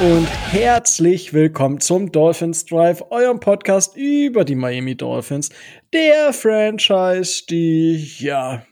und 0.00 0.26
herzlich 0.26 1.32
willkommen 1.32 1.80
zum 1.80 2.12
Dolphins 2.12 2.66
Drive, 2.66 3.02
eurem 3.08 3.40
Podcast 3.40 3.96
über 3.96 4.44
die 4.44 4.54
Miami 4.54 4.94
Dolphins, 4.94 5.48
der 5.90 6.34
Franchise, 6.34 7.46
die, 7.48 8.06
ja, 8.18 8.62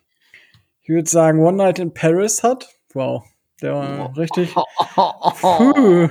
ich 0.83 0.91
würde 0.91 1.09
sagen, 1.09 1.41
One 1.43 1.57
Night 1.57 1.79
in 1.79 1.95
Paris 1.95 2.43
hat. 2.43 2.69
Wow, 2.93 3.25
der 3.63 3.75
war 3.75 4.17
richtig. 4.19 4.53
Puh, 5.41 6.11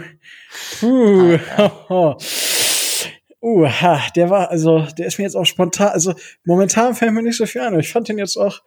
puh. 0.80 2.16
Uh, 3.46 3.68
ha, 3.68 4.00
der 4.16 4.30
war, 4.30 4.50
also, 4.52 4.88
der 4.98 5.08
ist 5.08 5.18
mir 5.18 5.26
jetzt 5.26 5.36
auch 5.36 5.44
spontan, 5.44 5.90
also 5.90 6.14
momentan 6.46 6.96
fällt 6.96 7.12
mir 7.12 7.22
nicht 7.22 7.36
so 7.36 7.46
viel 7.46 7.60
ein. 7.60 7.78
Ich 7.78 7.92
fand 7.92 8.08
den 8.08 8.18
jetzt 8.18 8.38
auch, 8.38 8.62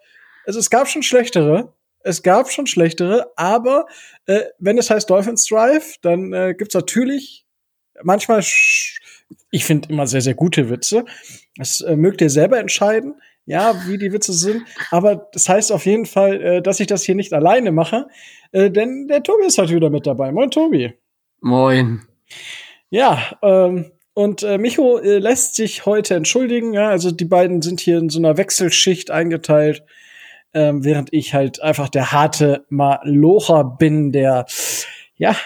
also 0.44 0.58
es 0.58 0.68
gab 0.68 0.86
schon 0.86 1.02
schlechtere, 1.02 1.72
es 2.06 2.22
gab 2.22 2.50
schon 2.50 2.66
schlechtere, 2.66 3.32
aber 3.36 3.86
äh, 4.26 4.42
wenn 4.58 4.78
es 4.78 4.90
heißt 4.90 5.10
Dolphins 5.10 5.46
Drive, 5.46 5.96
dann 6.02 6.32
äh, 6.32 6.54
gibt's 6.56 6.74
natürlich 6.74 7.44
manchmal, 8.02 8.42
ich 9.50 9.64
finde 9.64 9.88
immer 9.88 10.06
sehr, 10.06 10.20
sehr 10.20 10.34
gute 10.34 10.70
Witze. 10.70 11.04
Das 11.56 11.80
äh, 11.80 11.96
mögt 11.96 12.20
ihr 12.20 12.30
selber 12.30 12.58
entscheiden, 12.58 13.14
ja, 13.44 13.74
wie 13.86 13.98
die 13.98 14.12
Witze 14.12 14.32
sind. 14.32 14.62
Aber 14.90 15.28
das 15.32 15.48
heißt 15.48 15.72
auf 15.72 15.84
jeden 15.86 16.06
Fall, 16.06 16.40
äh, 16.40 16.62
dass 16.62 16.80
ich 16.80 16.86
das 16.86 17.02
hier 17.02 17.16
nicht 17.16 17.32
alleine 17.32 17.72
mache, 17.72 18.06
äh, 18.52 18.70
denn 18.70 19.08
der 19.08 19.22
Tobi 19.22 19.46
ist 19.46 19.58
heute 19.58 19.74
wieder 19.74 19.90
mit 19.90 20.06
dabei. 20.06 20.30
Moin, 20.30 20.50
Tobi. 20.50 20.94
Moin. 21.40 22.02
Ja, 22.88 23.36
ähm, 23.42 23.90
und 24.14 24.42
äh, 24.44 24.58
Micho 24.58 24.98
äh, 24.98 25.18
lässt 25.18 25.56
sich 25.56 25.86
heute 25.86 26.14
entschuldigen. 26.14 26.72
Ja, 26.72 26.88
also 26.88 27.10
die 27.10 27.24
beiden 27.24 27.62
sind 27.62 27.80
hier 27.80 27.98
in 27.98 28.08
so 28.08 28.18
einer 28.18 28.36
Wechselschicht 28.36 29.10
eingeteilt 29.10 29.82
ähm, 30.54 30.84
während 30.84 31.12
ich 31.12 31.34
halt 31.34 31.60
einfach 31.62 31.88
der 31.88 32.12
harte 32.12 32.66
Malocher 32.68 33.64
bin, 33.64 34.12
der, 34.12 34.46
ja, 35.16 35.36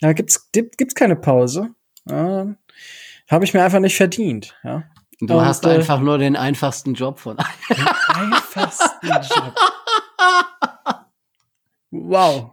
da 0.00 0.12
gibt's, 0.12 0.50
gibt's 0.52 0.94
keine 0.94 1.16
Pause. 1.16 1.70
Ja, 2.08 2.54
Habe 3.28 3.44
ich 3.44 3.54
mir 3.54 3.62
einfach 3.62 3.80
nicht 3.80 3.96
verdient, 3.96 4.56
ja. 4.64 4.84
Du 5.20 5.34
Und, 5.34 5.44
hast 5.44 5.66
äh, 5.66 5.70
einfach 5.70 6.00
nur 6.00 6.16
den 6.16 6.34
einfachsten 6.34 6.94
Job 6.94 7.18
von 7.18 7.38
allen. 7.38 7.48
Den 7.68 7.86
einfachsten 8.32 9.06
Job. 9.06 9.54
Wow. 11.90 12.52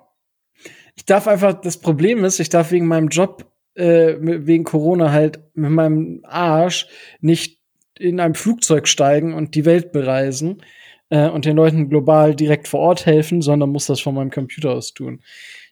Ich 0.96 1.06
darf 1.06 1.28
einfach, 1.28 1.54
das 1.54 1.78
Problem 1.78 2.26
ist, 2.26 2.40
ich 2.40 2.50
darf 2.50 2.72
wegen 2.72 2.88
meinem 2.88 3.08
Job, 3.08 3.46
äh, 3.76 4.16
wegen 4.20 4.64
Corona 4.64 5.12
halt 5.12 5.40
mit 5.54 5.72
meinem 5.72 6.22
Arsch 6.24 6.88
nicht 7.22 7.60
in 7.98 8.20
ein 8.20 8.36
Flugzeug 8.36 8.88
steigen 8.88 9.34
und 9.34 9.56
die 9.56 9.66
Welt 9.66 9.92
bereisen 9.92 10.62
äh, 11.10 11.30
und 11.30 11.46
den 11.46 11.56
Leuten 11.56 11.90
global 11.90 12.36
direkt 12.36 12.68
vor 12.68 12.82
Ort 12.82 13.06
helfen, 13.06 13.42
sondern 13.42 13.70
muss 13.70 13.86
das 13.86 14.00
von 14.00 14.16
meinem 14.16 14.32
Computer 14.32 14.72
aus 14.72 14.94
tun. 14.94 15.22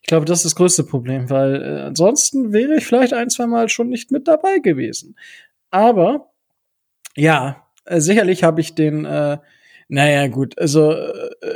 Ich 0.01 0.07
glaube, 0.07 0.25
das 0.25 0.39
ist 0.39 0.45
das 0.45 0.55
größte 0.55 0.83
Problem, 0.83 1.29
weil 1.29 1.61
äh, 1.61 1.81
ansonsten 1.81 2.53
wäre 2.53 2.75
ich 2.77 2.85
vielleicht 2.85 3.13
ein, 3.13 3.29
zwei 3.29 3.47
Mal 3.47 3.69
schon 3.69 3.89
nicht 3.89 4.11
mit 4.11 4.27
dabei 4.27 4.59
gewesen. 4.59 5.15
Aber 5.71 6.31
ja, 7.15 7.67
äh, 7.85 7.99
sicherlich 7.99 8.43
habe 8.43 8.61
ich 8.61 8.75
den, 8.75 9.05
äh, 9.05 9.37
naja, 9.87 10.27
gut, 10.27 10.57
also 10.59 10.91
äh, 10.91 11.55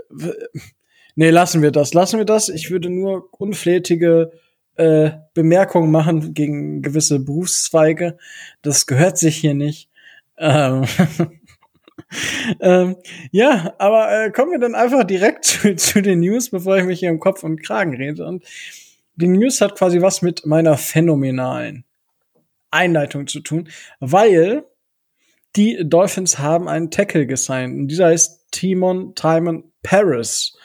nee, 1.16 1.30
lassen 1.30 1.62
wir 1.62 1.72
das, 1.72 1.94
lassen 1.94 2.18
wir 2.18 2.26
das. 2.26 2.50
Ich 2.50 2.72
würde 2.72 2.90
nur 2.90 3.30
unflätige 3.32 4.32
äh, 4.76 5.12
Bemerkungen 5.34 5.92
machen 5.92 6.34
gegen 6.34 6.82
gewisse 6.82 7.20
Berufszweige. 7.20 8.18
Das 8.62 8.88
gehört 8.88 9.18
sich 9.18 9.38
hier 9.38 9.54
nicht. 9.54 9.90
Ähm 10.38 10.86
ähm, 12.60 12.96
ja, 13.32 13.76
aber 13.78 14.26
äh, 14.26 14.32
kommen 14.32 14.52
wir 14.52 14.60
dann 14.60 14.76
einfach 14.76 15.04
direkt 15.04 15.46
zu, 15.46 15.76
zu, 15.76 16.02
den 16.02 16.20
News, 16.20 16.50
bevor 16.50 16.78
ich 16.78 16.86
mich 16.86 17.00
hier 17.00 17.10
im 17.10 17.20
Kopf 17.20 17.44
und 17.44 17.62
Kragen 17.62 17.96
rede. 17.96 18.26
Und 18.26 18.44
die 19.16 19.28
News 19.28 19.62
hat 19.62 19.76
quasi 19.76 20.02
was 20.02 20.22
mit 20.22 20.46
meiner 20.46 20.78
phänomenalen 20.78 21.86
Einleitung 22.72 23.28
zu 23.28 23.42
tun, 23.42 23.70
weil 24.00 24.64
die 25.56 25.78
Dolphins 25.84 26.40
haben 26.40 26.68
einen 26.68 26.92
Tackle 26.92 27.26
gesigned. 27.26 27.76
Und 27.76 27.88
dieser 27.88 28.08
heißt 28.08 28.52
Timon 28.52 29.16
Timon 29.16 29.72
Paris. 29.82 30.58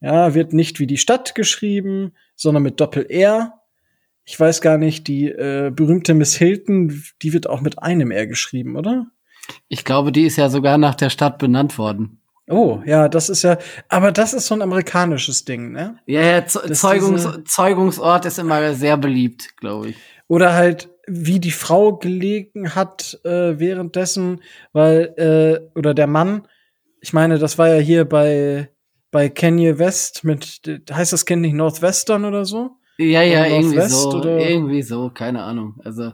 Ja, 0.00 0.34
wird 0.34 0.52
nicht 0.52 0.80
wie 0.80 0.86
die 0.86 0.98
Stadt 0.98 1.34
geschrieben, 1.34 2.12
sondern 2.36 2.62
mit 2.62 2.80
Doppel-R. 2.80 3.60
Ich 4.24 4.38
weiß 4.38 4.60
gar 4.60 4.76
nicht, 4.76 5.06
die 5.06 5.28
äh, 5.28 5.70
berühmte 5.74 6.14
Miss 6.14 6.34
Hilton, 6.36 7.02
die 7.22 7.32
wird 7.32 7.48
auch 7.48 7.60
mit 7.60 7.82
einem 7.82 8.10
R 8.10 8.26
geschrieben, 8.26 8.76
oder? 8.76 9.06
Ich 9.68 9.84
glaube, 9.84 10.12
die 10.12 10.24
ist 10.24 10.36
ja 10.36 10.48
sogar 10.48 10.78
nach 10.78 10.94
der 10.94 11.10
Stadt 11.10 11.38
benannt 11.38 11.78
worden. 11.78 12.20
Oh, 12.48 12.80
ja, 12.84 13.08
das 13.08 13.30
ist 13.30 13.42
ja, 13.42 13.56
aber 13.88 14.12
das 14.12 14.34
ist 14.34 14.46
so 14.46 14.54
ein 14.54 14.62
amerikanisches 14.62 15.44
Ding, 15.46 15.72
ne? 15.72 15.98
Ja, 16.06 16.20
ja 16.20 16.46
Zeugungs 16.46 17.26
Zeugungsort 17.46 18.26
ist 18.26 18.38
immer 18.38 18.74
sehr 18.74 18.98
beliebt, 18.98 19.56
glaube 19.56 19.90
ich. 19.90 19.96
Oder 20.28 20.52
halt, 20.52 20.90
wie 21.06 21.40
die 21.40 21.50
Frau 21.50 21.96
gelegen 21.96 22.74
hat 22.74 23.18
äh, 23.24 23.58
währenddessen, 23.58 24.42
weil, 24.72 25.14
äh, 25.16 25.78
oder 25.78 25.94
der 25.94 26.06
Mann, 26.06 26.46
ich 27.00 27.12
meine, 27.12 27.38
das 27.38 27.56
war 27.58 27.68
ja 27.68 27.80
hier 27.80 28.04
bei, 28.06 28.70
bei 29.10 29.30
Kanye 29.30 29.78
West 29.78 30.24
mit, 30.24 30.60
heißt 30.90 31.12
das 31.12 31.24
Kind 31.24 31.42
nicht 31.42 31.54
Northwestern 31.54 32.24
oder 32.26 32.44
so? 32.44 32.76
Ja, 32.96 33.22
ja, 33.22 33.46
irgendwie 33.46 33.80
so, 33.88 34.10
oder? 34.10 34.38
irgendwie 34.38 34.82
so, 34.82 35.10
keine 35.10 35.42
Ahnung. 35.42 35.74
Also, 35.84 36.12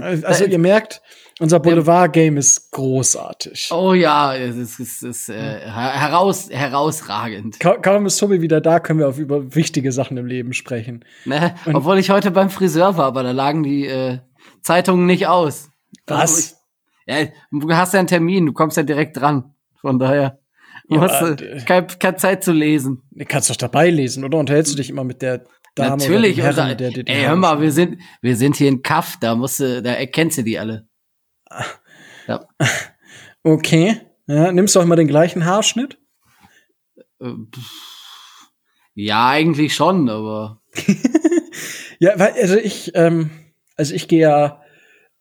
also 0.00 0.44
ihr 0.44 0.58
merkt, 0.58 1.02
unser 1.38 1.60
Boulevard-Game 1.60 2.38
ist 2.38 2.70
großartig. 2.70 3.68
Oh 3.72 3.92
ja, 3.92 4.34
es 4.34 4.56
ist, 4.56 4.80
es 4.80 5.02
ist 5.02 5.28
äh, 5.28 5.60
heraus, 5.60 6.48
herausragend. 6.50 7.60
Ka 7.60 7.76
kaum 7.76 8.06
ist 8.06 8.18
Tobi 8.18 8.40
wieder 8.40 8.60
da, 8.60 8.80
können 8.80 9.00
wir 9.00 9.08
auch 9.08 9.18
über 9.18 9.54
wichtige 9.54 9.92
Sachen 9.92 10.16
im 10.16 10.26
Leben 10.26 10.54
sprechen. 10.54 11.04
Ne? 11.26 11.54
Obwohl 11.72 11.98
ich 11.98 12.08
heute 12.08 12.30
beim 12.30 12.48
Friseur 12.48 12.96
war, 12.96 13.06
aber 13.06 13.22
da 13.22 13.32
lagen 13.32 13.62
die 13.62 13.86
äh, 13.86 14.20
Zeitungen 14.62 15.06
nicht 15.06 15.26
aus. 15.26 15.68
Was? 16.06 16.58
Ich, 17.06 17.14
ja, 17.14 17.28
du 17.50 17.70
hast 17.72 17.92
ja 17.92 17.98
einen 17.98 18.08
Termin, 18.08 18.46
du 18.46 18.52
kommst 18.52 18.76
ja 18.76 18.82
direkt 18.82 19.18
dran. 19.18 19.54
Von 19.80 19.98
daher. 19.98 20.38
Du 20.88 20.96
ja, 20.96 21.02
hast 21.02 21.40
äh, 21.40 21.60
keine, 21.66 21.86
keine 21.86 22.16
Zeit 22.16 22.44
zu 22.44 22.52
lesen. 22.52 23.02
Du 23.10 23.24
kannst 23.26 23.50
doch 23.50 23.56
dabei 23.56 23.90
lesen, 23.90 24.24
oder? 24.24 24.38
Unterhältst 24.38 24.72
du 24.72 24.76
dich 24.76 24.88
immer 24.88 25.04
mit 25.04 25.20
der 25.20 25.44
Dame 25.74 25.96
Natürlich, 25.96 26.38
oder 26.38 26.54
Herren, 26.56 26.78
der, 26.78 26.90
der, 26.90 27.08
ey, 27.08 27.24
hör 27.24 27.36
mal, 27.36 27.60
wir 27.60 27.72
sind, 27.72 28.00
wir 28.22 28.36
sind 28.36 28.56
hier 28.56 28.68
in 28.68 28.82
Kaff, 28.82 29.16
da 29.20 29.34
musst 29.34 29.58
du, 29.58 29.82
da 29.82 29.92
erkennst 29.92 30.38
du 30.38 30.42
die 30.42 30.58
alle. 30.58 30.88
Ja. 32.26 32.46
Okay. 33.46 34.00
Ja, 34.26 34.52
nimmst 34.52 34.74
du 34.74 34.80
auch 34.80 34.84
immer 34.84 34.96
den 34.96 35.06
gleichen 35.06 35.44
Haarschnitt? 35.44 35.98
Äh, 37.20 37.34
ja, 38.94 39.28
eigentlich 39.28 39.74
schon, 39.74 40.08
aber. 40.08 40.62
ja, 41.98 42.18
weil, 42.18 42.32
also 42.32 42.56
ich, 42.56 42.92
ähm, 42.94 43.28
also 43.76 43.94
ich 43.94 44.08
gehe 44.08 44.20
ja, 44.20 44.62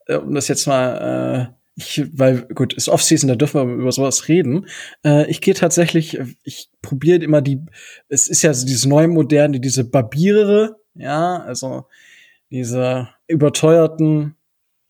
äh, 0.06 0.16
um 0.16 0.34
das 0.34 0.48
jetzt 0.48 0.68
mal, 0.68 1.52
äh, 1.52 1.63
ich, 1.76 2.06
weil, 2.14 2.44
gut, 2.54 2.74
ist 2.74 2.90
Off-Season, 2.90 3.28
da 3.28 3.36
dürfen 3.36 3.68
wir 3.68 3.76
über 3.76 3.92
sowas 3.92 4.28
reden. 4.28 4.68
Äh, 5.04 5.30
ich 5.30 5.42
gehe 5.42 5.56
tatsächlich, 5.56 6.20
ich 6.44 6.70
probiere 6.82 7.24
immer 7.24 7.42
die, 7.42 7.62
es 8.10 8.28
ist 8.28 8.44
ja 8.44 8.54
so 8.54 8.66
dieses 8.66 8.86
neu 8.86 9.08
moderne, 9.08 9.60
diese 9.60 9.84
Barbiere, 9.84 10.78
ja, 10.94 11.38
also 11.38 11.86
diese 12.52 13.10
überteuerten, 13.28 14.36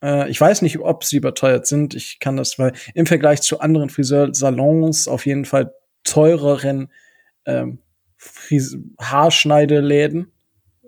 äh, 0.03 0.29
ich 0.29 0.39
weiß 0.39 0.61
nicht, 0.61 0.79
ob 0.79 1.05
sie 1.05 1.17
überteuert 1.17 1.65
sind. 1.65 1.95
Ich 1.95 2.19
kann 2.19 2.35
das, 2.37 2.59
weil 2.59 2.73
im 2.93 3.05
Vergleich 3.05 3.41
zu 3.41 3.61
anderen 3.61 3.89
Friseursalons 3.89 5.07
auf 5.07 5.25
jeden 5.25 5.45
Fall 5.45 5.73
teureren 6.03 6.91
ähm, 7.45 7.79
Haarschneideläden. 8.99 10.31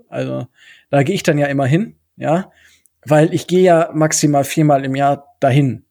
Also 0.10 0.48
da 0.90 1.04
gehe 1.04 1.16
ich 1.16 1.24
dann 1.24 1.38
ja 1.38 1.48
immer 1.48 1.66
hin, 1.66 1.96
ja, 2.18 2.52
weil 3.06 3.34
ich 3.34 3.48
gehe 3.48 3.64
ja 3.64 3.90
maximal 3.94 4.44
viermal 4.44 4.86
im 4.86 4.96
Jahr 4.96 5.36
dahin. 5.40 5.85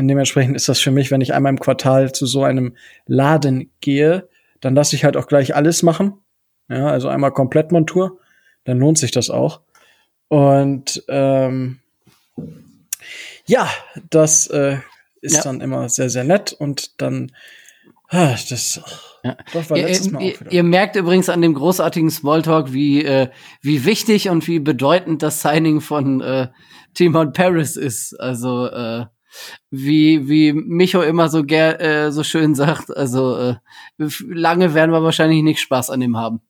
Und 0.00 0.08
dementsprechend 0.08 0.56
ist 0.56 0.66
das 0.66 0.80
für 0.80 0.90
mich, 0.90 1.10
wenn 1.10 1.20
ich 1.20 1.34
einmal 1.34 1.50
im 1.50 1.60
Quartal 1.60 2.10
zu 2.12 2.24
so 2.24 2.42
einem 2.42 2.74
Laden 3.06 3.70
gehe, 3.82 4.30
dann 4.62 4.74
lasse 4.74 4.96
ich 4.96 5.04
halt 5.04 5.14
auch 5.14 5.26
gleich 5.26 5.54
alles 5.54 5.82
machen. 5.82 6.14
Ja, 6.70 6.86
also 6.86 7.08
einmal 7.08 7.32
Komplettmontur, 7.32 8.18
dann 8.64 8.78
lohnt 8.78 8.96
sich 8.96 9.10
das 9.10 9.28
auch. 9.28 9.60
Und 10.28 11.04
ähm, 11.08 11.80
ja, 13.44 13.68
das 14.08 14.46
äh, 14.46 14.78
ist 15.20 15.36
ja. 15.36 15.42
dann 15.42 15.60
immer 15.60 15.90
sehr, 15.90 16.08
sehr 16.08 16.24
nett 16.24 16.54
und 16.54 16.98
dann 17.02 17.32
ah, 18.08 18.34
das 18.48 18.80
ja. 19.22 19.36
Doch, 19.52 19.68
war 19.68 19.76
letztes 19.76 20.06
ihr, 20.06 20.12
Mal 20.12 20.22
ihr, 20.22 20.34
ihr, 20.48 20.62
merkt 20.62 20.96
übrigens 20.96 21.28
an 21.28 21.42
dem 21.42 21.52
großartigen 21.52 22.10
Smalltalk, 22.10 22.72
wie, 22.72 23.04
äh, 23.04 23.28
wie 23.60 23.84
wichtig 23.84 24.30
und 24.30 24.48
wie 24.48 24.60
bedeutend 24.60 25.22
das 25.22 25.42
Signing 25.42 25.82
von 25.82 26.22
äh, 26.22 26.48
Timon 26.94 27.34
Paris 27.34 27.76
ist. 27.76 28.18
Also 28.18 28.66
äh, 28.66 29.04
wie, 29.70 30.28
wie 30.28 30.52
Micho 30.52 31.02
immer 31.02 31.28
so 31.28 31.44
ger 31.44 31.80
äh, 31.80 32.12
so 32.12 32.24
schön 32.24 32.54
sagt, 32.54 32.96
also 32.96 33.36
äh, 33.36 33.54
lange 33.98 34.74
werden 34.74 34.92
wir 34.92 35.02
wahrscheinlich 35.02 35.42
nicht 35.42 35.60
Spaß 35.60 35.90
an 35.90 36.00
dem 36.00 36.16
haben. 36.16 36.40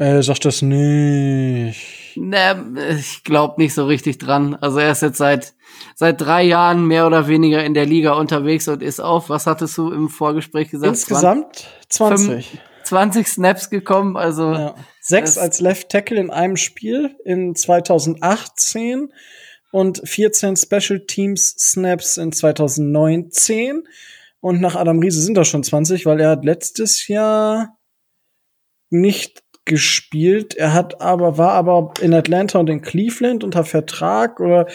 Äh, 0.00 0.22
sagt 0.22 0.46
das 0.46 0.62
nicht. 0.62 2.16
Ne, 2.16 2.96
ich 2.98 3.22
glaube 3.22 3.60
nicht 3.60 3.74
so 3.74 3.84
richtig 3.84 4.16
dran. 4.16 4.54
Also 4.54 4.78
er 4.78 4.92
ist 4.92 5.02
jetzt 5.02 5.18
seit 5.18 5.52
seit 5.94 6.20
drei 6.20 6.42
Jahren 6.42 6.86
mehr 6.86 7.06
oder 7.06 7.28
weniger 7.28 7.62
in 7.62 7.74
der 7.74 7.84
Liga 7.84 8.14
unterwegs 8.14 8.66
und 8.68 8.82
ist 8.82 9.00
auf. 9.00 9.28
Was 9.28 9.46
hattest 9.46 9.76
du 9.76 9.92
im 9.92 10.08
Vorgespräch 10.08 10.70
gesagt? 10.70 10.90
Insgesamt 10.90 11.68
20. 11.90 12.58
20 12.84 13.28
Snaps 13.28 13.68
gekommen, 13.68 14.16
also. 14.16 14.52
Ja. 14.52 14.74
Sechs 15.00 15.36
als 15.38 15.60
Left 15.60 15.90
Tackle 15.90 16.18
in 16.18 16.30
einem 16.30 16.56
Spiel 16.56 17.16
in 17.24 17.54
2018 17.54 19.12
und 19.70 20.00
14 20.04 20.56
Special 20.56 21.00
Teams 21.06 21.54
Snaps 21.58 22.16
in 22.16 22.32
2019. 22.32 23.86
Und 24.40 24.60
nach 24.60 24.74
Adam 24.74 24.98
Riese 25.00 25.20
sind 25.20 25.36
das 25.36 25.48
schon 25.48 25.62
20, 25.62 26.06
weil 26.06 26.20
er 26.20 26.30
hat 26.30 26.44
letztes 26.44 27.06
Jahr 27.08 27.78
nicht 28.88 29.42
gespielt. 29.64 30.54
Er 30.54 30.72
hat 30.72 31.00
aber, 31.00 31.38
war 31.38 31.52
aber 31.52 31.92
in 32.00 32.14
Atlanta 32.14 32.58
und 32.58 32.70
in 32.70 32.82
Cleveland 32.82 33.44
unter 33.44 33.64
Vertrag 33.64 34.40
oder 34.40 34.66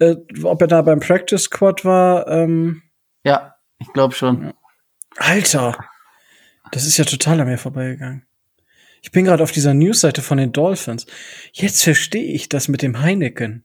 äh, 0.00 0.16
ob 0.42 0.60
er 0.62 0.66
da 0.66 0.82
beim 0.82 1.00
Practice 1.00 1.44
Squad 1.44 1.84
war. 1.84 2.26
Ähm, 2.26 2.82
ja, 3.24 3.54
ich 3.78 3.92
glaube 3.92 4.14
schon. 4.14 4.52
Alter, 5.16 5.78
das 6.72 6.86
ist 6.86 6.96
ja 6.96 7.04
total 7.04 7.40
an 7.40 7.48
mir 7.48 7.58
vorbeigegangen. 7.58 8.26
Ich 9.02 9.12
bin 9.12 9.24
gerade 9.24 9.42
auf 9.42 9.52
dieser 9.52 9.74
Newsseite 9.74 10.22
von 10.22 10.38
den 10.38 10.52
Dolphins. 10.52 11.06
Jetzt 11.52 11.82
verstehe 11.82 12.32
ich 12.32 12.48
das 12.48 12.68
mit 12.68 12.82
dem 12.82 13.00
Heineken. 13.00 13.64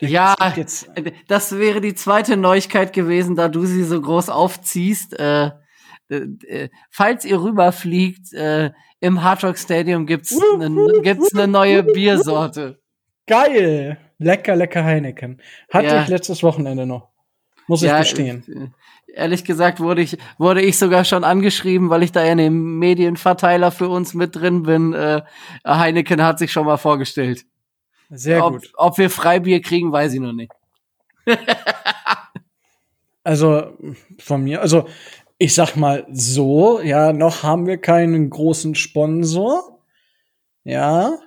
Ja, 0.00 0.36
jetzt. 0.54 0.90
das 1.26 1.58
wäre 1.58 1.80
die 1.80 1.94
zweite 1.94 2.36
Neuigkeit 2.36 2.92
gewesen, 2.92 3.34
da 3.34 3.48
du 3.48 3.66
sie 3.66 3.82
so 3.82 4.00
groß 4.00 4.28
aufziehst. 4.28 5.18
Äh, 5.18 5.50
äh, 6.08 6.16
äh 6.46 6.68
falls 6.90 7.24
ihr 7.24 7.42
rüberfliegt, 7.42 8.32
äh, 8.32 8.70
im 9.00 9.22
Hard 9.22 9.44
Rock 9.44 9.58
Stadium 9.58 10.06
gibt's 10.06 10.36
eine 10.54 11.00
gibt's 11.02 11.34
eine 11.34 11.48
neue 11.48 11.82
Biersorte. 11.82 12.80
Geil, 13.26 13.98
lecker, 14.18 14.56
lecker 14.56 14.84
Heineken. 14.84 15.40
Hatte 15.70 15.86
ja. 15.86 16.02
ich 16.02 16.08
letztes 16.08 16.42
Wochenende 16.42 16.86
noch. 16.86 17.08
Muss 17.66 17.82
ja, 17.82 18.00
ich 18.00 18.08
gestehen. 18.08 18.72
Äh, 19.06 19.20
ehrlich 19.20 19.44
gesagt 19.44 19.80
wurde 19.80 20.02
ich 20.02 20.16
wurde 20.38 20.62
ich 20.62 20.78
sogar 20.78 21.04
schon 21.04 21.24
angeschrieben, 21.24 21.90
weil 21.90 22.02
ich 22.02 22.12
da 22.12 22.24
ja 22.24 22.32
in 22.32 22.38
dem 22.38 22.78
Medienverteiler 22.78 23.70
für 23.70 23.88
uns 23.88 24.14
mit 24.14 24.36
drin 24.36 24.62
bin. 24.62 24.92
Äh, 24.94 25.22
Heineken 25.66 26.22
hat 26.22 26.38
sich 26.38 26.52
schon 26.52 26.66
mal 26.66 26.78
vorgestellt. 26.78 27.44
Sehr 28.10 28.44
ob, 28.44 28.54
gut. 28.54 28.72
Ob 28.74 28.98
wir 28.98 29.10
Freibier 29.10 29.60
kriegen, 29.60 29.92
weiß 29.92 30.14
ich 30.14 30.20
noch 30.20 30.32
nicht. 30.32 30.52
also 33.22 33.76
von 34.18 34.42
mir, 34.42 34.62
also 34.62 34.86
ich 35.38 35.54
sag 35.54 35.76
mal 35.76 36.06
so, 36.10 36.80
ja, 36.80 37.12
noch 37.12 37.42
haben 37.42 37.66
wir 37.66 37.78
keinen 37.78 38.28
großen 38.28 38.74
Sponsor. 38.74 39.80
Ja. 40.64 41.18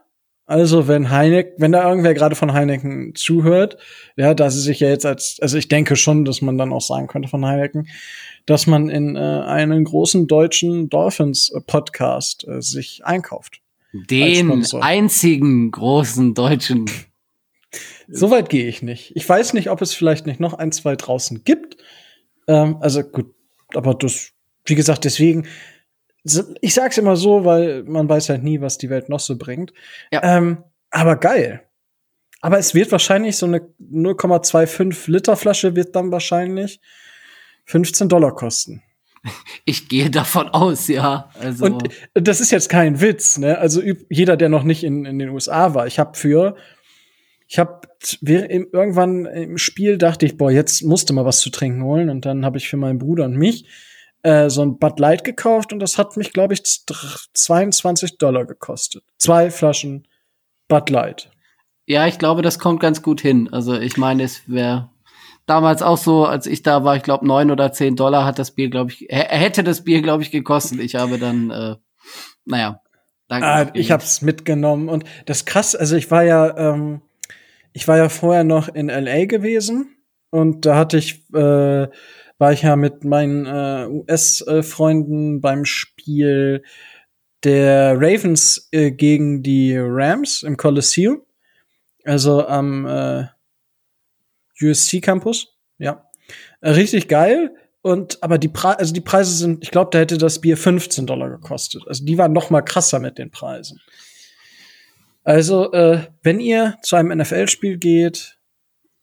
Also, 0.46 0.90
wenn 0.90 1.10
Heineken, 1.10 1.54
wenn 1.60 1.72
da 1.72 1.88
irgendwer 1.88 2.14
gerade 2.14 2.36
von 2.36 2.52
Heineken 2.52 3.16
zuhört, 3.16 3.78
ja, 4.18 4.34
dass 4.34 4.56
sie 4.56 4.60
sich 4.60 4.82
ja 4.82 4.90
jetzt 4.90 5.06
als, 5.06 5.38
also 5.42 5.58
ich 5.58 5.70
denke 5.70 5.96
schon, 5.96 6.26
dass 6.26 6.42
man 6.42 6.58
dann 6.58 6.74
auch 6.74 6.82
sagen 6.82 7.08
könnte 7.08 7.30
von 7.30 7.46
Heineken, 7.46 7.88
dass 8.46 8.68
man 8.68 8.90
in 8.90 9.16
äh, 9.16 9.20
einen 9.20 9.86
großen 9.86 10.28
deutschen 10.28 10.90
Dolphins 10.90 11.54
Podcast 11.68 12.46
äh, 12.50 12.62
sich 12.62 13.06
einkauft. 13.06 13.61
Den 13.94 14.66
einzigen 14.80 15.72
großen 15.72 16.34
deutschen. 16.34 16.90
Soweit 18.08 18.50
gehe 18.50 18.68
ich 18.68 18.82
nicht. 18.82 19.16
Ich 19.16 19.28
weiß 19.28 19.54
nicht, 19.54 19.70
ob 19.70 19.82
es 19.82 19.94
vielleicht 19.94 20.26
nicht 20.26 20.40
noch 20.40 20.54
ein, 20.54 20.72
zwei 20.72 20.96
draußen 20.96 21.44
gibt. 21.44 21.78
Ähm, 22.48 22.78
also 22.82 23.04
gut, 23.04 23.34
aber 23.74 23.94
das, 23.94 24.32
wie 24.66 24.76
gesagt, 24.76 25.06
deswegen, 25.06 25.48
ich 26.62 26.74
sag's 26.74 26.98
immer 26.98 27.16
so, 27.16 27.46
weil 27.46 27.84
man 27.84 28.08
weiß 28.08 28.30
halt 28.30 28.44
nie, 28.44 28.62
was 28.62 28.78
die 28.78 28.90
Welt 28.90 29.10
noch 29.10 29.20
so 29.20 29.38
bringt. 29.38 29.74
Ja. 30.12 30.22
Ähm, 30.24 30.64
aber 30.90 31.16
geil. 31.16 31.64
Aber 32.42 32.58
es 32.58 32.74
wird 32.74 32.92
wahrscheinlich 32.92 33.38
so 33.38 33.46
eine 33.46 33.60
0,25 33.80 35.10
Liter 35.10 35.38
Flasche 35.38 35.76
wird 35.76 35.96
dann 35.96 36.12
wahrscheinlich 36.12 36.82
15 37.66 38.10
Dollar 38.10 38.36
kosten. 38.36 38.84
Ich 39.66 39.88
gehe 39.90 40.10
davon 40.10 40.50
aus, 40.50 40.88
ja. 40.88 41.30
Also. 41.40 41.66
Und 41.66 41.90
das 42.14 42.42
ist 42.42 42.52
jetzt 42.52 42.70
kein 42.70 43.02
Witz, 43.02 43.38
ne? 43.38 43.58
Also 43.58 43.82
jeder, 44.10 44.38
der 44.38 44.50
noch 44.50 44.64
nicht 44.64 44.84
in, 44.84 45.06
in 45.06 45.20
den 45.20 45.30
USA 45.30 45.74
war, 45.74 45.86
ich 45.86 46.00
habe 46.00 46.18
für, 46.18 46.56
ich 47.48 47.60
habe 47.60 47.82
irgendwann 48.22 49.26
im 49.26 49.58
Spiel 49.58 49.98
dachte 49.98 50.26
ich, 50.26 50.38
boah, 50.38 50.52
jetzt 50.52 50.82
musste 50.84 51.14
mal 51.14 51.26
was 51.26 51.40
zu 51.40 51.52
trinken 51.52 51.84
holen 51.84 52.10
und 52.10 52.26
dann 52.26 52.44
habe 52.46 52.58
ich 52.58 52.68
für 52.68 52.78
meinen 52.78 52.98
Bruder 52.98 53.26
und 53.26 53.38
mich 53.38 53.66
äh, 54.24 54.50
so 54.50 54.64
ein 54.64 54.80
Bud 54.80 55.00
Light 55.00 55.24
gekauft 55.24 55.72
und 55.74 55.80
das 55.80 55.98
hat 55.98 56.18
mich, 56.18 56.34
glaube 56.34 56.54
ich, 56.54 56.64
22 56.64 58.18
Dollar 58.18 58.46
gekostet. 58.46 59.04
Zwei 59.18 59.52
Flaschen 59.52 60.08
Bud 60.68 60.90
Light. 60.90 61.30
Ja, 61.86 62.08
ich 62.08 62.18
glaube, 62.18 62.42
das 62.42 62.58
kommt 62.58 62.80
ganz 62.80 63.02
gut 63.02 63.22
hin. 63.22 63.50
Also 63.52 63.76
ich 63.76 63.98
meine, 63.98 64.24
es 64.24 64.44
wäre 64.48 64.90
damals 65.46 65.82
auch 65.82 65.98
so, 65.98 66.26
als 66.26 66.46
ich 66.48 66.64
da 66.64 66.84
war, 66.84 66.96
ich 66.96 67.04
glaube, 67.04 67.26
neun 67.26 67.52
oder 67.52 67.72
zehn 67.72 67.96
Dollar 67.96 68.26
hat 68.26 68.40
das 68.40 68.52
Bier, 68.52 68.70
glaube 68.70 68.92
ich, 68.92 69.08
hätte 69.10 69.64
das 69.64 69.84
Bier, 69.84 70.02
glaube 70.02 70.24
ich, 70.24 70.32
gekostet. 70.32 70.80
Ich 70.80 70.96
habe 70.96 71.18
dann, 71.18 71.50
äh, 71.50 71.76
naja, 72.46 72.82
danke. 73.28 73.48
Ah, 73.48 73.70
ich 73.74 73.92
habe 73.92 74.04
es 74.04 74.22
mitgenommen 74.22 74.90
und 74.90 75.04
das 75.26 75.46
krass, 75.46 75.76
also 75.76 75.96
ich 75.96 76.10
war 76.12 76.24
ja, 76.24 76.56
ähm, 76.58 77.02
ich 77.74 77.88
war 77.88 77.98
ja 77.98 78.10
vorher 78.10 78.44
noch 78.44 78.68
in 78.68 78.88
LA 78.88 79.26
gewesen 79.26 79.96
und 80.30 80.66
da 80.66 80.76
hatte 80.76 80.98
ich, 80.98 81.30
äh, 81.34 81.88
war 82.38 82.52
ich 82.52 82.64
ja 82.64 82.76
mit 82.76 83.04
meinen 83.04 83.46
äh, 83.46 83.88
US-Freunden 83.88 85.42
beim 85.42 85.66
Spiel 85.66 86.64
der 87.44 87.96
Ravens 88.00 88.68
äh, 88.72 88.92
gegen 88.92 89.44
die 89.44 89.78
Rams 89.78 90.44
im 90.44 90.58
Coliseum. 90.58 91.22
Also 92.04 92.48
am 92.48 92.86
äh, 92.86 93.26
USC 94.62 95.02
Campus, 95.02 95.58
ja. 95.78 96.10
Äh, 96.62 96.72
richtig 96.72 97.08
geil. 97.08 97.56
Und 97.82 98.22
aber 98.22 98.38
die 98.38 98.48
Preise, 98.48 98.80
also 98.80 98.94
die 98.94 99.02
Preise 99.02 99.34
sind, 99.34 99.64
ich 99.64 99.72
glaube, 99.72 99.90
da 99.92 100.00
hätte 100.00 100.18
das 100.18 100.40
Bier 100.40 100.56
15 100.56 101.08
Dollar 101.08 101.30
gekostet. 101.30 101.84
Also 101.88 102.06
die 102.06 102.18
waren 102.18 102.32
noch 102.32 102.52
mal 102.52 102.62
krasser 102.62 103.00
mit 103.00 103.18
den 103.18 103.32
Preisen. 103.32 103.82
Also, 105.24 105.72
äh, 105.72 106.08
wenn 106.24 106.40
ihr 106.40 106.78
zu 106.82 106.96
einem 106.96 107.18
NFL-Spiel 107.18 107.78
geht, 107.78 108.38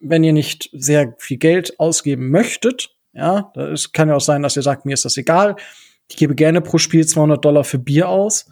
wenn 0.00 0.24
ihr 0.24 0.32
nicht 0.32 0.70
sehr 0.72 1.14
viel 1.18 1.38
Geld 1.38 1.78
ausgeben 1.80 2.30
möchtet, 2.30 2.94
ja, 3.12 3.52
es 3.56 3.92
kann 3.92 4.08
ja 4.08 4.14
auch 4.14 4.20
sein, 4.20 4.42
dass 4.42 4.56
ihr 4.56 4.62
sagt, 4.62 4.84
mir 4.84 4.94
ist 4.94 5.04
das 5.04 5.16
egal. 5.16 5.56
Ich 6.08 6.16
gebe 6.16 6.34
gerne 6.34 6.60
pro 6.60 6.78
Spiel 6.78 7.06
200 7.06 7.44
Dollar 7.44 7.64
für 7.64 7.78
Bier 7.78 8.08
aus 8.08 8.46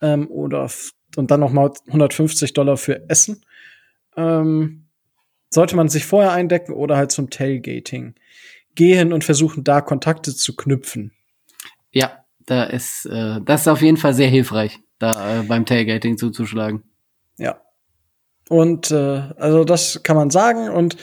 ähm, 0.00 0.30
oder 0.30 0.70
und 1.16 1.30
dann 1.30 1.40
noch 1.40 1.52
mal 1.52 1.72
150 1.86 2.52
Dollar 2.52 2.76
für 2.76 3.08
Essen. 3.08 3.44
Ähm, 4.16 4.85
sollte 5.56 5.74
man 5.74 5.88
sich 5.88 6.04
vorher 6.04 6.32
eindecken 6.32 6.74
oder 6.74 6.98
halt 6.98 7.10
zum 7.10 7.30
Tailgating 7.30 8.14
gehen 8.74 9.14
und 9.14 9.24
versuchen, 9.24 9.64
da 9.64 9.80
Kontakte 9.80 10.36
zu 10.36 10.54
knüpfen. 10.54 11.12
Ja, 11.90 12.24
da 12.44 12.64
ist 12.64 13.06
äh, 13.06 13.40
das 13.42 13.62
ist 13.62 13.68
auf 13.68 13.80
jeden 13.80 13.96
Fall 13.96 14.12
sehr 14.12 14.28
hilfreich, 14.28 14.78
da 14.98 15.40
äh, 15.40 15.42
beim 15.44 15.64
Tailgating 15.64 16.18
zuzuschlagen. 16.18 16.82
Ja. 17.38 17.62
Und 18.50 18.90
äh, 18.90 19.32
also 19.38 19.64
das 19.64 20.02
kann 20.02 20.16
man 20.16 20.28
sagen 20.28 20.68
und 20.68 20.98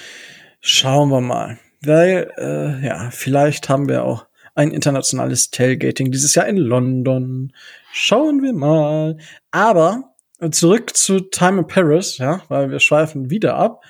schauen 0.62 1.10
wir 1.10 1.22
mal. 1.22 1.57
Weil, 1.81 2.31
äh, 2.38 2.86
ja, 2.86 3.10
vielleicht 3.10 3.69
haben 3.69 3.89
wir 3.89 4.05
auch 4.05 4.27
ein 4.53 4.69
internationales 4.69 5.50
Tailgating 5.50 6.12
dieses 6.12 6.36
Jahr 6.36 6.45
in 6.45 6.57
London. 6.57 7.53
Schauen 7.91 8.43
wir 8.43 8.53
mal. 8.53 9.17
Aber 9.50 10.13
zurück 10.51 10.95
zu 10.95 11.22
Time 11.22 11.62
in 11.62 11.67
Paris, 11.67 12.19
ja, 12.19 12.43
weil 12.50 12.69
wir 12.69 12.79
schweifen 12.79 13.31
wieder 13.31 13.55
ab. 13.55 13.83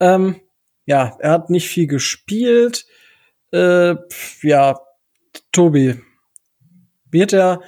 Ähm, 0.00 0.40
ja, 0.86 1.16
er 1.20 1.30
hat 1.32 1.50
nicht 1.50 1.68
viel 1.68 1.86
gespielt. 1.86 2.86
Äh, 3.52 3.96
ja, 4.42 4.80
Tobi, 5.52 6.00
wird 7.10 7.32
er 7.32 7.60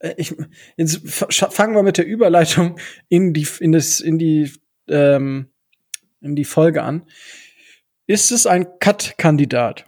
äh, 0.00 0.14
ich, 0.16 0.34
jetzt 0.76 1.06
fangen 1.30 1.74
wir 1.74 1.82
mit 1.82 1.98
der 1.98 2.06
Überleitung 2.06 2.78
in 3.08 3.32
die, 3.32 3.46
in 3.60 3.72
das, 3.72 4.00
in 4.00 4.18
die, 4.18 4.52
ähm, 4.88 5.50
in 6.20 6.34
die 6.34 6.44
Folge 6.44 6.82
an. 6.82 7.06
Ist 8.06 8.32
es 8.32 8.46
ein 8.46 8.66
Cut-Kandidat? 8.80 9.84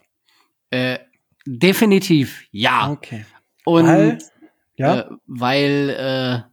Äh, 0.71 0.99
definitiv, 1.45 2.45
ja. 2.53 2.91
Okay. 2.91 3.25
Und 3.65 3.87
weil, 3.87 4.19
ja? 4.77 5.01
Äh, 5.01 5.11
weil 5.27 5.91
äh, 5.91 6.52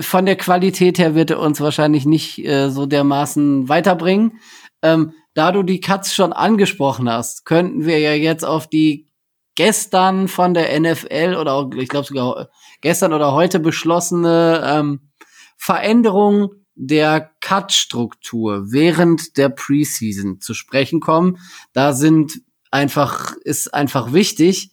von 0.00 0.26
der 0.26 0.36
Qualität 0.36 0.98
her 0.98 1.14
wird 1.14 1.30
er 1.30 1.40
uns 1.40 1.60
wahrscheinlich 1.60 2.06
nicht 2.06 2.44
äh, 2.44 2.70
so 2.70 2.86
dermaßen 2.86 3.68
weiterbringen. 3.68 4.40
Ähm, 4.82 5.12
da 5.34 5.52
du 5.52 5.62
die 5.62 5.80
Cuts 5.80 6.14
schon 6.14 6.32
angesprochen 6.32 7.08
hast, 7.08 7.44
könnten 7.44 7.86
wir 7.86 7.98
ja 7.98 8.12
jetzt 8.12 8.44
auf 8.44 8.66
die 8.66 9.08
gestern 9.54 10.28
von 10.28 10.54
der 10.54 10.78
NFL 10.80 11.36
oder 11.38 11.52
auch, 11.52 11.70
ich 11.74 11.88
glaube 11.88 12.06
sogar 12.06 12.48
gestern 12.80 13.12
oder 13.12 13.32
heute 13.32 13.60
beschlossene 13.60 14.62
ähm, 14.64 15.10
Veränderung 15.56 16.50
der 16.74 17.30
Cut-Struktur 17.40 18.72
während 18.72 19.36
der 19.36 19.50
Preseason 19.50 20.40
zu 20.40 20.54
sprechen 20.54 21.00
kommen. 21.00 21.38
Da 21.74 21.92
sind 21.92 22.40
einfach, 22.70 23.34
ist 23.44 23.74
einfach 23.74 24.12
wichtig, 24.12 24.70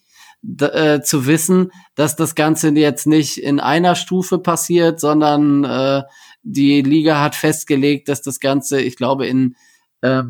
äh, 0.60 1.01
zu 1.01 1.25
wissen, 1.25 1.72
dass 1.96 2.15
das 2.15 2.36
Ganze 2.36 2.70
jetzt 2.70 3.08
nicht 3.08 3.38
in 3.38 3.60
einer 3.60 3.96
Stufe 3.96 4.39
passiert, 4.39 5.00
sondern 5.00 5.63
äh, 5.63 6.03
die 6.44 6.82
Liga 6.82 7.22
hat 7.22 7.36
festgelegt, 7.36 8.08
dass 8.10 8.22
das 8.22 8.39
Ganze, 8.39 8.82
ich 8.82 8.96
glaube, 8.96 9.27
in, 9.27 9.56
äh, 10.01 10.24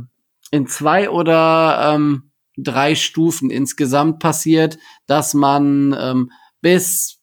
in 0.51 0.67
zwei 0.67 1.09
oder 1.09 1.93
ähm, 1.93 2.31
drei 2.57 2.95
Stufen 2.95 3.49
insgesamt 3.49 4.19
passiert, 4.19 4.77
dass 5.05 5.33
man 5.33 5.95
ähm, 5.99 6.31
bis 6.61 7.16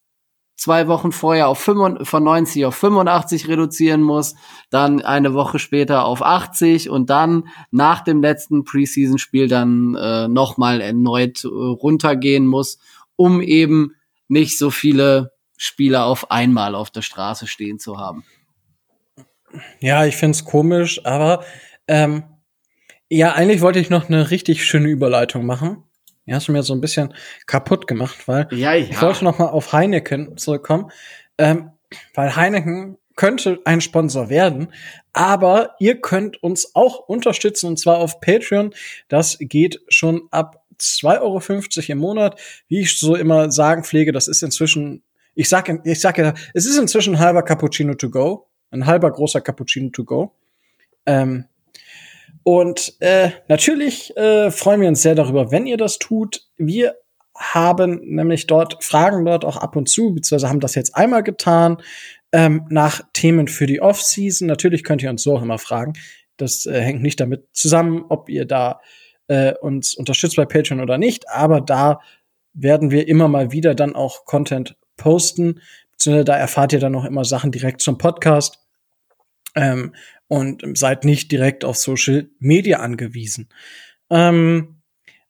zwei 0.56 0.86
Wochen 0.88 1.12
vorher 1.12 1.48
auf 1.48 1.58
5, 1.58 2.08
von 2.08 2.24
90 2.24 2.66
auf 2.66 2.74
85 2.76 3.48
reduzieren 3.48 4.02
muss, 4.02 4.34
dann 4.70 5.02
eine 5.02 5.34
Woche 5.34 5.58
später 5.58 6.04
auf 6.04 6.22
80 6.22 6.90
und 6.90 7.10
dann 7.10 7.48
nach 7.70 8.02
dem 8.02 8.22
letzten 8.22 8.64
Preseason-Spiel 8.64 9.48
dann 9.48 9.94
äh, 9.94 10.28
nochmal 10.28 10.80
erneut 10.80 11.44
äh, 11.44 11.48
runtergehen 11.48 12.46
muss, 12.46 12.78
um 13.16 13.40
eben 13.40 13.94
nicht 14.28 14.58
so 14.58 14.70
viele 14.70 15.32
Spieler 15.56 16.06
auf 16.06 16.30
einmal 16.30 16.74
auf 16.74 16.90
der 16.90 17.02
Straße 17.02 17.46
stehen 17.46 17.78
zu 17.78 17.98
haben. 17.98 18.24
Ja, 19.80 20.04
ich 20.04 20.16
find's 20.16 20.44
komisch, 20.44 21.04
aber 21.04 21.44
ähm, 21.86 22.24
ja, 23.08 23.32
eigentlich 23.32 23.60
wollte 23.60 23.78
ich 23.78 23.90
noch 23.90 24.08
eine 24.08 24.30
richtig 24.30 24.64
schöne 24.64 24.88
Überleitung 24.88 25.46
machen. 25.46 25.84
Die 26.26 26.34
hast 26.34 26.48
du 26.48 26.52
mir 26.52 26.62
so 26.62 26.74
ein 26.74 26.80
bisschen 26.80 27.14
kaputt 27.46 27.86
gemacht, 27.86 28.26
weil 28.26 28.46
ja, 28.50 28.74
ja. 28.74 28.86
ich 28.90 29.00
wollte 29.00 29.24
noch 29.24 29.38
mal 29.38 29.48
auf 29.48 29.72
Heineken 29.72 30.36
zurückkommen, 30.36 30.90
ähm, 31.38 31.72
weil 32.14 32.34
Heineken 32.34 32.98
könnte 33.16 33.60
ein 33.64 33.80
Sponsor 33.80 34.28
werden, 34.28 34.72
aber 35.12 35.76
ihr 35.78 36.00
könnt 36.00 36.42
uns 36.42 36.74
auch 36.74 36.98
unterstützen 36.98 37.68
und 37.68 37.78
zwar 37.78 37.98
auf 37.98 38.20
Patreon. 38.20 38.74
Das 39.08 39.36
geht 39.38 39.80
schon 39.88 40.22
ab 40.30 40.64
2,50 40.80 41.20
Euro 41.20 41.92
im 41.92 41.98
Monat. 41.98 42.40
Wie 42.68 42.80
ich 42.80 42.98
so 42.98 43.14
immer 43.14 43.50
sagen 43.52 43.84
pflege, 43.84 44.12
das 44.12 44.26
ist 44.26 44.42
inzwischen, 44.42 45.02
ich 45.34 45.48
sage 45.48 45.80
ich 45.84 46.00
sag 46.00 46.18
ja, 46.18 46.34
es 46.54 46.66
ist 46.66 46.78
inzwischen 46.78 47.14
ein 47.14 47.20
halber 47.20 47.42
Cappuccino 47.42 47.94
to 47.94 48.10
go, 48.10 48.48
ein 48.70 48.86
halber 48.86 49.10
großer 49.10 49.40
Cappuccino 49.40 49.90
to 49.90 50.04
go. 50.04 50.32
Ähm, 51.06 51.46
und 52.42 52.94
äh, 53.00 53.30
natürlich 53.48 54.16
äh, 54.16 54.50
freuen 54.50 54.80
wir 54.80 54.88
uns 54.88 55.02
sehr 55.02 55.14
darüber, 55.14 55.50
wenn 55.50 55.66
ihr 55.66 55.76
das 55.76 55.98
tut. 55.98 56.42
Wir 56.56 56.96
haben 57.36 58.00
nämlich 58.04 58.46
dort, 58.46 58.82
fragen 58.84 59.24
dort 59.24 59.44
auch 59.44 59.56
ab 59.56 59.76
und 59.76 59.88
zu, 59.88 60.14
beziehungsweise 60.14 60.48
haben 60.48 60.60
das 60.60 60.74
jetzt 60.74 60.94
einmal 60.94 61.22
getan, 61.22 61.78
ähm, 62.32 62.66
nach 62.68 63.02
Themen 63.12 63.48
für 63.48 63.66
die 63.66 63.80
Off-Season. 63.80 64.46
Natürlich 64.46 64.84
könnt 64.84 65.02
ihr 65.02 65.10
uns 65.10 65.22
so 65.22 65.36
auch 65.36 65.42
immer 65.42 65.58
fragen. 65.58 65.94
Das 66.36 66.66
äh, 66.66 66.80
hängt 66.80 67.02
nicht 67.02 67.20
damit 67.20 67.46
zusammen, 67.52 68.04
ob 68.08 68.28
ihr 68.28 68.44
da 68.44 68.80
äh, 69.28 69.54
uns 69.54 69.94
unterstützt 69.94 70.36
bei 70.36 70.44
Patreon 70.44 70.80
oder 70.80 70.98
nicht, 70.98 71.28
aber 71.30 71.60
da 71.60 72.00
werden 72.52 72.90
wir 72.90 73.08
immer 73.08 73.28
mal 73.28 73.52
wieder 73.52 73.74
dann 73.74 73.94
auch 73.94 74.24
Content 74.26 74.76
posten. 74.96 75.60
Beziehungsweise 75.92 76.24
da 76.24 76.36
erfahrt 76.36 76.72
ihr 76.72 76.80
dann 76.80 76.94
auch 76.94 77.04
immer 77.04 77.24
Sachen 77.24 77.50
direkt 77.52 77.82
zum 77.82 77.98
Podcast. 77.98 78.58
Ähm, 79.56 79.94
und 80.28 80.62
seid 80.76 81.04
nicht 81.04 81.30
direkt 81.32 81.64
auf 81.64 81.76
Social 81.76 82.28
Media 82.38 82.80
angewiesen. 82.80 83.48
Ähm, 84.10 84.80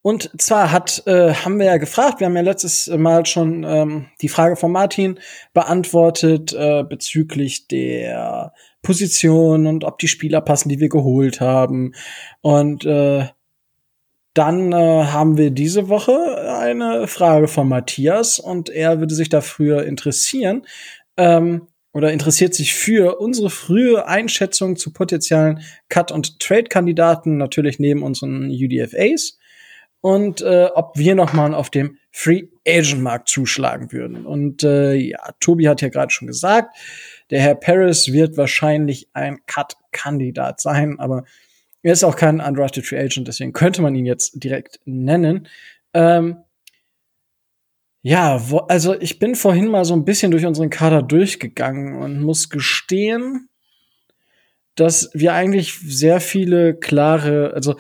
und 0.07 0.31
zwar 0.39 0.71
hat, 0.71 1.03
äh, 1.07 1.33
haben 1.33 1.59
wir 1.59 1.65
ja 1.65 1.79
gefragt, 1.79 2.21
wir 2.21 2.27
haben 2.27 2.37
ja 2.37 2.43
letztes 2.43 2.89
Mal 2.89 3.25
schon 3.25 3.65
ähm, 3.65 4.07
die 4.21 4.29
Frage 4.29 4.55
von 4.55 4.71
Martin 4.71 5.19
beantwortet 5.55 6.53
äh, 6.53 6.85
bezüglich 6.87 7.69
der 7.69 8.53
Position 8.83 9.67
und 9.67 9.83
ob 9.83 9.99
die 9.99 10.09
Spieler 10.09 10.43
passen, 10.43 10.69
die 10.69 10.79
wir 10.79 10.91
geholt 10.91 11.41
haben. 11.41 11.95
Und 12.43 12.85
äh, 12.85 13.29
dann 14.35 14.73
äh, 14.73 15.05
haben 15.05 15.39
wir 15.39 15.51
diese 15.51 15.89
Woche 15.89 16.59
eine 16.61 17.07
Frage 17.07 17.49
von 17.49 17.69
Matthias 17.69 18.39
und 18.39 18.69
er 18.69 18.99
würde 18.99 19.15
sich 19.15 19.31
dafür 19.31 19.85
interessieren, 19.87 20.67
ähm, 21.17 21.69
oder 21.95 22.13
interessiert 22.13 22.55
sich 22.55 22.75
für 22.75 23.21
unsere 23.21 23.49
frühe 23.49 24.07
Einschätzung 24.07 24.77
zu 24.77 24.93
potenziellen 24.93 25.61
Cut- 25.89 26.13
und 26.13 26.41
Trade-Kandidaten, 26.41 27.39
natürlich 27.39 27.79
neben 27.79 28.03
unseren 28.03 28.51
UDFAs 28.51 29.39
und 30.01 30.43
äh, 30.43 30.69
ob 30.75 30.99
wir 30.99 31.15
noch 31.15 31.33
mal 31.33 31.55
auf 31.55 31.71
dem 31.71 31.97
Free 32.11 32.49
Agent 32.67 33.01
Markt 33.01 33.29
zuschlagen 33.29 33.93
würden. 33.93 34.27
Und 34.27 34.63
äh, 34.65 34.95
ja, 34.95 35.19
Tobi 35.41 35.69
hat 35.69 35.81
ja 35.81 35.89
gerade 35.89 36.11
schon 36.13 36.27
gesagt, 36.27 36.77
der 37.31 37.41
Herr 37.41 37.55
Paris 37.55 38.13
wird 38.13 38.37
wahrscheinlich 38.37 39.09
ein 39.15 39.39
Cut-Kandidat 39.47 40.61
sein, 40.61 40.99
aber 40.99 41.25
er 41.83 41.93
ist 41.93 42.05
auch 42.05 42.17
kein 42.17 42.41
undrafted 42.41 42.85
Free 42.85 42.99
Agent, 42.99 43.29
deswegen 43.29 43.53
könnte 43.53 43.83
man 43.83 43.95
ihn 43.95 44.05
jetzt 44.05 44.43
direkt 44.43 44.81
nennen. 44.85 45.49
Ähm, 45.93 46.39
ja, 48.07 48.51
wo, 48.51 48.59
also 48.59 49.01
ich 49.01 49.19
bin 49.19 49.35
vorhin 49.35 49.67
mal 49.69 49.87
so 49.87 49.95
ein 49.95 50.05
bisschen 50.05 50.31
durch 50.31 50.45
unseren 50.45 50.69
Kader 50.69 51.03
durchgegangen 51.03 51.97
und 51.97 52.21
muss 52.21 52.51
gestehen, 52.51 53.49
dass 54.75 55.09
wir 55.15 55.33
eigentlich 55.33 55.73
sehr 55.73 56.21
viele 56.21 56.75
klare, 56.75 57.53
also 57.55 57.77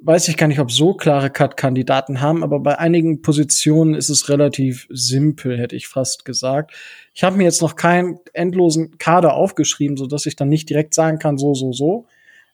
weiß 0.00 0.28
ich 0.28 0.38
gar 0.38 0.46
nicht, 0.46 0.60
ob 0.60 0.72
so 0.72 0.94
klare 0.94 1.28
Cut-Kandidaten 1.28 2.22
haben, 2.22 2.42
aber 2.42 2.60
bei 2.60 2.78
einigen 2.78 3.20
Positionen 3.20 3.94
ist 3.94 4.08
es 4.08 4.30
relativ 4.30 4.86
simpel, 4.88 5.58
hätte 5.58 5.76
ich 5.76 5.86
fast 5.86 6.24
gesagt. 6.24 6.72
Ich 7.12 7.22
habe 7.22 7.36
mir 7.36 7.44
jetzt 7.44 7.60
noch 7.60 7.76
keinen 7.76 8.20
endlosen 8.32 8.96
Kader 8.96 9.34
aufgeschrieben, 9.34 9.98
so 9.98 10.06
dass 10.06 10.24
ich 10.24 10.34
dann 10.34 10.48
nicht 10.48 10.70
direkt 10.70 10.94
sagen 10.94 11.18
kann, 11.18 11.36
so, 11.36 11.52
so, 11.52 11.72
so. 11.72 12.06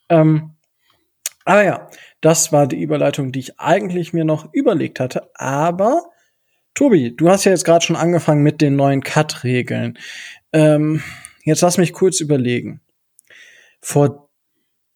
Ähm, 0.08 0.54
aber 1.44 1.62
ja, 1.62 1.88
das 2.20 2.50
war 2.50 2.66
die 2.66 2.82
Überleitung, 2.82 3.30
die 3.30 3.38
ich 3.38 3.60
eigentlich 3.60 4.12
mir 4.12 4.24
noch 4.24 4.52
überlegt 4.52 4.98
hatte. 4.98 5.30
Aber 5.34 6.02
Tobi, 6.74 7.14
du 7.16 7.28
hast 7.28 7.44
ja 7.44 7.52
jetzt 7.52 7.64
gerade 7.64 7.84
schon 7.84 7.96
angefangen 7.96 8.42
mit 8.42 8.60
den 8.60 8.76
neuen 8.76 9.02
Cut-Regeln. 9.02 9.96
Ähm, 10.52 11.02
jetzt 11.44 11.60
lass 11.62 11.78
mich 11.78 11.92
kurz 11.92 12.20
überlegen. 12.20 12.80
Vor 13.80 14.28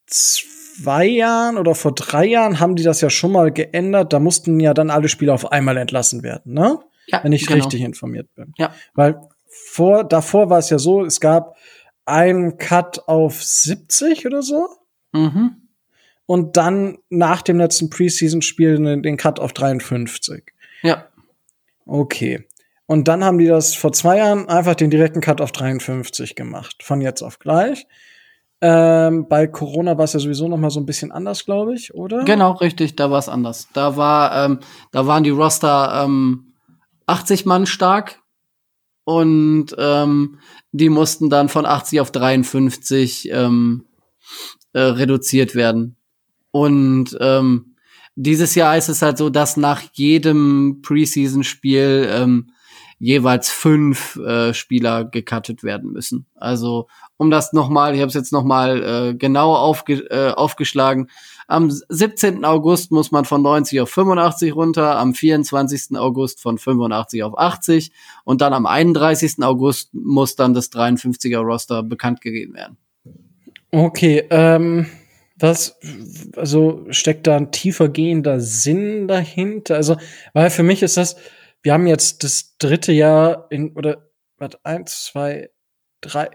zwei 0.06 1.06
Jahren 1.06 1.56
oder 1.56 1.74
vor 1.74 1.94
drei 1.94 2.26
Jahren 2.26 2.58
haben 2.58 2.74
die 2.74 2.82
das 2.82 3.00
ja 3.00 3.10
schon 3.10 3.32
mal 3.32 3.52
geändert. 3.52 4.12
Da 4.12 4.18
mussten 4.18 4.58
ja 4.58 4.74
dann 4.74 4.90
alle 4.90 5.08
Spieler 5.08 5.34
auf 5.34 5.52
einmal 5.52 5.76
entlassen 5.76 6.22
werden, 6.22 6.54
ne? 6.54 6.78
Ja, 7.06 7.24
Wenn 7.24 7.32
ich 7.32 7.46
genau. 7.46 7.64
richtig 7.64 7.80
informiert 7.82 8.34
bin. 8.34 8.52
Ja. 8.58 8.74
Weil 8.94 9.18
vor, 9.46 10.04
davor 10.04 10.50
war 10.50 10.58
es 10.58 10.68
ja 10.70 10.78
so, 10.78 11.04
es 11.04 11.20
gab 11.20 11.56
einen 12.04 12.58
Cut 12.58 13.02
auf 13.06 13.42
70 13.42 14.26
oder 14.26 14.42
so. 14.42 14.68
Mhm. 15.12 15.68
Und 16.26 16.56
dann 16.58 16.98
nach 17.08 17.40
dem 17.40 17.58
letzten 17.58 17.88
Preseason-Spiel 17.88 19.00
den 19.00 19.16
Cut 19.16 19.40
auf 19.40 19.54
53. 19.54 20.52
Ja. 20.82 21.07
Okay. 21.88 22.46
Und 22.86 23.08
dann 23.08 23.24
haben 23.24 23.38
die 23.38 23.46
das 23.46 23.74
vor 23.74 23.92
zwei 23.92 24.18
Jahren 24.18 24.48
einfach 24.48 24.74
den 24.74 24.90
direkten 24.90 25.20
Cut 25.20 25.40
auf 25.40 25.52
53 25.52 26.34
gemacht, 26.36 26.82
von 26.82 27.00
jetzt 27.00 27.22
auf 27.22 27.38
gleich. 27.38 27.86
Ähm, 28.60 29.26
bei 29.28 29.46
Corona 29.46 29.96
war 29.98 30.04
es 30.04 30.14
ja 30.14 30.20
sowieso 30.20 30.48
noch 30.48 30.56
mal 30.56 30.70
so 30.70 30.80
ein 30.80 30.86
bisschen 30.86 31.12
anders, 31.12 31.44
glaube 31.44 31.74
ich, 31.74 31.94
oder? 31.94 32.24
Genau, 32.24 32.52
richtig, 32.52 32.96
da 32.96 33.10
war 33.10 33.18
es 33.18 33.28
anders. 33.28 33.68
Da 33.72 33.96
war, 33.96 34.44
ähm, 34.44 34.60
da 34.90 35.06
waren 35.06 35.22
die 35.22 35.30
Roster 35.30 36.04
ähm, 36.04 36.54
80 37.06 37.46
Mann 37.46 37.66
stark 37.66 38.20
und 39.04 39.74
ähm, 39.78 40.38
die 40.72 40.88
mussten 40.88 41.30
dann 41.30 41.48
von 41.48 41.66
80 41.66 42.00
auf 42.00 42.10
53 42.10 43.30
ähm, 43.32 43.86
äh, 44.72 44.80
reduziert 44.80 45.54
werden. 45.54 45.96
Und 46.50 47.16
ähm, 47.20 47.76
dieses 48.20 48.56
Jahr 48.56 48.76
ist 48.76 48.88
es 48.88 49.00
halt 49.00 49.16
so, 49.16 49.30
dass 49.30 49.56
nach 49.56 49.80
jedem 49.92 50.80
Preseason-Spiel 50.82 52.08
ähm, 52.12 52.50
jeweils 52.98 53.48
fünf 53.48 54.16
äh, 54.16 54.52
Spieler 54.52 55.04
gecuttet 55.04 55.62
werden 55.62 55.92
müssen. 55.92 56.26
Also 56.34 56.88
um 57.16 57.30
das 57.30 57.52
nochmal, 57.52 57.94
ich 57.94 58.00
habe 58.00 58.08
es 58.08 58.14
jetzt 58.14 58.32
nochmal 58.32 58.82
äh, 58.82 59.14
genau 59.14 59.54
aufge 59.54 60.10
äh, 60.10 60.32
aufgeschlagen. 60.32 61.08
Am 61.46 61.70
17. 61.70 62.44
August 62.44 62.90
muss 62.90 63.12
man 63.12 63.24
von 63.24 63.40
90 63.40 63.82
auf 63.82 63.90
85 63.90 64.52
runter, 64.52 64.98
am 64.98 65.14
24. 65.14 65.96
August 65.96 66.40
von 66.40 66.58
85 66.58 67.22
auf 67.22 67.38
80 67.38 67.92
und 68.24 68.40
dann 68.40 68.52
am 68.52 68.66
31. 68.66 69.44
August 69.44 69.94
muss 69.94 70.34
dann 70.34 70.54
das 70.54 70.72
53er 70.72 71.38
Roster 71.38 71.84
bekannt 71.84 72.20
gegeben 72.20 72.54
werden. 72.54 72.78
Okay, 73.70 74.24
ähm, 74.30 74.86
was, 75.38 75.78
also 76.36 76.86
steckt 76.90 77.26
da 77.26 77.36
ein 77.36 77.52
tiefer 77.52 77.88
gehender 77.88 78.40
Sinn 78.40 79.08
dahinter? 79.08 79.76
Also, 79.76 79.96
weil 80.32 80.50
für 80.50 80.62
mich 80.62 80.82
ist 80.82 80.96
das, 80.96 81.16
wir 81.62 81.72
haben 81.72 81.86
jetzt 81.86 82.24
das 82.24 82.56
dritte 82.58 82.92
Jahr 82.92 83.46
in, 83.50 83.72
oder, 83.72 84.08
was, 84.38 84.50
eins, 84.64 85.04
zwei, 85.04 85.50
drei, 86.00 86.28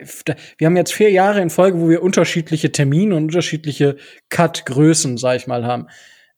wir 0.58 0.68
haben 0.68 0.78
jetzt 0.78 0.94
vier 0.94 1.12
Jahre 1.12 1.42
in 1.42 1.50
Folge, 1.50 1.80
wo 1.80 1.90
wir 1.90 2.04
unterschiedliche 2.04 2.72
Termine 2.72 3.16
und 3.16 3.26
unterschiedliche 3.26 3.98
Cut-Größen, 4.30 5.18
sag 5.18 5.38
ich 5.38 5.48
mal, 5.48 5.66
haben. 5.66 5.88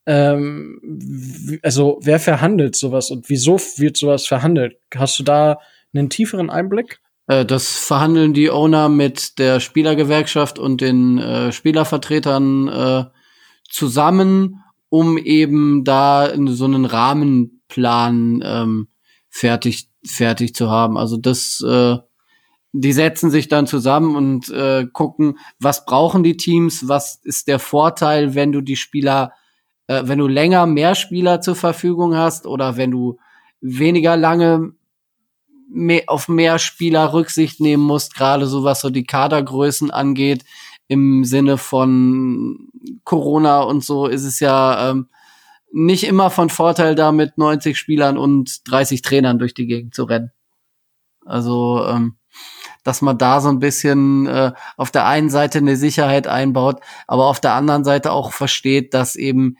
Ähm, 0.07 1.59
also, 1.63 1.99
wer 2.01 2.19
verhandelt 2.19 2.75
sowas 2.75 3.11
und 3.11 3.29
wieso 3.29 3.57
wird 3.77 3.97
sowas 3.97 4.27
verhandelt? 4.27 4.77
Hast 4.95 5.19
du 5.19 5.23
da 5.23 5.59
einen 5.93 6.09
tieferen 6.09 6.49
Einblick? 6.49 6.99
Äh, 7.27 7.45
das 7.45 7.77
verhandeln 7.77 8.33
die 8.33 8.49
Owner 8.49 8.89
mit 8.89 9.39
der 9.39 9.59
Spielergewerkschaft 9.59 10.59
und 10.59 10.81
den 10.81 11.17
äh, 11.17 11.51
Spielervertretern 11.51 12.67
äh, 12.67 13.05
zusammen, 13.69 14.63
um 14.89 15.17
eben 15.17 15.83
da 15.83 16.31
so 16.47 16.65
einen 16.65 16.85
Rahmenplan 16.85 18.41
ähm, 18.45 18.87
fertig 19.29 19.89
fertig 20.05 20.55
zu 20.55 20.69
haben. 20.69 20.97
Also 20.97 21.17
das, 21.17 21.61
äh, 21.67 21.97
die 22.73 22.93
setzen 22.93 23.31
sich 23.31 23.47
dann 23.47 23.67
zusammen 23.67 24.15
und 24.15 24.49
äh, 24.49 24.85
gucken, 24.91 25.37
was 25.59 25.85
brauchen 25.85 26.23
die 26.23 26.37
Teams, 26.37 26.87
was 26.87 27.19
ist 27.23 27.47
der 27.47 27.59
Vorteil, 27.59 28.35
wenn 28.35 28.51
du 28.51 28.61
die 28.61 28.75
Spieler, 28.75 29.33
äh, 29.87 30.03
wenn 30.05 30.19
du 30.19 30.27
länger 30.27 30.65
mehr 30.65 30.95
Spieler 30.95 31.41
zur 31.41 31.55
Verfügung 31.55 32.15
hast 32.15 32.45
oder 32.45 32.77
wenn 32.77 32.91
du 32.91 33.17
weniger 33.61 34.15
lange 34.15 34.73
mehr, 35.67 36.03
auf 36.07 36.27
mehr 36.27 36.59
Spieler 36.59 37.13
Rücksicht 37.13 37.59
nehmen 37.59 37.83
musst, 37.83 38.15
gerade 38.15 38.47
so 38.47 38.63
was 38.63 38.81
so 38.81 38.89
die 38.89 39.05
Kadergrößen 39.05 39.91
angeht. 39.91 40.43
Im 40.87 41.23
Sinne 41.23 41.57
von 41.57 42.69
Corona 43.03 43.61
und 43.61 43.83
so 43.83 44.05
ist 44.07 44.23
es 44.23 44.39
ja 44.39 44.91
ähm, 44.91 45.07
nicht 45.71 46.05
immer 46.05 46.29
von 46.29 46.49
Vorteil, 46.49 46.95
da 46.95 47.11
mit 47.11 47.37
90 47.37 47.77
Spielern 47.77 48.17
und 48.17 48.69
30 48.69 49.01
Trainern 49.01 49.39
durch 49.39 49.53
die 49.53 49.67
Gegend 49.67 49.95
zu 49.95 50.03
rennen. 50.03 50.31
Also, 51.25 51.83
ähm, 51.87 52.15
dass 52.83 53.01
man 53.01 53.17
da 53.17 53.41
so 53.41 53.49
ein 53.49 53.59
bisschen 53.59 54.27
äh, 54.27 54.53
auf 54.77 54.91
der 54.91 55.05
einen 55.05 55.29
Seite 55.29 55.57
eine 55.57 55.75
Sicherheit 55.75 56.27
einbaut, 56.27 56.81
aber 57.07 57.25
auf 57.25 57.41
der 57.41 57.53
anderen 57.53 57.83
Seite 57.83 58.11
auch 58.11 58.31
versteht, 58.31 58.93
dass 58.93 59.15
eben 59.15 59.57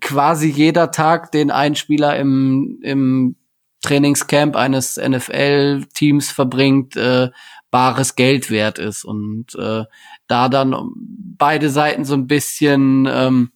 quasi 0.00 0.48
jeder 0.48 0.90
Tag, 0.90 1.30
den 1.32 1.50
ein 1.50 1.76
Spieler 1.76 2.16
im, 2.16 2.80
im 2.82 3.36
Trainingscamp 3.82 4.56
eines 4.56 4.96
NFL-Teams 4.96 6.30
verbringt, 6.30 6.96
äh, 6.96 7.30
bares 7.70 8.14
Geld 8.14 8.50
wert 8.50 8.78
ist. 8.78 9.04
Und 9.04 9.54
äh, 9.54 9.84
da 10.26 10.48
dann 10.48 10.74
beide 10.94 11.70
Seiten 11.70 12.04
so 12.04 12.14
ein 12.14 12.26
bisschen, 12.26 13.06
ähm, 13.10 13.52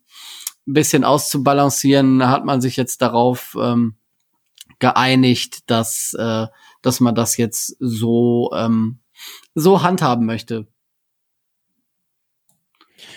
ein 0.66 0.72
bisschen 0.74 1.04
auszubalancieren, 1.04 2.26
hat 2.26 2.44
man 2.44 2.60
sich 2.60 2.76
jetzt 2.76 3.02
darauf 3.02 3.56
ähm, 3.60 3.96
geeinigt, 4.78 5.70
dass, 5.70 6.14
äh, 6.14 6.46
dass 6.82 7.00
man 7.00 7.14
das 7.14 7.36
jetzt 7.36 7.76
so, 7.80 8.50
ähm, 8.54 9.00
so 9.54 9.82
handhaben 9.82 10.26
möchte. 10.26 10.66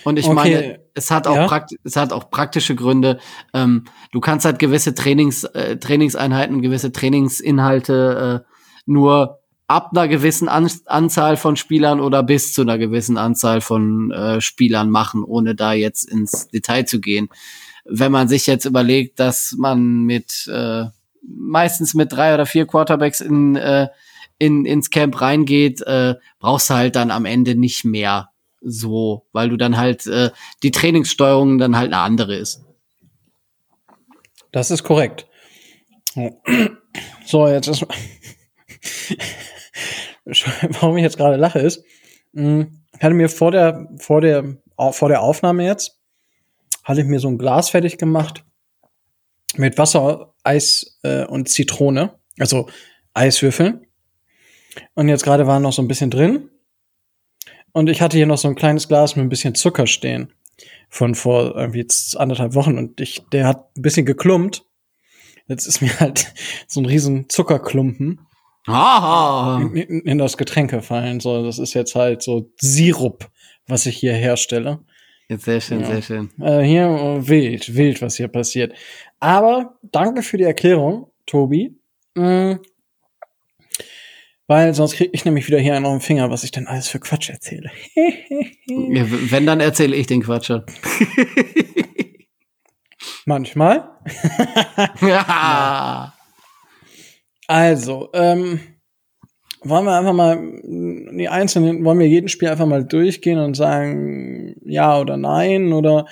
Und 0.04 0.20
ich 0.20 0.26
okay. 0.26 0.36
meine, 0.36 0.80
es 0.94 1.12
hat 1.12 1.28
auch 1.28 1.36
ja. 1.36 1.66
es 1.84 1.96
hat 1.96 2.14
auch 2.14 2.30
praktische 2.30 2.76
Gründe. 2.76 3.20
Ähm, 3.54 3.86
du 4.12 4.20
kannst 4.20 4.46
halt 4.46 4.60
gewisse 4.60 4.94
Trainings 4.94 5.44
äh, 5.44 5.78
Trainingseinheiten, 5.78 6.62
gewisse 6.62 6.92
Trainingsinhalte 6.92 8.44
äh, 8.46 8.54
nur 8.86 9.40
ab 9.68 9.92
einer 9.92 10.08
gewissen 10.08 10.50
An 10.50 10.70
Anzahl 10.86 11.38
von 11.38 11.56
Spielern 11.56 12.00
oder 12.00 12.22
bis 12.24 12.54
zu 12.54 12.62
einer 12.62 12.78
gewissen 12.78 13.18
Anzahl 13.18 13.62
von 13.62 14.12
äh, 14.12 14.42
Spielern 14.42 14.90
machen, 14.90 15.24
ohne 15.24 15.56
da 15.56 15.74
jetzt 15.74 16.04
ins 16.04 16.48
Detail 16.50 16.86
zu 16.86 17.00
gehen. 17.00 17.30
Wenn 17.86 18.12
man 18.12 18.28
sich 18.28 18.46
jetzt 18.48 18.66
überlegt, 18.66 19.20
dass 19.20 19.56
man 19.58 20.04
mit 20.04 20.48
äh, 20.48 20.86
meistens 21.22 21.94
mit 21.94 22.12
drei 22.12 22.34
oder 22.34 22.46
vier 22.46 22.68
Quarterbacks 22.68 23.22
in, 23.22 23.56
äh, 23.56 23.88
in 24.38 24.66
ins 24.66 24.90
Camp 24.90 25.20
reingeht, 25.20 25.82
äh, 25.82 26.16
brauchst 26.40 26.70
du 26.70 26.76
halt 26.76 26.96
dann 26.96 27.12
am 27.12 27.26
Ende 27.26 27.56
nicht 27.56 27.86
mehr 27.86 28.30
so, 28.64 29.28
weil 29.32 29.50
du 29.50 29.58
dann 29.58 29.78
halt 29.78 30.08
äh, 30.08 30.32
die 30.64 30.72
Trainingssteuerung 30.72 31.58
dann 31.58 31.78
halt 31.78 31.94
eine 31.94 32.02
andere 32.02 32.36
ist. 32.36 32.64
Das 34.52 34.72
ist 34.72 34.84
korrekt. 34.84 35.28
So, 37.26 37.48
jetzt 37.48 37.68
ist 37.68 37.86
warum 40.80 40.98
ich 40.98 41.04
jetzt 41.04 41.18
gerade 41.18 41.38
lache 41.38 41.60
ist, 41.60 41.84
hm, 42.34 42.84
ich 42.96 43.04
hatte 43.04 43.16
mir 43.16 43.30
vor 43.30 43.52
der 43.52 43.88
vor 43.98 44.22
der 44.22 44.58
vor 44.92 45.10
der 45.10 45.22
Aufnahme 45.22 45.66
jetzt 45.66 46.00
hatte 46.84 47.02
ich 47.02 47.08
mir 47.08 47.20
so 47.20 47.30
ein 47.30 47.38
Glas 47.38 47.70
fertig 47.70 47.98
gemacht 47.98 48.44
mit 49.56 49.78
Wasser, 49.78 50.34
Eis 50.44 51.00
äh, 51.04 51.26
und 51.26 51.50
Zitrone, 51.50 52.20
also 52.40 52.68
Eiswürfeln. 53.14 53.86
Und 54.96 55.08
jetzt 55.08 55.24
gerade 55.24 55.48
war 55.48 55.60
noch 55.60 55.74
so 55.74 55.82
ein 55.82 55.88
bisschen 55.88 56.10
drin. 56.10 56.50
Und 57.74 57.90
ich 57.90 58.02
hatte 58.02 58.18
hier 58.18 58.26
noch 58.26 58.38
so 58.38 58.48
ein 58.48 58.56
kleines 58.56 58.88
Glas 58.88 59.16
mit 59.16 59.26
ein 59.26 59.30
bisschen 59.30 59.56
Zucker 59.56 59.88
stehen. 59.88 60.32
Von 60.90 61.16
vor 61.16 61.56
irgendwie 61.56 61.80
jetzt 61.80 62.16
anderthalb 62.18 62.54
Wochen. 62.56 62.78
Und 62.78 63.02
ich, 63.02 63.24
der 63.32 63.48
hat 63.48 63.76
ein 63.78 63.82
bisschen 63.82 64.06
geklumpt. 64.06 64.64
Jetzt 65.48 65.66
ist 65.66 65.82
mir 65.82 66.00
halt 66.00 66.34
so 66.68 66.80
ein 66.80 66.86
riesen 66.86 67.30
Zuckerklumpen 67.30 68.20
in, 68.68 69.76
in, 69.76 70.02
in 70.02 70.18
das 70.18 70.38
Getränk 70.38 70.72
gefallen. 70.72 71.20
So, 71.20 71.44
das 71.44 71.60
ist 71.60 71.74
jetzt 71.74 71.96
halt 71.96 72.22
so 72.22 72.50
Sirup, 72.62 73.30
was 73.68 73.86
ich 73.86 73.98
hier 73.98 74.14
herstelle. 74.14 74.80
Jetzt 75.30 75.46
sehr 75.46 75.62
schön, 75.62 75.82
ja. 75.82 75.88
sehr 75.88 76.02
schön. 76.02 76.30
Äh, 76.40 76.62
hier 76.62 76.88
oh, 76.88 77.28
wild, 77.28 77.76
wild, 77.76 78.02
was 78.02 78.16
hier 78.16 78.28
passiert. 78.28 78.74
Aber 79.20 79.78
danke 79.82 80.22
für 80.22 80.38
die 80.38 80.44
Erklärung, 80.44 81.08
Tobi. 81.26 81.76
Mhm. 82.16 82.60
Weil 84.48 84.74
sonst 84.74 84.96
kriege 84.96 85.12
ich 85.14 85.24
nämlich 85.26 85.48
wieder 85.48 85.60
hier 85.60 85.76
einen 85.76 85.86
auf 85.86 85.94
den 85.94 86.02
Finger, 86.02 86.30
was 86.30 86.44
ich 86.44 86.52
denn 86.52 86.68
alles 86.68 86.88
für 86.88 87.00
Quatsch 87.00 87.30
erzähle. 87.30 87.72
ja, 87.96 89.06
wenn, 89.08 89.46
dann 89.46 89.62
erzähle 89.62 89.96
ich 89.96 90.08
den 90.08 90.22
Quatsch. 90.22 90.52
Manchmal. 93.26 93.90
ja. 95.02 96.14
Also, 97.46 98.10
ähm, 98.14 98.62
wollen 99.64 99.86
wir 99.86 99.98
einfach 99.98 100.14
mal 100.14 100.40
die 100.64 101.28
einzelnen, 101.30 101.84
wollen 101.84 102.00
wir 102.00 102.08
jeden 102.08 102.30
Spiel 102.30 102.48
einfach 102.50 102.66
mal 102.66 102.86
durchgehen 102.86 103.38
und 103.38 103.56
sagen 103.56 104.56
ja 104.66 105.00
oder 105.00 105.18
nein 105.18 105.74
oder 105.74 106.08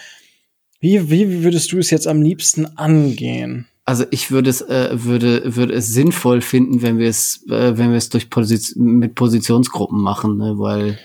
wie, 0.80 1.10
wie 1.10 1.44
würdest 1.44 1.72
du 1.72 1.80
es 1.80 1.90
jetzt 1.90 2.08
am 2.08 2.22
liebsten 2.22 2.78
angehen? 2.78 3.68
Also 3.84 4.06
ich 4.12 4.30
würde 4.30 4.50
es 4.50 4.62
äh, 4.62 4.90
würde 4.92 5.56
würde 5.56 5.74
es 5.74 5.88
sinnvoll 5.88 6.42
finden, 6.42 6.82
wenn 6.82 7.00
wir 7.00 7.10
es 7.10 7.44
äh, 7.50 7.78
wenn 7.78 7.90
wir 7.90 7.98
es 7.98 8.10
durch 8.10 8.30
Position, 8.30 8.86
mit 8.86 9.16
Positionsgruppen 9.16 10.02
machen, 10.02 10.38
ne? 10.38 10.54
weil 10.58 11.00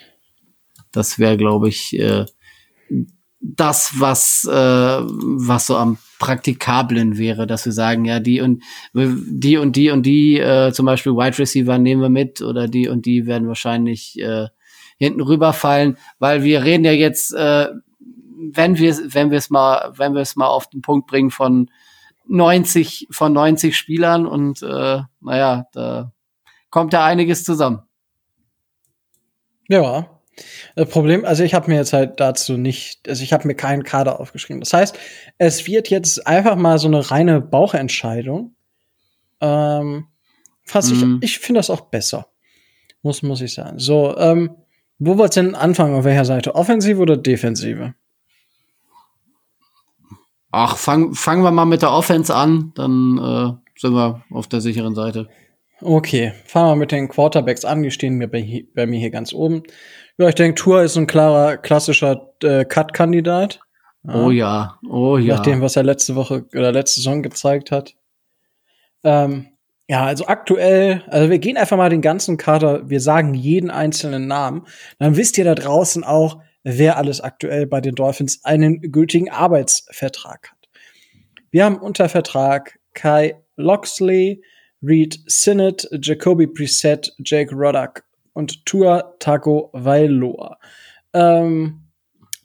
das 0.93 1.19
wäre, 1.19 1.37
glaube 1.37 1.69
ich, 1.69 1.99
äh, 1.99 2.27
das 3.41 3.99
was 3.99 4.45
äh, 4.45 4.53
was 4.53 5.67
so 5.67 5.77
am 5.77 5.99
praktikablen 6.19 7.19
wäre, 7.19 7.47
dass 7.47 7.65
wir 7.67 7.73
sagen, 7.73 8.05
ja, 8.05 8.21
die 8.21 8.41
und 8.41 8.63
die 8.95 9.57
und 9.59 9.77
die 9.77 9.91
und 9.91 10.05
die, 10.05 10.39
äh, 10.39 10.73
zum 10.73 10.87
Beispiel 10.87 11.13
Wide 11.13 11.39
Receiver 11.39 11.79
nehmen 11.79 12.03
wir 12.03 12.09
mit 12.09 12.41
oder 12.41 12.69
die 12.69 12.89
und 12.89 13.07
die 13.07 13.27
werden 13.27 13.49
wahrscheinlich 13.49 14.19
äh, 14.21 14.49
hinten 14.99 15.21
rüberfallen, 15.21 15.99
weil 16.19 16.43
wir 16.43 16.65
reden 16.65 16.85
ja 16.85 16.93
jetzt, 16.93 17.35
äh, 17.35 17.69
wenn 18.53 18.79
wir 18.79 18.97
wenn 19.13 19.31
wir 19.31 19.39
es 19.39 19.51
mal, 19.51 19.93
wenn 19.97 20.15
wir 20.15 20.23
es 20.23 20.37
mal 20.37 20.47
auf 20.47 20.69
den 20.69 20.81
Punkt 20.81 21.07
bringen 21.07 21.31
von 21.31 21.71
90 22.29 23.09
von 23.11 23.33
90 23.33 23.77
Spielern 23.77 24.27
und 24.27 24.63
äh, 24.63 25.01
naja, 25.21 25.67
da 25.73 26.13
kommt 26.71 26.93
ja 26.93 27.05
einiges 27.05 27.45
zusammen. 27.45 27.83
Ja, 29.69 30.17
das 30.75 30.89
Problem, 30.91 31.25
also 31.25 31.43
ich 31.43 31.55
habe 31.55 31.71
mir 31.71 31.77
jetzt 31.77 31.93
halt 31.93 32.21
dazu 32.21 32.57
nicht, 32.57 33.09
also 33.09 33.23
ich 33.23 33.33
habe 33.33 33.47
mir 33.47 33.55
keinen 33.55 33.85
Kader 33.85 34.21
aufgeschrieben. 34.21 34.61
Das 34.61 34.73
heißt, 34.73 34.99
es 35.39 35.67
wird 35.67 35.89
jetzt 35.89 36.27
einfach 36.27 36.57
mal 36.57 36.79
so 36.79 36.89
eine 36.89 37.11
reine 37.11 37.41
Bauchentscheidung. 37.41 38.55
Ähm, 39.41 40.07
fast 40.63 40.95
mhm. 40.95 41.21
ich, 41.23 41.31
ich 41.31 41.39
finde 41.39 41.61
das 41.61 41.71
auch 41.71 41.83
besser. 41.83 42.29
Muss, 43.03 43.23
muss 43.23 43.41
ich 43.41 43.55
sagen. 43.55 43.79
So, 43.79 44.17
ähm, 44.19 44.57
wo 44.99 45.17
wollt 45.17 45.37
ihr 45.37 45.43
denn 45.43 45.55
anfangen? 45.55 45.95
Auf 45.95 46.05
welcher 46.05 46.25
Seite? 46.25 46.55
Offensive 46.55 47.01
oder 47.01 47.17
Defensive? 47.17 47.95
Ach, 50.59 50.79
fangen 50.79 51.13
fangen 51.13 51.43
wir 51.43 51.51
mal 51.51 51.67
mit 51.67 51.83
der 51.83 51.93
Offense 51.93 52.35
an, 52.35 52.73
dann 52.77 53.19
äh, 53.19 53.79
sind 53.79 53.93
wir 53.93 54.23
auf 54.31 54.47
der 54.47 54.63
sicheren 54.63 54.95
Seite. 54.95 55.29
Okay, 55.83 56.33
fangen 56.47 56.71
wir 56.71 56.77
mit 56.77 56.93
den 56.93 57.09
Quarterbacks 57.09 57.67
an. 57.67 57.83
Die 57.83 57.91
stehen 57.91 58.15
mir 58.15 58.27
bei, 58.27 58.65
bei 58.75 58.87
mir 58.87 58.99
hier 58.99 59.11
ganz 59.11 59.35
oben. 59.35 59.65
Ja, 60.17 60.29
ich 60.29 60.35
denke, 60.35 60.55
Tour 60.55 60.83
ist 60.83 60.97
ein 60.97 61.07
klarer, 61.07 61.59
klassischer 61.59 62.33
äh, 62.43 62.65
Cut-Kandidat. 62.65 63.61
Oh 64.09 64.31
ja, 64.31 64.79
oh 64.89 65.19
ja. 65.19 65.35
Nach 65.35 65.43
dem, 65.43 65.61
was 65.61 65.77
er 65.77 65.83
letzte 65.83 66.15
Woche 66.15 66.47
oder 66.55 66.73
letzte 66.73 67.01
Saison 67.01 67.23
gezeigt 67.23 67.71
hat. 67.71 67.95
Ähm, 69.05 69.49
ja, 69.89 70.07
also 70.07 70.27
aktuell, 70.27 71.03
also 71.09 71.29
wir 71.29 71.39
gehen 71.39 71.59
einfach 71.59 71.77
mal 71.77 71.91
den 71.91 72.01
ganzen 72.01 72.39
Kader, 72.39 72.89
wir 72.89 73.03
sagen 73.03 73.35
jeden 73.35 73.71
einzelnen 73.71 74.27
Namen. 74.27 74.67
Dann 74.99 75.17
wisst 75.17 75.37
ihr 75.37 75.45
da 75.45 75.55
draußen 75.55 76.03
auch, 76.03 76.39
wer 76.69 76.97
alles 76.97 77.21
aktuell 77.21 77.65
bei 77.65 77.81
den 77.81 77.95
Dolphins 77.95 78.45
einen 78.45 78.81
gültigen 78.81 79.31
Arbeitsvertrag 79.31 80.51
hat. 80.51 80.69
Wir 81.53 81.65
haben 81.65 81.79
unter 81.79 82.09
Vertrag 82.09 82.81
Kai 82.93 83.37
Loxley, 83.55 84.43
Reed 84.83 85.21
Sinnott, 85.27 85.89
Jacoby 86.03 86.49
Preset, 86.49 87.13
Jake 87.25 87.55
Roddock 87.55 88.03
und 88.33 88.67
Tua 88.67 89.15
Tago 89.21 89.71
Vailoa. 89.75 90.59
Ähm, 91.15 91.83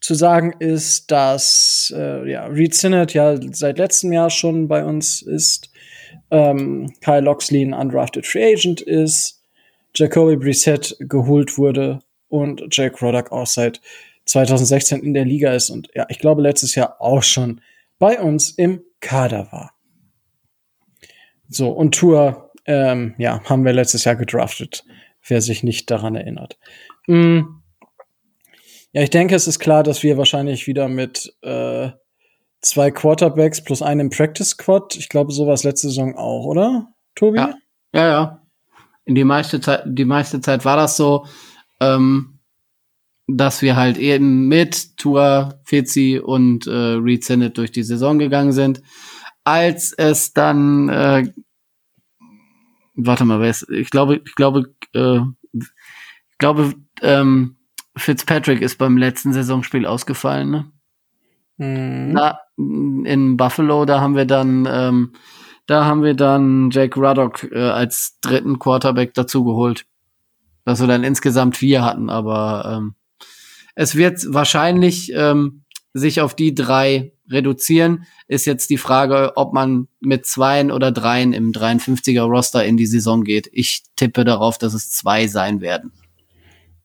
zu 0.01 0.13
sagen 0.13 0.53
ist, 0.59 1.09
dass 1.09 1.91
äh, 1.95 2.29
ja, 2.29 2.45
Reed 2.45 2.75
Sinnott 2.75 3.15
ja 3.15 3.35
seit 3.51 3.79
letztem 3.79 4.13
Jahr 4.13 4.29
schon 4.29 4.67
bei 4.67 4.85
uns 4.85 5.23
ist, 5.23 5.71
ähm, 6.29 6.93
Kyle 7.03 7.21
Loxley 7.21 7.63
ein 7.63 7.73
undrafted 7.73 8.27
Free 8.27 8.53
Agent 8.53 8.81
ist, 8.81 9.43
Jacoby 9.95 10.35
Brissett 10.35 10.95
geholt 10.99 11.57
wurde 11.57 12.01
und 12.29 12.63
Jake 12.69 13.03
Roddock 13.03 13.31
auch 13.31 13.47
seit 13.47 13.81
2016 14.31 15.01
in 15.01 15.13
der 15.13 15.25
Liga 15.25 15.53
ist 15.53 15.69
und 15.69 15.89
ja, 15.93 16.05
ich 16.09 16.19
glaube 16.19 16.41
letztes 16.41 16.75
Jahr 16.75 16.95
auch 16.99 17.23
schon 17.23 17.61
bei 17.99 18.19
uns 18.19 18.51
im 18.51 18.81
Kader 18.99 19.51
war. 19.51 19.73
So, 21.49 21.69
und 21.69 21.95
Tour, 21.95 22.51
ähm, 22.65 23.13
ja, 23.17 23.43
haben 23.43 23.65
wir 23.65 23.73
letztes 23.73 24.05
Jahr 24.05 24.15
gedraftet 24.15 24.83
wer 25.27 25.41
sich 25.41 25.63
nicht 25.63 25.89
daran 25.91 26.15
erinnert. 26.15 26.57
Mhm. 27.07 27.61
Ja, 28.93 29.01
ich 29.01 29.09
denke, 29.09 29.35
es 29.35 29.47
ist 29.47 29.59
klar, 29.59 29.83
dass 29.83 30.03
wir 30.03 30.17
wahrscheinlich 30.17 30.67
wieder 30.67 30.87
mit 30.87 31.33
äh, 31.41 31.89
zwei 32.61 32.91
Quarterbacks 32.91 33.63
plus 33.63 33.81
einem 33.81 34.09
Practice 34.09 34.49
Squad, 34.49 34.95
ich 34.97 35.09
glaube, 35.09 35.31
sowas 35.31 35.63
letzte 35.63 35.87
Saison 35.87 36.15
auch, 36.17 36.45
oder, 36.45 36.87
Tobi? 37.15 37.37
Ja, 37.37 37.55
ja. 37.93 38.07
ja. 38.07 38.41
die 39.07 39.23
meiste 39.23 39.61
Zeit, 39.61 39.83
die 39.85 40.05
meiste 40.05 40.41
Zeit 40.41 40.65
war 40.65 40.75
das 40.75 40.97
so, 40.97 41.25
ähm, 41.79 42.30
dass 43.27 43.61
wir 43.61 43.75
halt 43.75 43.97
eben 43.97 44.47
mit 44.47 44.97
Tour, 44.97 45.59
Fitzi 45.63 46.19
und 46.23 46.67
äh, 46.67 46.71
Reed 46.71 47.23
Sinnett 47.23 47.57
durch 47.57 47.71
die 47.71 47.83
Saison 47.83 48.19
gegangen 48.19 48.51
sind. 48.51 48.81
Als 49.43 49.93
es 49.93 50.33
dann, 50.33 50.89
äh, 50.89 51.31
warte 52.95 53.25
mal, 53.25 53.39
wer 53.39 53.49
ist, 53.49 53.69
ich 53.69 53.89
glaube, 53.89 54.21
ich 54.25 54.35
glaube, 54.35 54.73
äh, 54.93 55.19
ich 55.53 56.37
glaube, 56.37 56.73
ähm, 57.01 57.57
Fitzpatrick 57.95 58.61
ist 58.61 58.77
beim 58.77 58.97
letzten 58.97 59.33
Saisonspiel 59.33 59.85
ausgefallen, 59.85 60.49
ne? 60.49 60.71
Mhm. 61.57 62.13
Na, 62.13 62.39
in 62.57 63.37
Buffalo, 63.37 63.85
da 63.85 64.01
haben 64.01 64.15
wir 64.15 64.25
dann, 64.25 64.67
ähm, 64.69 65.13
da 65.67 65.85
haben 65.85 66.03
wir 66.03 66.15
dann 66.15 66.69
Jake 66.71 66.99
Ruddock 66.99 67.51
äh, 67.51 67.59
als 67.59 68.17
dritten 68.21 68.59
Quarterback 68.59 69.13
dazugeholt. 69.13 69.85
Dass 70.65 70.79
wir 70.79 70.87
dann 70.87 71.03
insgesamt 71.03 71.57
vier 71.57 71.83
hatten, 71.83 72.09
aber 72.09 72.77
ähm, 72.77 72.95
es 73.75 73.95
wird 73.95 74.21
wahrscheinlich 74.27 75.11
ähm, 75.13 75.63
sich 75.93 76.21
auf 76.21 76.35
die 76.35 76.53
drei 76.55 77.13
reduzieren. 77.29 78.05
Ist 78.27 78.45
jetzt 78.45 78.69
die 78.69 78.77
Frage, 78.77 79.33
ob 79.35 79.53
man 79.53 79.87
mit 79.99 80.25
zweien 80.25 80.71
oder 80.71 80.91
dreien 80.91 81.33
im 81.33 81.51
53er 81.51 82.23
Roster 82.23 82.65
in 82.65 82.77
die 82.77 82.85
Saison 82.85 83.23
geht. 83.23 83.49
Ich 83.51 83.83
tippe 83.95 84.23
darauf, 84.23 84.57
dass 84.57 84.73
es 84.73 84.91
zwei 84.91 85.27
sein 85.27 85.61
werden. 85.61 85.91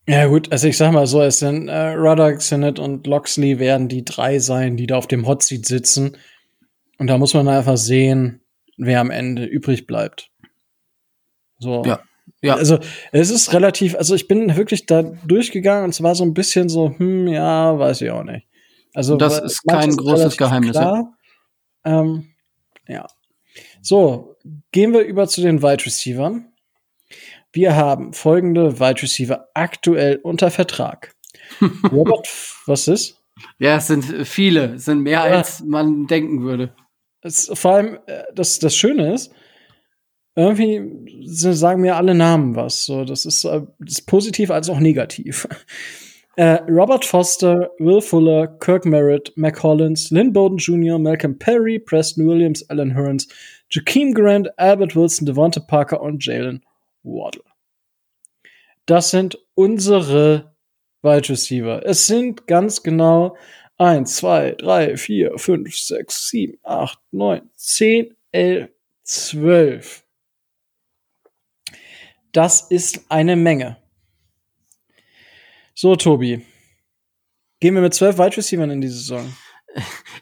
Ja 0.08 0.26
gut, 0.26 0.52
also 0.52 0.68
ich 0.68 0.76
sag 0.76 0.92
mal 0.92 1.08
so, 1.08 1.20
es 1.20 1.40
sind 1.40 1.66
äh, 1.66 1.94
Ruddock, 1.94 2.40
Sinnott 2.40 2.78
und 2.78 3.08
Loxley 3.08 3.58
werden 3.58 3.88
die 3.88 4.04
drei 4.04 4.38
sein, 4.38 4.76
die 4.76 4.86
da 4.86 4.96
auf 4.96 5.08
dem 5.08 5.26
Hot 5.26 5.42
Seat 5.42 5.66
sitzen. 5.66 6.16
Und 6.98 7.08
da 7.08 7.18
muss 7.18 7.34
man 7.34 7.48
einfach 7.48 7.76
sehen, 7.76 8.40
wer 8.76 9.00
am 9.00 9.10
Ende 9.10 9.44
übrig 9.44 9.86
bleibt. 9.86 10.30
So. 11.58 11.82
Ja. 11.84 12.00
Ja. 12.42 12.54
Also 12.54 12.78
es 13.12 13.30
ist 13.30 13.52
relativ, 13.52 13.96
also 13.96 14.14
ich 14.14 14.28
bin 14.28 14.56
wirklich 14.56 14.86
da 14.86 15.02
durchgegangen 15.02 15.84
und 15.84 15.90
es 15.90 16.02
war 16.02 16.14
so 16.14 16.24
ein 16.24 16.34
bisschen 16.34 16.68
so, 16.68 16.94
hm, 16.96 17.28
ja, 17.28 17.78
weiß 17.78 18.02
ich 18.02 18.10
auch 18.10 18.24
nicht. 18.24 18.46
Also 18.94 19.16
das 19.16 19.38
ist 19.40 19.62
kein 19.66 19.90
ist 19.90 19.98
großes 19.98 20.36
Geheimnis. 20.36 20.72
Klar. 20.72 21.16
Ähm, 21.84 22.32
ja. 22.88 23.06
So, 23.82 24.36
gehen 24.72 24.92
wir 24.92 25.00
über 25.00 25.28
zu 25.28 25.40
den 25.40 25.62
Wide 25.62 25.84
Receivers. 25.84 26.42
Wir 27.52 27.76
haben 27.76 28.12
folgende 28.12 28.80
Wide 28.80 29.02
Receiver 29.02 29.48
aktuell 29.54 30.16
unter 30.22 30.50
Vertrag. 30.50 31.14
Robert, 31.92 32.28
was 32.66 32.88
ist? 32.88 33.22
Ja, 33.58 33.76
es 33.76 33.86
sind 33.86 34.04
viele, 34.26 34.74
es 34.74 34.86
sind 34.86 35.00
mehr 35.00 35.26
ja. 35.26 35.36
als 35.36 35.62
man 35.62 36.06
denken 36.06 36.42
würde. 36.42 36.74
Es, 37.20 37.50
vor 37.54 37.72
allem, 37.72 37.98
äh, 38.06 38.24
das, 38.34 38.58
das 38.58 38.76
Schöne 38.76 39.12
ist, 39.12 39.32
irgendwie 40.36 40.82
sagen 41.26 41.80
mir 41.80 41.96
alle 41.96 42.14
Namen 42.14 42.54
was. 42.54 42.84
So, 42.84 43.04
das 43.04 43.24
ist, 43.24 43.44
das 43.44 43.62
äh, 43.62 43.66
ist 43.84 44.06
positiv 44.06 44.50
als 44.50 44.68
auch 44.68 44.78
negativ. 44.80 45.48
Äh, 46.38 46.60
Robert 46.68 47.06
Foster, 47.06 47.70
Will 47.78 48.02
Fuller, 48.02 48.46
Kirk 48.46 48.84
Merritt, 48.84 49.32
Mac 49.36 49.62
Hollins, 49.62 50.10
Lynn 50.10 50.34
Bowden 50.34 50.58
Jr., 50.58 50.98
Malcolm 50.98 51.38
Perry, 51.38 51.78
Preston 51.78 52.28
Williams, 52.28 52.62
Alan 52.68 52.94
Hearns, 52.94 53.26
Jakeem 53.70 54.12
Grant, 54.12 54.50
Albert 54.58 54.94
Wilson, 54.94 55.24
Devonta 55.24 55.60
Parker 55.60 56.02
und 56.02 56.22
Jalen 56.22 56.62
Waddle. 57.02 57.42
Das 58.84 59.10
sind 59.10 59.38
unsere 59.54 60.54
Wide 61.00 61.30
Receiver. 61.30 61.80
Es 61.86 62.06
sind 62.06 62.46
ganz 62.46 62.82
genau 62.82 63.34
1, 63.78 64.16
2, 64.16 64.56
3, 64.58 64.96
4, 64.98 65.38
5, 65.38 65.74
6, 65.74 66.28
7, 66.28 66.58
8, 66.62 66.98
9, 67.12 67.50
10, 67.54 68.14
11, 68.32 68.68
12. 69.04 70.05
Das 72.36 72.60
ist 72.60 73.10
eine 73.10 73.34
Menge. 73.34 73.78
So, 75.74 75.96
Tobi. 75.96 76.42
Gehen 77.60 77.74
wir 77.74 77.80
mit 77.80 77.94
zwölf 77.94 78.18
Wide 78.18 78.36
Receivers 78.36 78.70
in 78.70 78.82
die 78.82 78.88
Saison? 78.88 79.32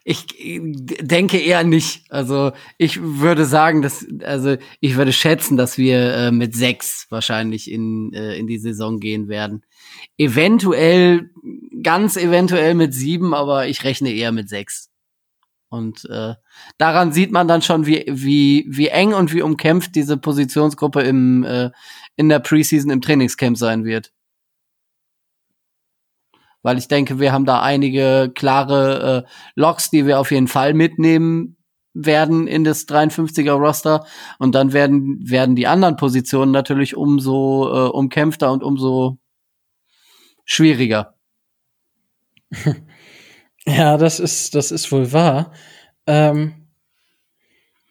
Ich 0.05 0.27
denke 1.01 1.39
eher 1.39 1.65
nicht. 1.65 2.05
Also 2.11 2.53
ich 2.79 3.01
würde 3.01 3.47
sagen, 3.47 3.83
dass 3.83 4.07
also 4.23 4.57
ich 4.79 4.97
würde 4.97 5.13
schätzen, 5.13 5.57
dass 5.57 5.77
wir 5.77 6.15
äh, 6.15 6.31
mit 6.31 6.55
sechs 6.55 7.07
wahrscheinlich 7.11 7.69
in 7.69 8.13
äh, 8.13 8.37
in 8.37 8.47
die 8.47 8.59
Saison 8.59 9.01
gehen 9.01 9.27
werden. 9.29 9.65
Eventuell, 10.17 11.31
ganz 11.83 12.17
eventuell 12.17 12.75
mit 12.75 12.95
sieben, 12.95 13.35
aber 13.35 13.67
ich 13.67 13.83
rechne 13.83 14.13
eher 14.13 14.31
mit 14.31 14.49
sechs. 14.49 14.91
Und 15.75 16.09
äh, 16.09 16.35
daran 16.79 17.13
sieht 17.13 17.33
man 17.33 17.49
dann 17.49 17.61
schon, 17.61 17.85
wie, 17.85 18.05
wie, 18.09 18.65
wie 18.69 18.89
eng 18.89 19.13
und 19.13 19.35
wie 19.35 19.43
umkämpft 19.43 19.97
diese 19.97 20.17
Positionsgruppe 20.17 21.03
im, 21.03 21.43
äh, 21.43 21.71
in 22.15 22.29
der 22.29 22.39
Preseason 22.39 22.91
im 22.91 23.01
Trainingscamp 23.01 23.59
sein 23.59 23.85
wird. 23.85 24.13
Weil 26.63 26.79
ich 26.79 26.87
denke, 26.87 27.19
wir 27.19 27.33
haben 27.33 27.45
da 27.45 27.61
einige 27.61 28.31
klare 28.35 29.27
äh, 29.27 29.31
Loks, 29.57 29.91
die 29.91 30.07
wir 30.07 30.21
auf 30.21 30.31
jeden 30.31 30.49
Fall 30.49 30.75
mitnehmen 30.75 31.57
werden 31.93 32.47
in 32.47 32.63
das 32.63 32.87
53er 32.87 33.53
Roster. 33.53 34.07
Und 34.39 34.55
dann 34.55 34.73
werden, 34.73 35.19
werden 35.29 35.57
die 35.57 35.67
anderen 35.67 35.97
Positionen 35.97 36.53
natürlich 36.53 36.97
umso 36.97 37.69
äh, 37.69 37.91
umkämpfter 37.91 38.53
und 38.53 38.63
umso 38.63 39.19
schwieriger. 40.45 41.15
Ja, 43.67 43.97
das 43.97 44.21
ist, 44.21 44.55
das 44.55 44.71
ist 44.71 44.91
wohl 44.93 45.13
wahr. 45.13 45.53
Ähm, 46.07 46.65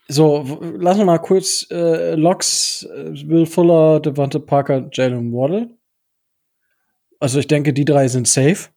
so, 0.07 0.59
lassen 0.77 0.99
wir 0.99 1.05
mal 1.05 1.17
kurz 1.17 1.65
äh, 1.71 2.15
Locks, 2.15 2.83
äh, 2.83 3.27
Will 3.27 3.45
Fuller, 3.45 3.99
Devonta 3.99 4.39
Parker, 4.39 4.89
Jalen 4.91 5.31
Waddle. 5.33 5.69
Also 7.19 7.39
ich 7.39 7.47
denke, 7.47 7.73
die 7.73 7.85
drei 7.85 8.07
sind 8.07 8.27
safe. 8.27 8.69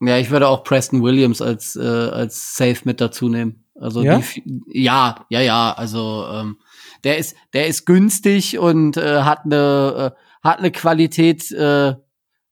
Ja, 0.00 0.18
ich 0.18 0.30
würde 0.30 0.48
auch 0.48 0.62
Preston 0.62 1.02
Williams 1.02 1.40
als 1.40 1.74
äh, 1.74 1.80
als 1.80 2.54
safe 2.54 2.82
mit 2.84 3.00
dazu 3.00 3.30
nehmen. 3.30 3.64
Also 3.74 4.02
ja, 4.02 4.18
die, 4.18 4.62
ja, 4.68 5.26
ja, 5.30 5.40
ja. 5.40 5.72
Also 5.72 6.26
ähm, 6.30 6.58
der 7.02 7.16
ist 7.16 7.34
der 7.54 7.66
ist 7.66 7.86
günstig 7.86 8.58
und 8.58 8.98
äh, 8.98 9.22
hat 9.22 9.46
eine 9.46 10.12
äh, 10.14 10.46
hat 10.46 10.58
eine 10.58 10.70
Qualität 10.70 11.50
äh, 11.50 11.94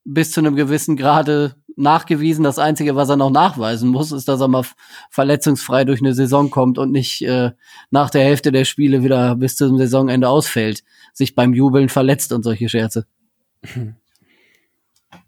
bis 0.05 0.31
zu 0.31 0.41
einem 0.41 0.57
gewissen 0.57 0.97
Grade 0.97 1.57
nachgewiesen. 1.77 2.45
Das 2.45 2.59
Einzige, 2.59 2.97
was 2.97 3.09
er 3.09 3.17
noch 3.17 3.31
nachweisen 3.31 3.91
muss, 3.91 4.13
ist, 4.13 4.29
dass 4.29 4.41
er 4.41 4.49
mal 4.49 4.65
verletzungsfrei 5.11 5.85
durch 5.85 6.01
eine 6.01 6.15
Saison 6.15 6.51
kommt 6.51 6.79
und 6.79 6.93
nicht 6.93 7.23
äh, 7.23 7.53
nach 7.91 8.11
der 8.11 8.25
Hälfte 8.25 8.53
der 8.53 8.65
Spiele 8.65 9.03
wieder 9.03 9.37
bis 9.37 9.57
zum 9.57 9.79
Saisonende 9.79 10.29
ausfällt, 10.29 10.85
sich 11.13 11.35
beim 11.35 11.53
Jubeln 11.55 11.89
verletzt 11.89 12.33
und 12.33 12.43
solche 12.43 12.69
Scherze. 12.69 13.07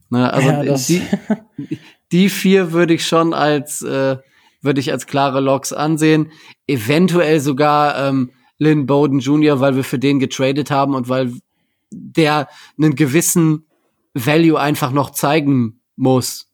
Na, 0.09 0.31
also 0.31 0.49
ja, 0.49 0.77
die, 0.77 1.03
die 2.13 2.29
vier 2.29 2.73
würde 2.73 2.95
ich 2.95 3.05
schon 3.07 3.35
als 3.35 3.83
äh, 3.83 4.19
würde 4.63 4.81
ich 4.81 4.93
als 4.93 5.07
klare 5.07 5.41
Logs 5.41 5.73
ansehen. 5.73 6.31
Eventuell 6.67 7.41
sogar 7.41 8.09
ähm, 8.09 8.31
Lynn 8.59 8.87
Bowden 8.87 9.21
Jr., 9.21 9.61
weil 9.61 9.77
wir 9.77 9.85
für 9.85 9.99
den 9.99 10.19
getradet 10.19 10.71
haben 10.71 10.95
und 10.95 11.09
weil 11.09 11.33
der 11.91 12.49
einen 12.79 12.95
gewissen 12.95 13.67
Value 14.15 14.59
einfach 14.59 14.93
noch 14.93 15.11
zeigen 15.11 15.81
muss 15.97 16.49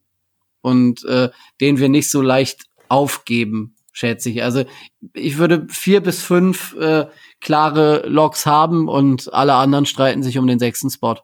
und 0.61 1.05
äh, 1.05 1.31
den 1.61 1.79
wir 1.79 1.89
nicht 1.89 2.11
so 2.11 2.23
leicht 2.23 2.67
aufgeben, 2.89 3.75
schätze 3.93 4.31
ich. 4.31 4.43
Also 4.43 4.65
ich 5.13 5.39
würde 5.39 5.67
vier 5.69 6.01
bis 6.01 6.23
fünf 6.23 6.75
äh, 6.77 7.07
klare 7.41 8.07
Logs 8.07 8.47
haben 8.47 8.89
und 8.89 9.33
alle 9.33 9.55
anderen 9.55 9.87
streiten 9.87 10.23
sich 10.23 10.39
um 10.39 10.47
den 10.47 10.59
sechsten 10.59 10.91
Spot. 10.91 11.17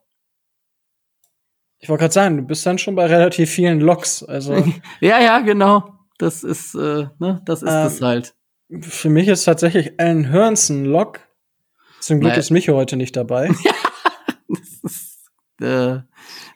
Ich 1.81 1.88
wollte 1.88 2.02
gerade 2.02 2.14
sagen, 2.14 2.37
du 2.37 2.42
bist 2.42 2.66
dann 2.66 2.78
schon 2.78 2.96
bei 2.96 3.07
relativ 3.07 3.50
vielen 3.50 3.81
Logs. 3.81 4.22
Also 4.22 4.54
ja, 5.00 5.20
ja, 5.20 5.40
genau. 5.40 5.94
Das 6.18 6.42
ist, 6.42 6.74
äh, 6.74 7.07
ne, 7.18 7.40
das 7.44 7.62
ist 7.62 7.68
ähm, 7.68 7.85
das 7.85 8.00
halt. 8.00 8.35
Für 8.81 9.09
mich 9.09 9.28
ist 9.28 9.44
tatsächlich 9.44 9.98
Alan 9.98 10.31
Hearns 10.31 10.68
ein 10.68 10.85
Log. 10.85 11.20
Zum 12.00 12.20
Glück 12.20 12.31
naja. 12.31 12.40
ist 12.40 12.50
Micho 12.50 12.74
heute 12.74 12.96
nicht 12.96 13.16
dabei. 13.16 13.48
das 14.48 14.83
ist 14.83 15.31
äh, 15.61 16.00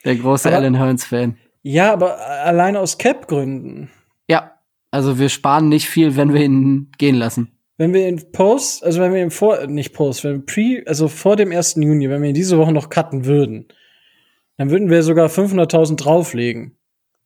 der 0.05 0.16
große 0.16 0.48
aber, 0.48 0.59
Alan 0.59 0.75
Hearns-Fan. 0.75 1.38
Ja, 1.62 1.92
aber 1.92 2.18
allein 2.18 2.77
aus 2.77 2.98
Cap-Gründen. 2.98 3.90
Ja, 4.29 4.59
also 4.90 5.18
wir 5.18 5.29
sparen 5.29 5.68
nicht 5.68 5.88
viel, 5.88 6.16
wenn 6.16 6.35
wir 6.35 6.42
ihn 6.42 6.90
gehen 6.98 7.14
lassen. 7.14 7.53
Wenn 7.79 7.94
wir 7.94 8.09
ihn 8.09 8.33
Post, 8.33 8.85
also 8.85 9.01
wenn 9.01 9.12
wir 9.12 9.22
ihn 9.22 9.31
vor, 9.31 9.66
nicht 9.66 9.92
Post, 9.92 10.25
wenn 10.25 10.35
wir 10.35 10.46
Pre, 10.46 10.83
also 10.87 11.09
vor 11.09 11.37
dem 11.37 11.53
1. 11.53 11.77
Juni, 11.77 12.11
wenn 12.11 12.22
wir 12.22 12.29
ihn 12.29 12.35
diese 12.35 12.59
Woche 12.59 12.72
noch 12.72 12.90
cutten 12.90 13.25
würden, 13.25 13.68
dann 14.57 14.70
würden 14.70 14.90
wir 14.90 15.03
sogar 15.03 15.29
500.000 15.29 15.96
drauflegen, 15.96 16.77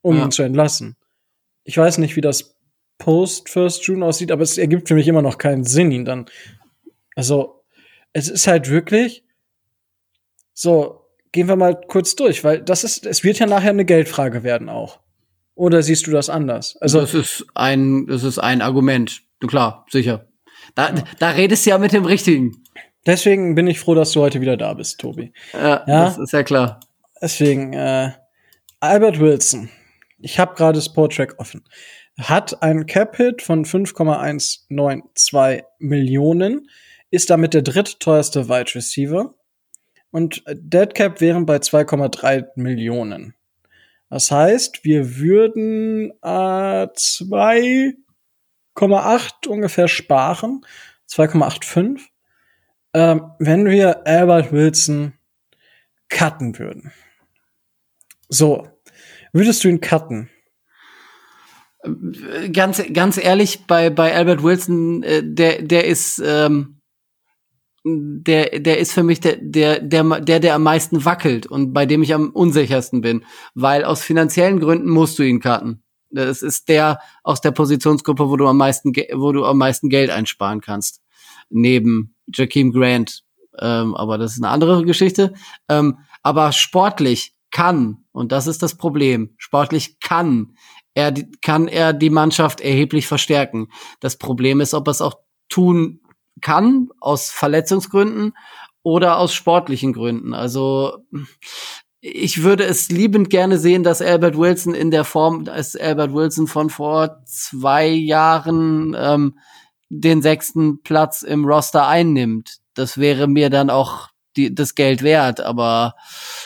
um 0.01 0.17
ja. 0.17 0.23
ihn 0.23 0.31
zu 0.31 0.43
entlassen. 0.43 0.95
Ich 1.63 1.77
weiß 1.77 1.97
nicht, 1.97 2.15
wie 2.15 2.21
das 2.21 2.57
Post 2.97 3.49
First 3.49 3.85
June 3.85 4.05
aussieht, 4.05 4.31
aber 4.31 4.41
es 4.41 4.57
ergibt 4.57 4.87
für 4.87 4.95
mich 4.95 5.07
immer 5.07 5.21
noch 5.21 5.37
keinen 5.37 5.63
Sinn, 5.63 5.91
ihn 5.91 6.05
dann. 6.05 6.25
Also, 7.15 7.63
es 8.13 8.29
ist 8.29 8.47
halt 8.47 8.69
wirklich 8.69 9.23
so, 10.53 11.06
gehen 11.37 11.47
wir 11.47 11.55
mal 11.55 11.79
kurz 11.87 12.15
durch, 12.15 12.43
weil 12.43 12.63
das 12.63 12.83
ist, 12.83 13.05
es 13.05 13.23
wird 13.23 13.37
ja 13.37 13.45
nachher 13.45 13.69
eine 13.69 13.85
Geldfrage 13.85 14.41
werden 14.41 14.69
auch. 14.69 15.01
Oder 15.53 15.83
siehst 15.83 16.07
du 16.07 16.11
das 16.11 16.31
anders? 16.31 16.75
Also 16.81 16.99
das 16.99 17.13
ist 17.13 17.45
ein, 17.53 18.07
das 18.07 18.23
ist 18.23 18.39
ein 18.39 18.63
Argument. 18.63 19.21
Klar, 19.45 19.85
sicher. 19.91 20.25
Da, 20.73 20.89
ja. 20.89 21.03
da 21.19 21.29
redest 21.29 21.63
du 21.63 21.69
ja 21.69 21.77
mit 21.77 21.93
dem 21.93 22.05
Richtigen. 22.05 22.63
Deswegen 23.05 23.53
bin 23.53 23.67
ich 23.67 23.79
froh, 23.79 23.93
dass 23.93 24.13
du 24.13 24.21
heute 24.21 24.41
wieder 24.41 24.57
da 24.57 24.73
bist, 24.73 24.99
Tobi. 24.99 25.31
Ja, 25.53 25.83
ja? 25.85 26.05
das 26.05 26.17
ist 26.17 26.33
ja 26.33 26.41
klar. 26.41 26.79
Deswegen, 27.21 27.73
äh, 27.73 28.13
Albert 28.79 29.19
Wilson, 29.19 29.69
ich 30.17 30.39
habe 30.39 30.55
gerade 30.55 30.81
Sporttrack 30.81 31.35
offen, 31.37 31.65
hat 32.19 32.63
einen 32.63 32.87
Cap-Hit 32.87 33.43
von 33.43 33.63
5,192 33.63 35.63
Millionen, 35.77 36.67
ist 37.11 37.29
damit 37.29 37.53
der 37.53 37.61
drittteuerste 37.61 38.49
Wide 38.49 38.73
Receiver 38.73 39.35
und 40.17 40.43
Dead 40.47 40.93
Cap 40.95 41.21
wären 41.21 41.45
bei 41.45 41.57
2,3 41.57 42.47
Millionen. 42.55 43.35
Das 44.09 44.31
heißt, 44.31 44.83
wir 44.83 45.17
würden 45.17 46.09
äh, 46.23 46.87
2,8 46.87 49.47
ungefähr 49.47 49.87
sparen, 49.87 50.65
2,85, 51.07 51.99
äh, 52.93 53.17
wenn 53.37 53.67
wir 53.67 54.07
Albert 54.07 54.51
Wilson 54.51 55.13
cutten 56.09 56.57
würden. 56.57 56.91
So, 58.27 58.67
würdest 59.33 59.63
du 59.63 59.67
ihn 59.67 59.81
cutten? 59.81 60.31
Ganz, 62.51 62.81
ganz 62.91 63.23
ehrlich, 63.23 63.67
bei, 63.67 63.91
bei 63.91 64.15
Albert 64.15 64.41
Wilson, 64.41 65.03
äh, 65.03 65.21
der, 65.23 65.61
der 65.61 65.85
ist, 65.85 66.19
ähm, 66.25 66.76
der, 67.87 68.59
der 68.59 68.79
ist 68.79 68.91
für 68.91 69.03
mich 69.03 69.19
der, 69.19 69.37
der, 69.37 69.79
der, 69.79 70.21
der, 70.21 70.39
der 70.39 70.55
am 70.55 70.63
meisten 70.63 71.05
wackelt 71.05 71.45
und 71.45 71.73
bei 71.73 71.85
dem 71.85 72.03
ich 72.03 72.13
am 72.13 72.29
unsichersten 72.29 73.01
bin. 73.01 73.23
Weil 73.53 73.83
aus 73.83 74.01
finanziellen 74.01 74.59
Gründen 74.59 74.89
musst 74.89 75.19
du 75.19 75.23
ihn 75.23 75.39
cutten. 75.39 75.83
Das 76.09 76.41
ist 76.41 76.69
der 76.69 76.99
aus 77.23 77.41
der 77.41 77.51
Positionsgruppe, 77.51 78.29
wo 78.29 78.37
du 78.37 78.47
am 78.47 78.57
meisten, 78.57 78.93
wo 79.13 79.31
du 79.31 79.45
am 79.45 79.57
meisten 79.57 79.89
Geld 79.89 80.09
einsparen 80.09 80.61
kannst. 80.61 81.01
Neben 81.49 82.15
Jakeem 82.33 82.71
Grant. 82.71 83.23
Ähm, 83.59 83.95
aber 83.95 84.17
das 84.17 84.33
ist 84.33 84.43
eine 84.43 84.51
andere 84.51 84.85
Geschichte. 84.85 85.33
Ähm, 85.69 85.99
aber 86.23 86.51
sportlich 86.51 87.33
kann, 87.51 88.05
und 88.11 88.31
das 88.31 88.47
ist 88.47 88.61
das 88.61 88.75
Problem, 88.75 89.33
sportlich 89.37 89.99
kann 89.99 90.55
er, 90.93 91.13
kann 91.41 91.67
er 91.67 91.93
die 91.93 92.09
Mannschaft 92.09 92.59
erheblich 92.59 93.07
verstärken. 93.07 93.67
Das 93.99 94.17
Problem 94.17 94.61
ist, 94.61 94.73
ob 94.73 94.87
er 94.87 94.91
es 94.91 95.01
auch 95.01 95.19
tun 95.49 96.01
kann, 96.41 96.89
aus 96.99 97.29
Verletzungsgründen 97.29 98.33
oder 98.83 99.17
aus 99.17 99.33
sportlichen 99.33 99.93
Gründen. 99.93 100.33
Also, 100.33 100.99
ich 101.99 102.43
würde 102.43 102.63
es 102.63 102.89
liebend 102.89 103.29
gerne 103.29 103.57
sehen, 103.57 103.83
dass 103.83 104.01
Albert 104.01 104.37
Wilson 104.37 104.73
in 104.73 104.91
der 104.91 105.03
Form, 105.03 105.47
als 105.49 105.75
Albert 105.75 106.13
Wilson 106.13 106.47
von 106.47 106.69
vor 106.69 107.21
zwei 107.25 107.87
Jahren 107.87 108.95
ähm, 108.97 109.39
den 109.89 110.21
sechsten 110.21 110.81
Platz 110.83 111.21
im 111.21 111.45
Roster 111.45 111.87
einnimmt. 111.87 112.57
Das 112.73 112.97
wäre 112.97 113.27
mir 113.27 113.49
dann 113.49 113.69
auch 113.69 114.09
die, 114.35 114.53
das 114.53 114.75
Geld 114.75 115.01
wert, 115.01 115.39
aber 115.41 115.95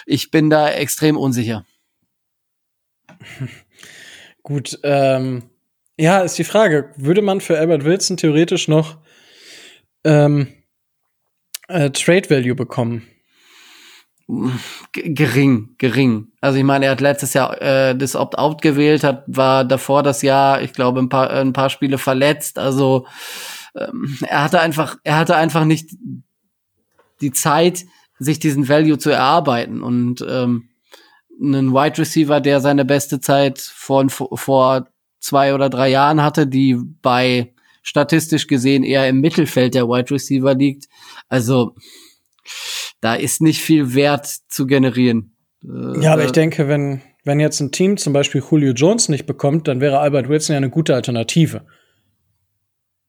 ich 0.06 0.32
bin 0.32 0.50
da 0.50 0.70
extrem 0.70 1.18
unsicher. 1.18 1.66
Gut, 4.44 4.80
ähm, 4.84 5.44
ja, 5.98 6.22
ist 6.22 6.38
die 6.38 6.44
Frage, 6.44 6.92
würde 6.96 7.22
man 7.22 7.42
für 7.42 7.60
Albert 7.60 7.86
Wilson 7.86 8.18
theoretisch 8.18 8.68
noch 8.68 8.98
ähm, 10.04 10.48
äh, 11.68 11.90
Trade 11.92 12.30
Value 12.30 12.56
bekommen? 12.56 13.08
G 14.94 15.10
gering, 15.14 15.76
gering. 15.78 16.28
Also 16.40 16.58
ich 16.58 16.64
meine, 16.64 16.86
er 16.86 16.92
hat 16.92 17.02
letztes 17.02 17.34
Jahr 17.34 17.62
äh, 17.62 17.96
das 17.98 18.16
Opt-out 18.16 18.62
gewählt, 18.62 19.04
hat 19.04 19.24
war 19.28 19.66
davor 19.66 20.04
das 20.04 20.22
Jahr, 20.22 20.62
ich 20.62 20.72
glaube, 20.74 21.02
ein 21.02 21.10
paar 21.10 21.30
ein 21.32 21.52
paar 21.54 21.70
Spiele 21.70 21.98
verletzt. 21.98 22.58
Also 22.58 23.08
ähm, 23.76 24.18
er 24.22 24.44
hatte 24.44 24.62
einfach, 24.62 24.98
er 25.04 25.18
hatte 25.18 25.36
einfach 25.36 25.66
nicht 25.66 25.90
die 27.20 27.32
Zeit, 27.32 27.86
sich 28.20 28.40
diesen 28.40 28.70
Value 28.70 28.98
zu 28.98 29.10
erarbeiten 29.10 29.82
und 29.82 30.26
ähm, 30.28 30.70
einen 31.42 31.74
Wide 31.74 31.98
Receiver, 31.98 32.40
der 32.40 32.60
seine 32.60 32.86
beste 32.86 33.20
Zeit 33.20 33.60
vor, 33.60 34.08
vor 34.10 34.88
zwei 35.20 35.54
oder 35.54 35.70
drei 35.70 35.90
Jahren 35.90 36.22
hatte, 36.22 36.48
die 36.48 36.78
bei 37.02 37.54
statistisch 37.82 38.48
gesehen 38.48 38.84
eher 38.84 39.08
im 39.08 39.22
Mittelfeld 39.22 39.74
der 39.74 39.88
Wide 39.88 40.12
Receiver 40.12 40.54
liegt. 40.54 40.88
Also 41.30 41.76
da 43.02 43.16
ist 43.16 43.42
nicht 43.42 43.62
viel 43.62 43.94
Wert 43.94 44.28
zu 44.48 44.68
generieren. 44.68 45.36
Ja, 45.64 46.14
aber 46.14 46.26
ich 46.26 46.32
denke, 46.32 46.68
wenn, 46.68 47.02
wenn 47.24 47.40
jetzt 47.40 47.60
ein 47.60 47.72
Team 47.72 47.98
zum 47.98 48.14
Beispiel 48.14 48.42
Julio 48.50 48.74
Jones 48.74 49.10
nicht 49.10 49.26
bekommt, 49.26 49.68
dann 49.68 49.80
wäre 49.80 50.00
Albert 50.00 50.28
Wilson 50.28 50.54
ja 50.54 50.58
eine 50.58 50.70
gute 50.70 50.96
Alternative. 50.96 51.66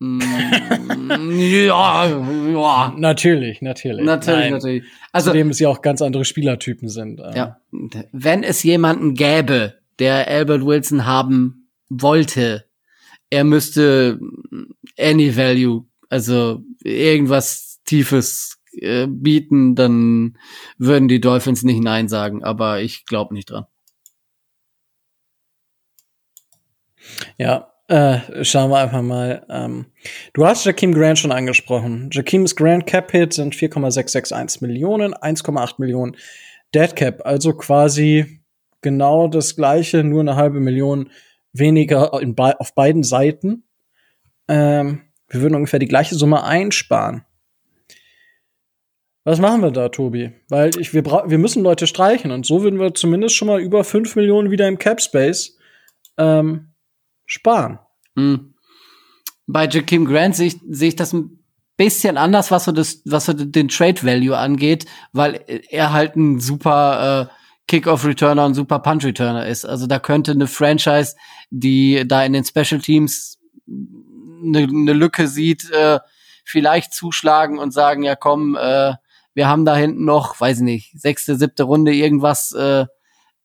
Mm, 0.00 0.20
ja, 1.38 2.06
ja. 2.08 2.94
Natürlich, 2.98 3.62
natürlich. 3.62 4.04
Natürlich, 4.04 4.40
Nein. 4.40 4.52
natürlich. 4.52 4.82
Also, 5.12 5.30
Zudem 5.30 5.50
es 5.50 5.58
ja 5.60 5.68
auch 5.68 5.80
ganz 5.80 6.02
andere 6.02 6.24
Spielertypen 6.24 6.88
sind. 6.88 7.20
Ja. 7.34 7.58
Wenn 8.12 8.42
es 8.42 8.62
jemanden 8.62 9.14
gäbe, 9.14 9.74
der 9.98 10.28
Albert 10.28 10.66
Wilson 10.66 11.06
haben 11.06 11.68
wollte, 11.88 12.64
er 13.32 13.44
müsste 13.44 14.20
any 14.98 15.34
value, 15.34 15.86
also 16.10 16.62
irgendwas 16.84 17.80
Tiefes 17.86 18.58
äh, 18.72 19.06
bieten, 19.06 19.74
dann 19.74 20.36
würden 20.76 21.08
die 21.08 21.18
Dolphins 21.18 21.62
nicht 21.62 21.82
Nein 21.82 22.08
sagen, 22.08 22.44
aber 22.44 22.82
ich 22.82 23.06
glaube 23.06 23.32
nicht 23.32 23.48
dran. 23.50 23.64
Ja, 27.38 27.72
äh, 27.88 28.44
schauen 28.44 28.70
wir 28.70 28.80
einfach 28.80 29.00
mal. 29.00 29.46
Ähm, 29.48 29.86
du 30.34 30.44
hast 30.44 30.66
Jakeem 30.66 30.92
Grant 30.92 31.18
schon 31.18 31.32
angesprochen. 31.32 32.10
Jakeems 32.12 32.54
Grant 32.54 32.86
Cap 32.86 33.10
Hit 33.12 33.32
sind 33.32 33.54
4,661 33.54 34.60
Millionen, 34.60 35.14
1,8 35.14 35.76
Millionen 35.78 36.18
Dead 36.74 36.94
Cap, 36.94 37.22
also 37.24 37.54
quasi 37.54 38.42
genau 38.82 39.26
das 39.26 39.56
gleiche, 39.56 40.04
nur 40.04 40.20
eine 40.20 40.36
halbe 40.36 40.60
Million 40.60 41.08
weniger 41.52 42.10
be 42.24 42.60
auf 42.60 42.74
beiden 42.74 43.02
Seiten. 43.02 43.64
Ähm, 44.48 45.02
wir 45.28 45.40
würden 45.40 45.54
ungefähr 45.54 45.78
die 45.78 45.88
gleiche 45.88 46.14
Summe 46.14 46.44
einsparen. 46.44 47.24
Was 49.24 49.38
machen 49.38 49.62
wir 49.62 49.70
da, 49.70 49.88
Tobi? 49.88 50.32
Weil 50.48 50.76
ich, 50.78 50.94
wir, 50.94 51.04
wir 51.04 51.38
müssen 51.38 51.62
Leute 51.62 51.86
streichen 51.86 52.32
und 52.32 52.44
so 52.44 52.62
würden 52.62 52.80
wir 52.80 52.92
zumindest 52.94 53.36
schon 53.36 53.48
mal 53.48 53.60
über 53.60 53.84
5 53.84 54.16
Millionen 54.16 54.50
wieder 54.50 54.66
im 54.66 54.78
Cap 54.78 55.00
Space 55.00 55.56
ähm, 56.18 56.72
sparen. 57.24 57.78
Mhm. 58.14 58.54
Bei 59.46 59.68
Jakeem 59.68 60.06
Grant 60.06 60.36
sehe 60.36 60.48
ich, 60.48 60.56
sehe 60.68 60.88
ich 60.88 60.96
das 60.96 61.12
ein 61.12 61.38
bisschen 61.76 62.16
anders, 62.16 62.50
was 62.50 62.64
so 62.64 62.72
das, 62.72 63.02
was 63.04 63.26
so 63.26 63.32
den 63.32 63.68
Trade 63.68 64.02
Value 64.02 64.36
angeht, 64.36 64.86
weil 65.12 65.44
er 65.70 65.92
halt 65.92 66.16
ein 66.16 66.40
super 66.40 67.30
äh, 67.30 67.41
Kickoff-Returner 67.68 68.44
und 68.44 68.54
super 68.54 68.80
Punch-Returner 68.80 69.46
ist. 69.46 69.64
Also 69.64 69.86
da 69.86 69.98
könnte 69.98 70.32
eine 70.32 70.46
Franchise, 70.46 71.14
die 71.50 72.04
da 72.06 72.24
in 72.24 72.32
den 72.32 72.44
Special 72.44 72.80
Teams 72.80 73.38
eine, 73.66 74.64
eine 74.64 74.92
Lücke 74.92 75.28
sieht, 75.28 75.70
äh, 75.70 76.00
vielleicht 76.44 76.92
zuschlagen 76.92 77.58
und 77.58 77.72
sagen, 77.72 78.02
ja 78.02 78.16
komm, 78.16 78.56
äh, 78.56 78.94
wir 79.34 79.48
haben 79.48 79.64
da 79.64 79.76
hinten 79.76 80.04
noch, 80.04 80.40
weiß 80.40 80.58
ich 80.58 80.64
nicht, 80.64 81.00
sechste, 81.00 81.36
siebte 81.36 81.62
Runde 81.62 81.94
irgendwas 81.94 82.52
äh, 82.52 82.86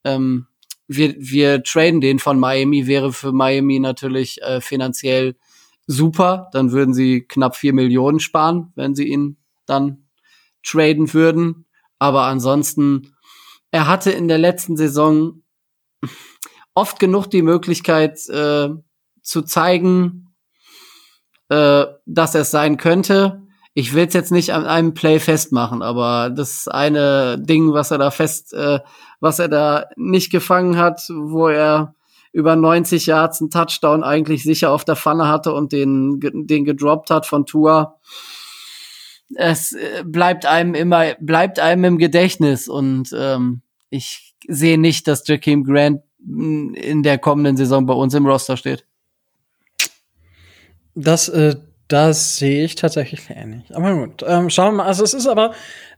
ähm, 0.03 0.47
wir, 0.87 1.15
wir 1.17 1.63
traden 1.63 2.01
den 2.01 2.19
von 2.19 2.39
Miami, 2.39 2.87
wäre 2.87 3.11
für 3.11 3.31
Miami 3.31 3.79
natürlich 3.79 4.41
äh, 4.41 4.61
finanziell 4.61 5.35
super. 5.85 6.49
Dann 6.53 6.71
würden 6.71 6.93
sie 6.93 7.21
knapp 7.21 7.55
vier 7.55 7.73
Millionen 7.73 8.19
sparen, 8.19 8.71
wenn 8.75 8.95
sie 8.95 9.07
ihn 9.07 9.37
dann 9.65 10.07
traden 10.63 11.13
würden. 11.13 11.65
Aber 11.99 12.23
ansonsten, 12.23 13.13
er 13.71 13.87
hatte 13.87 14.11
in 14.11 14.27
der 14.27 14.37
letzten 14.37 14.77
Saison 14.77 15.43
oft 16.73 16.99
genug 16.99 17.27
die 17.27 17.41
Möglichkeit 17.41 18.27
äh, 18.29 18.69
zu 19.21 19.41
zeigen, 19.41 20.35
äh, 21.49 21.85
dass 22.05 22.35
er 22.35 22.41
es 22.41 22.51
sein 22.51 22.77
könnte 22.77 23.47
ich 23.77 23.93
will 23.93 24.07
es 24.07 24.15
jetzt 24.15 24.31
nicht 24.31 24.55
an 24.55 24.65
einem 24.65 24.95
Play 24.95 25.19
festmachen, 25.19 25.83
aber 25.83 26.31
das 26.31 26.67
eine 26.67 27.37
Ding, 27.37 27.73
was 27.73 27.91
er 27.91 27.99
da 27.99 28.09
fest, 28.09 28.51
äh, 28.55 28.79
was 29.19 29.37
er 29.37 29.49
da 29.49 29.85
nicht 29.95 30.31
gefangen 30.31 30.77
hat, 30.77 31.03
wo 31.09 31.47
er 31.47 31.93
über 32.33 32.55
90 32.55 33.05
Yards 33.05 33.39
einen 33.39 33.51
Touchdown 33.51 34.03
eigentlich 34.03 34.41
sicher 34.41 34.71
auf 34.71 34.83
der 34.83 34.95
Pfanne 34.95 35.27
hatte 35.27 35.53
und 35.53 35.73
den, 35.73 36.19
den 36.19 36.65
gedroppt 36.65 37.11
hat 37.11 37.27
von 37.27 37.45
Tour. 37.45 37.99
Es 39.35 39.73
äh, 39.73 40.03
bleibt 40.05 40.45
einem 40.45 40.73
immer, 40.73 41.15
bleibt 41.19 41.59
einem 41.59 41.83
im 41.83 41.97
Gedächtnis 41.97 42.67
und 42.67 43.09
ähm, 43.17 43.61
ich 43.89 44.35
sehe 44.47 44.77
nicht, 44.77 45.07
dass 45.07 45.27
Jakeem 45.27 45.63
Grant 45.63 46.01
in 46.19 47.03
der 47.03 47.17
kommenden 47.17 47.57
Saison 47.57 47.85
bei 47.85 47.93
uns 47.93 48.13
im 48.13 48.25
Roster 48.25 48.57
steht. 48.57 48.85
Das 50.95 51.29
äh, 51.29 51.55
das 51.87 52.37
sehe 52.37 52.65
ich 52.65 52.75
tatsächlich 52.75 53.21
ähnlich. 53.29 53.73
Aber 53.73 53.95
gut, 53.95 54.23
ähm, 54.27 54.49
schauen 54.49 54.73
wir 54.73 54.77
mal. 54.77 54.87
Also 54.87 55.03
es 55.03 55.13
ist 55.13 55.27
aber, 55.27 55.53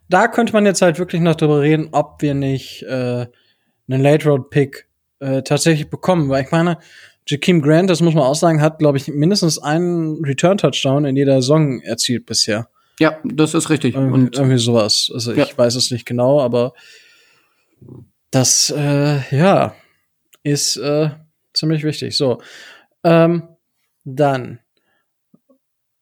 da 0.07 0.27
könnte 0.27 0.53
man 0.53 0.65
jetzt 0.65 0.81
halt 0.81 0.99
wirklich 0.99 1.21
noch 1.21 1.35
drüber 1.35 1.61
reden, 1.61 1.89
ob 1.91 2.21
wir 2.21 2.33
nicht 2.33 2.83
äh, 2.83 3.25
einen 3.87 4.03
Late 4.03 4.29
Road 4.29 4.49
Pick 4.51 4.87
äh, 5.19 5.41
tatsächlich 5.41 5.89
bekommen. 5.89 6.29
Weil 6.29 6.43
ich 6.43 6.51
meine, 6.51 6.77
Jakeem 7.27 7.61
Grant, 7.61 7.89
das 7.89 8.01
muss 8.01 8.13
man 8.13 8.23
auch 8.23 8.35
sagen, 8.35 8.61
hat, 8.61 8.79
glaube 8.79 8.97
ich, 8.97 9.07
mindestens 9.07 9.57
einen 9.57 10.23
Return 10.23 10.57
Touchdown 10.57 11.05
in 11.05 11.15
jeder 11.15 11.41
Saison 11.41 11.81
erzielt 11.81 12.25
bisher. 12.25 12.69
Ja, 12.99 13.19
das 13.23 13.53
ist 13.53 13.69
richtig. 13.69 13.95
Irgendwie, 13.95 14.13
und 14.13 14.35
irgendwie 14.35 14.57
sowas. 14.57 15.09
Also 15.13 15.33
ja. 15.33 15.45
ich 15.45 15.57
weiß 15.57 15.75
es 15.75 15.91
nicht 15.91 16.05
genau, 16.05 16.41
aber 16.41 16.73
das, 18.31 18.73
äh, 18.75 19.21
ja, 19.35 19.75
ist 20.43 20.77
äh, 20.77 21.09
ziemlich 21.53 21.83
wichtig. 21.83 22.15
So, 22.15 22.41
ähm, 23.03 23.47
dann 24.03 24.59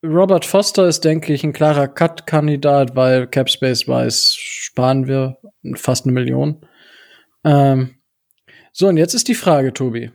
Robert 0.04 0.46
Foster 0.46 0.88
ist, 0.88 1.04
denke 1.04 1.34
ich, 1.34 1.44
ein 1.44 1.54
klarer 1.54 1.88
Cut-Kandidat, 1.88 2.96
weil 2.96 3.28
Capspace 3.28 3.88
weiß, 3.88 4.36
sparen 4.36 5.08
wir 5.08 5.38
fast 5.76 6.06
eine 6.06 6.14
Million. 6.14 6.66
Ähm, 7.44 7.96
so, 8.72 8.88
und 8.88 8.98
jetzt 8.98 9.16
ist 9.16 9.28
die 9.28 9.36
Frage, 9.36 9.74
Tobi. 9.74 10.12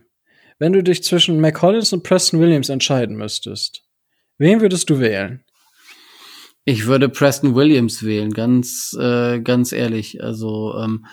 Wenn 0.57 0.73
du 0.73 0.83
dich 0.83 1.03
zwischen 1.03 1.41
McCollins 1.41 1.91
und 1.91 2.03
Preston 2.03 2.39
Williams 2.39 2.69
entscheiden 2.69 3.17
müsstest, 3.17 3.83
wen 4.37 4.61
würdest 4.61 4.89
du 4.89 4.99
wählen? 4.99 5.43
Ich 6.65 6.85
würde 6.85 7.09
Preston 7.09 7.55
Williams 7.55 8.03
wählen, 8.03 8.31
ganz, 8.31 8.95
äh, 8.99 9.39
ganz 9.41 9.71
ehrlich. 9.71 10.23
Also 10.23 10.75
ähm, 10.77 11.05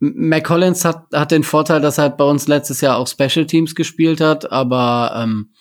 McCollins 0.00 0.84
hat, 0.84 1.06
hat 1.12 1.30
den 1.30 1.44
Vorteil, 1.44 1.80
dass 1.80 1.98
er 1.98 2.04
halt 2.04 2.16
bei 2.18 2.24
uns 2.24 2.46
letztes 2.46 2.80
Jahr 2.80 2.98
auch 2.98 3.08
Special 3.08 3.46
Teams 3.46 3.74
gespielt 3.74 4.20
hat, 4.20 4.52
aber 4.52 5.12
ähm, 5.16 5.52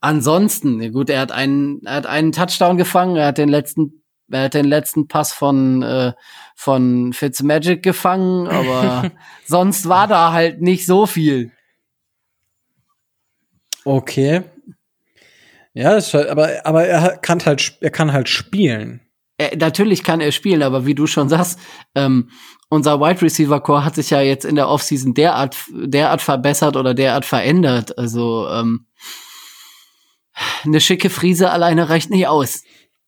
ansonsten, 0.00 0.92
gut, 0.92 1.10
er 1.10 1.20
hat 1.20 1.32
einen, 1.32 1.80
er 1.84 1.94
hat 1.94 2.06
einen 2.06 2.32
Touchdown 2.32 2.76
gefangen, 2.76 3.16
er 3.16 3.28
hat 3.28 3.38
den 3.38 3.48
letzten, 3.48 4.02
er 4.30 4.44
hat 4.44 4.54
den 4.54 4.66
letzten 4.66 5.08
Pass 5.08 5.32
von 5.32 5.82
äh, 5.82 6.12
von 6.54 7.14
Fitzmagic 7.14 7.82
gefangen, 7.82 8.46
aber 8.46 9.10
sonst 9.46 9.88
war 9.88 10.06
da 10.06 10.32
halt 10.32 10.60
nicht 10.60 10.84
so 10.84 11.06
viel. 11.06 11.52
Okay. 13.84 14.42
Ja, 15.72 15.94
ist 15.94 16.12
halt, 16.14 16.28
aber 16.28 16.48
aber 16.64 16.86
er 16.86 17.16
kann 17.18 17.44
halt 17.44 17.76
er 17.80 17.90
kann 17.90 18.12
halt 18.12 18.28
spielen. 18.28 19.00
Er, 19.38 19.56
natürlich 19.56 20.02
kann 20.02 20.20
er 20.20 20.32
spielen, 20.32 20.62
aber 20.62 20.84
wie 20.86 20.94
du 20.94 21.06
schon 21.06 21.28
sagst, 21.28 21.58
ähm, 21.94 22.30
unser 22.68 23.00
Wide 23.00 23.22
Receiver 23.22 23.60
Core 23.60 23.84
hat 23.84 23.94
sich 23.94 24.10
ja 24.10 24.20
jetzt 24.20 24.44
in 24.44 24.56
der 24.56 24.68
Offseason 24.68 25.14
derart 25.14 25.56
derart 25.72 26.22
verbessert 26.22 26.76
oder 26.76 26.94
derart 26.94 27.24
verändert. 27.24 27.96
Also 27.98 28.48
ähm, 28.50 28.86
eine 30.64 30.80
schicke 30.80 31.10
Frise 31.10 31.50
alleine 31.50 31.88
reicht 31.88 32.10
nicht 32.10 32.26
aus. 32.26 32.62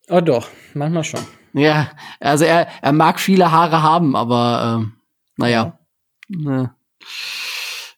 Oh 0.08 0.20
doch, 0.20 0.48
manchmal 0.74 1.04
schon. 1.04 1.20
Ja, 1.54 1.90
also 2.20 2.44
er, 2.44 2.68
er 2.80 2.92
mag 2.92 3.20
viele 3.20 3.50
Haare 3.50 3.82
haben, 3.82 4.16
aber 4.16 4.82
äh, 4.82 5.00
naja. 5.36 5.78
Ja. 6.28 6.74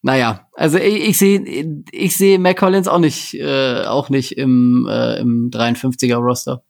Naja, 0.07 0.51
also 0.53 0.77
ich, 0.77 1.09
ich 1.09 1.19
sehe 1.19 1.83
ich 1.91 2.15
sehe 2.19 2.39
Mac 2.39 2.59
Collins 2.59 2.89
auch 2.89 2.99
nicht 2.99 3.33
äh, 3.41 3.85
auch 3.87 4.11
nicht 4.11 4.33
im 4.33 4.87
äh, 4.87 5.19
im 5.19 5.49
53er 5.51 6.17
Roster. 6.17 6.63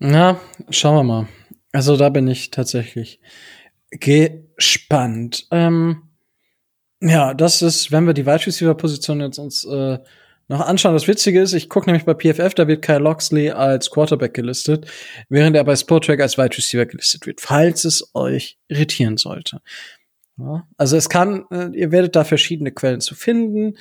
Na, 0.00 0.40
schauen 0.68 0.96
wir 0.96 1.04
mal. 1.04 1.28
Also 1.70 1.96
da 1.96 2.08
bin 2.08 2.26
ich 2.26 2.50
tatsächlich 2.50 3.20
gespannt. 3.92 5.46
Ähm, 5.52 6.02
ja, 7.00 7.34
das 7.34 7.62
ist, 7.62 7.92
wenn 7.92 8.08
wir 8.08 8.12
die 8.12 8.26
Wide 8.26 8.44
Receiver 8.44 8.74
Position 8.74 9.20
jetzt 9.20 9.38
uns 9.38 9.64
äh, 9.64 9.98
noch 10.48 10.60
anschauen. 10.60 10.94
Das 10.94 11.06
Witzige 11.06 11.40
ist, 11.40 11.52
ich 11.52 11.68
gucke 11.68 11.86
nämlich 11.86 12.04
bei 12.04 12.14
PFF, 12.14 12.54
da 12.54 12.66
wird 12.66 12.84
Kyle 12.84 12.98
Loxley 12.98 13.50
als 13.50 13.90
Quarterback 13.92 14.34
gelistet, 14.34 14.90
während 15.28 15.54
er 15.54 15.62
bei 15.62 15.76
Sportrack 15.76 16.20
als 16.20 16.36
Wide 16.36 16.56
Receiver 16.56 16.86
gelistet 16.86 17.26
wird, 17.26 17.40
falls 17.40 17.84
es 17.84 18.10
euch 18.12 18.58
irritieren 18.66 19.16
sollte. 19.18 19.60
Ja, 20.38 20.66
also 20.76 20.96
es 20.96 21.08
kann, 21.08 21.44
äh, 21.50 21.70
ihr 21.72 21.92
werdet 21.92 22.14
da 22.14 22.24
verschiedene 22.24 22.72
Quellen 22.72 23.00
zu 23.00 23.14
finden. 23.14 23.76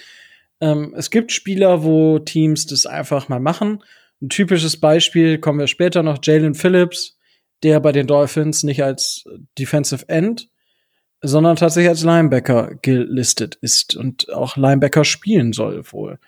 Ähm, 0.61 0.93
es 0.97 1.09
gibt 1.09 1.31
Spieler, 1.31 1.83
wo 1.83 2.19
Teams 2.19 2.65
das 2.65 2.85
einfach 2.85 3.27
mal 3.27 3.39
machen. 3.39 3.83
Ein 4.21 4.29
typisches 4.29 4.79
Beispiel 4.79 5.37
kommen 5.37 5.59
wir 5.59 5.67
später 5.67 6.01
noch, 6.01 6.19
Jalen 6.23 6.55
Phillips, 6.55 7.17
der 7.63 7.79
bei 7.79 7.91
den 7.91 8.07
Dolphins 8.07 8.63
nicht 8.63 8.83
als 8.83 9.25
Defensive 9.57 10.07
End, 10.07 10.49
sondern 11.21 11.55
tatsächlich 11.57 11.89
als 11.89 12.03
Linebacker 12.03 12.75
gelistet 12.81 13.55
ist 13.55 13.95
und 13.95 14.31
auch 14.31 14.55
Linebacker 14.57 15.03
spielen 15.03 15.53
soll 15.53 15.83
wohl. 15.91 16.19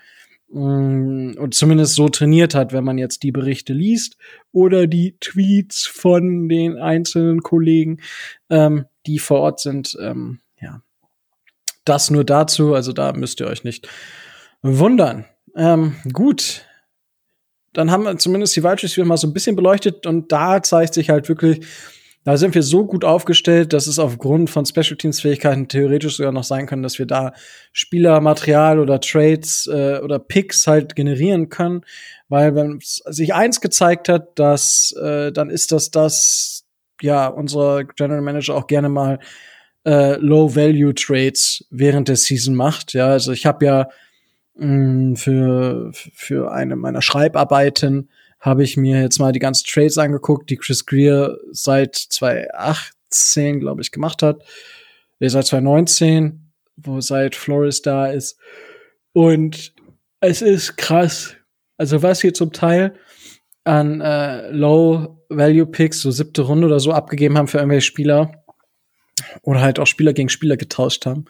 Mm, 0.50 1.34
und 1.38 1.54
zumindest 1.54 1.96
so 1.96 2.08
trainiert 2.08 2.56
hat, 2.56 2.72
wenn 2.72 2.84
man 2.84 2.98
jetzt 2.98 3.24
die 3.24 3.32
Berichte 3.32 3.74
liest 3.74 4.18
oder 4.52 4.88
die 4.88 5.18
Tweets 5.20 5.86
von 5.86 6.48
den 6.48 6.78
einzelnen 6.78 7.42
Kollegen, 7.42 8.00
ähm, 8.50 8.86
die 9.06 9.20
vor 9.20 9.42
Ort 9.42 9.60
sind. 9.60 9.98
Ähm, 10.02 10.40
ja, 10.62 10.82
das 11.86 12.10
nur 12.10 12.24
dazu. 12.24 12.74
Also 12.74 12.94
da 12.94 13.14
müsst 13.14 13.40
ihr 13.42 13.48
euch 13.48 13.64
nicht 13.64 13.88
wundern. 14.62 15.26
Ähm, 15.56 15.96
gut, 16.14 16.66
dann 17.74 17.92
haben 17.92 18.04
wir 18.04 18.18
zumindest 18.18 18.56
die 18.56 18.64
Wide 18.64 18.82
Receiver 18.82 19.06
mal 19.06 19.18
so 19.18 19.28
ein 19.28 19.34
bisschen 19.34 19.56
beleuchtet 19.56 20.08
und 20.08 20.32
da 20.32 20.64
zeigt 20.64 20.94
sich 20.94 21.10
halt 21.10 21.30
wirklich, 21.30 21.66
da 22.28 22.36
sind 22.36 22.56
wir 22.56 22.62
so 22.62 22.86
gut 22.86 23.06
aufgestellt, 23.06 23.72
dass 23.72 23.88
es 23.88 24.00
aufgrund 24.00 24.50
von 24.50 24.66
Special 24.66 24.98
Teams 24.98 25.22
Fähigkeiten 25.22 25.70
theoretisch 25.70 26.18
sogar 26.18 26.34
noch 26.34 26.44
sein 26.44 26.66
kann, 26.66 26.84
dass 26.84 27.00
wir 27.00 27.06
da 27.06 27.32
Spielermaterial 27.72 28.80
oder 28.80 29.00
Trades 29.00 29.66
äh, 29.72 30.02
oder 30.04 30.20
Picks 30.20 30.68
halt 30.68 30.98
generieren 30.98 31.48
können, 31.48 31.86
weil 32.28 32.54
wenn 32.54 32.80
sich 32.82 33.34
eins 33.34 33.62
gezeigt 33.62 34.10
hat, 34.10 34.38
dass 34.38 34.94
äh, 35.02 35.32
dann 35.32 35.50
ist 35.50 35.72
das 35.72 35.90
das 35.90 36.66
ja 37.02 37.28
unser 37.28 37.86
General 37.86 38.22
Manager 38.22 38.56
auch 38.56 38.68
gerne 38.68 38.90
mal 38.90 39.20
äh, 39.86 40.18
Low 40.18 40.54
Value 40.54 40.94
Trades 40.94 41.66
während 41.70 42.10
der 42.10 42.18
Season 42.18 42.56
macht. 42.56 42.92
Ja, 42.92 43.08
also 43.08 43.32
ich 43.32 43.46
habe 43.46 43.66
ja 43.66 43.90
mh, 44.56 44.66
mm, 44.66 45.16
für 45.16 45.92
für 45.94 46.52
eine 46.52 46.76
meiner 46.76 47.02
Schreibarbeiten 47.02 48.10
habe 48.40 48.64
ich 48.64 48.78
mir 48.78 49.02
jetzt 49.02 49.20
mal 49.20 49.32
die 49.32 49.40
ganzen 49.40 49.66
Trades 49.68 49.98
angeguckt, 49.98 50.50
die 50.50 50.58
Chris 50.58 50.86
Greer 50.86 51.38
seit 51.52 51.96
2018, 51.96 53.60
glaube 53.60 53.82
ich, 53.82 53.92
gemacht 53.92 54.22
hat. 54.22 54.44
Nee, 55.20 55.30
seit 55.30 55.48
2019, 55.48 56.52
wo 56.76 57.02
seit 57.02 57.36
Flores 57.36 57.82
da 57.82 58.08
ist. 58.08 58.38
Und 59.14 59.74
es 60.20 60.42
ist 60.42 60.78
krass. 60.78 61.36
Also 61.78 62.04
was 62.04 62.22
hier 62.22 62.34
zum 62.34 62.54
Teil 62.54 62.94
an 63.64 64.02
äh, 64.02 64.50
Low-Value-Picks, 64.52 66.02
so 66.02 66.12
siebte 66.12 66.44
Runde 66.44 66.68
oder 66.68 66.80
so, 66.80 66.92
abgegeben 66.92 67.38
haben 67.38 67.48
für 67.48 67.58
irgendwelche 67.58 67.88
Spieler. 67.88 68.44
Oder 69.42 69.62
halt 69.62 69.80
auch 69.80 69.88
Spieler 69.88 70.14
gegen 70.14 70.30
Spieler 70.30 70.58
getauscht 70.58 71.08
haben. 71.08 71.26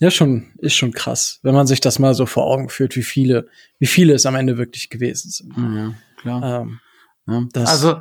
Ja, 0.00 0.10
schon, 0.10 0.52
ist 0.58 0.74
schon 0.74 0.92
krass, 0.92 1.38
wenn 1.42 1.54
man 1.54 1.68
sich 1.68 1.80
das 1.80 2.00
mal 2.00 2.14
so 2.14 2.26
vor 2.26 2.46
Augen 2.46 2.68
führt, 2.68 2.96
wie 2.96 3.04
viele, 3.04 3.46
wie 3.78 3.86
viele 3.86 4.14
es 4.14 4.26
am 4.26 4.34
Ende 4.34 4.58
wirklich 4.58 4.90
gewesen 4.90 5.30
sind. 5.30 5.54
Ja 5.56 5.94
klar. 6.24 6.62
Ähm, 6.62 6.80
ja, 7.26 7.64
also 7.64 8.00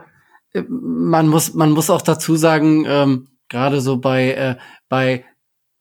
äh, 0.54 0.64
man 0.70 1.28
muss 1.28 1.54
man 1.54 1.72
muss 1.72 1.90
auch 1.90 2.02
dazu 2.02 2.36
sagen, 2.36 2.86
ähm, 2.88 3.28
gerade 3.50 3.82
so 3.82 3.98
bei 3.98 4.32
äh, 4.34 4.58
bei 4.90 5.26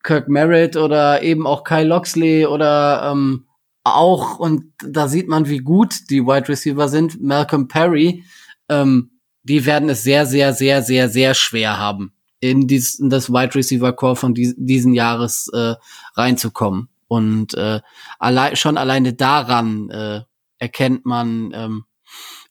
Kirk 0.03 0.29
Merritt 0.29 0.77
oder 0.77 1.23
eben 1.23 1.47
auch 1.47 1.65
Kyle 1.65 1.87
Loxley 1.87 2.47
oder 2.47 3.11
ähm, 3.13 3.47
auch 3.85 4.39
und 4.39 4.65
da 4.85 5.09
sieht 5.09 5.29
man, 5.29 5.49
wie 5.49 5.59
gut 5.59 6.11
die 6.11 6.25
Wide 6.25 6.49
Receiver 6.49 6.89
sind. 6.89 7.21
Malcolm 7.23 7.69
Perry, 7.69 8.25
ähm, 8.69 9.11
die 9.43 9.65
werden 9.65 9.89
es 9.89 10.03
sehr 10.03 10.27
sehr 10.27 10.53
sehr 10.53 10.83
sehr 10.83 11.09
sehr 11.09 11.35
schwer 11.35 11.79
haben 11.79 12.13
in, 12.43 12.67
dies, 12.67 12.99
in 12.99 13.09
das 13.09 13.31
Wide 13.31 13.55
Receiver 13.55 13.93
Core 13.93 14.17
von 14.17 14.35
dies, 14.35 14.55
diesen 14.59 14.95
Jahres 14.95 15.49
äh, 15.55 15.75
reinzukommen. 16.15 16.89
Und 17.07 17.55
äh, 17.55 17.81
allein 18.19 18.57
schon 18.57 18.77
alleine 18.77 19.15
daran 19.15 19.91
äh, 19.91 20.23
erkennt 20.59 21.07
man, 21.07 21.53
ähm, 21.55 21.85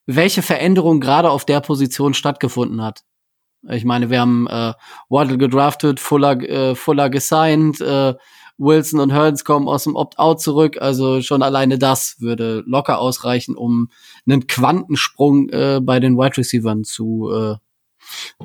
welche 0.05 0.41
Veränderung 0.41 0.99
gerade 0.99 1.29
auf 1.29 1.45
der 1.45 1.61
Position 1.61 2.13
stattgefunden 2.13 2.81
hat. 2.81 3.03
Ich 3.69 3.85
meine, 3.85 4.09
wir 4.09 4.19
haben 4.19 4.47
äh, 4.47 4.73
Waddle 5.09 5.37
gedraftet, 5.37 5.99
Fuller, 5.99 6.41
äh, 6.41 6.75
Fuller 6.75 7.09
gesigned, 7.09 7.79
äh, 7.79 8.15
Wilson 8.57 8.99
und 8.99 9.11
Hearns 9.11 9.43
kommen 9.43 9.67
aus 9.67 9.83
dem 9.83 9.95
Opt-out 9.95 10.41
zurück. 10.41 10.77
Also 10.79 11.21
schon 11.21 11.41
alleine 11.41 11.77
das 11.77 12.17
würde 12.19 12.63
locker 12.65 12.99
ausreichen, 12.99 13.55
um 13.55 13.89
einen 14.27 14.47
Quantensprung 14.47 15.49
äh, 15.49 15.79
bei 15.81 15.99
den 15.99 16.17
Wide 16.17 16.37
Receivers 16.37 16.87
zu 16.87 17.31
äh, 17.31 17.55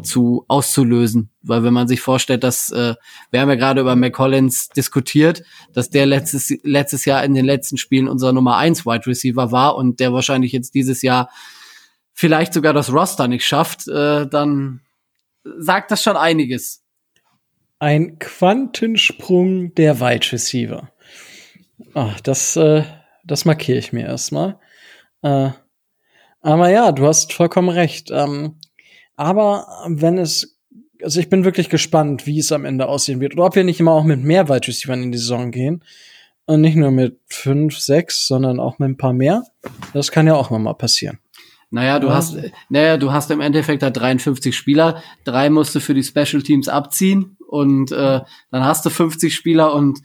zu 0.03 0.45
auszulösen. 0.49 1.31
Weil 1.43 1.63
wenn 1.63 1.73
man 1.73 1.89
sich 1.89 2.01
vorstellt, 2.01 2.45
dass 2.45 2.71
äh, 2.71 2.95
wir 3.31 3.41
haben 3.41 3.49
ja 3.49 3.55
gerade 3.55 3.81
über 3.81 3.97
McCollins 3.97 4.69
diskutiert, 4.69 5.43
dass 5.73 5.91
der 5.91 6.07
letztes, 6.07 6.53
letztes 6.63 7.05
Jahr 7.05 7.25
in 7.25 7.35
den 7.35 7.45
letzten 7.45 7.77
Spielen 7.77 8.09
unser 8.09 8.33
Nummer 8.33 8.57
eins 8.57 8.87
Wide 8.87 9.07
Receiver 9.07 9.53
war 9.53 9.77
und 9.77 10.01
der 10.01 10.13
wahrscheinlich 10.13 10.53
jetzt 10.53 10.75
dieses 10.75 11.03
Jahr 11.03 11.31
vielleicht 12.13 12.55
sogar 12.55 12.73
das 12.73 12.93
Roster 12.93 13.29
nicht 13.29 13.47
schafft, 13.47 13.87
äh, 13.89 14.27
dann 14.27 14.81
sagt 15.59 15.91
das 15.91 16.03
schon 16.03 16.17
einiges. 16.17 16.83
Ein 17.79 18.19
Quantensprung 18.19 19.75
der 19.75 20.01
Wide 20.01 20.33
Receiver. 20.33 20.91
Ach, 21.95 22.21
das, 22.21 22.57
äh, 22.57 22.85
das 23.25 23.45
markiere 23.45 23.79
ich 23.79 23.93
mir 23.93 24.07
erstmal. 24.07 24.59
Äh, 25.23 25.51
aber 26.41 26.71
ja, 26.71 26.93
du 26.93 27.07
hast 27.07 27.33
vollkommen 27.33 27.69
recht. 27.69 28.11
Ähm, 28.11 28.59
aber 29.17 29.67
wenn 29.89 30.19
es, 30.19 30.59
also 31.03 31.21
ich 31.21 31.29
bin 31.29 31.45
wirklich 31.45 31.69
gespannt, 31.69 32.27
wie 32.27 32.39
es 32.39 32.53
am 32.53 32.65
Ende 32.65 32.87
aussehen 32.87 33.21
wird. 33.21 33.35
Oder 33.35 33.47
ob 33.47 33.57
wir 33.57 33.65
nicht 33.65 33.81
immer 33.81 33.93
auch 33.93 34.05
mit 34.05 34.23
mehr 34.23 34.49
Wide 34.49 34.69
Receivers 34.69 34.99
in 34.99 35.13
die 35.13 35.19
Saison 35.19 35.51
gehen. 35.51 35.83
Und 36.49 36.61
nicht 36.61 36.77
nur 36.77 36.93
mit 36.93 37.19
fünf, 37.27 37.77
sechs, 37.79 38.29
sondern 38.29 38.61
auch 38.61 38.79
mit 38.79 38.91
ein 38.91 38.97
paar 38.97 39.13
mehr. 39.13 39.43
Das 39.93 40.13
kann 40.13 40.29
ja 40.29 40.35
auch 40.35 40.51
mal 40.51 40.75
passieren. 40.75 41.19
Naja, 41.71 41.99
du 41.99 42.11
hast, 42.11 42.37
naja, 42.69 42.97
du 42.97 43.13
hast 43.13 43.31
im 43.33 43.41
Endeffekt 43.41 43.83
da 43.83 43.91
53 43.91 44.57
Spieler, 44.57 45.03
drei 45.25 45.51
musst 45.51 45.75
du 45.75 45.81
für 45.81 45.95
die 45.95 46.05
Special 46.05 46.41
Teams 46.43 46.69
abziehen 46.69 47.37
und 47.49 47.91
äh, 47.91 48.21
dann 48.51 48.65
hast 48.65 48.87
du 48.87 48.91
50 48.91 49.35
Spieler 49.35 49.75
und 49.75 49.99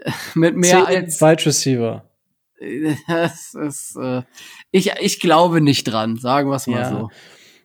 äh, 0.00 0.10
mit 0.34 0.56
mehr 0.56 0.86
als 0.86 1.20
Wide 1.20 1.46
Receiver. 1.46 2.04
Das 3.06 3.54
ist, 3.54 3.96
äh, 3.96 4.22
ich, 4.72 4.90
ich 5.00 5.20
glaube 5.20 5.60
nicht 5.60 5.84
dran, 5.84 6.16
sagen 6.16 6.50
wir 6.50 6.56
es 6.56 6.66
mal 6.66 6.80
ja. 6.80 6.90
so. 6.90 7.10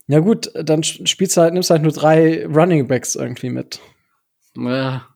Ja 0.07 0.19
gut, 0.19 0.51
dann 0.53 0.83
spielst 0.83 1.37
du 1.37 1.41
halt, 1.41 1.53
nimmst 1.53 1.69
halt 1.69 1.81
nur 1.81 1.91
drei 1.91 2.45
Running 2.45 2.87
Backs 2.87 3.15
irgendwie 3.15 3.49
mit. 3.49 3.79
Ja. 4.55 5.07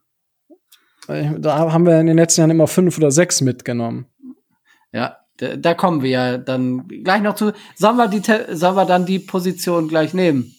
Da 1.07 1.71
haben 1.71 1.85
wir 1.85 1.99
in 1.99 2.07
den 2.07 2.17
letzten 2.17 2.41
Jahren 2.41 2.51
immer 2.51 2.67
fünf 2.67 2.97
oder 2.97 3.11
sechs 3.11 3.41
mitgenommen. 3.41 4.07
Ja, 4.91 5.17
da, 5.37 5.55
da 5.55 5.73
kommen 5.73 6.01
wir 6.01 6.09
ja 6.09 6.37
dann 6.37 6.87
gleich 6.87 7.21
noch 7.21 7.35
zu. 7.35 7.53
Sollen 7.75 7.97
wir, 7.97 8.07
die, 8.07 8.21
sollen 8.55 8.75
wir 8.75 8.85
dann 8.85 9.05
die 9.05 9.19
Position 9.19 9.87
gleich 9.87 10.13
nehmen? 10.13 10.53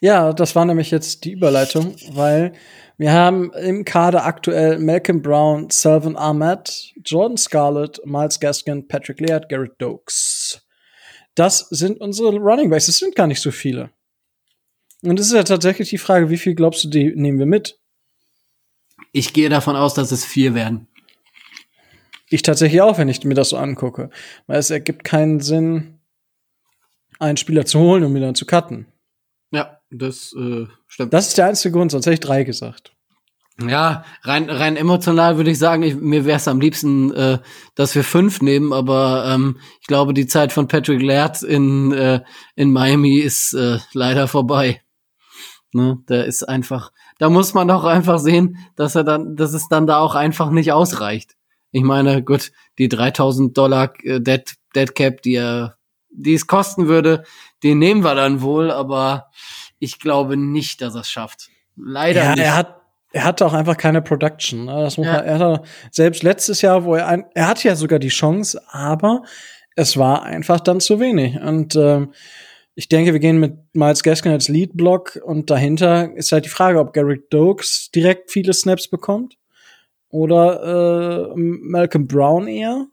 Ja, 0.00 0.32
das 0.32 0.54
war 0.54 0.64
nämlich 0.64 0.90
jetzt 0.90 1.24
die 1.24 1.32
Überleitung, 1.32 1.96
weil 2.12 2.52
wir 2.98 3.12
haben 3.12 3.52
im 3.54 3.84
Kader 3.84 4.24
aktuell 4.24 4.78
Malcolm 4.78 5.22
Brown, 5.22 5.70
Selvin 5.70 6.16
Ahmed, 6.16 6.92
Jordan 7.04 7.36
Scarlett, 7.36 8.00
Miles 8.04 8.38
Gaskin, 8.38 8.86
Patrick 8.86 9.20
Leard, 9.20 9.48
Garrett 9.48 9.72
Dokes. 9.78 10.61
Das 11.34 11.60
sind 11.70 12.00
unsere 12.00 12.36
Running 12.36 12.70
Backs. 12.70 12.86
Das 12.86 12.98
sind 12.98 13.16
gar 13.16 13.26
nicht 13.26 13.40
so 13.40 13.50
viele. 13.50 13.90
Und 15.02 15.18
es 15.18 15.26
ist 15.26 15.32
ja 15.32 15.42
tatsächlich 15.42 15.90
die 15.90 15.98
Frage, 15.98 16.30
wie 16.30 16.38
viel 16.38 16.54
glaubst 16.54 16.84
du, 16.84 16.88
die 16.88 17.12
nehmen 17.14 17.38
wir 17.38 17.46
mit? 17.46 17.78
Ich 19.12 19.32
gehe 19.32 19.48
davon 19.48 19.76
aus, 19.76 19.94
dass 19.94 20.12
es 20.12 20.24
vier 20.24 20.54
werden. 20.54 20.86
Ich 22.28 22.42
tatsächlich 22.42 22.80
auch, 22.80 22.98
wenn 22.98 23.08
ich 23.08 23.24
mir 23.24 23.34
das 23.34 23.50
so 23.50 23.56
angucke. 23.56 24.10
Weil 24.46 24.58
es 24.58 24.70
ergibt 24.70 25.04
keinen 25.04 25.40
Sinn, 25.40 25.98
einen 27.18 27.36
Spieler 27.36 27.66
zu 27.66 27.78
holen 27.78 28.04
und 28.04 28.16
ihn 28.16 28.22
dann 28.22 28.34
zu 28.34 28.46
cutten. 28.46 28.86
Ja, 29.50 29.80
das 29.90 30.34
äh, 30.34 30.66
stimmt. 30.86 31.12
Das 31.12 31.28
ist 31.28 31.38
der 31.38 31.46
einzige 31.46 31.72
Grund, 31.72 31.90
sonst 31.90 32.06
hätte 32.06 32.14
ich 32.14 32.20
drei 32.20 32.44
gesagt. 32.44 32.91
Ja, 33.68 34.04
rein, 34.22 34.48
rein 34.50 34.76
emotional 34.76 35.36
würde 35.36 35.50
ich 35.50 35.58
sagen, 35.58 35.82
ich, 35.82 35.96
mir 35.96 36.24
wäre 36.24 36.36
es 36.36 36.48
am 36.48 36.60
liebsten, 36.60 37.12
äh, 37.12 37.38
dass 37.74 37.94
wir 37.94 38.04
fünf 38.04 38.42
nehmen, 38.42 38.72
aber 38.72 39.24
ähm, 39.28 39.58
ich 39.80 39.86
glaube, 39.86 40.14
die 40.14 40.26
Zeit 40.26 40.52
von 40.52 40.68
Patrick 40.68 41.02
Laird 41.02 41.42
in, 41.42 41.92
äh, 41.92 42.20
in 42.54 42.72
Miami 42.72 43.18
ist 43.18 43.52
äh, 43.54 43.78
leider 43.92 44.28
vorbei. 44.28 44.82
Ne, 45.74 45.98
der 46.08 46.26
ist 46.26 46.42
einfach, 46.42 46.92
da 47.18 47.30
muss 47.30 47.54
man 47.54 47.68
doch 47.68 47.84
einfach 47.84 48.18
sehen, 48.18 48.58
dass 48.76 48.94
er 48.94 49.04
dann, 49.04 49.36
dass 49.36 49.54
es 49.54 49.68
dann 49.68 49.86
da 49.86 50.00
auch 50.00 50.14
einfach 50.14 50.50
nicht 50.50 50.72
ausreicht. 50.72 51.36
Ich 51.70 51.82
meine, 51.82 52.22
gut, 52.22 52.52
die 52.78 52.88
3000 52.88 53.56
Dollar 53.56 53.94
äh, 54.02 54.20
Dead, 54.20 54.54
Dead 54.74 54.94
Cap, 54.94 55.22
die 55.22 55.36
er, 55.36 55.78
die 56.10 56.34
es 56.34 56.46
kosten 56.46 56.88
würde, 56.88 57.24
den 57.62 57.78
nehmen 57.78 58.04
wir 58.04 58.14
dann 58.14 58.42
wohl, 58.42 58.70
aber 58.70 59.30
ich 59.78 59.98
glaube 59.98 60.36
nicht, 60.36 60.82
dass 60.82 60.94
er 60.94 61.00
es 61.00 61.10
schafft. 61.10 61.48
Leider 61.76 62.22
ja, 62.22 62.30
nicht. 62.32 62.44
Er 62.44 62.54
hat, 62.54 62.81
er 63.12 63.24
hatte 63.24 63.46
auch 63.46 63.52
einfach 63.52 63.76
keine 63.76 64.02
Production. 64.02 64.64
Ne? 64.64 64.72
Das 64.82 64.96
muss 64.96 65.06
ja. 65.06 65.14
man, 65.14 65.24
er 65.24 65.38
hatte, 65.38 65.62
selbst 65.90 66.22
letztes 66.22 66.62
Jahr, 66.62 66.84
wo 66.84 66.94
er 66.94 67.06
ein, 67.06 67.24
er 67.34 67.48
hatte 67.48 67.68
ja 67.68 67.76
sogar 67.76 67.98
die 67.98 68.08
Chance, 68.08 68.60
aber 68.70 69.22
es 69.76 69.96
war 69.96 70.22
einfach 70.22 70.60
dann 70.60 70.80
zu 70.80 71.00
wenig. 71.00 71.40
Und 71.40 71.76
ähm, 71.76 72.12
ich 72.74 72.88
denke, 72.88 73.12
wir 73.12 73.20
gehen 73.20 73.38
mit 73.38 73.56
Miles 73.74 74.02
Gaskin 74.02 74.32
als 74.32 74.48
Lead-Block 74.48 75.20
und 75.24 75.50
dahinter 75.50 76.12
ist 76.14 76.32
halt 76.32 76.46
die 76.46 76.50
Frage, 76.50 76.78
ob 76.78 76.92
Garrett 76.92 77.32
Dokes 77.32 77.90
direkt 77.94 78.30
viele 78.30 78.52
Snaps 78.52 78.88
bekommt 78.88 79.36
oder 80.08 81.32
äh, 81.32 81.36
Malcolm 81.36 82.06
Brown 82.06 82.48
eher. 82.48 82.86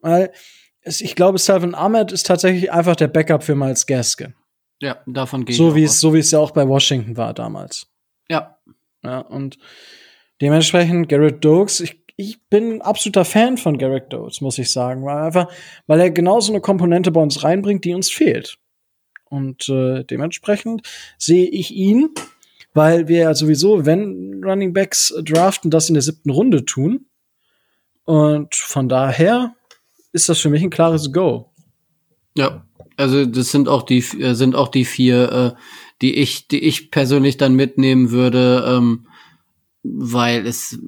Weil 0.00 0.32
es, 0.80 1.00
ich 1.00 1.14
glaube, 1.14 1.38
Selvin 1.38 1.76
Ahmed 1.76 2.10
ist 2.10 2.26
tatsächlich 2.26 2.72
einfach 2.72 2.96
der 2.96 3.08
Backup 3.08 3.44
für 3.44 3.54
Miles 3.54 3.86
Gaskin. 3.86 4.34
Ja, 4.80 4.96
davon 5.06 5.44
gehe 5.44 5.54
so 5.54 5.68
ich. 5.68 5.74
Wie 5.76 5.84
es, 5.84 6.00
so 6.00 6.12
wie 6.12 6.18
es 6.18 6.32
ja 6.32 6.40
auch 6.40 6.50
bei 6.50 6.66
Washington 6.66 7.16
war 7.16 7.32
damals. 7.32 7.86
Ja. 9.02 9.20
Und 9.20 9.58
dementsprechend 10.40 11.08
Garrett 11.08 11.44
Dokes, 11.44 11.80
ich, 11.80 12.00
ich 12.16 12.42
bin 12.48 12.74
ein 12.74 12.82
absoluter 12.82 13.24
Fan 13.24 13.56
von 13.56 13.78
Garrett 13.78 14.12
Dokes, 14.12 14.40
muss 14.40 14.58
ich 14.58 14.70
sagen. 14.70 15.04
Weil 15.04 15.18
einfach, 15.18 15.52
weil 15.86 16.00
er 16.00 16.10
genau 16.10 16.40
so 16.40 16.52
eine 16.52 16.60
Komponente 16.60 17.10
bei 17.10 17.20
uns 17.20 17.42
reinbringt, 17.42 17.84
die 17.84 17.94
uns 17.94 18.10
fehlt. 18.10 18.58
Und 19.24 19.68
äh, 19.68 20.04
dementsprechend 20.04 20.82
sehe 21.18 21.48
ich 21.48 21.72
ihn 21.72 22.10
weil 22.74 23.08
wir 23.08 23.18
ja 23.18 23.34
sowieso, 23.34 23.84
wenn 23.84 24.42
Running 24.42 24.72
Backs 24.72 25.14
draften, 25.22 25.70
das 25.70 25.88
in 25.88 25.94
der 25.94 26.02
siebten 26.02 26.30
Runde 26.30 26.64
tun. 26.64 27.06
Und 28.04 28.54
von 28.54 28.88
daher 28.88 29.54
ist 30.12 30.28
das 30.28 30.40
für 30.40 30.48
mich 30.48 30.62
ein 30.62 30.70
klares 30.70 31.12
Go. 31.12 31.50
Ja, 32.36 32.64
also 32.96 33.26
das 33.26 33.50
sind 33.50 33.68
auch 33.68 33.82
die 33.82 33.98
äh, 33.98 34.34
sind 34.34 34.54
auch 34.54 34.68
die 34.68 34.84
vier, 34.84 35.32
äh, 35.32 35.62
die 36.02 36.14
ich 36.16 36.48
die 36.48 36.62
ich 36.62 36.90
persönlich 36.90 37.36
dann 37.36 37.54
mitnehmen 37.54 38.10
würde, 38.10 38.64
ähm, 38.66 39.06
weil 39.82 40.46
es 40.46 40.78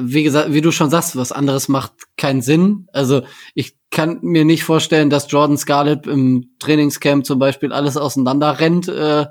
wie 0.00 0.22
gesagt, 0.22 0.52
wie 0.52 0.60
du 0.60 0.70
schon 0.70 0.90
sagst, 0.90 1.16
was 1.16 1.32
anderes 1.32 1.68
macht 1.68 1.92
keinen 2.16 2.42
Sinn. 2.42 2.88
Also 2.92 3.22
ich 3.54 3.76
kann 3.90 4.18
mir 4.22 4.44
nicht 4.44 4.64
vorstellen, 4.64 5.10
dass 5.10 5.30
Jordan 5.30 5.56
Scarlett 5.56 6.06
im 6.06 6.50
Trainingscamp 6.58 7.24
zum 7.24 7.38
Beispiel 7.38 7.72
alles 7.72 7.96
auseinander 7.96 8.60
rennt 8.60 8.88
äh, 8.88 9.26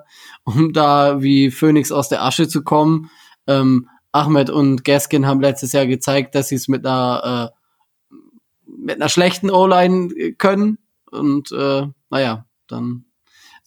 um 0.48 0.72
da 0.72 1.22
wie 1.22 1.52
Phoenix 1.52 1.92
aus 1.92 2.08
der 2.08 2.24
Asche 2.24 2.48
zu 2.48 2.64
kommen. 2.64 3.12
Ähm, 3.48 3.90
Ahmed 4.14 4.50
und 4.50 4.86
Gaskin 4.86 5.28
haben 5.28 5.42
letztes 5.42 5.74
Jahr 5.74 5.86
gezeigt, 5.86 6.36
dass 6.36 6.48
sie 6.48 6.56
es 6.56 6.70
mit 6.70 6.86
einer 6.86 7.52
äh, 7.52 8.22
mit 8.66 8.96
einer 8.96 9.10
schlechten 9.10 9.50
O-Line 9.50 10.34
können. 10.38 10.78
Und 11.12 11.52
äh, 11.52 11.88
naja, 12.10 12.46
dann 12.68 13.07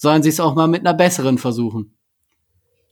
sollen 0.00 0.22
sie 0.22 0.30
es 0.30 0.40
auch 0.40 0.54
mal 0.54 0.66
mit 0.66 0.80
einer 0.80 0.94
besseren 0.94 1.36
versuchen. 1.36 1.94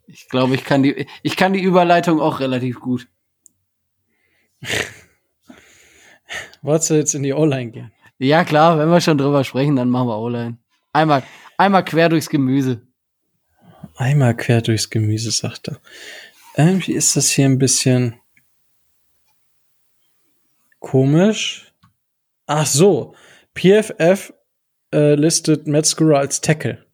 Ich 0.06 0.28
glaube, 0.28 0.54
ich 0.54 0.64
kann 0.64 0.82
die, 0.82 1.06
ich 1.22 1.36
kann 1.36 1.54
die 1.54 1.62
Überleitung 1.62 2.20
auch 2.20 2.38
relativ 2.40 2.80
gut. 2.80 3.09
Wolltest 6.62 6.90
du 6.90 6.94
jetzt 6.96 7.14
in 7.14 7.22
die 7.22 7.32
O-Line 7.32 7.70
gehen? 7.70 7.92
Ja, 8.18 8.44
klar, 8.44 8.78
wenn 8.78 8.90
wir 8.90 9.00
schon 9.00 9.16
drüber 9.16 9.42
sprechen, 9.42 9.76
dann 9.76 9.88
machen 9.88 10.09
wir 10.09 10.18
O-Line. 10.18 10.59
Einmal, 10.92 11.22
einmal 11.56 11.82
quer 11.82 12.11
durchs 12.11 12.28
Gemüse. 12.28 12.86
Einmal 13.96 14.36
quer 14.36 14.61
durchs 14.61 14.90
Gemüse, 14.90 15.30
sagt 15.30 15.68
er. 15.68 15.80
Irgendwie 16.56 16.92
ist 16.92 17.16
das 17.16 17.30
hier 17.30 17.46
ein 17.46 17.59
bisschen 17.59 18.20
komisch. 20.78 21.72
Ach 22.46 22.66
so, 22.66 23.14
PFF 23.54 24.34
äh, 24.92 25.14
listet 25.14 25.66
Metzger 25.66 26.18
als 26.18 26.42
Tackle. 26.42 26.88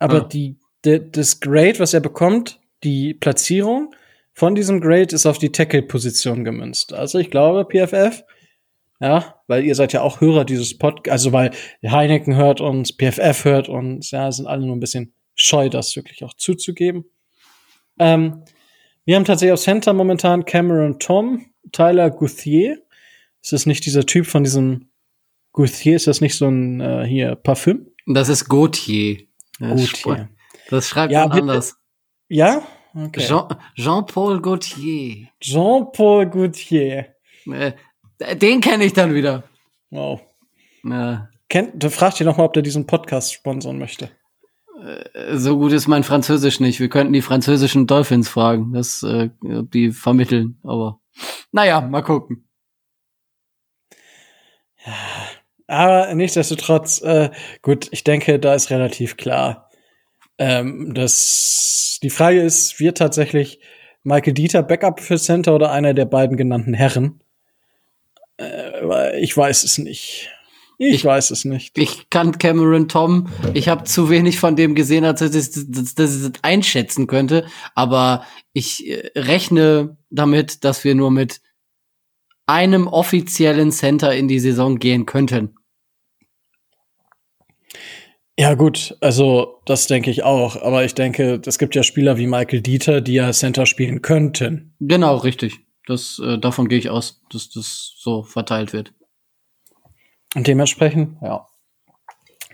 Aber 0.00 0.22
ah. 0.22 0.28
die, 0.28 0.56
de, 0.84 1.08
das 1.08 1.38
Grade, 1.38 1.78
was 1.78 1.94
er 1.94 2.00
bekommt, 2.00 2.58
die 2.82 3.14
Platzierung 3.14 3.94
von 4.32 4.54
diesem 4.54 4.80
Grade 4.80 5.14
ist 5.14 5.26
auf 5.26 5.38
die 5.38 5.52
Tackle-Position 5.52 6.44
gemünzt. 6.44 6.92
Also 6.92 7.18
ich 7.18 7.30
glaube, 7.30 7.66
PFF, 7.66 8.24
ja, 8.98 9.36
weil 9.46 9.64
ihr 9.64 9.74
seid 9.74 9.92
ja 9.92 10.02
auch 10.02 10.20
Hörer 10.20 10.44
dieses 10.44 10.76
Podcasts, 10.76 11.10
also 11.10 11.32
weil 11.32 11.50
Heineken 11.86 12.34
hört 12.34 12.60
uns, 12.60 12.92
PFF 12.96 13.44
hört 13.44 13.68
uns, 13.68 14.10
ja, 14.10 14.32
sind 14.32 14.46
alle 14.46 14.66
nur 14.66 14.74
ein 14.74 14.80
bisschen 14.80 15.14
scheu, 15.34 15.68
das 15.68 15.94
wirklich 15.94 16.24
auch 16.24 16.34
zuzugeben. 16.34 17.04
Ähm, 17.98 18.42
wir 19.04 19.16
haben 19.16 19.24
tatsächlich 19.24 19.52
auf 19.52 19.60
Center 19.60 19.92
momentan 19.92 20.44
Cameron 20.44 20.98
Tom, 20.98 21.46
Tyler 21.72 22.10
Gouthier. 22.10 22.78
Ist 23.42 23.52
das 23.52 23.66
nicht 23.66 23.84
dieser 23.84 24.06
Typ 24.06 24.26
von 24.26 24.44
diesem 24.44 24.90
Gouthier? 25.52 25.96
Ist 25.96 26.06
das 26.06 26.20
nicht 26.20 26.36
so 26.36 26.46
ein 26.46 26.80
äh, 26.80 27.04
hier 27.06 27.34
Parfüm? 27.34 27.88
Das 28.06 28.28
ist 28.28 28.48
Gauthier. 28.48 29.18
Gauthier. 29.60 30.28
Das 30.68 30.88
schreibt 30.88 31.12
ja, 31.12 31.26
man 31.26 31.40
anders. 31.40 31.76
Ja? 32.28 32.62
Okay. 32.94 33.20
Jean, 33.20 33.56
Jean-Paul 33.76 34.40
Gauthier. 34.40 35.28
Jean-Paul 35.40 36.26
Gauthier. 36.26 37.14
Äh, 37.46 37.72
den 38.36 38.60
kenne 38.60 38.84
ich 38.84 38.92
dann 38.92 39.14
wieder. 39.14 39.44
Wow. 39.90 40.20
Ja. 40.84 41.28
Kennt, 41.48 41.82
du 41.82 41.90
fragst 41.90 42.20
dich 42.20 42.26
noch 42.26 42.36
mal, 42.36 42.44
ob 42.44 42.52
der 42.52 42.62
diesen 42.62 42.86
Podcast 42.86 43.32
sponsern 43.32 43.78
möchte. 43.78 44.10
Äh, 44.80 45.36
so 45.36 45.58
gut 45.58 45.72
ist 45.72 45.88
mein 45.88 46.04
Französisch 46.04 46.60
nicht. 46.60 46.80
Wir 46.80 46.88
könnten 46.88 47.12
die 47.12 47.22
französischen 47.22 47.86
Dolphins 47.86 48.28
fragen, 48.28 48.72
dass 48.72 49.02
äh, 49.02 49.30
die 49.42 49.92
vermitteln. 49.92 50.58
Aber 50.62 51.00
naja, 51.52 51.80
mal 51.80 52.02
gucken. 52.02 52.48
Ja, 54.84 54.92
aber 55.70 56.12
nichtsdestotrotz, 56.14 57.00
äh, 57.02 57.30
gut, 57.62 57.86
ich 57.92 58.02
denke, 58.02 58.40
da 58.40 58.54
ist 58.54 58.70
relativ 58.70 59.16
klar. 59.16 59.70
Ähm, 60.36 60.94
dass 60.94 62.00
die 62.02 62.10
Frage 62.10 62.42
ist, 62.42 62.80
wird 62.80 62.98
tatsächlich 62.98 63.60
Michael 64.02 64.32
Dieter 64.32 64.64
Backup 64.64 65.00
für 65.00 65.16
Center 65.16 65.54
oder 65.54 65.70
einer 65.70 65.94
der 65.94 66.06
beiden 66.06 66.36
genannten 66.36 66.74
Herren? 66.74 67.22
Äh, 68.40 69.20
ich 69.20 69.36
weiß 69.36 69.62
es 69.62 69.78
nicht. 69.78 70.30
Ich, 70.78 70.94
ich, 70.94 71.04
weiß 71.04 71.30
es 71.30 71.44
nicht. 71.44 71.78
Ich 71.78 72.10
kann 72.10 72.38
Cameron 72.38 72.88
Tom. 72.88 73.28
Ich 73.54 73.68
habe 73.68 73.84
zu 73.84 74.10
wenig 74.10 74.40
von 74.40 74.56
dem 74.56 74.74
gesehen, 74.74 75.04
als 75.04 75.20
dass 75.20 75.36
ich 75.36 75.94
das 75.94 76.32
einschätzen 76.42 77.06
könnte. 77.06 77.46
Aber 77.76 78.24
ich 78.54 78.88
äh, 78.88 79.12
rechne 79.14 79.98
damit, 80.10 80.64
dass 80.64 80.82
wir 80.82 80.96
nur 80.96 81.12
mit 81.12 81.42
einem 82.46 82.88
offiziellen 82.88 83.70
Center 83.70 84.12
in 84.12 84.26
die 84.26 84.40
Saison 84.40 84.80
gehen 84.80 85.06
könnten. 85.06 85.54
Ja, 88.40 88.54
gut, 88.54 88.96
also 89.02 89.60
das 89.66 89.86
denke 89.86 90.10
ich 90.10 90.22
auch. 90.22 90.62
Aber 90.62 90.82
ich 90.82 90.94
denke, 90.94 91.42
es 91.44 91.58
gibt 91.58 91.74
ja 91.74 91.82
Spieler 91.82 92.16
wie 92.16 92.26
Michael 92.26 92.62
Dieter, 92.62 93.02
die 93.02 93.12
ja 93.12 93.30
Center 93.32 93.66
spielen 93.66 94.00
könnten. 94.00 94.74
Genau, 94.80 95.18
richtig. 95.18 95.58
Das, 95.86 96.18
äh, 96.24 96.38
davon 96.38 96.66
gehe 96.70 96.78
ich 96.78 96.88
aus, 96.88 97.20
dass 97.30 97.50
das 97.50 97.92
so 97.98 98.22
verteilt 98.22 98.72
wird. 98.72 98.94
Und 100.34 100.46
dementsprechend, 100.46 101.18
ja. 101.20 101.46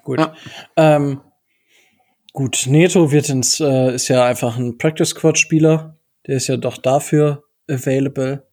Gut. 0.03 0.19
Ja. 0.19 0.35
Ähm, 0.75 1.21
gut, 2.33 2.65
Neto 2.67 3.13
wird 3.13 3.29
ins, 3.29 3.61
äh, 3.61 3.95
ist 3.95 4.09
ja 4.09 4.25
einfach 4.25 4.57
ein 4.57 4.79
Practice 4.79 5.11
Squad 5.11 5.39
Spieler. 5.39 6.01
Der 6.27 6.39
ist 6.39 6.49
ja 6.49 6.57
doch 6.57 6.79
dafür 6.79 7.45
available. 7.71 8.45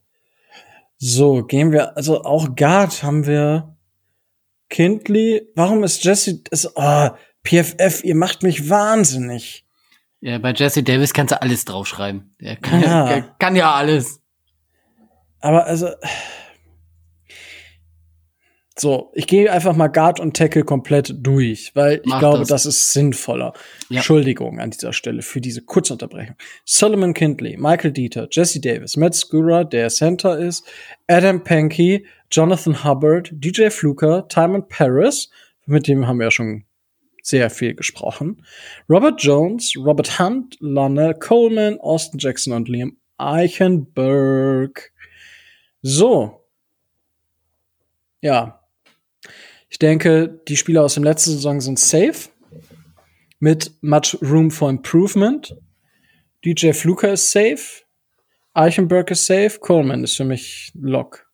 So, 0.98 1.42
gehen 1.42 1.72
wir, 1.72 1.96
also 1.96 2.22
auch 2.22 2.54
Guard 2.54 3.02
haben 3.02 3.26
wir 3.26 3.73
Kindly. 4.74 5.52
Warum 5.54 5.84
ist 5.84 6.02
Jesse, 6.02 6.42
ist, 6.50 6.68
oh, 6.74 7.08
PFF, 7.44 8.02
ihr 8.02 8.16
macht 8.16 8.42
mich 8.42 8.68
wahnsinnig. 8.68 9.64
Ja, 10.20 10.38
bei 10.38 10.52
Jesse 10.52 10.82
Davis 10.82 11.12
kannst 11.12 11.30
du 11.30 11.40
alles 11.40 11.64
draufschreiben. 11.64 12.34
Er 12.40 12.56
kann 12.56 12.82
ja, 12.82 13.08
er 13.08 13.22
kann 13.38 13.54
ja 13.54 13.72
alles. 13.72 14.20
Aber 15.38 15.66
also, 15.66 15.90
so, 18.76 19.12
ich 19.14 19.28
gehe 19.28 19.52
einfach 19.52 19.76
mal 19.76 19.86
Guard 19.86 20.18
und 20.18 20.36
Tackle 20.36 20.64
komplett 20.64 21.14
durch, 21.24 21.70
weil 21.76 22.00
ich 22.02 22.06
Mach 22.06 22.18
glaube, 22.18 22.38
das. 22.38 22.48
das. 22.48 22.66
ist 22.66 22.92
sinnvoller. 22.92 23.52
Ja. 23.88 23.98
Entschuldigung 23.98 24.58
an 24.58 24.70
dieser 24.70 24.92
Stelle 24.92 25.22
für 25.22 25.40
diese 25.40 25.62
Kurzunterbrechung. 25.62 26.34
Solomon 26.64 27.14
Kindley, 27.14 27.56
Michael 27.56 27.92
Dieter, 27.92 28.26
Jesse 28.30 28.60
Davis, 28.60 28.96
Matt 28.96 29.14
Skura, 29.14 29.62
der 29.62 29.90
Center 29.90 30.36
ist, 30.36 30.66
Adam 31.06 31.44
Pankey, 31.44 32.04
Jonathan 32.32 32.82
Hubbard, 32.82 33.30
DJ 33.32 33.68
Fluker, 33.70 34.26
Timon 34.26 34.66
Paris, 34.68 35.30
mit 35.66 35.86
dem 35.86 36.08
haben 36.08 36.18
wir 36.18 36.26
ja 36.26 36.30
schon 36.32 36.64
sehr 37.22 37.50
viel 37.50 37.74
gesprochen, 37.76 38.44
Robert 38.90 39.22
Jones, 39.22 39.74
Robert 39.76 40.18
Hunt, 40.18 40.56
Lionel 40.58 41.14
Coleman, 41.14 41.78
Austin 41.78 42.18
Jackson 42.18 42.52
und 42.52 42.68
Liam 42.68 42.96
Eichenberg. 43.18 44.92
So. 45.80 46.40
Ja, 48.20 48.63
ich 49.74 49.78
denke, 49.80 50.40
die 50.46 50.56
Spieler 50.56 50.84
aus 50.84 50.94
dem 50.94 51.02
letzten 51.02 51.32
Saison 51.32 51.60
sind 51.60 51.80
safe. 51.80 52.28
Mit 53.40 53.72
much 53.82 54.16
room 54.22 54.52
for 54.52 54.70
improvement. 54.70 55.56
DJ 56.44 56.70
Fluker 56.70 57.14
ist 57.14 57.32
safe. 57.32 57.82
Eichenberg 58.52 59.10
ist 59.10 59.26
safe. 59.26 59.58
Coleman 59.58 60.04
ist 60.04 60.16
für 60.16 60.24
mich 60.24 60.70
Lock. 60.80 61.26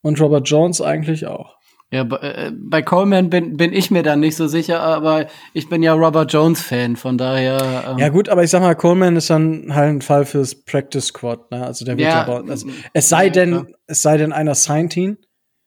Und 0.00 0.20
Robert 0.20 0.48
Jones 0.48 0.80
eigentlich 0.80 1.26
auch. 1.26 1.56
Ja, 1.90 2.02
äh, 2.02 2.52
bei 2.54 2.82
Coleman 2.82 3.30
bin, 3.30 3.56
bin 3.56 3.72
ich 3.72 3.90
mir 3.90 4.04
dann 4.04 4.20
nicht 4.20 4.36
so 4.36 4.46
sicher, 4.46 4.78
aber 4.78 5.26
ich 5.52 5.68
bin 5.68 5.82
ja 5.82 5.92
Robert 5.94 6.32
Jones 6.32 6.62
Fan, 6.62 6.94
von 6.94 7.18
daher. 7.18 7.86
Ähm 7.88 7.98
ja 7.98 8.10
gut, 8.10 8.28
aber 8.28 8.44
ich 8.44 8.50
sag 8.50 8.62
mal, 8.62 8.76
Coleman 8.76 9.16
ist 9.16 9.28
dann 9.28 9.74
halt 9.74 9.90
ein 9.90 10.02
Fall 10.02 10.24
fürs 10.24 10.54
Practice 10.54 11.06
Squad, 11.06 11.50
ne? 11.50 11.66
Also 11.66 11.84
der 11.84 11.98
wird 11.98 12.08
ja, 12.08 12.28
ja 12.28 12.42
also, 12.48 12.68
es 12.92 13.08
sei 13.08 13.24
ja, 13.24 13.30
denn, 13.32 13.50
klar. 13.50 13.66
es 13.88 14.02
sei 14.02 14.18
denn 14.18 14.32
einer 14.32 14.54
signed 14.54 14.96
ihn. 14.96 15.18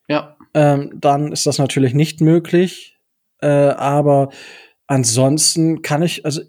Ja 0.08 0.35
ähm, 0.56 0.92
dann 0.96 1.34
ist 1.34 1.46
das 1.46 1.60
natürlich 1.60 1.94
nicht 1.94 2.22
möglich. 2.22 2.98
Äh, 3.42 3.48
aber 3.48 4.30
ansonsten 4.88 5.82
kann 5.82 6.02
ich, 6.02 6.26
also, 6.26 6.42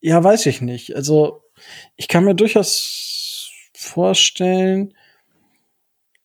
ja, 0.00 0.22
weiß 0.22 0.46
ich 0.46 0.62
nicht. 0.62 0.94
Also, 0.94 1.42
ich 1.96 2.08
kann 2.08 2.24
mir 2.24 2.34
durchaus 2.34 3.50
vorstellen, 3.74 4.94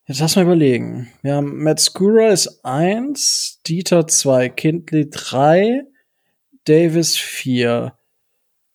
jetzt 0.06 0.20
lass 0.20 0.36
mal 0.36 0.44
überlegen. 0.44 1.12
Matt 1.24 1.80
Skura 1.80 2.30
ist 2.30 2.64
eins, 2.64 3.62
Dieter 3.68 4.08
zwei, 4.08 4.50
Kindley 4.50 5.10
drei, 5.10 5.84
Davis 6.66 7.18
vier, 7.18 7.98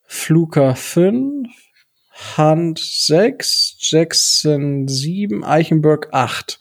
Fluker 0.03 0.75
fünf, 0.75 1.49
Hunt 2.37 2.79
sechs, 2.79 3.77
Jackson 3.79 4.89
sieben, 4.89 5.45
Eichenberg 5.45 6.09
acht. 6.13 6.59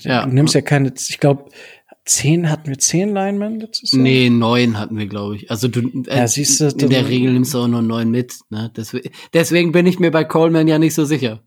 Ja. 0.00 0.26
Du 0.26 0.32
nimmst 0.32 0.54
ja 0.54 0.60
keine, 0.60 0.92
ich 0.96 1.18
glaube, 1.18 1.50
zehn 2.04 2.50
hatten 2.50 2.68
wir 2.68 2.78
zehn 2.78 3.12
Linemen 3.12 3.60
letztes 3.60 3.92
Jahr? 3.92 4.02
Nee, 4.02 4.30
neun 4.30 4.78
hatten 4.78 4.96
wir, 4.96 5.06
glaube 5.06 5.36
ich. 5.36 5.50
Also 5.50 5.68
du, 5.68 5.80
äh, 6.06 6.18
ja, 6.18 6.28
siehst 6.28 6.60
du, 6.60 6.68
in 6.68 6.90
der 6.90 7.08
Regel 7.08 7.32
nimmst 7.32 7.52
du 7.54 7.58
auch 7.58 7.68
nur 7.68 7.82
neun 7.82 8.10
mit. 8.10 8.34
Ne? 8.50 8.72
Deswegen, 8.76 9.10
deswegen 9.34 9.72
bin 9.72 9.86
ich 9.86 9.98
mir 9.98 10.10
bei 10.10 10.24
Coleman 10.24 10.68
ja 10.68 10.78
nicht 10.78 10.94
so 10.94 11.04
sicher. 11.04 11.42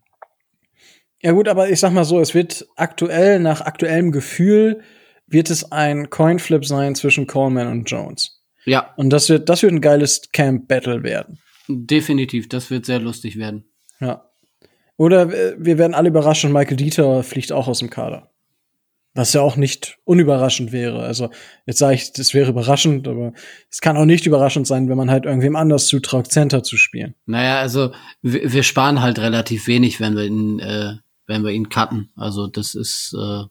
Ja 1.22 1.32
gut, 1.32 1.48
aber 1.48 1.68
ich 1.68 1.80
sag 1.80 1.92
mal 1.92 2.04
so, 2.04 2.20
es 2.20 2.34
wird 2.34 2.66
aktuell, 2.76 3.40
nach 3.40 3.60
aktuellem 3.60 4.10
Gefühl, 4.10 4.82
wird 5.26 5.50
es 5.50 5.70
ein 5.70 6.10
Coinflip 6.10 6.64
sein 6.64 6.94
zwischen 6.94 7.26
Coleman 7.26 7.68
und 7.68 7.90
Jones. 7.90 8.42
Ja. 8.64 8.92
Und 8.96 9.10
das 9.10 9.28
wird, 9.28 9.48
das 9.48 9.62
wird 9.62 9.72
ein 9.72 9.80
geiles 9.80 10.30
Camp-Battle 10.32 11.02
werden. 11.02 11.38
Definitiv, 11.68 12.48
das 12.48 12.70
wird 12.70 12.86
sehr 12.86 12.98
lustig 12.98 13.38
werden. 13.38 13.64
Ja. 14.00 14.30
Oder 14.96 15.32
äh, 15.32 15.56
wir 15.58 15.78
werden 15.78 15.94
alle 15.94 16.08
überrascht 16.08 16.44
und 16.44 16.52
Michael 16.52 16.76
Dieter 16.76 17.22
fliegt 17.22 17.52
auch 17.52 17.68
aus 17.68 17.78
dem 17.78 17.90
Kader. 17.90 18.30
Was 19.14 19.32
ja 19.32 19.40
auch 19.40 19.56
nicht 19.56 19.98
unüberraschend 20.04 20.70
wäre. 20.70 21.02
Also 21.02 21.30
jetzt 21.66 21.78
sage 21.78 21.96
ich, 21.96 22.12
das 22.12 22.32
wäre 22.32 22.50
überraschend, 22.50 23.08
aber 23.08 23.32
es 23.68 23.80
kann 23.80 23.96
auch 23.96 24.04
nicht 24.04 24.24
überraschend 24.24 24.68
sein, 24.68 24.88
wenn 24.88 24.96
man 24.96 25.10
halt 25.10 25.24
irgendwem 25.24 25.56
anders 25.56 25.88
zutraut, 25.88 26.30
Center 26.30 26.62
zu 26.62 26.76
spielen. 26.76 27.16
Naja, 27.26 27.58
also 27.58 27.92
wir, 28.22 28.52
wir 28.52 28.62
sparen 28.62 29.02
halt 29.02 29.18
relativ 29.18 29.66
wenig, 29.66 29.98
wenn 29.98 30.14
wir 30.14 30.24
ihn, 30.24 30.60
äh, 30.60 30.94
wenn 31.26 31.42
wir 31.42 31.50
ihn 31.50 31.68
cutten. 31.68 32.12
Also 32.14 32.46
das 32.46 32.76
ist 32.76 33.12
äh, 33.18 33.44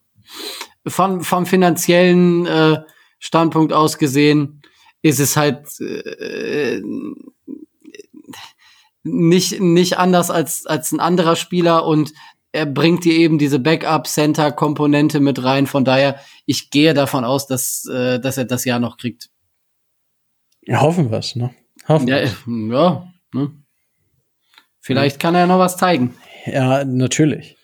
von, 0.88 1.22
vom 1.22 1.45
finanziellen 1.45 2.45
äh, 2.45 2.78
Standpunkt 3.20 3.74
aus 3.74 3.97
gesehen, 3.97 4.62
ist 5.01 5.20
es 5.20 5.36
halt 5.36 5.68
äh, 5.82 6.82
nicht, 9.03 9.60
nicht 9.60 9.97
anders 9.97 10.30
als, 10.30 10.66
als 10.66 10.91
ein 10.91 10.99
anderer 10.99 11.36
Spieler 11.36 11.86
und 11.86 12.14
er 12.52 12.66
bringt 12.66 13.06
dir 13.06 13.14
eben 13.14 13.38
diese 13.38 13.60
Backup-Center-Komponente 13.60 15.20
mit 15.20 15.43
rein. 15.43 15.68
Von 15.68 15.86
daher, 15.86 16.20
ich 16.45 16.72
gehe 16.72 16.93
davon 16.93 17.24
aus, 17.24 17.47
dass, 17.47 17.86
äh, 17.86 18.20
dass 18.20 18.38
er 18.38 18.45
das 18.45 18.66
Jahr 18.66 18.80
noch 18.80 18.97
kriegt. 18.97 19.30
Ja, 20.62 20.82
hoffen 20.82 21.12
wir 21.12 21.20
es, 21.20 21.36
ne? 21.36 21.54
Hoffen 21.88 22.08
ja, 22.08 22.24
ja 22.24 23.12
ne? 23.34 23.52
Vielleicht 24.80 25.18
ja. 25.18 25.20
kann 25.20 25.36
er 25.36 25.47
noch 25.47 25.60
was 25.60 25.78
zeigen. 25.78 26.16
Ja, 26.45 26.84
natürlich. 26.84 27.58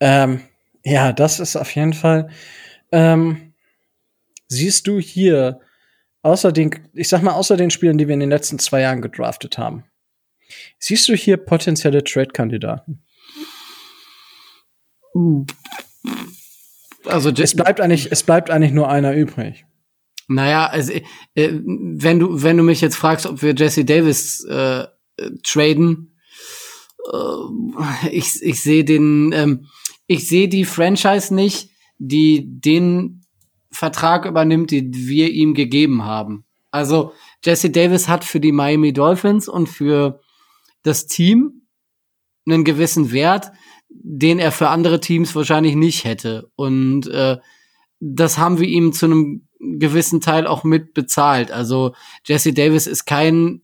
Ähm, 0.00 0.40
ja, 0.84 1.12
das 1.12 1.38
ist 1.38 1.54
auf 1.54 1.74
jeden 1.74 1.92
Fall. 1.92 2.30
Ähm, 2.90 3.54
siehst 4.48 4.88
du 4.88 4.98
hier, 4.98 5.60
außer 6.22 6.50
den, 6.50 6.70
ich 6.94 7.08
sag 7.08 7.22
mal, 7.22 7.34
außer 7.34 7.56
den 7.56 7.70
Spielen, 7.70 7.98
die 7.98 8.08
wir 8.08 8.14
in 8.14 8.20
den 8.20 8.30
letzten 8.30 8.58
zwei 8.58 8.80
Jahren 8.80 9.02
gedraftet 9.02 9.58
haben, 9.58 9.84
siehst 10.78 11.08
du 11.08 11.14
hier 11.14 11.36
potenzielle 11.36 12.02
Trade-Kandidaten? 12.02 13.04
Also 17.04 17.30
es 17.30 17.54
bleibt 17.54 17.80
eigentlich, 17.80 18.10
es 18.10 18.22
bleibt 18.22 18.50
eigentlich 18.50 18.72
nur 18.72 18.88
einer 18.88 19.14
übrig. 19.14 19.66
Naja, 20.28 20.66
also 20.66 20.92
äh, 21.34 21.52
wenn 21.64 22.18
du 22.18 22.42
wenn 22.42 22.56
du 22.56 22.62
mich 22.62 22.80
jetzt 22.80 22.96
fragst, 22.96 23.26
ob 23.26 23.42
wir 23.42 23.54
Jesse 23.54 23.84
Davis 23.84 24.44
äh, 24.44 24.86
traden, 25.42 26.16
äh, 27.12 28.08
ich 28.10 28.42
ich 28.42 28.62
sehe 28.62 28.84
den, 28.84 29.32
ähm, 29.32 29.66
ich 30.06 30.28
sehe 30.28 30.48
die 30.48 30.64
Franchise 30.64 31.34
nicht, 31.34 31.70
die 31.98 32.44
den 32.46 33.24
Vertrag 33.70 34.26
übernimmt, 34.26 34.70
den 34.70 34.94
wir 34.94 35.30
ihm 35.30 35.54
gegeben 35.54 36.04
haben. 36.04 36.44
Also 36.70 37.12
Jesse 37.44 37.70
Davis 37.70 38.08
hat 38.08 38.24
für 38.24 38.40
die 38.40 38.52
Miami 38.52 38.92
Dolphins 38.92 39.48
und 39.48 39.68
für 39.68 40.20
das 40.82 41.06
Team 41.06 41.66
einen 42.46 42.64
gewissen 42.64 43.12
Wert 43.12 43.52
den 43.94 44.38
er 44.38 44.52
für 44.52 44.68
andere 44.68 45.00
Teams 45.00 45.34
wahrscheinlich 45.34 45.74
nicht 45.74 46.04
hätte. 46.04 46.50
Und 46.56 47.06
äh, 47.08 47.38
das 48.00 48.38
haben 48.38 48.58
wir 48.58 48.68
ihm 48.68 48.92
zu 48.92 49.06
einem 49.06 49.48
gewissen 49.58 50.20
Teil 50.20 50.46
auch 50.46 50.64
mit 50.64 50.94
bezahlt. 50.94 51.52
Also 51.52 51.94
Jesse 52.24 52.52
Davis 52.52 52.86
ist 52.86 53.04
kein 53.04 53.62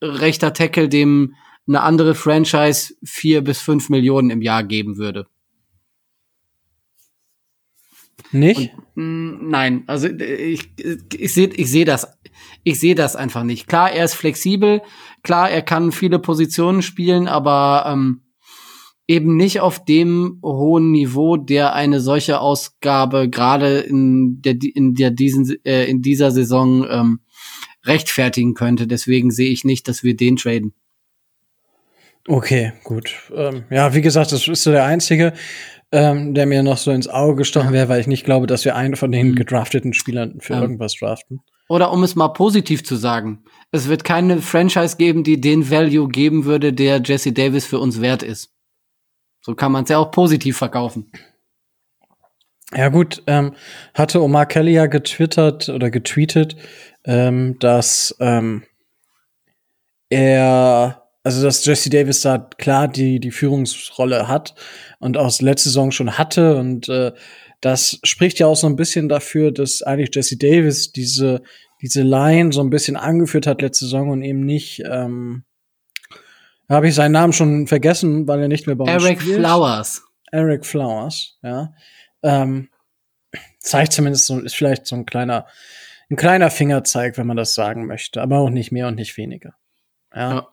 rechter 0.00 0.52
Tackle, 0.52 0.88
dem 0.88 1.34
eine 1.66 1.80
andere 1.80 2.14
Franchise 2.14 2.94
vier 3.04 3.42
bis 3.42 3.60
fünf 3.60 3.88
Millionen 3.88 4.30
im 4.30 4.42
Jahr 4.42 4.62
geben 4.62 4.96
würde. 4.96 5.26
Nicht? 8.32 8.72
Und, 8.96 8.96
mh, 8.96 9.38
nein, 9.42 9.84
also 9.86 10.08
ich, 10.08 10.70
ich 11.16 11.32
sehe 11.32 11.48
ich 11.48 11.70
seh 11.70 11.84
das. 11.84 12.06
Ich 12.64 12.80
sehe 12.80 12.94
das 12.94 13.14
einfach 13.14 13.44
nicht. 13.44 13.68
Klar, 13.68 13.92
er 13.92 14.04
ist 14.04 14.14
flexibel, 14.14 14.82
klar, 15.22 15.50
er 15.50 15.62
kann 15.62 15.92
viele 15.92 16.18
Positionen 16.18 16.82
spielen, 16.82 17.28
aber 17.28 17.84
ähm, 17.86 18.23
eben 19.06 19.36
nicht 19.36 19.60
auf 19.60 19.84
dem 19.84 20.40
hohen 20.42 20.90
Niveau, 20.90 21.36
der 21.36 21.74
eine 21.74 22.00
solche 22.00 22.40
Ausgabe 22.40 23.28
gerade 23.28 23.80
in 23.80 24.40
der 24.42 24.56
in 24.74 24.94
der 24.94 25.10
diesen 25.10 25.54
äh, 25.64 25.84
in 25.84 26.00
dieser 26.00 26.30
Saison 26.30 26.86
ähm, 26.88 27.20
rechtfertigen 27.84 28.54
könnte. 28.54 28.86
Deswegen 28.86 29.30
sehe 29.30 29.50
ich 29.50 29.64
nicht, 29.64 29.88
dass 29.88 30.02
wir 30.02 30.16
den 30.16 30.36
traden. 30.36 30.74
Okay, 32.26 32.72
gut. 32.84 33.14
Ähm, 33.34 33.64
ja, 33.70 33.94
wie 33.94 34.00
gesagt, 34.00 34.32
das 34.32 34.48
ist 34.48 34.62
so 34.62 34.70
der 34.70 34.86
einzige, 34.86 35.34
ähm, 35.92 36.32
der 36.32 36.46
mir 36.46 36.62
noch 36.62 36.78
so 36.78 36.90
ins 36.90 37.06
Auge 37.06 37.36
gestochen 37.36 37.72
wäre, 37.72 37.90
weil 37.90 38.00
ich 38.00 38.06
nicht 38.06 38.24
glaube, 38.24 38.46
dass 38.46 38.64
wir 38.64 38.74
einen 38.74 38.96
von 38.96 39.12
den 39.12 39.30
mhm. 39.30 39.34
gedrafteten 39.34 39.92
Spielern 39.92 40.40
für 40.40 40.54
ja. 40.54 40.62
irgendwas 40.62 40.94
draften. 40.94 41.40
Oder 41.68 41.92
um 41.92 42.02
es 42.02 42.14
mal 42.14 42.28
positiv 42.28 42.84
zu 42.84 42.96
sagen, 42.96 43.44
es 43.72 43.88
wird 43.88 44.04
keine 44.04 44.40
Franchise 44.40 44.96
geben, 44.96 45.22
die 45.22 45.40
den 45.40 45.70
Value 45.70 46.08
geben 46.08 46.46
würde, 46.46 46.72
der 46.72 47.02
Jesse 47.04 47.32
Davis 47.32 47.66
für 47.66 47.78
uns 47.78 48.00
wert 48.00 48.22
ist. 48.22 48.53
So 49.44 49.54
kann 49.54 49.72
man 49.72 49.84
es 49.84 49.90
ja 49.90 49.98
auch 49.98 50.10
positiv 50.10 50.56
verkaufen. 50.56 51.10
Ja 52.74 52.88
gut, 52.88 53.22
ähm, 53.26 53.52
hatte 53.92 54.22
Omar 54.22 54.46
Kelly 54.46 54.72
ja 54.72 54.86
getwittert 54.86 55.68
oder 55.68 55.90
getweetet, 55.90 56.56
ähm, 57.04 57.58
dass 57.60 58.16
ähm, 58.20 58.64
er, 60.08 61.02
also 61.22 61.42
dass 61.42 61.64
Jesse 61.64 61.90
Davis 61.90 62.22
da 62.22 62.38
klar 62.38 62.88
die 62.88 63.20
die 63.20 63.30
Führungsrolle 63.30 64.28
hat 64.28 64.54
und 64.98 65.18
auch 65.18 65.38
letzte 65.40 65.68
Saison 65.68 65.90
schon 65.90 66.16
hatte 66.16 66.56
und 66.56 66.88
äh, 66.88 67.12
das 67.60 68.00
spricht 68.02 68.38
ja 68.38 68.46
auch 68.46 68.56
so 68.56 68.66
ein 68.66 68.76
bisschen 68.76 69.10
dafür, 69.10 69.52
dass 69.52 69.82
eigentlich 69.82 70.14
Jesse 70.14 70.38
Davis 70.38 70.90
diese 70.90 71.42
diese 71.82 72.02
Line 72.02 72.50
so 72.50 72.62
ein 72.62 72.70
bisschen 72.70 72.96
angeführt 72.96 73.46
hat 73.46 73.60
letzte 73.60 73.84
Saison 73.84 74.08
und 74.08 74.22
eben 74.22 74.40
nicht 74.40 74.82
ähm, 74.90 75.44
habe 76.68 76.88
ich 76.88 76.94
seinen 76.94 77.12
Namen 77.12 77.32
schon 77.32 77.66
vergessen, 77.66 78.26
weil 78.26 78.40
er 78.40 78.48
nicht 78.48 78.66
mehr 78.66 78.76
bei 78.76 78.84
uns 78.84 79.04
Eric 79.04 79.20
spielt. 79.20 79.40
Flowers. 79.40 80.02
Eric 80.32 80.66
Flowers, 80.66 81.38
ja. 81.42 81.72
Ähm, 82.22 82.68
zeigt 83.58 83.92
zumindest 83.92 84.26
so, 84.26 84.40
ist 84.40 84.54
vielleicht 84.54 84.86
so 84.86 84.96
ein 84.96 85.06
kleiner, 85.06 85.46
ein 86.10 86.16
kleiner 86.16 86.50
Fingerzeig, 86.50 87.16
wenn 87.18 87.26
man 87.26 87.36
das 87.36 87.54
sagen 87.54 87.86
möchte, 87.86 88.20
aber 88.22 88.38
auch 88.38 88.50
nicht 88.50 88.72
mehr 88.72 88.88
und 88.88 88.96
nicht 88.96 89.16
weniger. 89.16 89.54
Ja. 90.14 90.20
ja. 90.20 90.34
ja. 90.36 90.48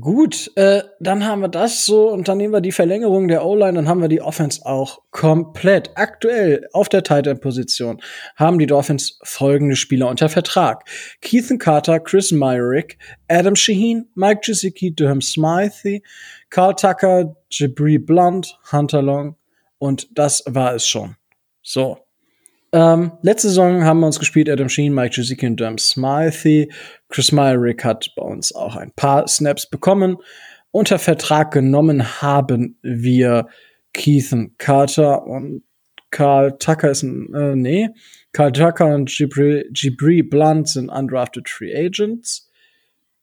Gut, 0.00 0.50
äh, 0.56 0.82
dann 0.98 1.26
haben 1.26 1.42
wir 1.42 1.48
das 1.48 1.84
so 1.84 2.08
und 2.10 2.28
dann 2.28 2.38
nehmen 2.38 2.54
wir 2.54 2.60
die 2.60 2.72
Verlängerung 2.72 3.28
der 3.28 3.44
O-Line, 3.44 3.74
dann 3.74 3.88
haben 3.88 4.00
wir 4.00 4.08
die 4.08 4.22
Offense 4.22 4.64
auch 4.64 5.02
komplett. 5.10 5.90
Aktuell 5.94 6.68
auf 6.72 6.88
der 6.88 7.02
Tight 7.02 7.26
End 7.26 7.40
Position 7.40 8.00
haben 8.36 8.58
die 8.58 8.66
Dolphins 8.66 9.18
folgende 9.22 9.76
Spieler 9.76 10.08
unter 10.08 10.28
Vertrag. 10.28 10.84
Keithan 11.20 11.58
Carter, 11.58 12.00
Chris 12.00 12.32
Myrick, 12.32 12.98
Adam 13.28 13.56
Shaheen, 13.56 14.08
Mike 14.14 14.40
Gesicki, 14.44 14.94
Durham 14.94 15.20
Smythe, 15.20 16.00
Carl 16.48 16.74
Tucker, 16.74 17.36
Jabri 17.50 17.98
Blunt, 17.98 18.58
Hunter 18.72 19.02
Long 19.02 19.36
und 19.78 20.08
das 20.18 20.42
war 20.46 20.74
es 20.74 20.86
schon. 20.86 21.16
So. 21.62 22.07
Ähm, 22.72 23.12
letzte 23.22 23.48
Saison 23.48 23.84
haben 23.84 24.00
wir 24.00 24.06
uns 24.06 24.18
gespielt 24.18 24.50
Adam 24.50 24.68
Sheen, 24.68 24.94
Mike 24.94 25.16
Gesicki 25.16 25.46
und 25.46 25.58
Durham 25.58 25.78
Smythe. 25.78 26.68
Chris 27.08 27.32
Myrick 27.32 27.84
hat 27.84 28.12
bei 28.16 28.22
uns 28.22 28.54
auch 28.54 28.76
ein 28.76 28.92
paar 28.92 29.26
Snaps 29.26 29.68
bekommen. 29.68 30.18
Unter 30.70 30.98
Vertrag 30.98 31.50
genommen 31.52 32.20
haben 32.20 32.78
wir 32.82 33.48
Keithan 33.94 34.54
Carter 34.58 35.26
und 35.26 35.62
Carl 36.10 36.56
Tucker 36.58 36.90
ist 36.90 37.02
ein, 37.02 37.34
äh, 37.34 37.56
nee, 37.56 37.88
Carl 38.32 38.52
Tucker 38.52 38.94
und 38.94 39.10
Gibri, 39.10 40.22
Blunt 40.22 40.68
sind 40.68 40.88
undrafted 40.88 41.48
Free 41.48 41.74
Agents. 41.74 42.50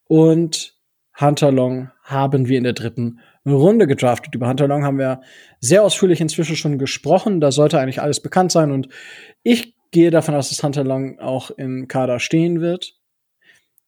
Und 0.07 0.75
Hunter 1.19 1.51
Long 1.51 1.91
haben 2.03 2.47
wir 2.47 2.57
in 2.57 2.63
der 2.63 2.73
dritten 2.73 3.19
Runde 3.53 3.87
gedraftet. 3.87 4.33
Über 4.35 4.47
Hunter 4.47 4.67
Long 4.67 4.83
haben 4.83 4.97
wir 4.97 5.21
sehr 5.59 5.83
ausführlich 5.83 6.21
inzwischen 6.21 6.55
schon 6.55 6.79
gesprochen. 6.79 7.39
Da 7.39 7.51
sollte 7.51 7.79
eigentlich 7.79 8.01
alles 8.01 8.21
bekannt 8.21 8.51
sein. 8.51 8.71
Und 8.71 8.89
ich 9.43 9.75
gehe 9.91 10.11
davon 10.11 10.35
aus, 10.35 10.49
dass 10.49 10.63
Hunter 10.63 10.83
Long 10.83 11.19
auch 11.19 11.51
im 11.51 11.87
Kader 11.87 12.19
stehen 12.19 12.61
wird. 12.61 12.95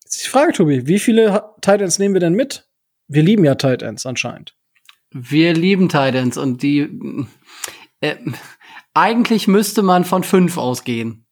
Jetzt 0.04 0.18
ist 0.18 0.28
Frage, 0.28 0.54
Tobi, 0.54 0.88
wie 0.88 1.00
viele 1.00 1.44
Titans 1.62 2.00
nehmen 2.00 2.14
wir 2.14 2.22
denn 2.22 2.34
mit? 2.34 2.68
Wir 3.08 3.24
lieben 3.24 3.46
ja 3.46 3.56
Titans 3.56 4.06
anscheinend. 4.06 4.56
Wir 5.12 5.54
lieben 5.54 5.90
Titans 5.90 6.38
und 6.38 6.62
die 6.62 6.90
äh, 8.02 8.16
eigentlich 8.94 9.48
müsste 9.48 9.84
man 9.84 10.06
von 10.06 10.24
fünf 10.24 10.58
ausgehen. 10.58 11.26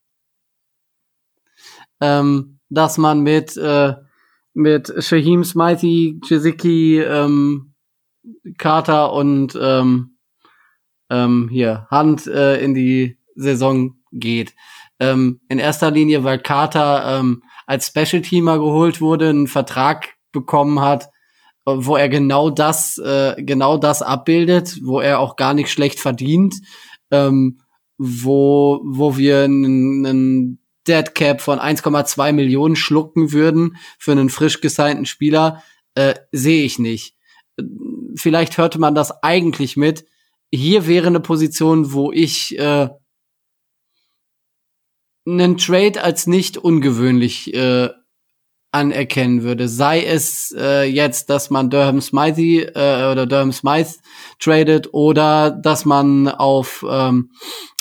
Ähm, 2.02 2.60
dass 2.70 2.98
man 2.98 3.22
mit 3.22 3.56
äh, 3.58 3.94
mit 4.54 4.92
Shaheem 5.04 5.44
Smythe, 5.44 6.18
Jiziki, 6.26 7.02
ähm, 7.02 7.75
Carter 8.58 9.14
und 9.14 9.58
ähm, 9.62 10.18
ähm, 11.10 11.50
hier 11.52 11.88
Hand 11.90 12.28
äh, 12.28 12.58
in 12.64 12.74
die 12.74 13.18
Saison 13.36 13.96
geht. 14.12 14.54
Ähm, 15.00 15.42
in 15.50 15.60
erster 15.60 15.92
Linie, 15.92 16.24
weil 16.24 16.40
Carter 16.40 17.20
ähm, 17.20 17.44
als 17.66 17.88
Special 17.88 18.22
Teamer 18.22 18.58
geholt 18.60 19.02
wurde, 19.02 19.30
einen 19.30 19.48
Vertrag 19.48 20.14
bekommen 20.32 20.80
hat, 20.80 21.10
wo 21.66 21.98
er 21.98 22.10
genau 22.10 22.50
das, 22.50 22.98
äh, 23.00 23.36
genau 23.38 23.78
das 23.78 24.02
abbildet, 24.02 24.80
wo 24.84 25.00
er 25.00 25.20
auch 25.20 25.36
gar 25.36 25.54
nicht 25.54 25.72
schlecht 25.72 26.00
verdient, 26.00 26.56
ähm, 27.12 27.60
wo, 27.98 28.82
wo 28.86 29.18
wir 29.18 29.44
einen, 29.44 30.06
einen 30.06 30.60
Dead 30.88 31.16
Cap 31.16 31.42
von 31.42 31.60
1,2 31.60 32.32
Millionen 32.34 32.76
schlucken 32.76 33.32
würden 33.32 33.78
für 33.98 34.12
einen 34.12 34.30
frisch 34.30 34.62
gesignten 34.62 35.06
Spieler, 35.06 35.64
äh, 35.96 36.14
sehe 36.32 36.64
ich 36.64 36.78
nicht. 36.78 37.15
Vielleicht 38.16 38.58
hörte 38.58 38.80
man 38.80 38.96
das 38.96 39.24
eigentlich 39.24 39.78
mit. 39.78 40.06
Hier 40.52 40.88
wäre 40.88 41.08
eine 41.08 41.20
Position, 41.20 41.92
wo 41.92 42.12
ich 42.12 42.58
äh, 42.58 42.90
einen 45.28 45.58
Trade 45.58 46.04
als 46.04 46.28
nicht 46.28 46.58
ungewöhnlich 46.58 47.54
äh, 47.54 47.90
anerkennen 48.72 49.44
würde. 49.44 49.68
Sei 49.70 50.04
es 50.04 50.54
äh, 50.58 50.84
jetzt, 50.84 51.30
dass 51.30 51.50
man 51.50 51.70
Durham 51.70 52.02
Smythe 52.02 52.74
äh, 52.76 53.12
oder 53.12 53.26
Durham 53.26 53.54
Smythe 53.54 53.96
tradet 54.40 54.94
oder 54.94 55.50
dass 55.52 55.86
man 55.86 56.28
auf, 56.28 56.86
ähm, 56.88 57.32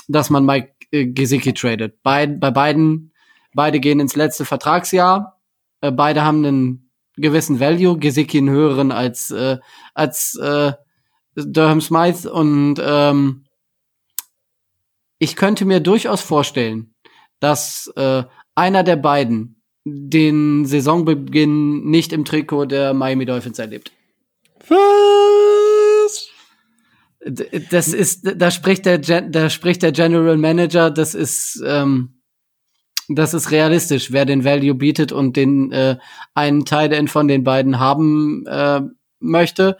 dass 0.08 0.30
man 0.30 0.44
Mike 0.44 0.72
äh, 0.92 1.06
Gesicki 1.06 1.52
tradet. 1.52 2.02
Bei, 2.02 2.26
bei 2.26 2.50
beiden, 2.50 3.12
beide 3.54 3.80
gehen 3.80 3.98
ins 3.98 4.14
letzte 4.14 4.44
Vertragsjahr. 4.44 5.40
Äh, 5.80 5.90
beide 5.90 6.24
haben 6.24 6.44
einen 6.44 6.83
gewissen 7.16 7.60
Value. 7.60 7.98
Gesicki 7.98 8.38
einen 8.38 8.50
höheren 8.50 8.92
als 8.92 9.30
äh, 9.30 9.58
als 9.94 10.36
äh, 10.36 10.72
Durham 11.34 11.80
Smythe 11.80 12.32
und 12.32 12.76
ähm, 12.80 13.44
ich 15.18 15.36
könnte 15.36 15.64
mir 15.64 15.80
durchaus 15.80 16.20
vorstellen, 16.20 16.94
dass 17.40 17.92
äh, 17.96 18.24
einer 18.54 18.82
der 18.82 18.96
beiden 18.96 19.62
den 19.84 20.64
Saisonbeginn 20.64 21.84
nicht 21.84 22.12
im 22.12 22.24
Trikot 22.24 22.66
der 22.66 22.94
Miami 22.94 23.26
Dolphins 23.26 23.58
erlebt. 23.58 23.92
Was? 24.68 26.28
Das 27.70 27.88
ist, 27.88 28.22
da 28.36 28.50
spricht 28.50 28.86
der, 28.86 28.98
da 28.98 29.50
spricht 29.50 29.82
der 29.82 29.92
General 29.92 30.36
Manager. 30.36 30.90
Das 30.90 31.14
ist, 31.14 31.62
ähm, 31.66 32.13
das 33.08 33.34
ist 33.34 33.50
realistisch, 33.50 34.12
wer 34.12 34.24
den 34.24 34.44
Value 34.44 34.74
bietet 34.74 35.12
und 35.12 35.36
den 35.36 35.72
äh, 35.72 35.98
einen 36.34 36.64
Teil 36.64 37.06
von 37.08 37.28
den 37.28 37.44
beiden 37.44 37.78
haben 37.78 38.46
äh, 38.46 38.80
möchte. 39.20 39.76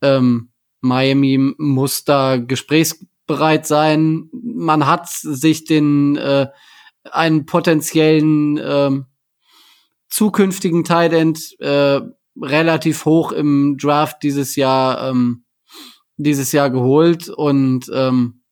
Ähm, 0.00 0.50
Miami 0.80 1.54
muss 1.58 2.04
da 2.04 2.36
gesprächsbereit 2.36 3.66
sein. 3.66 4.28
Man 4.32 4.86
hat 4.86 5.08
sich 5.08 5.64
den 5.64 6.16
äh, 6.16 6.48
einen 7.10 7.46
potenziellen 7.46 8.60
ähm, 8.62 9.06
zukünftigen 10.08 10.84
Tight 10.84 11.12
äh, 11.58 12.00
relativ 12.40 13.04
hoch 13.04 13.32
im 13.32 13.76
Draft 13.78 14.22
dieses 14.22 14.56
Jahr 14.56 15.10
ähm, 15.10 15.44
dieses 16.16 16.52
Jahr 16.52 16.70
geholt 16.70 17.28
und 17.28 17.90
ähm, 17.92 18.42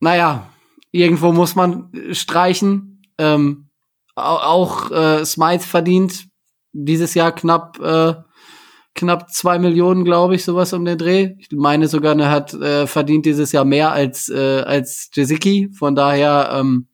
naja, 0.00 0.50
irgendwo 0.90 1.32
muss 1.32 1.54
man 1.54 1.90
streichen. 2.12 3.02
Ähm, 3.18 3.68
auch 4.14 4.90
äh, 4.90 5.24
Smythe 5.24 5.64
verdient 5.64 6.26
dieses 6.72 7.14
Jahr 7.14 7.32
knapp 7.32 7.78
äh, 7.80 8.14
knapp 8.96 9.30
zwei 9.30 9.58
Millionen, 9.58 10.04
glaube 10.04 10.34
ich, 10.34 10.44
sowas 10.44 10.72
um 10.72 10.84
den 10.84 10.98
Dreh. 10.98 11.34
Ich 11.38 11.48
meine 11.52 11.86
sogar, 11.86 12.18
er 12.18 12.30
hat 12.30 12.54
äh, 12.54 12.86
verdient 12.86 13.26
dieses 13.26 13.52
Jahr 13.52 13.64
mehr 13.64 13.92
als 13.92 14.28
äh, 14.28 14.62
als 14.62 15.10
Jazicki. 15.14 15.68
Von 15.72 15.94
daher, 15.94 16.50
ähm, 16.52 16.88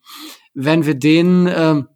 wenn 0.52 0.84
wir 0.84 0.94
den, 0.94 1.48
ähm, 1.54 1.88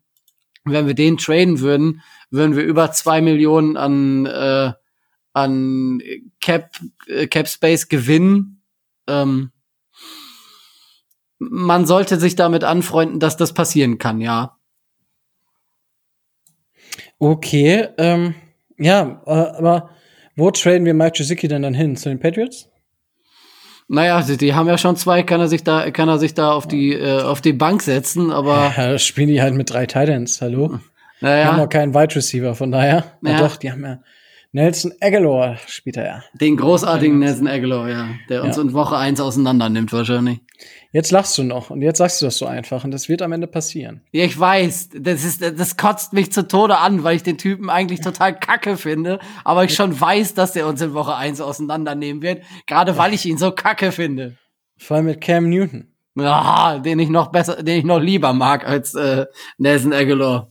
wenn 0.64 0.86
wir 0.86 0.94
den 0.94 1.18
traden 1.18 1.60
würden, 1.60 2.02
würden 2.30 2.56
wir 2.56 2.64
über 2.64 2.92
zwei 2.92 3.20
Millionen 3.20 3.76
an 3.76 4.26
äh, 4.26 4.72
an 5.32 6.00
Cap 6.40 6.70
äh, 7.08 7.26
Cap 7.26 7.48
Space 7.48 7.88
gewinnen. 7.88 8.62
Ähm, 9.06 9.50
man 11.38 11.86
sollte 11.86 12.18
sich 12.18 12.36
damit 12.36 12.64
anfreunden, 12.64 13.20
dass 13.20 13.36
das 13.36 13.52
passieren 13.52 13.98
kann, 13.98 14.20
ja. 14.20 14.56
Okay, 17.18 17.88
ähm, 17.98 18.34
ja, 18.78 19.22
äh, 19.26 19.30
aber 19.30 19.90
wo 20.34 20.50
traden 20.50 20.84
wir 20.84 20.94
Mike 20.94 21.18
Gesicki 21.18 21.48
denn 21.48 21.62
dann 21.62 21.74
hin? 21.74 21.96
Zu 21.96 22.10
den 22.10 22.20
Patriots? 22.20 22.68
Naja, 23.88 24.20
die, 24.20 24.36
die 24.36 24.54
haben 24.54 24.66
ja 24.66 24.78
schon 24.78 24.96
zwei, 24.96 25.22
kann 25.22 25.40
er 25.40 25.48
sich 25.48 25.64
da, 25.64 25.90
kann 25.90 26.08
er 26.08 26.18
sich 26.18 26.34
da 26.34 26.52
auf 26.52 26.66
die, 26.66 26.92
äh, 26.92 27.22
auf 27.22 27.40
die 27.40 27.52
Bank 27.52 27.82
setzen, 27.82 28.30
aber. 28.30 28.74
Ja, 28.76 28.98
spielen 28.98 29.28
die 29.28 29.40
halt 29.40 29.54
mit 29.54 29.72
drei 29.72 29.86
Titans, 29.86 30.42
hallo? 30.42 30.80
Naja. 31.20 31.42
Die 31.42 31.48
haben 31.48 31.56
noch 31.58 31.68
keinen 31.68 31.94
Wide 31.94 32.14
Receiver, 32.16 32.54
von 32.54 32.70
daher. 32.70 33.04
Ja. 33.22 33.32
ja 33.32 33.38
doch, 33.38 33.56
die 33.56 33.70
haben 33.70 33.84
ja 33.84 34.00
Nelson 34.56 34.94
Aguilar 35.02 35.58
spielt 35.66 35.98
er 35.98 36.06
ja. 36.06 36.24
Den 36.32 36.56
großartigen 36.56 37.18
Nelson 37.18 37.46
Aguilar, 37.46 37.90
ja. 37.90 38.08
Der 38.30 38.42
uns 38.42 38.56
ja. 38.56 38.62
in 38.62 38.72
Woche 38.72 38.96
eins 38.96 39.20
auseinander 39.20 39.68
nimmt 39.68 39.92
wahrscheinlich. 39.92 40.38
Jetzt 40.92 41.10
lachst 41.10 41.36
du 41.36 41.42
noch 41.42 41.68
und 41.68 41.82
jetzt 41.82 41.98
sagst 41.98 42.22
du 42.22 42.24
das 42.24 42.38
so 42.38 42.46
einfach 42.46 42.82
und 42.82 42.90
das 42.90 43.10
wird 43.10 43.20
am 43.20 43.32
Ende 43.32 43.48
passieren. 43.48 44.00
Ja, 44.12 44.24
ich 44.24 44.40
weiß. 44.40 44.88
Das 44.98 45.24
ist, 45.24 45.42
das 45.42 45.76
kotzt 45.76 46.14
mich 46.14 46.32
zu 46.32 46.48
Tode 46.48 46.78
an, 46.78 47.04
weil 47.04 47.16
ich 47.16 47.22
den 47.22 47.36
Typen 47.36 47.68
eigentlich 47.68 48.00
total 48.00 48.34
kacke 48.34 48.78
finde, 48.78 49.18
aber 49.44 49.64
ich 49.64 49.74
schon 49.74 50.00
weiß, 50.00 50.32
dass 50.32 50.54
der 50.54 50.66
uns 50.66 50.80
in 50.80 50.94
Woche 50.94 51.14
eins 51.14 51.42
auseinandernehmen 51.42 52.22
wird. 52.22 52.42
Gerade 52.66 52.96
weil 52.96 53.12
ich 53.12 53.26
ihn 53.26 53.36
so 53.36 53.50
kacke 53.50 53.92
finde. 53.92 54.38
Vor 54.78 54.96
allem 54.96 55.04
mit 55.04 55.20
Cam 55.20 55.50
Newton. 55.50 55.92
Ja, 56.14 56.78
den 56.78 56.98
ich 56.98 57.10
noch 57.10 57.30
besser, 57.30 57.62
den 57.62 57.80
ich 57.80 57.84
noch 57.84 58.00
lieber 58.00 58.32
mag 58.32 58.66
als 58.66 58.94
äh, 58.94 59.26
Nelson 59.58 59.92
Aguilar. 59.92 60.50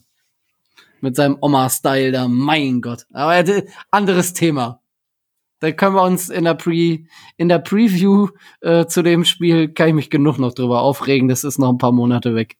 Mit 1.06 1.16
seinem 1.16 1.38
Oma-Style 1.39 2.12
da, 2.12 2.28
mein 2.28 2.82
Gott. 2.82 3.06
Aber 3.14 3.43
anderes 3.91 4.34
Thema. 4.34 4.82
Da 5.60 5.72
können 5.72 5.95
wir 5.95 6.01
uns 6.01 6.30
in 6.30 6.45
der 6.45 6.56
Pre, 6.56 7.01
in 7.38 7.47
der 7.47 7.60
Preview 7.60 8.30
äh, 8.62 8.88
zu 8.88 9.03
dem 9.03 9.24
Spiel 9.24 9.68
kann 9.68 9.89
ich 9.89 9.93
mich 9.93 10.10
genug 10.10 10.39
noch 10.39 10.56
drüber 10.56 10.82
aufregen. 10.82 11.28
Das 11.28 11.43
ist 11.43 11.60
noch 11.60 11.70
ein 11.70 11.78
paar 11.78 11.91
Monate 11.91 12.34
weg. 12.34 12.58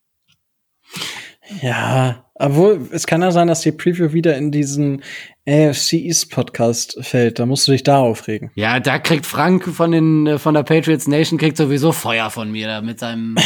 Ja, 1.60 2.24
obwohl 2.36 2.88
es 2.92 3.08
kann 3.08 3.24
ja 3.24 3.32
sein, 3.32 3.48
dass 3.48 3.62
die 3.62 3.72
Preview 3.72 4.14
wieder 4.14 4.38
in 4.38 4.52
diesen 4.52 5.02
AFC 5.48 5.94
East 5.94 6.30
Podcast 6.30 7.00
fällt. 7.02 7.40
Da 7.40 7.48
musst 7.48 7.68
du 7.68 7.72
dich 7.72 7.82
da 7.82 7.98
aufregen. 7.98 8.52
Ja, 8.54 8.80
da 8.80 9.00
kriegt 9.00 9.26
Frank 9.26 9.66
von 9.66 9.92
den 9.92 10.28
äh, 10.28 10.38
von 10.38 10.54
der 10.54 10.62
Patriots 10.62 11.08
Nation 11.08 11.40
kriegt 11.40 11.58
sowieso 11.58 11.92
Feuer 11.92 12.30
von 12.30 12.52
mir 12.52 12.68
da 12.68 12.82
mit 12.82 13.00
seinem 13.00 13.38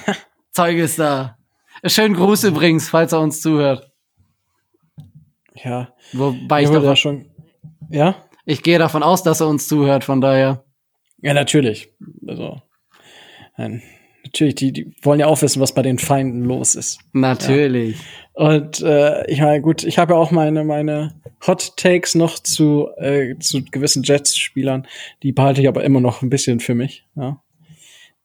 Zeuges 0.50 0.96
da. 0.96 1.38
Schönen 1.84 2.14
Gruß 2.14 2.42
übrigens, 2.42 2.88
falls 2.88 3.12
er 3.12 3.20
uns 3.20 3.40
zuhört. 3.40 3.87
Ja. 5.64 5.94
Wobei 6.12 6.62
ich, 6.62 6.70
ich 6.70 6.74
doch 6.74 6.96
schon. 6.96 7.26
Ja. 7.90 8.16
Ich 8.44 8.62
gehe 8.62 8.78
davon 8.78 9.02
aus, 9.02 9.22
dass 9.22 9.40
er 9.40 9.48
uns 9.48 9.68
zuhört, 9.68 10.04
von 10.04 10.20
daher. 10.20 10.64
Ja, 11.20 11.34
natürlich. 11.34 11.92
Also, 12.26 12.62
nein, 13.56 13.82
natürlich, 14.24 14.54
die, 14.54 14.72
die 14.72 14.94
wollen 15.02 15.20
ja 15.20 15.26
auch 15.26 15.42
wissen, 15.42 15.60
was 15.60 15.74
bei 15.74 15.82
den 15.82 15.98
Feinden 15.98 16.44
los 16.44 16.74
ist. 16.74 17.00
Natürlich. 17.12 17.98
Ja. 17.98 18.46
Und 18.46 18.80
äh, 18.82 19.28
ich 19.30 19.40
meine, 19.40 19.60
gut, 19.60 19.82
ich 19.82 19.98
habe 19.98 20.14
ja 20.14 20.18
auch 20.18 20.30
meine, 20.30 20.64
meine 20.64 21.20
Hot 21.46 21.76
Takes 21.76 22.14
noch 22.14 22.38
zu, 22.38 22.88
äh, 22.96 23.36
zu 23.38 23.64
gewissen 23.64 24.02
Jets-Spielern. 24.02 24.86
Die 25.22 25.32
behalte 25.32 25.60
ich 25.60 25.68
aber 25.68 25.82
immer 25.84 26.00
noch 26.00 26.22
ein 26.22 26.30
bisschen 26.30 26.60
für 26.60 26.74
mich. 26.74 27.04
Ja. 27.16 27.42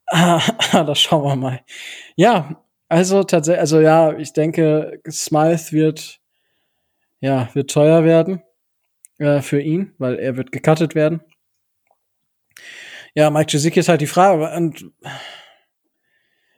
Ah, 0.07 0.41
das 0.71 0.99
schauen 0.99 1.23
wir 1.23 1.35
mal. 1.35 1.61
Ja, 2.15 2.63
also 2.89 3.23
tatsächlich, 3.23 3.59
also 3.59 3.79
ja, 3.79 4.15
ich 4.17 4.33
denke, 4.33 5.01
Smythe 5.09 5.71
wird, 5.71 6.19
ja, 7.23 7.47
wird 7.53 7.71
teuer 7.71 8.03
werden 8.03 8.43
äh, 9.17 9.41
für 9.41 9.61
ihn, 9.61 9.93
weil 9.97 10.19
er 10.19 10.35
wird 10.35 10.51
gecuttet 10.51 10.93
werden. 10.93 11.21
Ja, 13.15 13.29
Mike 13.29 13.49
Gesicki 13.49 13.79
ist 13.79 13.87
halt 13.87 14.01
die 14.01 14.07
Frage. 14.07 14.53
Und 14.57 14.91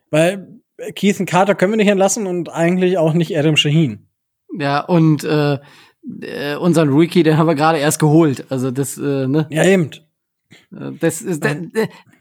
weil 0.10 0.60
Keith 0.96 1.20
und 1.20 1.28
Carter 1.28 1.54
können 1.54 1.74
wir 1.74 1.78
nicht 1.78 1.90
entlassen 1.90 2.26
und 2.26 2.50
eigentlich 2.50 2.98
auch 2.98 3.14
nicht 3.14 3.38
Adam 3.38 3.58
Shaheen. 3.58 4.08
Ja, 4.58 4.80
und 4.80 5.24
äh, 5.24 5.60
äh, 6.22 6.56
unseren 6.56 6.90
Rookie, 6.90 7.22
den 7.22 7.38
haben 7.38 7.48
wir 7.48 7.56
gerade 7.56 7.78
erst 7.78 8.00
geholt. 8.00 8.46
Also 8.50 8.72
das, 8.72 8.98
äh, 8.98 9.28
ne? 9.28 9.46
Ja, 9.52 9.66
eben. 9.66 9.92
Äh, 10.72 10.94
das 11.00 11.22
ist, 11.22 11.46
das, 11.46 11.58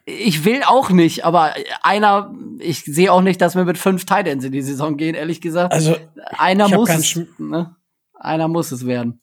ich 0.05 0.45
will 0.45 0.61
auch 0.67 0.91
nicht, 0.91 1.25
aber 1.25 1.55
einer, 1.83 2.35
ich 2.59 2.85
sehe 2.85 3.11
auch 3.11 3.23
nicht, 3.23 3.41
dass 3.41 3.57
wir 3.57 3.65
mit 3.65 3.79
fünf 3.79 4.05
Titans 4.05 4.45
in 4.45 4.53
die 4.53 4.61
Saison 4.61 4.99
gehen, 4.99 5.15
ehrlich 5.15 5.41
gesagt. 5.41 5.73
Also 5.73 5.97
einer 6.37 6.69
muss 6.69 6.91
es, 6.91 7.19
ne? 7.39 7.75
Einer 8.25 8.49
muss 8.49 8.73
es 8.73 8.87
werden 8.87 9.21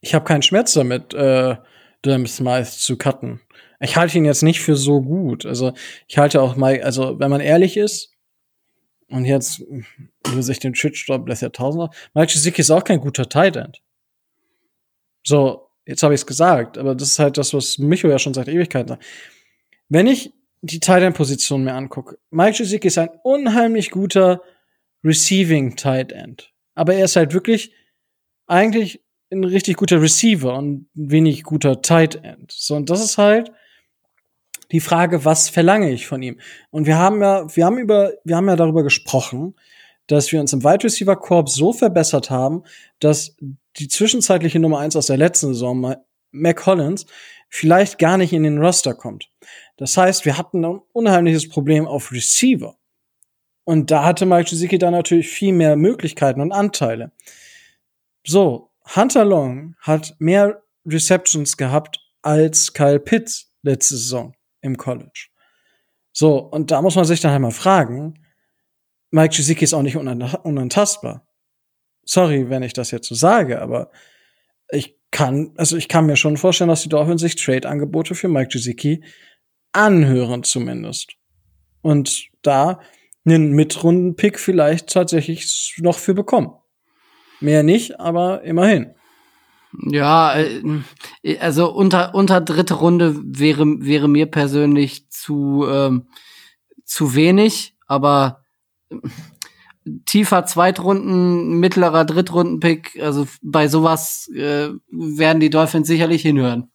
ich 0.00 0.14
habe 0.14 0.24
keinen 0.24 0.42
Schmerz 0.42 0.72
damit, 0.74 1.14
äh, 1.14 1.56
Durham 2.02 2.26
Smythe 2.26 2.70
zu 2.70 2.96
cutten. 2.96 3.40
Ich 3.80 3.96
halte 3.96 4.18
ihn 4.18 4.24
jetzt 4.24 4.42
nicht 4.42 4.60
für 4.60 4.76
so 4.76 5.00
gut. 5.02 5.46
Also 5.46 5.72
ich 6.06 6.18
halte 6.18 6.40
auch 6.40 6.56
mal, 6.56 6.80
also 6.82 7.18
wenn 7.18 7.30
man 7.30 7.40
ehrlich 7.40 7.76
ist, 7.76 8.14
und 9.08 9.24
jetzt 9.24 9.62
löse 10.32 10.52
ich 10.52 10.58
den 10.58 10.74
Shitstorm 10.74 11.26
des 11.26 11.40
Jahrtausender, 11.40 11.90
Mike 12.14 12.32
Gesicki 12.32 12.60
ist 12.60 12.70
auch 12.70 12.84
kein 12.84 13.00
guter 13.00 13.28
Tight 13.28 13.56
End. 13.56 13.82
So, 15.24 15.68
jetzt 15.86 16.02
habe 16.02 16.14
ich 16.14 16.20
es 16.20 16.26
gesagt, 16.26 16.76
aber 16.78 16.94
das 16.94 17.10
ist 17.10 17.18
halt 17.18 17.38
das, 17.38 17.54
was 17.54 17.78
Micho 17.78 18.08
ja 18.08 18.18
schon 18.18 18.34
seit 18.34 18.48
Ewigkeiten 18.48 18.88
sagt. 18.88 19.04
Wenn 19.88 20.06
ich 20.06 20.32
die 20.60 20.80
Tight 20.80 21.02
End 21.02 21.16
Position 21.16 21.64
mir 21.64 21.74
angucke, 21.74 22.18
Mike 22.30 22.58
Gesicki 22.58 22.88
ist 22.88 22.98
ein 22.98 23.10
unheimlich 23.22 23.90
guter 23.90 24.42
Receiving 25.02 25.76
Tight 25.76 26.12
End. 26.12 26.52
Aber 26.78 26.94
er 26.94 27.06
ist 27.06 27.16
halt 27.16 27.34
wirklich 27.34 27.72
eigentlich 28.46 29.02
ein 29.32 29.42
richtig 29.42 29.76
guter 29.76 30.00
Receiver 30.00 30.54
und 30.54 30.88
ein 30.96 31.10
wenig 31.10 31.42
guter 31.42 31.82
Tight 31.82 32.22
End. 32.22 32.52
So, 32.52 32.76
und 32.76 32.88
das 32.88 33.04
ist 33.04 33.18
halt 33.18 33.50
die 34.70 34.78
Frage, 34.78 35.24
was 35.24 35.48
verlange 35.48 35.90
ich 35.90 36.06
von 36.06 36.22
ihm? 36.22 36.38
Und 36.70 36.86
wir 36.86 36.96
haben 36.96 37.20
ja, 37.20 37.44
wir 37.54 37.66
haben 37.66 37.78
über, 37.78 38.12
wir 38.22 38.36
haben 38.36 38.48
ja 38.48 38.54
darüber 38.54 38.84
gesprochen, 38.84 39.56
dass 40.06 40.30
wir 40.30 40.40
uns 40.40 40.52
im 40.52 40.62
Wide 40.62 40.84
Receiver 40.84 41.16
Korb 41.16 41.48
so 41.48 41.72
verbessert 41.72 42.30
haben, 42.30 42.62
dass 43.00 43.36
die 43.76 43.88
zwischenzeitliche 43.88 44.60
Nummer 44.60 44.78
eins 44.78 44.94
aus 44.94 45.06
der 45.06 45.16
letzten 45.16 45.48
Saison, 45.48 45.96
Mac 46.30 46.56
Collins, 46.56 47.06
vielleicht 47.48 47.98
gar 47.98 48.18
nicht 48.18 48.32
in 48.32 48.44
den 48.44 48.58
Roster 48.58 48.94
kommt. 48.94 49.28
Das 49.76 49.96
heißt, 49.96 50.24
wir 50.24 50.38
hatten 50.38 50.64
ein 50.64 50.80
unheimliches 50.92 51.48
Problem 51.48 51.88
auf 51.88 52.12
Receiver. 52.12 52.77
Und 53.68 53.90
da 53.90 54.02
hatte 54.02 54.24
Mike 54.24 54.48
Gesicki 54.48 54.78
dann 54.78 54.94
natürlich 54.94 55.28
viel 55.28 55.52
mehr 55.52 55.76
Möglichkeiten 55.76 56.40
und 56.40 56.52
Anteile. 56.52 57.12
So, 58.26 58.70
Hunter 58.96 59.26
Long 59.26 59.76
hat 59.80 60.16
mehr 60.18 60.62
Receptions 60.86 61.58
gehabt 61.58 62.00
als 62.22 62.72
Kyle 62.72 62.98
Pitts 62.98 63.52
letzte 63.60 63.98
Saison 63.98 64.34
im 64.62 64.78
College. 64.78 65.28
So, 66.12 66.38
und 66.38 66.70
da 66.70 66.80
muss 66.80 66.94
man 66.94 67.04
sich 67.04 67.20
dann 67.20 67.32
halt 67.32 67.42
mal 67.42 67.50
fragen, 67.50 68.14
Mike 69.10 69.36
Gesicki 69.36 69.64
ist 69.64 69.74
auch 69.74 69.82
nicht 69.82 69.98
unantastbar. 69.98 71.28
Sorry, 72.06 72.48
wenn 72.48 72.62
ich 72.62 72.72
das 72.72 72.90
jetzt 72.90 73.08
so 73.08 73.14
sage, 73.14 73.60
aber 73.60 73.90
ich 74.70 74.96
kann, 75.10 75.52
also 75.58 75.76
ich 75.76 75.88
kann 75.88 76.06
mir 76.06 76.16
schon 76.16 76.38
vorstellen, 76.38 76.70
dass 76.70 76.84
die 76.84 76.88
Dolphins 76.88 77.20
sich 77.20 77.36
Trade-Angebote 77.36 78.14
für 78.14 78.28
Mike 78.28 78.48
Gesicki 78.48 79.04
anhören 79.72 80.42
zumindest. 80.42 81.16
Und 81.82 82.30
da 82.40 82.80
einen 83.24 83.52
Mitrunden-Pick 83.52 84.38
vielleicht 84.38 84.92
tatsächlich 84.92 85.76
noch 85.80 85.98
für 85.98 86.14
bekommen. 86.14 86.52
Mehr 87.40 87.62
nicht, 87.62 88.00
aber 88.00 88.42
immerhin. 88.42 88.94
Ja, 89.90 90.34
äh, 90.38 91.38
also 91.40 91.70
unter 91.72 92.14
unter 92.14 92.40
dritte 92.40 92.74
Runde 92.74 93.16
wäre 93.22 93.64
wäre 93.80 94.08
mir 94.08 94.26
persönlich 94.26 95.10
zu 95.10 95.66
ähm, 95.68 96.08
zu 96.84 97.14
wenig, 97.14 97.76
aber 97.86 98.44
äh, 98.90 98.96
tiefer 100.06 100.46
Zweitrunden, 100.46 101.60
mittlerer 101.60 102.04
Drittrunden-Pick, 102.04 102.98
also 103.00 103.26
bei 103.42 103.68
sowas 103.68 104.30
äh, 104.34 104.70
werden 104.90 105.40
die 105.40 105.50
Dolphins 105.50 105.86
sicherlich 105.86 106.22
hinhören. 106.22 106.70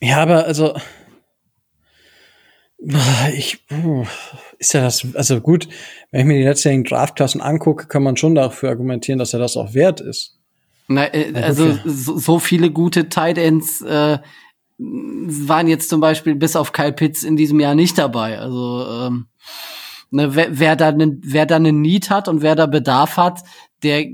Ja, 0.00 0.18
aber 0.18 0.44
also 0.44 0.74
ich 3.34 3.64
ist 4.58 4.74
ja 4.74 4.82
das, 4.82 5.06
also 5.14 5.40
gut, 5.40 5.68
wenn 6.10 6.20
ich 6.20 6.26
mir 6.26 6.38
die 6.38 6.44
letztjährigen 6.44 6.84
Draftklassen 6.84 7.40
angucke, 7.40 7.86
kann 7.86 8.02
man 8.02 8.16
schon 8.16 8.34
dafür 8.34 8.70
argumentieren, 8.70 9.18
dass 9.18 9.32
er 9.32 9.38
das 9.38 9.56
auch 9.56 9.74
wert 9.74 10.00
ist. 10.00 10.38
Na, 10.88 11.12
äh, 11.14 11.32
also 11.34 11.78
so, 11.84 12.18
so 12.18 12.38
viele 12.38 12.70
gute 12.70 13.08
Tight 13.08 13.38
Ends 13.38 13.82
äh, 13.82 14.18
waren 14.78 15.68
jetzt 15.68 15.88
zum 15.88 16.00
Beispiel 16.00 16.34
bis 16.34 16.56
auf 16.56 16.72
Kyle 16.72 16.92
Pitts 16.92 17.22
in 17.22 17.36
diesem 17.36 17.60
Jahr 17.60 17.74
nicht 17.74 17.98
dabei. 17.98 18.38
Also 18.38 18.86
ähm, 18.88 19.26
ne, 20.10 20.34
wer, 20.34 20.58
wer 20.58 20.76
da 20.76 20.90
ne, 20.90 21.18
wer 21.22 21.46
da 21.46 21.56
einen 21.56 21.80
Need 21.80 22.10
hat 22.10 22.26
und 22.26 22.42
wer 22.42 22.56
da 22.56 22.66
Bedarf 22.66 23.16
hat, 23.16 23.42
der 23.82 24.06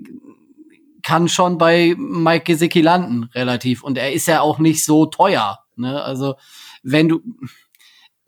kann 1.02 1.28
schon 1.28 1.56
bei 1.56 1.94
Mike 1.96 2.44
Gesicki 2.44 2.82
landen, 2.82 3.30
relativ. 3.34 3.82
Und 3.82 3.96
er 3.96 4.12
ist 4.12 4.28
ja 4.28 4.42
auch 4.42 4.58
nicht 4.58 4.84
so 4.84 5.06
teuer. 5.06 5.60
Ne? 5.76 6.02
Also 6.02 6.34
wenn 6.82 7.08
du 7.08 7.22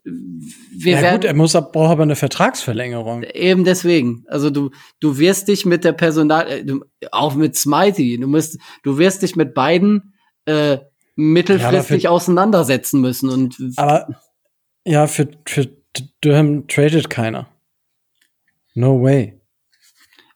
wir 0.03 0.93
ja, 0.93 1.01
werden, 1.01 1.21
gut, 1.21 1.25
er 1.25 1.35
muss 1.35 1.53
braucht 1.53 1.75
aber 1.75 2.03
eine 2.03 2.15
Vertragsverlängerung. 2.15 3.23
Eben 3.23 3.63
deswegen. 3.63 4.25
Also 4.27 4.49
du 4.49 4.71
du 4.99 5.19
wirst 5.19 5.47
dich 5.47 5.65
mit 5.65 5.83
der 5.83 5.93
Personal 5.93 6.47
äh, 6.49 6.65
du, 6.65 6.83
auch 7.11 7.35
mit 7.35 7.55
Smitey, 7.55 8.17
du 8.17 8.27
musst 8.27 8.57
du 8.83 8.97
wirst 8.97 9.21
dich 9.21 9.35
mit 9.35 9.53
beiden 9.53 10.13
äh, 10.45 10.79
mittelfristig 11.15 12.03
ja, 12.03 12.09
für, 12.09 12.15
auseinandersetzen 12.15 12.99
müssen 12.99 13.29
und 13.29 13.57
aber 13.75 14.07
ja, 14.85 15.05
für 15.05 15.29
für 15.47 15.69
Durham 16.21 16.67
tradet 16.67 17.09
keiner. 17.09 17.47
No 18.73 19.01
way. 19.01 19.39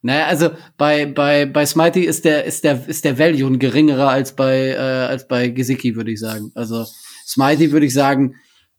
Naja, 0.03 0.28
also 0.28 0.51
bei 0.78 1.07
bei 1.07 1.47
bei 1.47 1.66
Smitey 1.66 2.03
ist 2.03 2.26
der 2.26 2.43
ist 2.43 2.63
der 2.63 2.88
ist 2.88 3.03
der 3.03 3.18
Value 3.18 3.49
ein 3.49 3.57
geringerer 3.57 4.09
als 4.09 4.36
bei 4.36 4.70
äh, 4.70 4.78
als 4.78 5.28
bei 5.28 5.47
Gesicki, 5.47 5.95
würde 5.95 6.11
ich 6.11 6.20
sagen. 6.20 6.51
Also 6.53 6.86
Smitey 7.26 7.72
würde 7.72 7.88
ich 7.88 7.93
sagen 7.93 8.36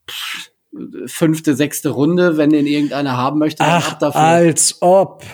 pff, 0.08 0.52
fünfte, 1.06 1.54
sechste 1.54 1.90
Runde, 1.90 2.36
wenn 2.36 2.50
den 2.50 2.66
irgendeiner 2.66 3.16
haben 3.16 3.38
möchte. 3.38 3.62
Ach, 3.64 4.00
als 4.00 4.80
ob. 4.82 5.24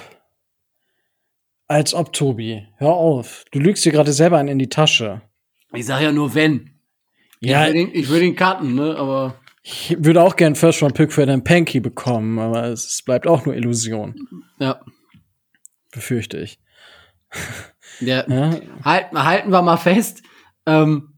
Als 1.68 1.94
ob, 1.94 2.12
Tobi. 2.12 2.66
Hör 2.76 2.92
auf. 2.92 3.44
Du 3.50 3.58
lügst 3.58 3.84
dir 3.84 3.92
gerade 3.92 4.12
selber 4.12 4.38
einen 4.38 4.48
in 4.48 4.58
die 4.58 4.68
Tasche. 4.68 5.22
Ich 5.72 5.86
sag 5.86 6.02
ja 6.02 6.12
nur 6.12 6.34
wenn. 6.34 6.70
Ja. 7.40 7.68
Ich 7.68 8.08
will 8.10 8.20
den 8.20 8.36
Karten, 8.36 8.74
ne, 8.74 8.96
aber. 8.96 9.36
Ich 9.62 9.96
würde 9.98 10.22
auch 10.22 10.36
gern 10.36 10.54
First 10.54 10.82
Round 10.82 10.94
Pick 10.94 11.12
für 11.12 11.24
den 11.24 11.44
Panky 11.44 11.80
bekommen, 11.80 12.38
aber 12.38 12.64
es 12.66 13.02
bleibt 13.02 13.26
auch 13.26 13.46
nur 13.46 13.54
Illusion. 13.54 14.14
Ja. 14.58 14.80
Befürchte 15.92 16.38
ich. 16.38 16.58
Ja. 18.00 18.28
ja. 18.28 18.60
Halten, 18.84 19.24
halten 19.24 19.50
wir 19.50 19.62
mal 19.62 19.76
fest. 19.76 20.22
Ähm, 20.66 21.11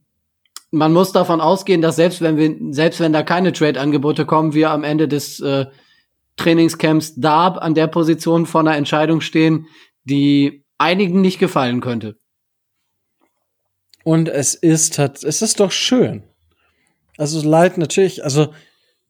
man 0.75 0.93
muss 0.93 1.13
davon 1.13 1.41
ausgehen, 1.41 1.81
dass 1.81 1.97
selbst 1.97 2.21
wenn 2.21 2.37
wir, 2.37 2.57
selbst 2.73 3.01
wenn 3.01 3.13
da 3.13 3.23
keine 3.23 3.53
Trade-Angebote 3.53 4.27
kommen, 4.27 4.55
wir 4.55 4.71
am 4.71 4.85
Ende 4.85 5.09
des 5.09 5.41
äh, 5.41 5.67
Trainingscamps 6.37 7.15
da 7.17 7.49
an 7.49 7.75
der 7.75 7.87
Position 7.87 8.47
vor 8.47 8.61
einer 8.61 8.77
Entscheidung 8.77 9.21
stehen, 9.21 9.67
die 10.05 10.65
einigen 10.79 11.21
nicht 11.21 11.39
gefallen 11.39 11.81
könnte. 11.81 12.17
Und 14.03 14.29
es 14.29 14.55
ist, 14.55 14.99
es 14.99 15.43
ist 15.43 15.61
doch 15.61 15.73
schön. 15.73 16.25
Also 17.17 17.49
leid 17.49 17.79
natürlich, 17.79 18.25
also 18.25 18.53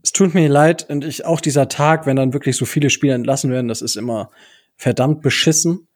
es 0.02 0.12
tut 0.12 0.34
mir 0.34 0.48
leid 0.48 0.88
und 0.88 1.04
ich 1.04 1.24
auch 1.24 1.40
dieser 1.40 1.68
Tag, 1.68 2.06
wenn 2.06 2.16
dann 2.16 2.34
wirklich 2.34 2.56
so 2.56 2.66
viele 2.66 2.90
Spieler 2.90 3.14
entlassen 3.14 3.50
werden, 3.50 3.68
das 3.68 3.82
ist 3.82 3.96
immer 3.96 4.30
verdammt 4.76 5.22
beschissen. 5.22 5.88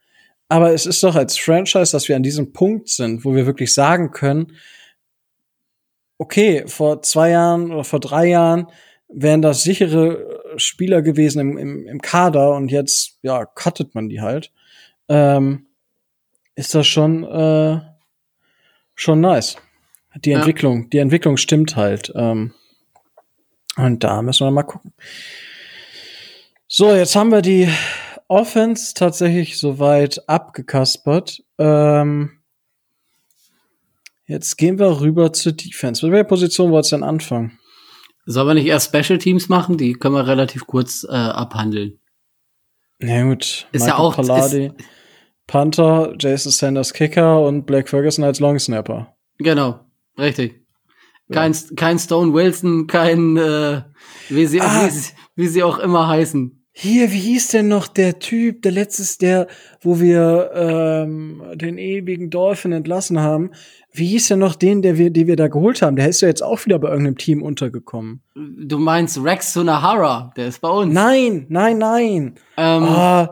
Aber 0.49 0.73
es 0.73 0.87
ist 0.87 1.03
doch 1.03 1.15
als 1.15 1.39
Franchise, 1.39 1.93
dass 1.93 2.09
wir 2.09 2.17
an 2.17 2.23
diesem 2.23 2.53
Punkt 2.53 2.89
sind, 2.89 3.25
wo 3.25 3.35
wir 3.35 3.45
wirklich 3.45 3.75
sagen 3.75 4.11
können, 4.11 4.53
okay, 6.19 6.65
vor 6.67 7.03
zwei 7.03 7.31
Jahren 7.31 7.73
oder 7.73 7.85
vor 7.85 8.01
drei 8.01 8.27
Jahren 8.27 8.69
wären 9.09 9.41
das 9.41 9.63
sichere 9.63 10.43
Spieler 10.57 11.03
gewesen 11.03 11.41
im, 11.41 11.57
im, 11.57 11.87
im 11.87 12.03
Kader 12.03 12.55
und 12.55 12.71
jetzt, 12.71 13.19
ja, 13.23 13.47
cuttet 13.47 13.95
man 13.95 14.09
die 14.09 14.21
halt. 14.21 14.53
Ähm, 15.09 15.67
ist 16.55 16.75
das 16.75 16.87
schon, 16.87 17.25
äh, 17.25 17.81
schon 18.95 19.21
nice. 19.21 19.57
Die 20.17 20.31
ja. 20.31 20.39
Entwicklung, 20.39 20.91
die 20.91 20.99
Entwicklung 20.99 21.37
stimmt 21.37 21.77
halt. 21.77 22.13
Ähm, 22.15 22.53
und 23.77 24.03
da 24.03 24.21
müssen 24.23 24.47
wir 24.47 24.51
mal 24.51 24.65
gucken. 24.65 24.93
So, 26.67 26.95
jetzt 26.95 27.15
haben 27.15 27.31
wir 27.31 27.43
die 27.43 27.69
Offense 28.27 28.93
tatsächlich 28.93 29.59
soweit 29.59 30.29
abgekaspert. 30.29 31.43
Ähm, 31.59 32.38
jetzt 34.29 34.57
gehen 34.57 34.79
wir 34.79 35.01
rüber 35.01 35.33
zur 35.33 35.53
Defense. 35.53 36.07
Mit 36.07 36.13
welcher 36.13 36.29
Position 36.29 36.71
wollt's 36.71 36.91
denn 36.91 37.03
anfangen? 37.03 37.59
Sollen 38.27 38.47
wir 38.47 38.55
nicht 38.55 38.67
erst 38.67 38.95
Special 38.95 39.19
Teams 39.19 39.49
machen? 39.49 39.77
Die 39.77 39.95
können 39.95 40.15
wir 40.15 40.27
relativ 40.27 40.67
kurz 40.67 41.05
äh, 41.09 41.13
abhandeln. 41.13 41.99
Na 43.01 43.23
gut. 43.23 43.67
Ist 43.73 43.85
Michael 43.85 43.89
ja 43.89 43.99
auch 43.99 44.17
Palladi, 44.17 44.73
Panther, 45.47 46.15
Jason 46.19 46.53
Sanders 46.53 46.93
Kicker 46.93 47.41
und 47.43 47.65
Black 47.65 47.89
Ferguson 47.89 48.25
als 48.25 48.39
Long 48.39 48.59
Snapper. 48.59 49.17
Genau, 49.39 49.81
richtig. 50.19 50.63
Kein, 51.33 51.53
ja. 51.53 51.61
kein 51.77 51.99
Stone 51.99 52.33
Wilson, 52.33 52.87
kein, 52.87 53.37
äh, 53.37 53.83
wie, 54.29 54.47
sie, 54.47 54.61
ah. 54.61 54.89
wie, 54.89 55.43
wie 55.43 55.49
sie 55.49 55.63
auch 55.63 55.79
immer 55.79 56.09
heißen. 56.09 56.55
Hier, 56.73 57.11
wie 57.11 57.19
hieß 57.19 57.49
denn 57.49 57.69
noch 57.69 57.89
der 57.89 58.19
Typ, 58.21 58.63
der 58.63 58.73
letztes, 58.73 59.19
der, 59.19 59.49
wo 59.81 60.01
wir 60.01 60.53
ähm, 60.55 61.43
den 61.55 61.77
ewigen 61.77 62.31
Dolphin 62.31 62.73
entlassen 62.73 63.19
haben? 63.21 63.51
Wie 63.99 64.07
hieß 64.07 64.29
denn 64.29 64.39
noch 64.39 64.55
den, 64.55 64.83
der 64.83 64.97
wir, 64.97 65.11
den 65.11 65.27
wir 65.27 65.37
da 65.37 65.49
geholt 65.49 65.83
haben? 65.83 65.97
Der 65.97 66.09
ist 66.09 66.21
ja 66.21 66.29
jetzt 66.29 66.43
auch 66.43 66.65
wieder 66.65 66.79
bei 66.79 66.89
irgendeinem 66.89 67.19
Team 67.19 67.43
untergekommen. 67.43 68.23
Du 68.35 68.79
meinst 68.79 69.23
Rex 69.23 69.53
Sunahara, 69.53 70.33
der 70.37 70.49
ist 70.49 70.61
bei 70.61 70.69
uns. 70.69 70.93
Nein, 70.93 71.47
nein, 71.49 71.79
nein. 71.79 72.35
Ähm, 72.57 72.83
oh, 72.85 73.27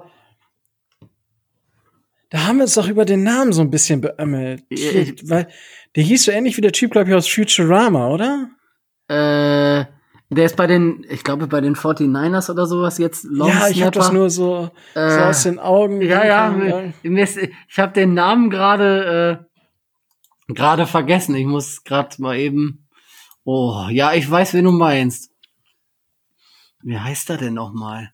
da 2.30 2.46
haben 2.46 2.56
wir 2.56 2.64
uns 2.64 2.74
doch 2.74 2.88
über 2.88 3.04
den 3.04 3.22
Namen 3.22 3.52
so 3.52 3.62
ein 3.62 3.70
bisschen 3.70 4.00
beömmelt. 4.00 4.64
Ich, 4.68 5.28
weil 5.28 5.46
der 5.94 6.02
hieß 6.02 6.24
so 6.24 6.32
ähnlich 6.32 6.56
wie 6.56 6.60
der 6.60 6.72
Typ, 6.72 6.90
glaube 6.90 7.08
ich, 7.08 7.14
aus 7.14 7.28
Futurama, 7.28 8.08
oder? 8.08 8.50
Äh, 9.08 9.86
der 10.28 10.44
ist 10.44 10.56
bei 10.56 10.66
den, 10.66 11.06
ich 11.08 11.22
glaube, 11.22 11.46
bei 11.46 11.60
den 11.60 11.76
49ers 11.76 12.50
oder 12.50 12.66
sowas 12.66 12.98
jetzt 12.98 13.24
Long 13.24 13.48
Ja, 13.48 13.68
ich 13.68 13.82
habe 13.82 13.92
das 13.92 14.10
nur 14.10 14.28
so, 14.28 14.70
äh, 14.94 15.10
so 15.10 15.20
aus 15.20 15.44
den 15.44 15.60
Augen. 15.60 16.02
Ja, 16.02 16.24
ja, 16.24 16.56
ja. 16.56 16.82
ich 17.02 17.78
habe 17.78 17.92
den 17.92 18.14
Namen 18.14 18.50
gerade 18.50 19.40
äh, 19.40 19.55
gerade 20.48 20.86
vergessen. 20.86 21.34
Ich 21.34 21.46
muss 21.46 21.84
gerade 21.84 22.20
mal 22.20 22.36
eben. 22.36 22.88
Oh, 23.44 23.86
ja, 23.90 24.12
ich 24.12 24.28
weiß, 24.28 24.54
wen 24.54 24.64
du 24.64 24.72
meinst. 24.72 25.30
Wie 26.82 26.98
heißt 26.98 27.30
er 27.30 27.36
denn 27.36 27.54
noch 27.54 27.72
mal? 27.72 28.12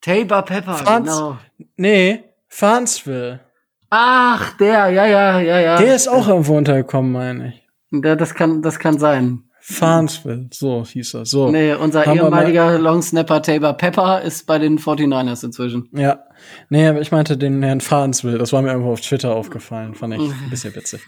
Tabor 0.00 0.42
Pepper, 0.42 0.74
Franz, 0.74 1.08
genau. 1.10 1.38
Nee, 1.76 2.24
Farnsville. 2.48 3.40
Ach, 3.88 4.56
der, 4.58 4.90
ja, 4.90 5.06
ja, 5.06 5.40
ja, 5.40 5.60
ja. 5.60 5.76
Der 5.78 5.94
ist 5.94 6.08
auch 6.08 6.28
irgendwo 6.28 6.56
untergekommen, 6.56 7.12
meine 7.12 7.48
ich. 7.48 7.68
Der, 7.90 8.16
das 8.16 8.34
kann, 8.34 8.60
das 8.60 8.78
kann 8.78 8.98
sein. 8.98 9.43
Farnsville, 9.66 10.50
so 10.52 10.84
hieß 10.84 11.14
er. 11.14 11.24
So. 11.24 11.50
Nee, 11.50 11.72
unser 11.72 12.06
ehemaliger 12.06 12.78
Longsnapper 12.78 13.40
Tabor 13.40 13.72
Pepper 13.72 14.20
ist 14.20 14.46
bei 14.46 14.58
den 14.58 14.78
49ers 14.78 15.42
inzwischen. 15.42 15.88
Ja. 15.92 16.26
Nee, 16.68 16.86
aber 16.86 17.00
ich 17.00 17.10
meinte 17.10 17.38
den 17.38 17.62
Herrn 17.62 17.80
Farnsville. 17.80 18.36
Das 18.36 18.52
war 18.52 18.60
mir 18.60 18.72
irgendwo 18.72 18.92
auf 18.92 19.00
Twitter 19.00 19.34
aufgefallen. 19.34 19.94
Fand 19.94 20.12
ich 20.14 20.20
ein 20.20 20.50
bisschen 20.50 20.74
witzig. 20.74 21.00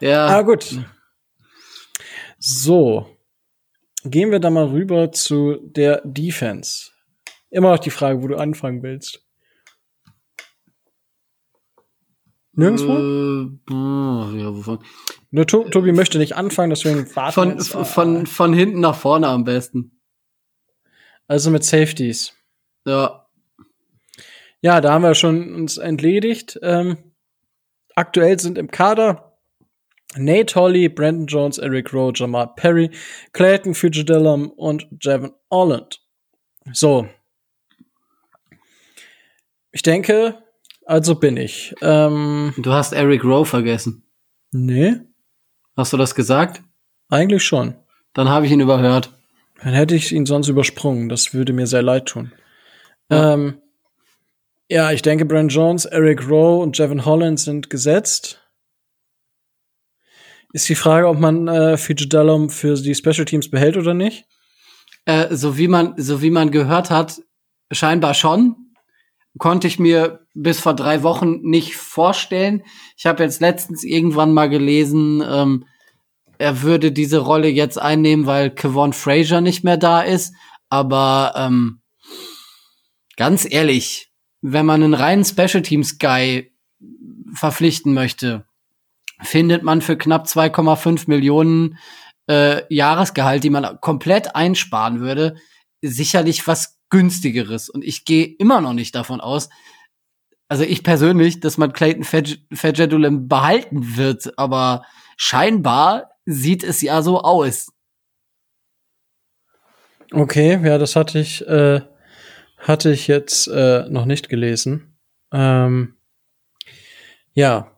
Ja. 0.00 0.26
Ah, 0.26 0.42
gut. 0.42 0.76
So. 2.40 3.06
Gehen 4.04 4.32
wir 4.32 4.40
da 4.40 4.50
mal 4.50 4.66
rüber 4.66 5.12
zu 5.12 5.60
der 5.62 6.02
Defense. 6.04 6.90
Immer 7.50 7.70
noch 7.70 7.78
die 7.78 7.90
Frage, 7.90 8.20
wo 8.24 8.26
du 8.26 8.36
anfangen 8.36 8.82
willst. 8.82 9.24
Nirgendwo? 12.56 12.96
Äh, 13.70 14.40
ja, 14.40 14.54
wovon? 14.54 14.78
Nur 15.30 15.46
to 15.46 15.64
Tobi 15.64 15.92
möchte 15.92 16.18
nicht 16.18 16.36
anfangen, 16.36 16.70
deswegen 16.70 17.14
warten 17.16 17.32
von, 17.32 17.50
jetzt, 17.50 17.74
von, 17.74 18.26
von 18.26 18.52
hinten 18.52 18.80
nach 18.80 18.96
vorne 18.96 19.26
am 19.28 19.44
besten. 19.44 20.00
Also 21.26 21.50
mit 21.50 21.64
Safeties. 21.64 22.34
Ja. 22.86 23.26
Ja, 24.60 24.80
da 24.80 24.92
haben 24.92 25.02
wir 25.02 25.14
schon 25.14 25.54
uns 25.54 25.76
entledigt. 25.76 26.58
Ähm, 26.62 26.96
aktuell 27.94 28.38
sind 28.38 28.56
im 28.58 28.70
Kader 28.70 29.36
Nate 30.16 30.54
Holly, 30.54 30.88
Brandon 30.88 31.26
Jones, 31.26 31.58
Eric 31.58 31.92
Rowe, 31.92 32.12
Jamal 32.14 32.48
Perry, 32.54 32.90
Clayton 33.32 33.74
Fujidillum 33.74 34.50
und 34.50 34.86
Javon 35.00 35.32
Holland. 35.50 36.00
So. 36.72 37.08
Ich 39.72 39.82
denke, 39.82 40.43
also 40.86 41.14
bin 41.14 41.36
ich. 41.36 41.74
Ähm, 41.80 42.54
du 42.56 42.72
hast 42.72 42.92
Eric 42.92 43.24
Rowe 43.24 43.46
vergessen. 43.46 44.04
Nee. 44.52 44.96
Hast 45.76 45.92
du 45.92 45.96
das 45.96 46.14
gesagt? 46.14 46.62
Eigentlich 47.08 47.44
schon. 47.44 47.74
Dann 48.12 48.28
habe 48.28 48.46
ich 48.46 48.52
ihn 48.52 48.60
überhört. 48.60 49.16
Dann 49.62 49.72
hätte 49.72 49.94
ich 49.94 50.12
ihn 50.12 50.26
sonst 50.26 50.48
übersprungen. 50.48 51.08
Das 51.08 51.34
würde 51.34 51.52
mir 51.52 51.66
sehr 51.66 51.82
leid 51.82 52.06
tun. 52.06 52.32
Ja, 53.10 53.34
ähm, 53.34 53.58
ja 54.68 54.92
ich 54.92 55.02
denke, 55.02 55.24
Brent 55.24 55.52
Jones, 55.52 55.84
Eric 55.84 56.28
Rowe 56.28 56.62
und 56.62 56.78
Jevin 56.78 57.04
Holland 57.04 57.40
sind 57.40 57.70
gesetzt. 57.70 58.40
Ist 60.52 60.68
die 60.68 60.76
Frage, 60.76 61.08
ob 61.08 61.18
man 61.18 61.48
äh, 61.48 61.76
Fijidellum 61.76 62.48
für 62.48 62.74
die 62.76 62.94
Special 62.94 63.24
Teams 63.24 63.50
behält 63.50 63.76
oder 63.76 63.94
nicht? 63.94 64.26
Äh, 65.04 65.34
so 65.34 65.58
wie 65.58 65.66
man, 65.66 65.94
so 65.96 66.22
wie 66.22 66.30
man 66.30 66.52
gehört 66.52 66.90
hat, 66.90 67.20
scheinbar 67.72 68.14
schon 68.14 68.56
konnte 69.38 69.66
ich 69.66 69.78
mir 69.78 70.23
bis 70.34 70.60
vor 70.60 70.74
drei 70.74 71.02
Wochen 71.02 71.40
nicht 71.42 71.76
vorstellen. 71.76 72.62
Ich 72.96 73.06
habe 73.06 73.22
jetzt 73.22 73.40
letztens 73.40 73.84
irgendwann 73.84 74.32
mal 74.32 74.48
gelesen, 74.48 75.22
ähm, 75.26 75.64
er 76.38 76.62
würde 76.62 76.90
diese 76.90 77.18
Rolle 77.18 77.48
jetzt 77.48 77.80
einnehmen, 77.80 78.26
weil 78.26 78.50
Kevon 78.50 78.92
Frazier 78.92 79.40
nicht 79.40 79.62
mehr 79.62 79.76
da 79.76 80.02
ist. 80.02 80.34
Aber 80.68 81.32
ähm, 81.36 81.80
ganz 83.16 83.46
ehrlich, 83.48 84.10
wenn 84.42 84.66
man 84.66 84.82
einen 84.82 84.94
reinen 84.94 85.24
Special 85.24 85.62
Teams 85.62 85.98
Guy 85.98 86.52
verpflichten 87.32 87.94
möchte, 87.94 88.44
findet 89.22 89.62
man 89.62 89.80
für 89.80 89.96
knapp 89.96 90.26
2,5 90.26 91.04
Millionen 91.06 91.78
äh, 92.28 92.62
Jahresgehalt, 92.74 93.44
die 93.44 93.50
man 93.50 93.80
komplett 93.80 94.34
einsparen 94.34 95.00
würde, 95.00 95.36
sicherlich 95.82 96.46
was 96.46 96.78
günstigeres. 96.90 97.68
Und 97.68 97.84
ich 97.84 98.04
gehe 98.04 98.26
immer 98.26 98.60
noch 98.60 98.72
nicht 98.72 98.94
davon 98.94 99.20
aus, 99.20 99.48
also 100.54 100.62
ich 100.62 100.84
persönlich, 100.84 101.40
dass 101.40 101.58
man 101.58 101.72
Clayton 101.72 102.04
Fajadulem 102.04 103.26
behalten 103.26 103.96
wird, 103.96 104.38
aber 104.38 104.84
scheinbar 105.16 106.12
sieht 106.26 106.62
es 106.62 106.80
ja 106.80 107.02
so 107.02 107.22
aus. 107.22 107.72
Okay, 110.12 110.60
ja, 110.64 110.78
das 110.78 110.94
hatte 110.94 111.18
ich, 111.18 111.44
äh, 111.48 111.80
hatte 112.58 112.92
ich 112.92 113.08
jetzt 113.08 113.48
äh, 113.48 113.88
noch 113.88 114.04
nicht 114.04 114.28
gelesen. 114.28 114.96
Ähm, 115.32 115.96
ja. 117.32 117.76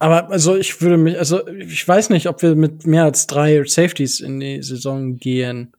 Aber 0.00 0.28
also 0.28 0.56
ich 0.56 0.82
würde 0.82 0.96
mich, 0.96 1.16
also 1.16 1.46
ich 1.46 1.86
weiß 1.86 2.10
nicht, 2.10 2.26
ob 2.26 2.42
wir 2.42 2.56
mit 2.56 2.84
mehr 2.84 3.04
als 3.04 3.28
drei 3.28 3.62
Safeties 3.62 4.18
in 4.18 4.40
die 4.40 4.60
Saison 4.60 5.18
gehen. 5.18 5.76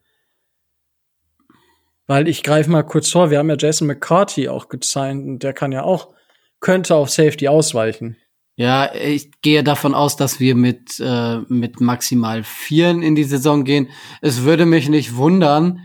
Weil 2.07 2.27
ich 2.27 2.43
greife 2.43 2.69
mal 2.69 2.83
kurz 2.83 3.09
vor, 3.09 3.29
wir 3.29 3.39
haben 3.39 3.49
ja 3.49 3.55
Jason 3.57 3.87
McCarthy 3.87 4.49
auch 4.49 4.67
gezeigt 4.67 5.23
und 5.25 5.39
der 5.39 5.53
kann 5.53 5.71
ja 5.71 5.83
auch 5.83 6.13
könnte 6.59 6.95
auf 6.95 7.09
Safety 7.09 7.47
ausweichen. 7.47 8.17
Ja, 8.55 8.93
ich 8.93 9.31
gehe 9.41 9.63
davon 9.63 9.95
aus, 9.95 10.15
dass 10.15 10.39
wir 10.39 10.55
mit, 10.55 10.99
äh, 10.99 11.39
mit 11.49 11.81
maximal 11.81 12.43
Vieren 12.43 13.01
in 13.01 13.15
die 13.15 13.23
Saison 13.23 13.63
gehen. 13.63 13.89
Es 14.21 14.43
würde 14.43 14.65
mich 14.65 14.89
nicht 14.89 15.15
wundern, 15.15 15.79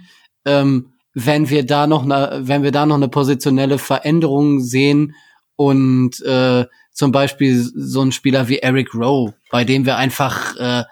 ähm, 0.44 0.92
wenn 1.14 1.48
wir 1.48 1.64
da 1.64 1.86
noch 1.86 2.04
eine, 2.04 2.42
wenn 2.42 2.62
wir 2.62 2.70
da 2.70 2.84
noch 2.86 2.96
eine 2.96 3.08
positionelle 3.08 3.78
Veränderung 3.78 4.60
sehen 4.60 5.14
und 5.56 6.20
äh, 6.20 6.66
zum 6.92 7.10
Beispiel 7.10 7.56
so 7.56 8.02
ein 8.02 8.12
Spieler 8.12 8.48
wie 8.48 8.58
Eric 8.58 8.94
Rowe, 8.94 9.34
bei 9.50 9.64
dem 9.64 9.86
wir 9.86 9.96
einfach 9.96 10.56
äh, 10.56 10.84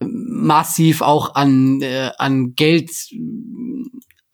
massiv 0.00 1.00
auch 1.00 1.34
an, 1.34 1.80
äh, 1.80 2.10
an 2.18 2.54
Geld 2.54 2.90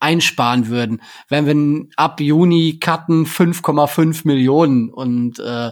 einsparen 0.01 0.67
würden. 0.67 1.01
Wenn 1.29 1.45
wir 1.45 1.87
ab 1.95 2.19
Juni 2.19 2.79
cutten 2.79 3.25
5,5 3.25 4.21
Millionen 4.25 4.89
und 4.89 5.39
äh, 5.39 5.71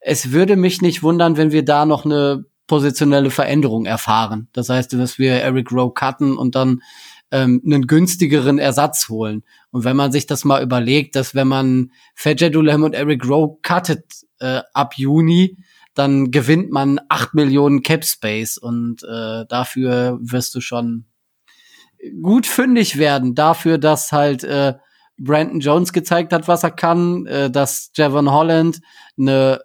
es 0.00 0.32
würde 0.32 0.56
mich 0.56 0.82
nicht 0.82 1.02
wundern, 1.02 1.36
wenn 1.36 1.50
wir 1.50 1.64
da 1.64 1.86
noch 1.86 2.04
eine 2.04 2.44
positionelle 2.66 3.30
Veränderung 3.30 3.86
erfahren. 3.86 4.48
Das 4.52 4.68
heißt, 4.68 4.92
dass 4.94 5.18
wir 5.18 5.32
Eric 5.32 5.70
Rowe 5.72 5.92
cutten 5.92 6.36
und 6.36 6.54
dann 6.54 6.82
ähm, 7.30 7.60
einen 7.64 7.86
günstigeren 7.86 8.58
Ersatz 8.58 9.08
holen. 9.08 9.44
Und 9.70 9.84
wenn 9.84 9.96
man 9.96 10.12
sich 10.12 10.26
das 10.26 10.44
mal 10.44 10.62
überlegt, 10.62 11.16
dass 11.16 11.34
wenn 11.34 11.48
man 11.48 11.90
Fedjedulem 12.14 12.82
und 12.82 12.94
Eric 12.94 13.28
Rowe 13.28 13.58
cuttet 13.62 14.04
äh, 14.40 14.60
ab 14.72 14.94
Juni, 14.96 15.56
dann 15.94 16.30
gewinnt 16.30 16.70
man 16.70 17.00
acht 17.08 17.34
Millionen 17.34 17.82
Cap 17.82 18.04
Space 18.04 18.58
und 18.58 19.02
äh, 19.04 19.44
dafür 19.48 20.18
wirst 20.20 20.54
du 20.54 20.60
schon 20.60 21.06
gut 22.22 22.46
fündig 22.46 22.98
werden. 22.98 23.34
Dafür, 23.34 23.78
dass 23.78 24.12
halt 24.12 24.44
äh, 24.44 24.74
Brandon 25.18 25.60
Jones 25.60 25.92
gezeigt 25.92 26.32
hat, 26.32 26.48
was 26.48 26.62
er 26.62 26.70
kann, 26.70 27.26
äh, 27.26 27.50
dass 27.50 27.90
Javon 27.94 28.30
Holland 28.30 28.80
eine 29.18 29.60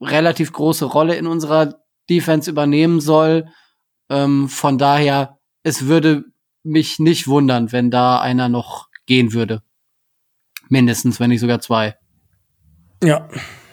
relativ 0.00 0.52
große 0.52 0.84
Rolle 0.84 1.16
in 1.16 1.26
unserer 1.26 1.74
Defense 2.08 2.50
übernehmen 2.50 3.00
soll. 3.00 3.46
Ähm, 4.10 4.48
von 4.48 4.78
daher, 4.78 5.38
es 5.62 5.86
würde 5.86 6.24
mich 6.62 6.98
nicht 6.98 7.26
wundern, 7.26 7.72
wenn 7.72 7.90
da 7.90 8.20
einer 8.20 8.48
noch 8.48 8.88
gehen 9.06 9.32
würde. 9.32 9.62
Mindestens, 10.68 11.20
wenn 11.20 11.30
nicht 11.30 11.40
sogar 11.40 11.60
zwei. 11.60 11.96
Ja, 13.02 13.28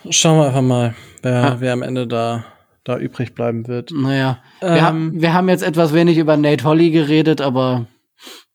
schauen 0.09 0.39
wir 0.39 0.47
einfach 0.47 0.61
mal, 0.61 0.95
wer, 1.21 1.31
ja. 1.31 1.61
wer 1.61 1.73
am 1.73 1.83
Ende 1.83 2.05
da, 2.05 2.45
da 2.83 2.97
übrig 2.97 3.33
bleiben 3.33 3.67
wird. 3.67 3.91
Naja, 3.91 4.39
ähm, 4.61 4.73
wir, 4.73 4.81
haben, 4.81 5.21
wir 5.21 5.33
haben 5.33 5.49
jetzt 5.49 5.63
etwas 5.63 5.93
wenig 5.93 6.17
über 6.17 6.35
Nate 6.35 6.65
Holly 6.65 6.91
geredet, 6.91 7.39
aber 7.39 7.87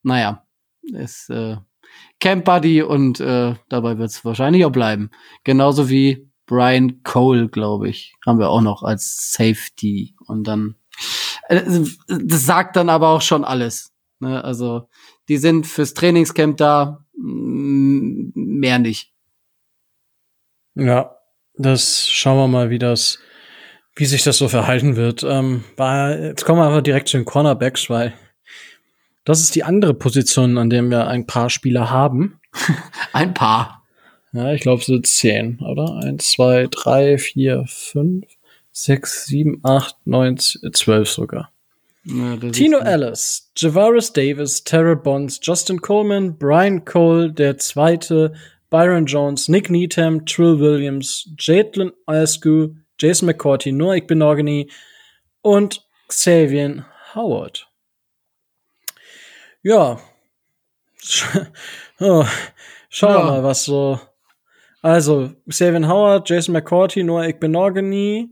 naja, 0.07 0.43
ist 0.81 1.29
äh, 1.29 1.57
Camp 2.19 2.45
Buddy 2.45 2.81
und 2.81 3.19
äh, 3.19 3.55
dabei 3.69 3.97
wird 3.97 4.09
es 4.09 4.25
wahrscheinlich 4.25 4.65
auch 4.65 4.71
bleiben. 4.71 5.11
Genauso 5.43 5.89
wie 5.89 6.29
Brian 6.45 7.03
Cole, 7.03 7.49
glaube 7.49 7.89
ich, 7.89 8.15
haben 8.25 8.39
wir 8.39 8.49
auch 8.49 8.61
noch 8.61 8.83
als 8.83 9.33
Safety. 9.33 10.15
Und 10.25 10.45
dann, 10.45 10.75
äh, 11.49 11.61
das 12.07 12.45
sagt 12.45 12.75
dann 12.75 12.89
aber 12.89 13.09
auch 13.09 13.21
schon 13.21 13.43
alles. 13.43 13.93
Ne? 14.19 14.43
Also, 14.43 14.89
die 15.27 15.37
sind 15.37 15.67
fürs 15.67 15.93
Trainingscamp 15.93 16.57
da, 16.57 17.05
mehr 17.13 18.79
nicht. 18.79 19.11
Ja, 20.75 21.17
das 21.55 22.07
schauen 22.07 22.37
wir 22.37 22.47
mal, 22.47 22.69
wie 22.69 22.79
das, 22.79 23.19
wie 23.95 24.05
sich 24.05 24.23
das 24.23 24.37
so 24.37 24.47
verhalten 24.47 24.95
wird. 24.95 25.23
Ähm, 25.23 25.63
war, 25.75 26.17
jetzt 26.17 26.45
kommen 26.45 26.59
wir 26.59 26.67
einfach 26.67 26.83
direkt 26.83 27.09
zu 27.09 27.17
den 27.17 27.25
Cornerbacks, 27.25 27.89
weil 27.89 28.13
das 29.27 29.41
ist 29.41 29.55
die 29.55 29.65
andere 29.65 29.93
Position, 29.93 30.57
an 30.57 30.69
der 30.69 30.83
wir 30.83 31.07
ein 31.07 31.27
paar 31.27 31.49
Spieler 31.49 31.89
haben. 31.89 32.39
ein 33.11 33.33
paar. 33.33 33.83
Ja, 34.31 34.53
ich 34.53 34.61
glaube, 34.61 34.79
es 34.79 34.85
sind 34.85 35.05
zehn, 35.05 35.59
oder? 35.59 35.99
Eins, 36.01 36.31
zwei, 36.31 36.67
drei, 36.71 37.17
vier, 37.17 37.65
fünf, 37.67 38.25
sechs, 38.71 39.25
sieben, 39.25 39.59
acht, 39.63 39.97
neun, 40.05 40.37
zwölf 40.37 41.09
sogar. 41.09 41.51
Ja, 42.05 42.37
Tino 42.37 42.77
Ellis, 42.77 43.51
Javaris 43.57 44.13
Davis, 44.13 44.63
Terrell 44.63 44.95
Bonds, 44.95 45.41
Justin 45.43 45.81
Coleman, 45.81 46.37
Brian 46.37 46.85
Cole, 46.85 47.33
der 47.33 47.57
Zweite, 47.57 48.33
Byron 48.69 49.07
Jones, 49.07 49.49
Nick 49.49 49.69
Needham, 49.69 50.25
Trill 50.25 50.57
Williams, 50.57 51.29
Jadlin 51.37 51.91
Askew, 52.05 52.75
Jason 52.97 53.25
McCourty, 53.25 53.73
Noah 53.73 53.99
Benogany 53.99 54.71
und 55.41 55.85
Xavier 56.07 56.85
Howard. 57.13 57.67
Ja. 59.63 59.99
oh, 61.99 62.25
schauen 62.89 63.13
wir 63.13 63.19
ja. 63.19 63.25
mal, 63.25 63.43
was 63.43 63.63
so. 63.65 63.99
Also, 64.81 65.31
Xavier 65.49 65.87
Howard, 65.87 66.29
Jason 66.29 66.53
McCourty, 66.53 67.03
Noah 67.03 67.27
Igbenogany, 67.27 68.29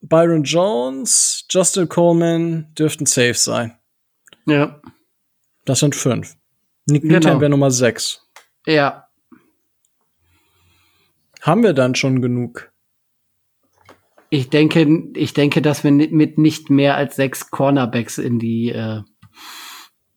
Byron 0.00 0.44
Jones, 0.44 1.44
Justin 1.50 1.88
Coleman 1.88 2.72
dürften 2.74 3.06
safe 3.06 3.34
sein. 3.34 3.76
Ja. 4.46 4.80
Das 5.64 5.80
sind 5.80 5.94
fünf. 5.94 6.36
Nick 6.86 7.02
genau. 7.02 7.40
wäre 7.40 7.50
Nummer 7.50 7.70
sechs. 7.70 8.26
Ja. 8.66 9.08
Haben 11.42 11.62
wir 11.62 11.72
dann 11.72 11.94
schon 11.94 12.22
genug? 12.22 12.72
Ich 14.30 14.50
denke, 14.50 15.10
ich 15.14 15.34
denke, 15.34 15.62
dass 15.62 15.84
wir 15.84 15.92
mit 15.92 16.38
nicht 16.38 16.70
mehr 16.70 16.96
als 16.96 17.16
sechs 17.16 17.50
Cornerbacks 17.50 18.18
in 18.18 18.38
die 18.38 18.70
äh, 18.70 19.02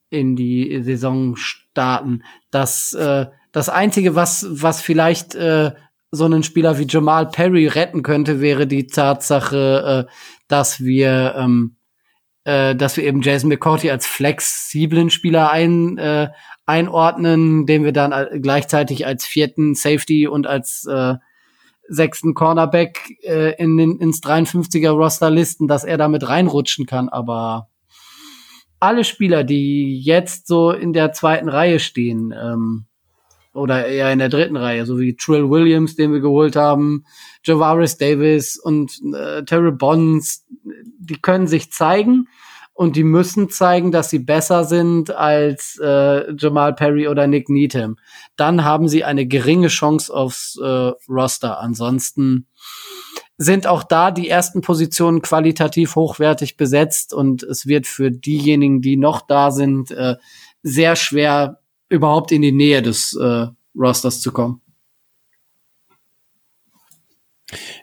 in 0.10 0.36
die 0.36 0.82
Saison 0.82 1.36
starten. 1.36 2.24
Das 2.52 2.94
äh, 2.94 3.28
das 3.52 3.70
einzige, 3.70 4.16
was 4.16 4.48
was 4.50 4.82
vielleicht 4.82 5.36
äh, 5.36 5.72
so 6.12 6.26
einen 6.26 6.44
Spieler 6.44 6.80
wie 6.80 6.88
Jamal 6.88 7.28
Perry 7.28 7.68
retten 7.68 8.04
könnte, 8.04 8.42
wäre 8.42 8.68
die 8.68 8.88
Tatsache, 8.88 10.08
äh, 10.08 10.12
dass 10.48 10.80
wir, 10.84 11.36
ähm, 11.38 11.76
äh, 12.46 12.76
dass 12.76 12.98
wir 12.98 13.04
eben 13.04 13.22
Jason 13.22 13.50
McCourty 13.50 13.92
als 13.92 14.08
flexiblen 14.08 15.10
Spieler 15.10 15.52
ein, 15.52 15.98
äh, 15.98 16.30
einordnen, 16.66 17.66
den 17.66 17.84
wir 17.84 17.92
dann 17.92 18.42
gleichzeitig 18.42 19.06
als 19.06 19.26
vierten 19.26 19.76
Safety 19.76 20.28
und 20.28 20.46
als 20.46 20.86
äh, 20.86 21.16
sechsten 21.88 22.36
Cornerback 22.36 23.18
äh, 23.24 23.56
in 23.56 23.76
den, 23.76 23.98
ins 24.00 24.22
53er 24.22 24.92
Roster 24.92 25.32
listen, 25.32 25.68
dass 25.68 25.84
er 25.84 25.98
damit 25.98 26.28
reinrutschen 26.28 26.86
kann. 26.86 27.10
Aber 27.10 27.70
alle 28.80 29.04
Spieler, 29.04 29.44
die 29.44 30.00
jetzt 30.00 30.48
so 30.48 30.72
in 30.72 30.94
der 30.94 31.12
zweiten 31.12 31.50
Reihe 31.50 31.80
stehen, 31.80 32.34
ähm, 32.38 32.86
oder 33.54 33.88
eher 33.88 34.12
in 34.12 34.20
der 34.20 34.30
dritten 34.30 34.58
Reihe, 34.58 34.86
so 34.86 35.00
wie 35.00 35.16
Trill 35.16 35.50
Williams, 35.50 35.96
den 35.96 36.14
wir 36.14 36.20
geholt 36.20 36.56
haben, 36.56 37.06
Javaris 37.44 37.98
Davis 37.98 38.58
und 38.58 39.00
äh, 39.14 39.44
Terry 39.44 39.72
Bonds, 39.72 40.46
die 41.00 41.20
können 41.20 41.48
sich 41.48 41.72
zeigen 41.72 42.28
und 42.74 42.96
die 42.96 43.04
müssen 43.04 43.50
zeigen, 43.50 43.92
dass 43.92 44.10
sie 44.10 44.20
besser 44.20 44.64
sind 44.64 45.12
als 45.12 45.78
äh, 45.84 46.32
Jamal 46.38 46.74
Perry 46.74 47.08
oder 47.08 47.28
Nick 47.28 47.50
Needham. 47.50 47.98
Dann 48.38 48.64
haben 48.64 48.88
sie 48.88 49.04
eine 49.04 49.26
geringe 49.26 49.68
Chance 49.68 50.14
aufs 50.14 50.58
äh, 50.62 50.92
Roster. 51.10 51.60
Ansonsten 51.60 52.48
sind 53.42 53.68
auch 53.68 53.84
da 53.84 54.12
die 54.12 54.28
ersten 54.28 54.60
Positionen 54.60 55.22
qualitativ 55.22 55.96
hochwertig 55.96 56.58
besetzt 56.58 57.14
und 57.14 57.42
es 57.42 57.66
wird 57.68 57.88
für 57.88 58.12
diejenigen, 58.12 58.82
die 58.82 58.98
noch 58.98 59.22
da 59.22 59.50
sind, 59.50 59.92
äh, 59.92 60.18
sehr 60.62 60.98
schwer 60.98 61.62
überhaupt 61.88 62.34
in 62.34 62.42
die 62.42 62.52
Nähe 62.52 62.82
des 62.82 63.16
äh, 63.16 63.48
Rosters 63.74 64.20
zu 64.20 64.34
kommen. 64.34 64.62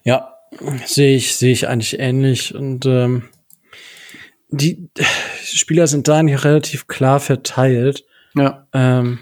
Ja, 0.05 0.35
sehe 0.85 1.17
ich, 1.17 1.37
sehe 1.37 1.53
ich 1.53 1.69
eigentlich 1.69 1.99
ähnlich. 1.99 2.55
Und 2.55 2.85
ähm, 2.85 3.31
die 4.51 4.91
Spieler 5.43 5.87
sind 5.87 6.07
da 6.07 6.23
nicht 6.23 6.45
relativ 6.45 6.87
klar 6.87 7.19
verteilt. 7.19 8.05
Ja. 8.35 8.69
Ähm, 8.75 9.21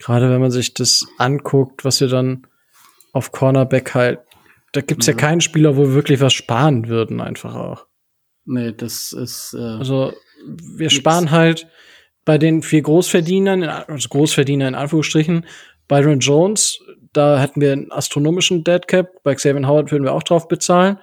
Gerade 0.00 0.30
wenn 0.30 0.40
man 0.40 0.50
sich 0.50 0.74
das 0.74 1.06
anguckt, 1.16 1.84
was 1.84 2.00
wir 2.00 2.08
dann 2.08 2.48
auf 3.12 3.30
Cornerback 3.30 3.94
halt, 3.94 4.20
da 4.72 4.80
gibt's 4.80 5.06
ja. 5.06 5.12
ja 5.12 5.18
keinen 5.18 5.40
Spieler, 5.40 5.76
wo 5.76 5.82
wir 5.82 5.94
wirklich 5.94 6.20
was 6.20 6.32
sparen 6.32 6.88
würden, 6.88 7.20
einfach 7.20 7.54
auch. 7.54 7.86
Nee, 8.44 8.72
das 8.72 9.12
ist. 9.12 9.54
Äh, 9.54 9.62
also 9.62 10.12
wir 10.46 10.90
sparen 10.90 11.30
halt 11.30 11.66
bei 12.24 12.38
den 12.38 12.62
vier 12.62 12.82
Großverdienern, 12.82 13.62
also 13.64 14.08
Großverdiener 14.08 14.68
in 14.68 14.74
Anführungsstrichen, 14.74 15.46
Byron 15.88 16.20
Jones, 16.20 16.80
da 17.12 17.40
hätten 17.40 17.60
wir 17.60 17.72
einen 17.72 17.90
astronomischen 17.90 18.64
Deadcap. 18.64 19.22
Bei 19.22 19.34
Xavier 19.34 19.66
Howard 19.66 19.90
würden 19.90 20.04
wir 20.04 20.12
auch 20.12 20.22
drauf 20.22 20.46
bezahlen. 20.48 20.98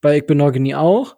Bei 0.00 0.16
Igbenogany 0.16 0.74
auch. 0.74 1.16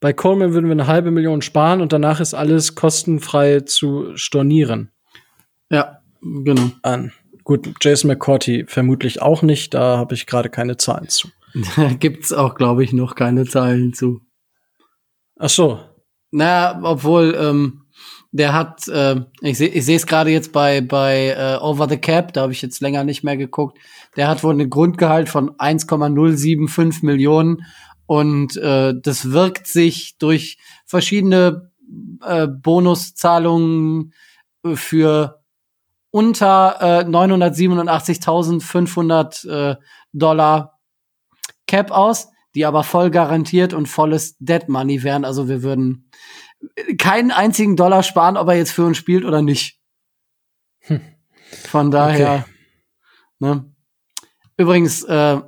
Bei 0.00 0.12
Coleman 0.12 0.52
würden 0.52 0.66
wir 0.66 0.72
eine 0.72 0.88
halbe 0.88 1.12
Million 1.12 1.42
sparen 1.42 1.80
und 1.80 1.92
danach 1.92 2.18
ist 2.18 2.34
alles 2.34 2.74
kostenfrei 2.74 3.60
zu 3.60 4.16
stornieren. 4.16 4.90
Ja, 5.70 6.02
genau. 6.20 6.72
An. 6.82 7.12
Gut, 7.44 7.74
Jason 7.80 8.08
McCourty 8.08 8.64
vermutlich 8.66 9.20
auch 9.20 9.42
nicht, 9.42 9.74
da 9.74 9.96
habe 9.98 10.14
ich 10.14 10.26
gerade 10.26 10.48
keine 10.48 10.76
Zahlen 10.76 11.08
zu. 11.08 11.28
Da 11.76 11.92
gibt's 11.98 12.32
auch, 12.32 12.54
glaube 12.54 12.84
ich, 12.84 12.92
noch 12.92 13.14
keine 13.14 13.44
Zahlen 13.44 13.92
zu. 13.94 14.20
Ach 15.38 15.48
so. 15.48 15.80
Naja, 16.30 16.80
obwohl, 16.82 17.36
ähm, 17.38 17.82
der 18.32 18.54
hat, 18.54 18.88
äh, 18.88 19.20
ich 19.42 19.58
sehe 19.58 19.68
ich 19.68 19.86
es 19.86 20.06
gerade 20.06 20.30
jetzt 20.30 20.52
bei 20.52 20.80
bei 20.80 21.34
äh, 21.36 21.58
Over 21.60 21.88
the 21.88 21.98
Cap, 21.98 22.32
da 22.32 22.42
habe 22.42 22.52
ich 22.52 22.62
jetzt 22.62 22.80
länger 22.80 23.04
nicht 23.04 23.22
mehr 23.22 23.36
geguckt. 23.36 23.78
Der 24.16 24.28
hat 24.28 24.42
wohl 24.42 24.58
ein 24.58 24.70
Grundgehalt 24.70 25.28
von 25.28 25.58
1,075 25.58 27.02
Millionen 27.02 27.66
und 28.06 28.56
äh, 28.56 28.94
das 28.98 29.32
wirkt 29.32 29.66
sich 29.66 30.16
durch 30.18 30.56
verschiedene 30.86 31.70
äh, 32.24 32.46
Bonuszahlungen 32.46 34.14
für 34.74 35.41
unter 36.12 36.76
äh, 36.80 37.02
987.500 37.04 39.48
äh, 39.48 39.76
Dollar 40.12 40.78
Cap 41.66 41.90
aus, 41.90 42.28
die 42.54 42.64
aber 42.66 42.84
voll 42.84 43.10
garantiert 43.10 43.72
und 43.72 43.86
volles 43.86 44.36
Dead 44.38 44.68
Money 44.68 45.02
wären. 45.02 45.24
Also 45.24 45.48
wir 45.48 45.62
würden 45.62 46.10
keinen 46.98 47.30
einzigen 47.30 47.76
Dollar 47.76 48.02
sparen, 48.02 48.36
ob 48.36 48.48
er 48.48 48.56
jetzt 48.56 48.72
für 48.72 48.84
uns 48.84 48.98
spielt 48.98 49.24
oder 49.24 49.40
nicht. 49.42 49.80
Hm. 50.80 51.00
Von 51.64 51.90
daher. 51.90 52.34
Okay. 52.34 52.44
Ne? 53.38 53.72
Übrigens, 54.58 55.04
äh, 55.04 55.40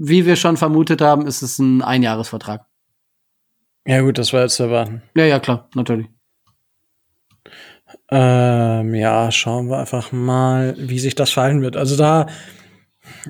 wie 0.00 0.26
wir 0.26 0.36
schon 0.36 0.58
vermutet 0.58 1.00
haben, 1.00 1.26
ist 1.26 1.40
es 1.42 1.58
ein 1.58 1.82
Einjahresvertrag. 1.82 2.66
Ja 3.86 4.02
gut, 4.02 4.18
das 4.18 4.34
war 4.34 4.42
jetzt 4.42 4.56
zu 4.56 4.64
erwarten. 4.64 5.00
Ja, 5.16 5.24
ja, 5.24 5.40
klar, 5.40 5.70
natürlich. 5.74 6.08
Ähm, 8.10 8.94
ja, 8.94 9.30
schauen 9.30 9.68
wir 9.68 9.78
einfach 9.78 10.12
mal, 10.12 10.74
wie 10.78 10.98
sich 10.98 11.14
das 11.14 11.30
fallen 11.30 11.62
wird. 11.62 11.76
Also 11.76 11.96
da, 11.96 12.26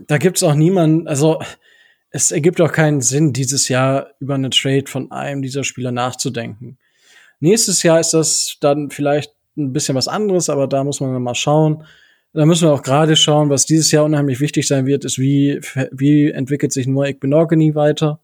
da 0.06 0.18
gibt's 0.18 0.42
auch 0.42 0.54
niemanden, 0.54 1.06
also 1.08 1.40
es 2.10 2.32
ergibt 2.32 2.60
auch 2.60 2.72
keinen 2.72 3.00
Sinn, 3.00 3.32
dieses 3.32 3.68
Jahr 3.68 4.08
über 4.18 4.34
eine 4.34 4.50
Trade 4.50 4.84
von 4.86 5.10
einem 5.10 5.42
dieser 5.42 5.64
Spieler 5.64 5.92
nachzudenken. 5.92 6.78
Nächstes 7.40 7.82
Jahr 7.82 8.00
ist 8.00 8.14
das 8.14 8.56
dann 8.60 8.90
vielleicht 8.90 9.32
ein 9.56 9.72
bisschen 9.72 9.94
was 9.94 10.08
anderes, 10.08 10.48
aber 10.48 10.66
da 10.66 10.84
muss 10.84 11.00
man 11.00 11.12
dann 11.12 11.22
mal 11.22 11.34
schauen. 11.34 11.84
Da 12.32 12.46
müssen 12.46 12.68
wir 12.68 12.72
auch 12.72 12.82
gerade 12.82 13.16
schauen, 13.16 13.50
was 13.50 13.66
dieses 13.66 13.90
Jahr 13.90 14.04
unheimlich 14.04 14.40
wichtig 14.40 14.66
sein 14.66 14.86
wird, 14.86 15.04
ist, 15.04 15.18
wie, 15.18 15.60
wie 15.92 16.30
entwickelt 16.30 16.72
sich 16.72 16.86
Noah 16.86 17.12
Benogany 17.12 17.74
weiter. 17.74 18.20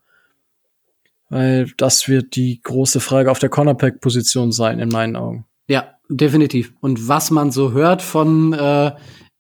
Weil 1.30 1.70
das 1.78 2.08
wird 2.08 2.36
die 2.36 2.60
große 2.62 3.00
Frage 3.00 3.30
auf 3.30 3.38
der 3.38 3.48
Cornerback-Position 3.48 4.52
sein, 4.52 4.78
in 4.78 4.88
meinen 4.88 5.16
Augen. 5.16 5.46
Ja, 5.66 5.93
definitiv. 6.08 6.72
Und 6.80 7.08
was 7.08 7.30
man 7.30 7.50
so 7.50 7.72
hört 7.72 8.02
von 8.02 8.52
äh, 8.52 8.92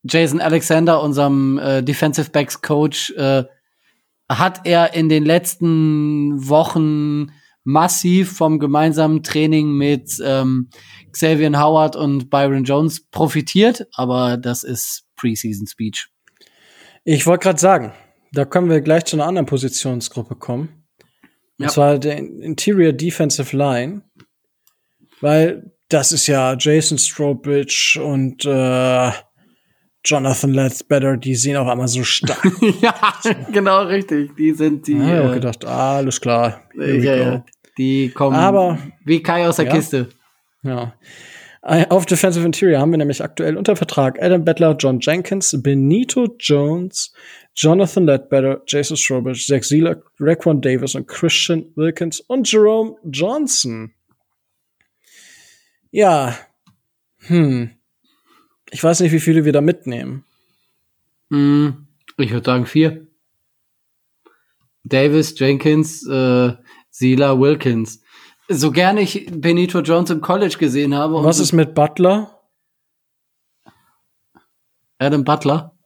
Jason 0.02 0.40
Alexander, 0.40 1.02
unserem 1.02 1.58
äh, 1.58 1.82
Defensive 1.82 2.30
Backs 2.30 2.60
Coach, 2.60 3.10
äh, 3.12 3.44
hat 4.28 4.66
er 4.66 4.94
in 4.94 5.08
den 5.08 5.24
letzten 5.24 6.48
Wochen 6.48 7.30
massiv 7.62 8.32
vom 8.32 8.58
gemeinsamen 8.58 9.22
Training 9.22 9.72
mit 9.72 10.18
ähm, 10.22 10.68
Xavier 11.12 11.58
Howard 11.58 11.96
und 11.96 12.28
Byron 12.28 12.64
Jones 12.64 13.08
profitiert, 13.10 13.86
aber 13.94 14.36
das 14.36 14.62
ist 14.62 15.04
Preseason 15.16 15.66
Speech. 15.66 16.08
Ich 17.04 17.26
wollte 17.26 17.44
gerade 17.44 17.60
sagen, 17.60 17.92
da 18.32 18.44
können 18.44 18.68
wir 18.68 18.80
gleich 18.80 19.04
zu 19.04 19.16
einer 19.16 19.26
anderen 19.26 19.46
Positionsgruppe 19.46 20.36
kommen. 20.36 20.84
Ja. 21.58 21.66
Und 21.66 21.72
zwar 21.72 21.98
der 21.98 22.18
Interior 22.18 22.92
Defensive 22.92 23.56
Line. 23.56 24.02
Weil 25.20 25.73
das 25.94 26.10
ist 26.10 26.26
ja 26.26 26.56
Jason 26.58 26.98
Strobridge 26.98 28.00
und 28.02 28.44
äh, 28.44 29.12
Jonathan 30.04 30.52
Ledbetter, 30.52 31.16
die 31.16 31.36
sehen 31.36 31.56
auch 31.56 31.68
einmal 31.68 31.86
so 31.86 32.02
stark. 32.02 32.44
ja, 32.80 32.94
genau 33.52 33.84
richtig. 33.84 34.34
Die 34.36 34.52
sind 34.52 34.88
die. 34.88 34.96
Ja, 34.96 35.26
ich 35.26 35.30
äh, 35.30 35.34
gedacht, 35.34 35.64
alles 35.64 36.20
klar. 36.20 36.62
Ja, 36.76 37.14
ja. 37.14 37.44
Die 37.78 38.10
kommen 38.10 38.34
Aber, 38.34 38.78
wie 39.04 39.22
Kai 39.22 39.46
aus 39.48 39.56
der 39.56 39.66
ja, 39.66 39.72
Kiste. 39.72 40.08
Ja. 40.62 40.94
Auf 41.62 42.06
Defensive 42.06 42.44
Interior 42.44 42.80
haben 42.80 42.90
wir 42.90 42.98
nämlich 42.98 43.22
aktuell 43.22 43.56
unter 43.56 43.76
Vertrag 43.76 44.20
Adam 44.20 44.44
Bettler, 44.44 44.76
John 44.76 44.98
Jenkins, 45.00 45.56
Benito 45.62 46.26
Jones, 46.40 47.14
Jonathan 47.54 48.04
Ledbetter, 48.04 48.62
Jason 48.66 48.96
Strobridge, 48.96 49.44
Zach 49.46 49.62
Zieler, 49.62 50.02
Raquan 50.18 50.60
Davis 50.60 50.96
und 50.96 51.06
Christian 51.06 51.66
Wilkins 51.76 52.20
und 52.20 52.50
Jerome 52.50 52.96
Johnson. 53.04 53.93
Ja. 55.94 56.36
Hm. 57.18 57.70
Ich 58.72 58.82
weiß 58.82 58.98
nicht, 58.98 59.12
wie 59.12 59.20
viele 59.20 59.44
wir 59.44 59.52
da 59.52 59.60
mitnehmen. 59.60 60.24
Hm, 61.30 61.86
ich 62.16 62.32
würde 62.32 62.44
sagen 62.44 62.66
vier. 62.66 63.06
Davis, 64.82 65.38
Jenkins, 65.38 66.04
äh, 66.08 66.56
Sila, 66.90 67.38
Wilkins. 67.38 68.02
So 68.48 68.72
gerne 68.72 69.02
ich 69.02 69.30
Benito 69.30 69.82
Jones 69.82 70.10
im 70.10 70.20
College 70.20 70.56
gesehen 70.58 70.96
habe. 70.96 71.22
Was 71.22 71.38
ist 71.38 71.52
mit 71.52 71.76
Butler? 71.76 72.40
Adam 74.98 75.22
Butler? 75.22 75.78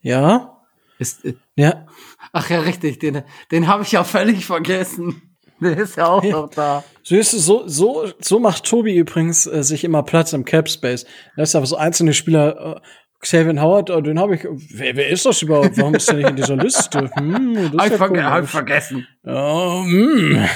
Ja. 0.00 0.60
Ist, 0.98 1.24
äh, 1.24 1.34
ja. 1.54 1.86
Ach 2.32 2.50
ja, 2.50 2.62
richtig. 2.62 2.98
Den, 2.98 3.22
den 3.52 3.68
habe 3.68 3.84
ich 3.84 3.92
ja 3.92 4.02
völlig 4.02 4.44
vergessen. 4.44 5.35
Der 5.60 5.78
ist 5.78 5.96
ja 5.96 6.06
auch 6.06 6.22
ja. 6.22 6.32
noch 6.32 6.50
da. 6.50 6.84
Siehst 7.02 7.32
du, 7.32 7.38
so, 7.38 7.68
so, 7.68 8.08
so 8.20 8.38
macht 8.38 8.64
Tobi 8.64 8.96
übrigens 8.96 9.46
äh, 9.46 9.62
sich 9.62 9.84
immer 9.84 10.02
Platz 10.02 10.32
im 10.32 10.44
Cap 10.44 10.68
Space. 10.68 11.06
Da 11.36 11.42
ist 11.42 11.54
aber 11.54 11.66
so 11.66 11.76
einzelne 11.76 12.12
Spieler, 12.12 12.76
äh, 12.76 12.80
Xavier 13.20 13.60
Howard, 13.60 13.90
oh, 13.90 14.00
den 14.00 14.18
habe 14.18 14.34
ich. 14.34 14.44
Wer, 14.44 14.96
wer 14.96 15.08
ist 15.08 15.24
das 15.24 15.40
überhaupt? 15.42 15.78
Warum 15.78 15.94
ist 15.94 16.08
der 16.08 16.16
nicht 16.16 16.30
in 16.30 16.36
dieser 16.36 16.56
Liste? 16.62 17.10
Hm, 17.14 17.72
das 17.72 17.84
hab, 17.84 17.90
ja 17.90 17.96
verge 17.96 18.24
hab 18.24 18.48
vergessen. 18.48 19.06
Ja, 19.24 19.82
hm. 19.82 20.46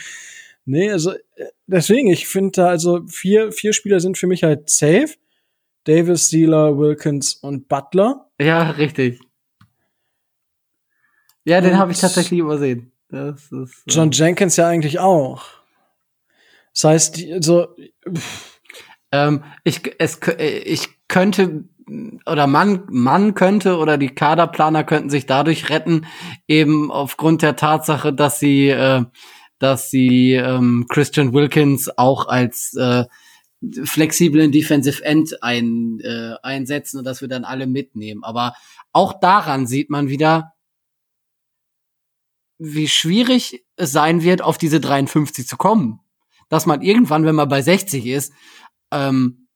nee, 0.64 0.90
also 0.90 1.12
äh, 1.12 1.46
deswegen, 1.66 2.08
ich 2.08 2.28
finde 2.28 2.52
da 2.52 2.68
also 2.68 3.04
vier, 3.08 3.52
vier 3.52 3.72
Spieler 3.72 4.00
sind 4.00 4.18
für 4.18 4.26
mich 4.26 4.44
halt 4.44 4.70
safe. 4.70 5.14
Davis, 5.84 6.30
Sealer, 6.30 6.78
Wilkins 6.78 7.34
und 7.34 7.68
Butler. 7.68 8.28
Ja, 8.40 8.70
richtig. 8.70 9.20
Ja, 11.44 11.60
den 11.60 11.78
habe 11.78 11.92
ich 11.92 12.00
tatsächlich 12.00 12.40
übersehen. 12.40 12.90
Das 13.08 13.52
ist, 13.52 13.84
äh 13.86 13.90
John 13.92 14.10
Jenkins 14.10 14.56
ja 14.56 14.68
eigentlich 14.68 14.98
auch. 14.98 15.44
Das 16.74 16.84
heißt, 16.84 17.16
die, 17.16 17.32
also 17.32 17.68
ähm, 19.12 19.44
ich, 19.64 19.80
es, 19.98 20.20
ich 20.38 20.88
könnte 21.08 21.64
oder 22.26 22.46
man, 22.46 22.82
man 22.90 23.34
könnte 23.34 23.78
oder 23.78 23.96
die 23.96 24.08
Kaderplaner 24.08 24.84
könnten 24.84 25.10
sich 25.10 25.26
dadurch 25.26 25.70
retten, 25.70 26.06
eben 26.48 26.90
aufgrund 26.90 27.42
der 27.42 27.56
Tatsache, 27.56 28.12
dass 28.12 28.40
sie, 28.40 28.68
äh, 28.68 29.04
dass 29.58 29.90
sie 29.90 30.32
ähm, 30.32 30.86
Christian 30.88 31.32
Wilkins 31.32 31.96
auch 31.96 32.26
als 32.26 32.74
äh, 32.74 33.04
flexiblen 33.84 34.52
Defensive 34.52 35.04
End 35.04 35.42
ein, 35.42 36.00
äh, 36.00 36.34
einsetzen 36.42 36.98
und 36.98 37.04
dass 37.04 37.20
wir 37.20 37.28
dann 37.28 37.44
alle 37.44 37.66
mitnehmen. 37.66 38.24
Aber 38.24 38.54
auch 38.92 39.20
daran 39.20 39.66
sieht 39.66 39.88
man 39.88 40.08
wieder, 40.08 40.54
wie 42.58 42.88
schwierig 42.88 43.64
es 43.76 43.92
sein 43.92 44.22
wird, 44.22 44.42
auf 44.42 44.58
diese 44.58 44.80
53 44.80 45.46
zu 45.46 45.56
kommen. 45.56 46.00
Dass 46.48 46.66
man 46.66 46.82
irgendwann, 46.82 47.24
wenn 47.24 47.34
man 47.34 47.48
bei 47.48 47.62
60 47.62 48.06
ist, 48.06 48.32
ähm, 48.92 49.48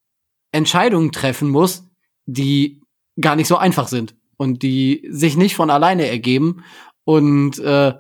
Entscheidungen 0.53 1.13
treffen 1.13 1.49
muss, 1.49 1.85
die 2.27 2.83
gar 3.21 3.37
nicht 3.37 3.47
so 3.47 3.57
einfach 3.57 3.89
sind 3.89 4.17
und 4.37 4.63
die 4.63 5.07
sich 5.11 5.37
nicht 5.37 5.55
von 5.55 5.71
alleine 5.71 6.07
ergeben 6.07 6.65
und 7.05 7.59
äh, 7.59 7.95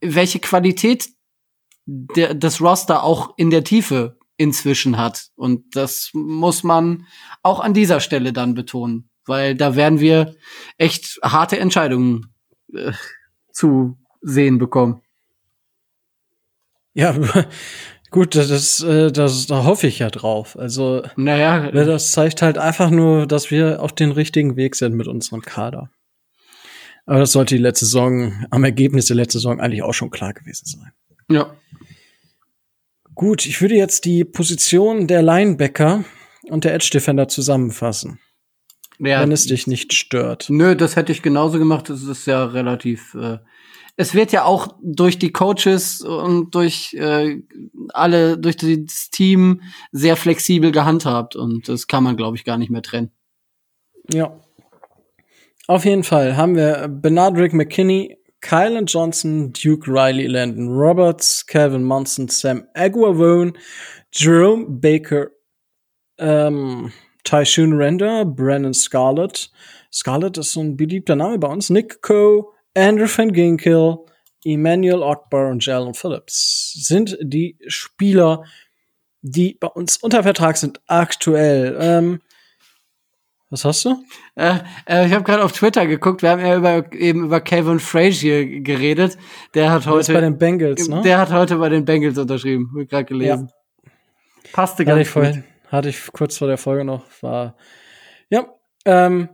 welche 0.00 0.40
Qualität 0.40 1.08
der, 1.86 2.34
das 2.34 2.60
Roster 2.60 3.02
auch 3.04 3.34
in 3.36 3.50
der 3.50 3.64
Tiefe 3.64 4.18
inzwischen 4.36 4.98
hat. 4.98 5.28
Und 5.36 5.76
das 5.76 6.10
muss 6.12 6.62
man 6.62 7.06
auch 7.42 7.60
an 7.60 7.74
dieser 7.74 8.00
Stelle 8.00 8.32
dann 8.32 8.54
betonen, 8.54 9.08
weil 9.24 9.54
da 9.54 9.76
werden 9.76 10.00
wir 10.00 10.34
echt 10.76 11.18
harte 11.22 11.58
Entscheidungen 11.58 12.34
äh, 12.74 12.92
zu 13.56 13.96
sehen 14.20 14.58
bekommen. 14.58 15.00
Ja, 16.92 17.16
gut, 18.10 18.34
das, 18.34 18.82
äh, 18.82 19.10
das, 19.10 19.46
da 19.46 19.64
hoffe 19.64 19.86
ich 19.86 19.98
ja 19.98 20.10
drauf. 20.10 20.58
Also, 20.58 21.02
naja, 21.16 21.70
das 21.70 22.12
zeigt 22.12 22.42
halt 22.42 22.58
einfach 22.58 22.90
nur, 22.90 23.26
dass 23.26 23.50
wir 23.50 23.82
auf 23.82 23.92
den 23.92 24.12
richtigen 24.12 24.56
Weg 24.56 24.76
sind 24.76 24.94
mit 24.94 25.08
unserem 25.08 25.40
Kader. 25.40 25.90
Aber 27.06 27.20
das 27.20 27.32
sollte 27.32 27.54
die 27.54 27.62
letzte 27.62 27.86
Saison, 27.86 28.46
am 28.50 28.64
Ergebnis 28.64 29.06
der 29.06 29.16
letzten 29.16 29.38
Saison 29.38 29.60
eigentlich 29.60 29.82
auch 29.82 29.94
schon 29.94 30.10
klar 30.10 30.34
gewesen 30.34 30.66
sein. 30.66 30.92
Ja. 31.30 31.56
Gut, 33.14 33.46
ich 33.46 33.62
würde 33.62 33.76
jetzt 33.76 34.04
die 34.04 34.24
Position 34.24 35.06
der 35.06 35.22
Linebacker 35.22 36.04
und 36.50 36.64
der 36.64 36.74
Edge 36.74 36.90
Defender 36.92 37.28
zusammenfassen. 37.28 38.18
Ja, 38.98 39.20
wenn 39.20 39.32
es 39.32 39.46
dich 39.46 39.66
nicht 39.66 39.92
stört. 39.92 40.46
Nö, 40.48 40.74
das 40.74 40.96
hätte 40.96 41.12
ich 41.12 41.22
genauso 41.22 41.58
gemacht. 41.58 41.90
Das 41.90 42.02
ist 42.02 42.26
ja 42.26 42.44
relativ 42.44 43.14
äh, 43.14 43.38
es 43.96 44.14
wird 44.14 44.30
ja 44.32 44.44
auch 44.44 44.76
durch 44.82 45.18
die 45.18 45.32
Coaches 45.32 46.02
und 46.02 46.54
durch 46.54 46.94
äh, 46.94 47.42
alle, 47.94 48.36
durch 48.36 48.56
das 48.56 49.10
Team 49.10 49.62
sehr 49.90 50.16
flexibel 50.16 50.70
gehandhabt 50.70 51.34
und 51.34 51.68
das 51.68 51.86
kann 51.86 52.04
man, 52.04 52.16
glaube 52.16 52.36
ich, 52.36 52.44
gar 52.44 52.58
nicht 52.58 52.70
mehr 52.70 52.82
trennen. 52.82 53.10
Ja. 54.12 54.38
Auf 55.66 55.84
jeden 55.84 56.04
Fall 56.04 56.36
haben 56.36 56.54
wir 56.54 56.88
Benardrick 56.88 57.52
McKinney, 57.52 58.18
Kylan 58.40 58.86
Johnson, 58.86 59.52
Duke 59.52 59.90
Riley, 59.90 60.26
Landon 60.26 60.68
Roberts, 60.68 61.46
Calvin 61.46 61.82
Munson, 61.82 62.28
Sam 62.28 62.64
Aguavone, 62.74 63.54
Jerome 64.12 64.66
Baker, 64.68 65.28
ähm, 66.18 66.92
Tyshun 67.26 67.76
Render, 67.76 68.24
Brandon 68.24 68.72
Scarlett. 68.72 69.50
Scarlett 69.92 70.38
ist 70.38 70.52
so 70.52 70.60
ein 70.60 70.76
beliebter 70.76 71.16
Name 71.16 71.38
bei 71.38 71.48
uns. 71.48 71.70
Nick 71.70 72.00
Coe, 72.00 72.44
Andrew 72.74 73.08
Van 73.08 73.32
Ginkel, 73.32 73.98
Emmanuel 74.44 75.02
Ogbar 75.02 75.50
und 75.50 75.64
Jalen 75.66 75.94
Phillips 75.94 76.72
sind 76.86 77.18
die 77.20 77.58
Spieler, 77.66 78.44
die 79.22 79.54
bei 79.58 79.66
uns 79.66 79.96
unter 79.96 80.22
Vertrag 80.22 80.56
sind 80.56 80.80
aktuell. 80.86 81.76
Ähm, 81.80 82.20
was 83.50 83.64
hast 83.64 83.84
du? 83.84 83.96
Äh, 84.36 84.58
äh, 84.88 85.06
ich 85.06 85.12
habe 85.12 85.24
gerade 85.24 85.42
auf 85.42 85.52
Twitter 85.52 85.86
geguckt. 85.86 86.22
Wir 86.22 86.30
haben 86.30 86.44
ja 86.44 86.56
über, 86.56 86.92
eben 86.92 87.24
über 87.24 87.40
Kevin 87.40 87.80
Frazier 87.80 88.60
geredet. 88.60 89.18
Der 89.54 89.70
hat 89.70 89.86
heute 89.86 90.12
bei 90.12 90.20
den 90.20 90.38
Bengals, 90.38 90.88
ne? 90.88 91.02
Der 91.02 91.18
hat 91.18 91.32
heute 91.32 91.56
bei 91.56 91.68
den 91.68 91.84
Bengals 91.84 92.18
unterschrieben. 92.18 92.72
Hab 92.76 92.88
gerade 92.88 93.04
gelesen. 93.04 93.50
Ja. 93.50 93.90
Passte 94.52 94.84
ganz 94.84 94.92
hatte 94.92 95.02
ich 95.02 95.08
vorhin, 95.08 95.44
Hatte 95.68 95.88
ich 95.88 96.12
kurz 96.12 96.38
vor 96.38 96.48
der 96.48 96.58
Folge 96.58 96.84
noch. 96.84 97.04
War 97.22 97.56
ja. 98.30 98.46
Ähm, 98.84 99.28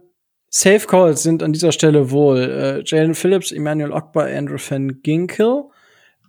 Safe 0.54 0.86
Calls 0.86 1.22
sind 1.22 1.42
an 1.42 1.54
dieser 1.54 1.72
Stelle 1.72 2.10
wohl 2.10 2.38
äh, 2.38 2.82
Jalen 2.84 3.14
Phillips, 3.14 3.52
Emmanuel 3.52 3.92
Ogbar, 3.92 4.26
Andrew 4.26 4.58
Van 4.58 5.00
Ginkel, 5.02 5.64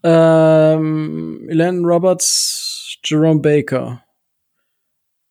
ähm, 0.01 1.45
Elan 1.49 1.83
Roberts, 1.83 2.97
Jerome 3.03 3.41
Baker 3.41 4.01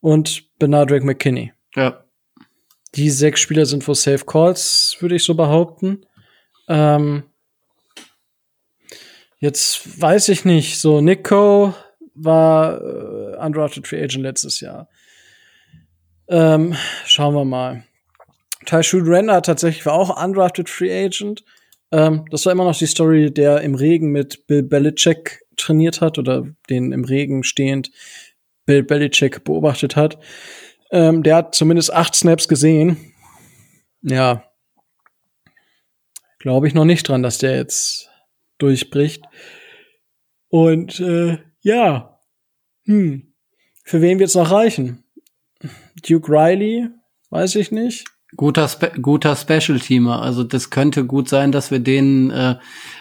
und 0.01 0.45
Bernardrick 0.59 1.05
McKinney. 1.05 1.55
Ja. 1.75 2.05
Die 2.95 3.09
sechs 3.09 3.41
Spieler 3.41 3.65
sind 3.65 3.87
wohl 3.89 3.95
Safe 3.95 4.27
Calls, 4.27 4.97
würde 5.01 5.15
ich 5.15 5.25
so 5.25 5.35
behaupten. 5.35 6.05
Ähm, 6.69 7.23
jetzt 9.39 10.01
weiß 10.01 10.29
ich 10.29 10.45
nicht, 10.45 10.79
so 10.79 11.01
Nico 11.01 11.75
war 12.15 12.79
äh, 12.79 13.22
undrafted 13.43 13.87
Free 13.87 14.03
Agent 14.03 14.23
letztes 14.23 14.61
Jahr. 14.61 14.89
Ähm, 16.29 16.75
schauen 17.05 17.35
wir 17.35 17.45
mal. 17.45 17.85
Tyshud 18.67 19.07
Renner 19.07 19.43
tatsächlich 19.43 19.85
war 19.87 19.95
auch 19.95 20.23
undrafted 20.23 20.69
Free 20.69 21.05
Agent. 21.05 21.45
Ähm, 21.91 22.25
das 22.31 22.47
war 22.47 22.53
immer 22.53 22.65
noch 22.65 22.77
die 22.77 22.87
Story, 22.87 23.33
der 23.33 23.61
im 23.61 23.75
Regen 23.75 24.13
mit 24.13 24.47
Bill 24.47 24.63
Belichick 24.63 25.43
trainiert 25.57 26.01
hat 26.01 26.19
oder 26.19 26.47
den 26.71 26.93
im 26.93 27.05
Regen 27.05 27.45
stehend 27.45 27.91
Bill 28.65 28.83
Belichick 28.83 29.45
beobachtet 29.45 29.97
hat. 29.97 30.19
Ähm, 30.91 31.23
der 31.23 31.37
hat 31.37 31.55
zumindest 31.55 31.93
acht 31.93 32.15
Snaps 32.15 32.49
gesehen. 32.49 33.13
Ja. 34.03 34.45
Glaube 36.39 36.67
ich 36.67 36.75
noch 36.75 36.85
nicht 36.85 37.09
dran, 37.09 37.23
dass 37.23 37.39
der 37.39 37.57
jetzt 37.57 38.11
durchbricht. 38.59 39.25
Und 40.49 41.01
äh, 41.01 41.39
ja. 41.61 42.19
Hm. 42.85 43.32
Für 43.83 44.01
wen 44.01 44.19
wird's 44.19 44.35
noch 44.35 44.51
reichen? 44.51 45.05
Duke 46.09 46.31
Riley? 46.31 46.89
Weiß 47.31 47.55
ich 47.57 47.71
nicht. 47.73 48.05
Guter, 48.37 48.67
Spe 48.67 48.93
guter 49.01 49.37
Special-Teamer. 49.37 50.23
Also 50.23 50.43
das 50.43 50.71
könnte 50.71 51.05
gut 51.05 51.29
sein, 51.29 51.53
dass 51.53 51.71
wir 51.71 51.81
den 51.81 52.31
äh, 52.31 52.57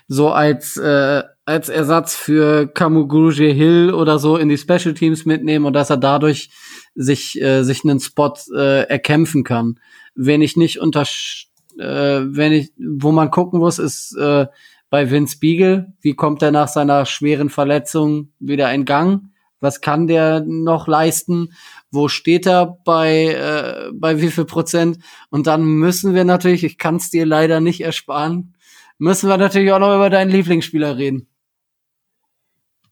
so 0.08 0.30
als 0.30 0.76
äh, 0.78 1.24
als 1.46 1.70
Ersatz 1.70 2.16
für 2.16 2.68
Kamuguje 2.68 3.52
Hill 3.52 3.94
oder 3.94 4.20
so 4.20 4.38
in 4.38 4.50
die 4.50 4.58
Special 4.58 4.94
Teams 4.94 5.26
mitnehmen 5.26 5.66
und 5.66 5.74
dass 5.74 5.90
er 5.90 5.98
dadurch 5.98 6.52
sich 6.96 7.42
äh, 7.42 7.64
sich 7.64 7.84
einen 7.84 8.00
Spot 8.00 8.34
äh, 8.54 8.84
erkämpfen 8.84 9.44
kann. 9.44 9.80
Wenn 10.16 10.42
ich 10.42 10.58
nicht 10.58 10.80
unter 10.80 11.02
äh, 11.02 11.86
wenn 12.26 12.52
ich 12.52 12.74
wo 12.78 13.12
man 13.12 13.32
gucken 13.32 13.60
muss 13.60 13.80
ist 13.80 14.16
äh, 14.18 14.48
bei 14.90 15.10
Vince 15.10 15.38
Beagle, 15.40 15.94
wie 16.02 16.14
kommt 16.14 16.42
er 16.42 16.52
nach 16.52 16.68
seiner 16.68 17.06
schweren 17.06 17.50
Verletzung 17.50 18.34
wieder 18.40 18.72
in 18.74 18.84
Gang? 18.84 19.31
Was 19.62 19.80
kann 19.80 20.08
der 20.08 20.44
noch 20.46 20.88
leisten? 20.88 21.54
Wo 21.92 22.08
steht 22.08 22.46
er 22.46 22.78
bei 22.84 23.28
äh, 23.28 23.92
bei 23.94 24.20
wie 24.22 24.32
viel 24.32 24.46
Prozent? 24.46 24.98
Und 25.30 25.48
dann 25.48 25.64
müssen 25.64 26.14
wir 26.14 26.26
natürlich, 26.26 26.64
ich 26.64 26.78
kann 26.78 26.98
es 26.98 27.10
dir 27.10 27.26
leider 27.26 27.62
nicht 27.62 27.82
ersparen, 27.82 28.56
müssen 28.98 29.30
wir 29.30 29.38
natürlich 29.38 29.72
auch 29.72 29.80
noch 29.80 29.96
über 29.96 30.10
deinen 30.10 30.32
Lieblingsspieler 30.32 30.98
reden. 30.98 31.28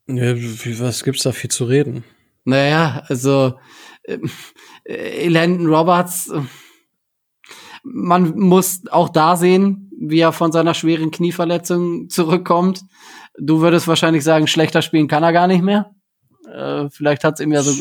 Ja, 0.07 0.33
was 0.35 1.03
gibt's 1.03 1.23
da 1.23 1.31
viel 1.31 1.51
zu 1.51 1.65
reden? 1.65 2.03
Naja, 2.45 3.03
also 3.07 3.59
äh, 4.03 5.27
Landon 5.27 5.67
Roberts, 5.67 6.31
man 7.83 8.37
muss 8.37 8.81
auch 8.89 9.09
da 9.09 9.35
sehen, 9.35 9.91
wie 9.99 10.19
er 10.19 10.31
von 10.31 10.51
seiner 10.51 10.73
schweren 10.73 11.11
Knieverletzung 11.11 12.09
zurückkommt. 12.09 12.81
Du 13.37 13.61
würdest 13.61 13.87
wahrscheinlich 13.87 14.23
sagen, 14.23 14.47
schlechter 14.47 14.81
spielen 14.81 15.07
kann 15.07 15.23
er 15.23 15.33
gar 15.33 15.47
nicht 15.47 15.63
mehr. 15.63 15.93
Äh, 16.53 16.89
vielleicht 16.89 17.23
hat's 17.23 17.39
ihm 17.39 17.51
ja 17.51 17.61
so. 17.61 17.71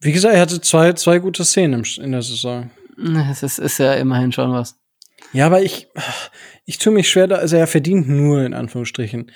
Wie 0.00 0.12
gesagt, 0.12 0.34
er 0.34 0.40
hatte 0.40 0.60
zwei, 0.60 0.92
zwei 0.92 1.18
gute 1.18 1.44
Szenen 1.44 1.84
in 1.98 2.12
der 2.12 2.22
Saison. 2.22 2.70
Es 3.30 3.42
ist, 3.42 3.58
ist 3.58 3.76
ja 3.76 3.92
immerhin 3.94 4.32
schon 4.32 4.52
was. 4.52 4.78
Ja, 5.34 5.46
aber 5.46 5.62
ich, 5.62 5.88
ich 6.64 6.78
tue 6.78 6.94
mich 6.94 7.10
schwer, 7.10 7.30
also 7.30 7.56
er 7.56 7.66
verdient 7.66 8.08
nur 8.08 8.42
in 8.42 8.54
Anführungsstrichen 8.54 9.30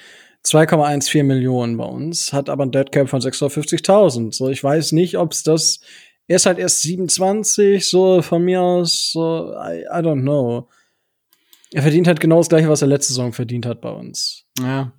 2,14 0.45 1.25
Millionen 1.25 1.77
bei 1.77 1.85
uns, 1.85 2.33
hat 2.33 2.49
aber 2.49 2.65
ein 2.65 2.73
Deadcap 2.73 3.09
von 3.09 3.21
650.000. 3.21 4.33
So, 4.33 4.49
ich 4.49 4.63
weiß 4.63 4.93
nicht, 4.93 5.19
ob 5.19 5.33
es 5.33 5.43
das, 5.43 5.81
er 6.27 6.37
ist 6.37 6.47
halt 6.47 6.59
erst 6.59 6.83
27, 6.83 7.87
so 7.87 8.23
von 8.23 8.43
mir 8.43 8.63
aus, 8.63 9.11
so, 9.13 9.53
I, 9.53 9.83
I 9.83 10.03
don't 10.03 10.23
know. 10.23 10.69
Er 11.73 11.83
verdient 11.83 12.07
halt 12.07 12.21
genau 12.21 12.39
das 12.39 12.49
gleiche, 12.49 12.69
was 12.69 12.83
er 12.83 12.89
letzte 12.89 13.13
Saison 13.13 13.33
verdient 13.33 13.67
hat 13.67 13.81
bei 13.81 13.91
uns. 13.91 14.45
Ja. 14.59 14.93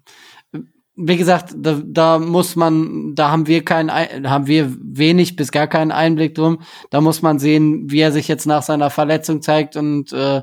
Wie 1.03 1.17
gesagt, 1.17 1.55
da, 1.57 1.81
da 1.83 2.19
muss 2.19 2.55
man, 2.55 3.15
da 3.15 3.31
haben 3.31 3.47
wir 3.47 3.65
keinen, 3.65 3.89
haben 4.29 4.47
wir 4.47 4.75
wenig 4.79 5.35
bis 5.35 5.51
gar 5.51 5.67
keinen 5.67 5.91
Einblick 5.91 6.35
drum. 6.35 6.61
Da 6.89 7.01
muss 7.01 7.21
man 7.21 7.39
sehen, 7.39 7.89
wie 7.89 7.99
er 7.99 8.11
sich 8.11 8.27
jetzt 8.27 8.45
nach 8.45 8.61
seiner 8.61 8.89
Verletzung 8.89 9.41
zeigt 9.41 9.75
und 9.75 10.13
äh, 10.13 10.41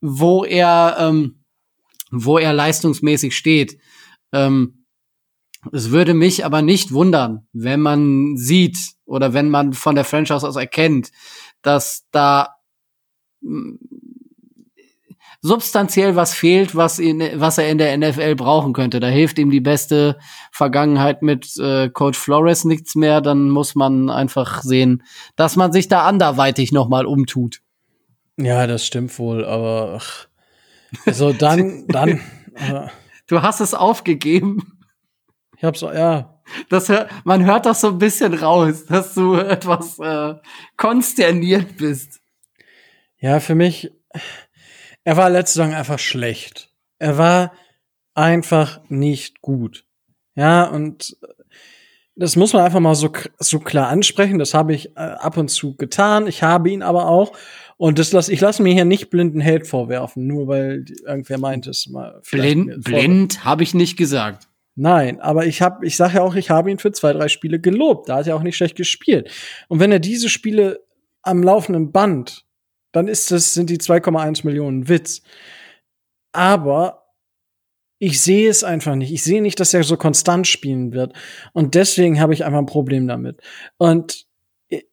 wo 0.00 0.44
er, 0.44 0.96
ähm, 1.00 1.44
wo 2.10 2.38
er 2.38 2.52
leistungsmäßig 2.52 3.36
steht. 3.36 3.78
Ähm, 4.32 4.84
es 5.72 5.90
würde 5.90 6.14
mich 6.14 6.44
aber 6.44 6.62
nicht 6.62 6.92
wundern, 6.92 7.46
wenn 7.52 7.80
man 7.80 8.36
sieht 8.36 8.78
oder 9.04 9.32
wenn 9.32 9.50
man 9.50 9.72
von 9.72 9.94
der 9.94 10.04
Franchise 10.04 10.46
aus 10.46 10.56
erkennt, 10.56 11.10
dass 11.62 12.06
da 12.12 12.54
substanziell 15.40 16.16
was 16.16 16.34
fehlt, 16.34 16.74
was, 16.74 16.98
ihn, 16.98 17.22
was 17.34 17.58
er 17.58 17.68
in 17.68 17.78
der 17.78 17.96
NFL 17.96 18.34
brauchen 18.34 18.72
könnte. 18.72 19.00
Da 19.00 19.06
hilft 19.06 19.38
ihm 19.38 19.50
die 19.50 19.60
beste 19.60 20.18
Vergangenheit 20.50 21.22
mit 21.22 21.56
äh, 21.58 21.88
Coach 21.88 22.18
Flores 22.18 22.64
nichts 22.64 22.94
mehr. 22.94 23.20
Dann 23.20 23.48
muss 23.48 23.74
man 23.74 24.10
einfach 24.10 24.62
sehen, 24.62 25.02
dass 25.36 25.56
man 25.56 25.72
sich 25.72 25.88
da 25.88 26.04
anderweitig 26.06 26.72
noch 26.72 26.88
mal 26.88 27.06
umtut. 27.06 27.60
Ja, 28.36 28.66
das 28.66 28.84
stimmt 28.84 29.16
wohl, 29.18 29.44
aber 29.44 30.00
ach, 30.00 30.26
also 31.06 31.32
dann, 31.32 31.86
dann. 31.88 32.20
Äh, 32.54 32.88
Du 33.28 33.42
hast 33.42 33.60
es 33.60 33.74
aufgegeben. 33.74 34.78
Ich 35.56 35.64
hab's, 35.64 35.82
ja. 35.82 36.40
Das 36.70 36.88
hört, 36.88 37.10
man 37.24 37.44
hört 37.44 37.66
das 37.66 37.82
so 37.82 37.88
ein 37.88 37.98
bisschen 37.98 38.32
raus, 38.32 38.86
dass 38.86 39.14
du 39.14 39.34
etwas 39.34 39.98
äh, 39.98 40.34
konsterniert 40.78 41.76
bist. 41.76 42.20
Ja, 43.18 43.38
für 43.38 43.54
mich, 43.54 43.90
er 45.08 45.16
war 45.16 45.30
letzte 45.30 45.60
Saison 45.60 45.72
einfach 45.72 45.98
schlecht. 45.98 46.68
Er 46.98 47.16
war 47.16 47.54
einfach 48.12 48.82
nicht 48.90 49.40
gut. 49.40 49.86
Ja, 50.34 50.64
und 50.64 51.16
das 52.14 52.36
muss 52.36 52.52
man 52.52 52.62
einfach 52.62 52.80
mal 52.80 52.94
so, 52.94 53.10
so 53.38 53.58
klar 53.58 53.88
ansprechen. 53.88 54.38
Das 54.38 54.52
habe 54.52 54.74
ich 54.74 54.90
äh, 54.96 55.00
ab 55.00 55.38
und 55.38 55.48
zu 55.48 55.76
getan. 55.76 56.26
Ich 56.26 56.42
habe 56.42 56.68
ihn 56.68 56.82
aber 56.82 57.08
auch. 57.08 57.32
Und 57.78 57.98
das 57.98 58.12
lass, 58.12 58.28
ich 58.28 58.42
lasse 58.42 58.62
mir 58.62 58.74
hier 58.74 58.84
nicht 58.84 59.08
blinden 59.08 59.42
Hate 59.42 59.64
vorwerfen, 59.64 60.26
nur 60.26 60.46
weil 60.46 60.84
irgendwer 61.06 61.38
meint 61.38 61.66
es 61.66 61.86
mal. 61.88 62.20
Blind, 62.30 62.84
blind 62.84 63.46
habe 63.46 63.62
ich 63.62 63.72
nicht 63.72 63.96
gesagt. 63.96 64.46
Nein, 64.74 65.22
aber 65.22 65.46
ich 65.46 65.62
habe, 65.62 65.86
ich 65.86 65.96
sage 65.96 66.16
ja 66.16 66.22
auch, 66.22 66.34
ich 66.34 66.50
habe 66.50 66.70
ihn 66.70 66.78
für 66.78 66.92
zwei, 66.92 67.14
drei 67.14 67.28
Spiele 67.28 67.60
gelobt. 67.60 68.10
Da 68.10 68.16
hat 68.16 68.26
er 68.26 68.36
auch 68.36 68.42
nicht 68.42 68.58
schlecht 68.58 68.76
gespielt. 68.76 69.30
Und 69.68 69.80
wenn 69.80 69.90
er 69.90 70.00
diese 70.00 70.28
Spiele 70.28 70.80
am 71.22 71.42
laufenden 71.42 71.92
Band, 71.92 72.44
dann 72.92 73.08
ist 73.08 73.30
das, 73.30 73.54
sind 73.54 73.70
die 73.70 73.78
2,1 73.78 74.44
Millionen 74.46 74.88
Witz. 74.88 75.22
Aber 76.32 77.08
ich 77.98 78.20
sehe 78.20 78.48
es 78.48 78.64
einfach 78.64 78.94
nicht. 78.94 79.12
Ich 79.12 79.22
sehe 79.22 79.42
nicht, 79.42 79.58
dass 79.60 79.74
er 79.74 79.82
so 79.82 79.96
konstant 79.96 80.46
spielen 80.46 80.92
wird. 80.92 81.14
Und 81.52 81.74
deswegen 81.74 82.20
habe 82.20 82.32
ich 82.32 82.44
einfach 82.44 82.58
ein 82.58 82.66
Problem 82.66 83.08
damit. 83.08 83.40
Und 83.76 84.26
ich, 84.68 84.86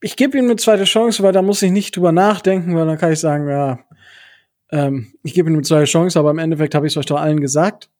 ich 0.00 0.16
gebe 0.16 0.38
ihm 0.38 0.46
eine 0.46 0.56
zweite 0.56 0.84
Chance, 0.84 1.22
weil 1.22 1.32
da 1.32 1.42
muss 1.42 1.62
ich 1.62 1.70
nicht 1.70 1.96
drüber 1.96 2.12
nachdenken, 2.12 2.74
weil 2.74 2.86
dann 2.86 2.98
kann 2.98 3.12
ich 3.12 3.20
sagen, 3.20 3.48
ja, 3.48 3.80
ähm, 4.70 5.12
ich 5.22 5.34
gebe 5.34 5.50
ihm 5.50 5.54
eine 5.54 5.62
zweite 5.62 5.84
Chance, 5.84 6.18
aber 6.18 6.30
im 6.30 6.38
Endeffekt 6.38 6.74
habe 6.74 6.86
ich 6.86 6.92
es 6.92 6.96
euch 6.96 7.06
doch 7.06 7.20
allen 7.20 7.40
gesagt. 7.40 7.90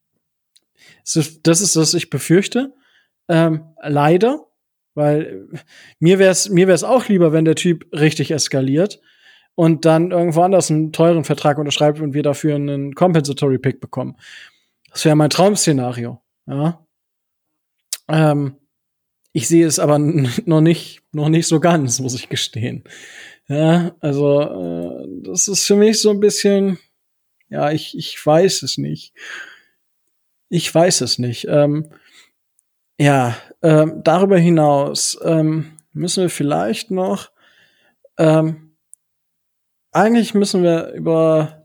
Das 1.04 1.16
ist, 1.16 1.46
das, 1.46 1.76
was 1.76 1.94
ich 1.94 2.10
befürchte. 2.10 2.74
Ähm, 3.28 3.64
leider, 3.82 4.46
weil 4.94 5.48
mir 5.98 6.18
wäre 6.18 6.30
es 6.30 6.48
mir 6.48 6.68
wär's 6.68 6.84
auch 6.84 7.08
lieber, 7.08 7.32
wenn 7.32 7.44
der 7.44 7.56
Typ 7.56 7.86
richtig 7.92 8.30
eskaliert 8.30 9.00
und 9.56 9.84
dann 9.84 10.12
irgendwo 10.12 10.42
anders 10.42 10.70
einen 10.70 10.92
teuren 10.92 11.24
Vertrag 11.24 11.58
unterschreibt 11.58 12.00
und 12.00 12.14
wir 12.14 12.22
dafür 12.22 12.54
einen 12.54 12.94
Compensatory 12.94 13.58
Pick 13.58 13.80
bekommen. 13.80 14.16
Das 14.92 15.04
wäre 15.04 15.16
mein 15.16 15.30
Traumszenario. 15.30 16.20
Ja. 16.46 16.86
Ähm, 18.08 18.56
Ich 19.32 19.48
sehe 19.48 19.66
es 19.66 19.78
aber 19.78 19.98
noch 20.44 20.60
nicht, 20.60 21.02
noch 21.12 21.28
nicht 21.28 21.46
so 21.48 21.58
ganz, 21.58 21.98
muss 22.00 22.14
ich 22.14 22.28
gestehen. 22.28 22.84
Ja, 23.48 23.94
also 24.00 24.40
äh, 24.40 25.06
das 25.24 25.48
ist 25.48 25.66
für 25.66 25.76
mich 25.76 26.00
so 26.00 26.10
ein 26.10 26.20
bisschen, 26.20 26.78
ja, 27.48 27.70
ich, 27.70 27.96
ich 27.96 28.24
weiß 28.24 28.62
es 28.62 28.78
nicht. 28.78 29.14
Ich 30.48 30.72
weiß 30.74 31.00
es 31.00 31.18
nicht. 31.18 31.46
Ähm, 31.48 31.90
ja, 32.98 33.36
ähm, 33.62 34.00
darüber 34.04 34.38
hinaus 34.38 35.18
ähm, 35.22 35.72
müssen 35.92 36.22
wir 36.22 36.30
vielleicht 36.30 36.90
noch, 36.90 37.30
ähm, 38.18 38.65
eigentlich 39.96 40.34
müssen 40.34 40.62
wir 40.62 40.90
über 40.92 41.64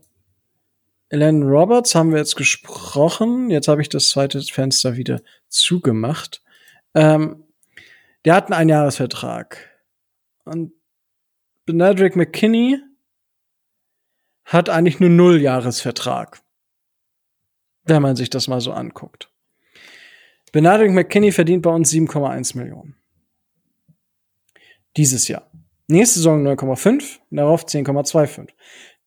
Ellen 1.10 1.42
Roberts 1.42 1.94
haben 1.94 2.12
wir 2.12 2.18
jetzt 2.18 2.36
gesprochen. 2.36 3.50
Jetzt 3.50 3.68
habe 3.68 3.82
ich 3.82 3.90
das 3.90 4.08
zweite 4.08 4.40
Fenster 4.40 4.96
wieder 4.96 5.20
zugemacht. 5.48 6.42
Ähm, 6.94 7.44
der 8.24 8.34
hat 8.34 8.46
einen 8.46 8.54
Einjahresvertrag. 8.54 9.68
Und 10.44 10.72
Benedrick 11.66 12.16
McKinney 12.16 12.80
hat 14.46 14.70
eigentlich 14.70 14.98
nur 14.98 15.10
null 15.10 15.40
Jahresvertrag. 15.40 16.40
Wenn 17.84 18.00
man 18.00 18.16
sich 18.16 18.30
das 18.30 18.48
mal 18.48 18.62
so 18.62 18.72
anguckt. 18.72 19.28
Benedict 20.52 20.92
McKinney 20.92 21.32
verdient 21.32 21.62
bei 21.62 21.70
uns 21.70 21.92
7,1 21.92 22.56
Millionen. 22.56 22.96
Dieses 24.96 25.28
Jahr. 25.28 25.51
Nächste 25.92 26.20
Saison 26.20 26.42
9,5, 26.42 27.18
darauf 27.30 27.66
10,25. 27.66 28.48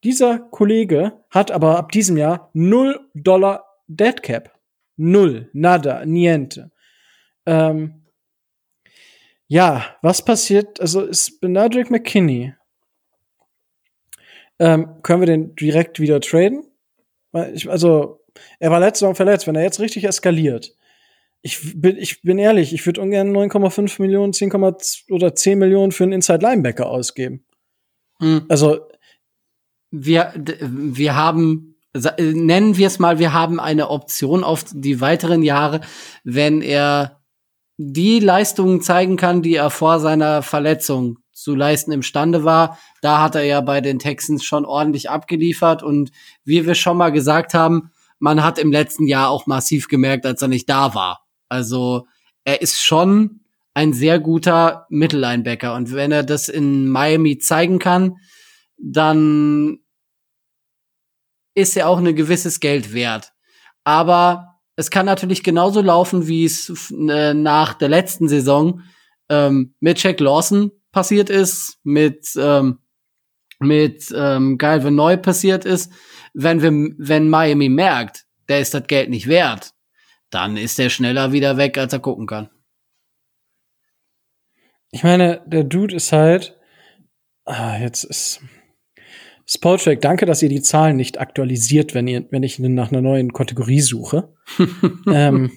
Dieser 0.03 0.37
Kollege 0.37 1.13
hat 1.31 1.49
aber 1.49 1.79
ab 1.79 1.91
diesem 1.91 2.15
Jahr 2.15 2.51
0 2.53 3.09
Dollar 3.15 3.65
Dead 3.87 4.21
Cap. 4.21 4.51
Null. 4.95 5.49
Nada. 5.51 6.05
Niente. 6.05 6.71
Ähm, 7.47 8.05
ja, 9.47 9.97
was 10.03 10.23
passiert? 10.23 10.79
Also 10.79 11.01
ist 11.01 11.41
Benadryl 11.41 11.87
McKinney. 11.89 12.53
Ähm, 14.59 15.01
können 15.01 15.21
wir 15.21 15.27
den 15.27 15.55
direkt 15.55 15.99
wieder 15.99 16.21
traden? 16.21 16.65
Also, 17.31 18.21
er 18.59 18.69
war 18.69 18.79
letzte 18.79 18.99
Saison 18.99 19.15
verletzt. 19.15 19.47
Wenn 19.47 19.55
er 19.55 19.63
jetzt 19.63 19.79
richtig 19.79 20.03
eskaliert, 20.03 20.75
ich 21.45 21.79
bin, 21.79 21.95
ich 21.97 22.23
bin 22.23 22.39
ehrlich, 22.39 22.73
ich 22.73 22.83
würde 22.87 23.01
ungern 23.01 23.31
9,5 23.31 24.01
Millionen, 24.01 24.33
10, 24.33 24.51
oder 25.11 25.35
10 25.35 25.59
Millionen 25.59 25.91
für 25.91 26.03
einen 26.03 26.13
Inside 26.13 26.39
Linebacker 26.43 26.87
ausgeben. 26.87 27.45
Mhm. 28.19 28.45
Also, 28.49 28.79
wir, 29.91 30.33
wir 30.35 31.15
haben, 31.15 31.75
nennen 32.17 32.77
wir 32.77 32.87
es 32.87 32.97
mal, 32.97 33.19
wir 33.19 33.31
haben 33.31 33.59
eine 33.59 33.91
Option 33.91 34.43
auf 34.43 34.65
die 34.73 35.01
weiteren 35.01 35.43
Jahre, 35.43 35.81
wenn 36.23 36.63
er 36.63 37.21
die 37.77 38.19
Leistungen 38.19 38.81
zeigen 38.81 39.15
kann, 39.15 39.43
die 39.43 39.53
er 39.53 39.69
vor 39.69 39.99
seiner 39.99 40.41
Verletzung 40.41 41.19
zu 41.31 41.53
leisten 41.53 41.91
imstande 41.91 42.43
war. 42.43 42.79
Da 43.03 43.21
hat 43.21 43.35
er 43.35 43.43
ja 43.43 43.61
bei 43.61 43.81
den 43.81 43.99
Texans 43.99 44.43
schon 44.43 44.65
ordentlich 44.65 45.11
abgeliefert 45.11 45.83
und 45.83 46.11
wie 46.43 46.65
wir 46.65 46.73
schon 46.73 46.97
mal 46.97 47.11
gesagt 47.11 47.53
haben, 47.53 47.91
man 48.17 48.43
hat 48.43 48.57
im 48.57 48.71
letzten 48.71 49.05
Jahr 49.05 49.29
auch 49.29 49.45
massiv 49.45 49.87
gemerkt, 49.87 50.25
als 50.25 50.41
er 50.41 50.47
nicht 50.47 50.67
da 50.67 50.95
war. 50.95 51.24
Also 51.49 52.07
er 52.43 52.61
ist 52.61 52.81
schon 52.81 53.41
ein 53.73 53.93
sehr 53.93 54.19
guter 54.19 54.85
Mittellinebacker 54.89 55.73
und 55.75 55.93
wenn 55.93 56.11
er 56.11 56.23
das 56.23 56.49
in 56.49 56.87
Miami 56.87 57.37
zeigen 57.39 57.79
kann, 57.79 58.15
dann 58.77 59.79
ist 61.55 61.75
er 61.77 61.87
auch 61.87 61.97
ein 61.97 62.15
gewisses 62.15 62.59
Geld 62.59 62.93
wert. 62.93 63.31
Aber 63.83 64.59
es 64.75 64.89
kann 64.89 65.05
natürlich 65.05 65.43
genauso 65.43 65.81
laufen, 65.81 66.27
wie 66.27 66.45
es 66.45 66.91
äh, 66.91 67.33
nach 67.33 67.73
der 67.73 67.89
letzten 67.89 68.27
Saison 68.27 68.81
ähm, 69.29 69.75
mit 69.79 70.01
Jack 70.01 70.19
Lawson 70.19 70.71
passiert 70.91 71.29
ist, 71.29 71.79
mit 71.83 72.31
ähm, 72.37 72.79
mit 73.59 74.13
ähm, 74.15 74.57
Galvin 74.57 74.95
Neu 74.95 75.17
passiert 75.17 75.65
ist. 75.65 75.91
Wenn 76.33 76.61
wir, 76.61 76.71
wenn 76.97 77.29
Miami 77.29 77.69
merkt, 77.69 78.25
der 78.49 78.59
ist 78.59 78.73
das 78.73 78.87
Geld 78.87 79.09
nicht 79.09 79.27
wert, 79.27 79.71
dann 80.35 80.57
ist 80.57 80.77
er 80.79 80.89
schneller 80.89 81.31
wieder 81.31 81.55
weg, 81.55 81.77
als 81.77 81.93
er 81.93 81.99
gucken 81.99 82.27
kann. 82.27 82.49
Ich 84.91 85.03
meine, 85.03 85.41
der 85.45 85.63
Dude 85.63 85.95
ist 85.95 86.11
halt, 86.11 86.57
ah, 87.45 87.77
jetzt 87.77 88.03
ist 88.03 88.41
Spottrack, 89.47 90.01
danke, 90.01 90.25
dass 90.25 90.41
ihr 90.41 90.49
die 90.49 90.61
Zahlen 90.61 90.97
nicht 90.97 91.19
aktualisiert, 91.19 91.93
wenn 91.93 92.07
ihr, 92.07 92.25
wenn 92.31 92.43
ich 92.43 92.59
nach 92.59 92.91
einer 92.91 93.01
neuen 93.01 93.31
Kategorie 93.31 93.79
suche. 93.79 94.33
ähm, 95.07 95.51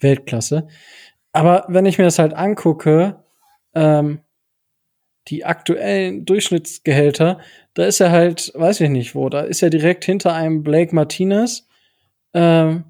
Weltklasse. 0.00 0.66
Aber 1.32 1.64
wenn 1.68 1.86
ich 1.86 1.98
mir 1.98 2.04
das 2.04 2.18
halt 2.18 2.34
angucke, 2.34 3.22
ähm, 3.74 4.20
die 5.28 5.44
aktuellen 5.44 6.24
Durchschnittsgehälter, 6.24 7.40
da 7.74 7.84
ist 7.84 8.00
er 8.00 8.10
halt, 8.10 8.52
weiß 8.54 8.80
ich 8.80 8.90
nicht 8.90 9.14
wo, 9.14 9.28
da 9.28 9.40
ist 9.42 9.62
er 9.62 9.70
direkt 9.70 10.04
hinter 10.04 10.34
einem 10.34 10.62
Blake 10.62 10.94
Martinez 10.94 11.68
ähm, 12.34 12.84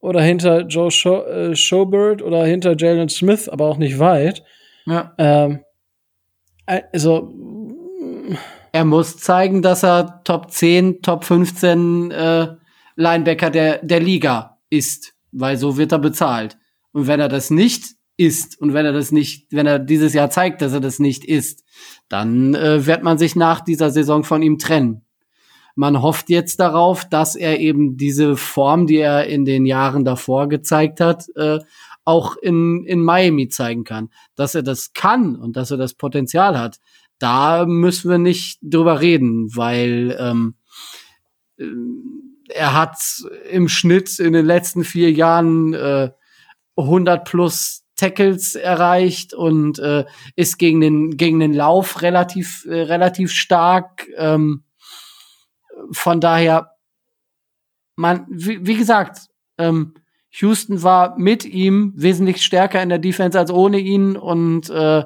oder 0.00 0.20
hinter 0.20 0.66
Joe 0.66 0.90
Show, 0.90 1.22
äh, 1.24 1.56
Showbird 1.56 2.22
oder 2.22 2.44
hinter 2.44 2.76
Jalen 2.76 3.08
Smith, 3.08 3.48
aber 3.48 3.66
auch 3.66 3.78
nicht 3.78 3.98
weit. 3.98 4.42
Ja. 4.86 5.14
Ähm, 5.18 5.60
also 6.92 7.32
er 8.72 8.84
muss 8.84 9.16
zeigen, 9.16 9.62
dass 9.62 9.82
er 9.82 10.22
Top 10.24 10.50
10, 10.50 11.02
Top 11.02 11.24
15 11.24 12.10
äh, 12.10 12.48
Linebacker 12.96 13.50
der, 13.50 13.78
der 13.84 14.00
Liga 14.00 14.58
ist, 14.70 15.14
weil 15.32 15.56
so 15.56 15.76
wird 15.76 15.92
er 15.92 15.98
bezahlt. 15.98 16.58
Und 16.92 17.06
wenn 17.06 17.20
er 17.20 17.28
das 17.28 17.50
nicht 17.50 17.84
ist 18.16 18.60
und 18.60 18.74
wenn 18.74 18.84
er 18.84 18.92
das 18.92 19.12
nicht, 19.12 19.46
wenn 19.50 19.66
er 19.66 19.78
dieses 19.78 20.12
Jahr 20.12 20.30
zeigt, 20.30 20.60
dass 20.60 20.72
er 20.72 20.80
das 20.80 20.98
nicht 20.98 21.24
ist, 21.24 21.64
dann 22.08 22.54
äh, 22.54 22.84
wird 22.86 23.02
man 23.02 23.18
sich 23.18 23.36
nach 23.36 23.60
dieser 23.60 23.90
Saison 23.90 24.24
von 24.24 24.42
ihm 24.42 24.58
trennen. 24.58 25.04
Man 25.78 26.02
hofft 26.02 26.28
jetzt 26.28 26.58
darauf, 26.58 27.08
dass 27.08 27.36
er 27.36 27.60
eben 27.60 27.96
diese 27.96 28.36
Form, 28.36 28.88
die 28.88 28.96
er 28.96 29.28
in 29.28 29.44
den 29.44 29.64
Jahren 29.64 30.04
davor 30.04 30.48
gezeigt 30.48 30.98
hat, 31.00 31.26
äh, 31.36 31.60
auch 32.04 32.34
in, 32.34 32.82
in 32.84 33.00
Miami 33.00 33.48
zeigen 33.48 33.84
kann. 33.84 34.10
Dass 34.34 34.56
er 34.56 34.64
das 34.64 34.92
kann 34.92 35.36
und 35.36 35.56
dass 35.56 35.70
er 35.70 35.76
das 35.76 35.94
Potenzial 35.94 36.58
hat, 36.58 36.80
da 37.20 37.64
müssen 37.64 38.10
wir 38.10 38.18
nicht 38.18 38.58
drüber 38.60 39.00
reden, 39.00 39.54
weil 39.54 40.16
ähm, 40.18 40.56
äh, 41.58 41.66
er 42.48 42.74
hat 42.74 42.96
im 43.48 43.68
Schnitt 43.68 44.18
in 44.18 44.32
den 44.32 44.46
letzten 44.46 44.82
vier 44.82 45.12
Jahren 45.12 45.74
äh, 45.74 46.10
100 46.76 47.24
plus 47.24 47.84
Tackles 47.94 48.56
erreicht 48.56 49.32
und 49.32 49.78
äh, 49.78 50.06
ist 50.34 50.58
gegen 50.58 50.80
den 50.80 51.16
gegen 51.16 51.38
den 51.38 51.52
Lauf 51.52 52.02
relativ 52.02 52.66
äh, 52.68 52.80
relativ 52.80 53.30
stark. 53.30 54.08
Ähm, 54.16 54.64
von 55.92 56.20
daher, 56.20 56.72
man 57.96 58.26
wie, 58.28 58.66
wie 58.66 58.76
gesagt, 58.76 59.28
ähm, 59.58 59.94
Houston 60.30 60.82
war 60.82 61.18
mit 61.18 61.44
ihm 61.44 61.92
wesentlich 61.96 62.44
stärker 62.44 62.82
in 62.82 62.90
der 62.90 62.98
Defense 62.98 63.38
als 63.38 63.50
ohne 63.50 63.78
ihn 63.78 64.16
und 64.16 64.68
äh, 64.70 65.04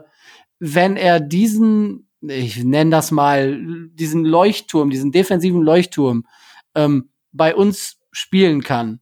wenn 0.58 0.96
er 0.96 1.20
diesen, 1.20 2.08
ich 2.20 2.62
nenne 2.62 2.90
das 2.90 3.10
mal, 3.10 3.88
diesen 3.94 4.24
Leuchtturm, 4.24 4.90
diesen 4.90 5.12
defensiven 5.12 5.62
Leuchtturm 5.62 6.26
ähm, 6.74 7.10
bei 7.32 7.54
uns 7.54 7.98
spielen 8.12 8.62
kann, 8.62 9.00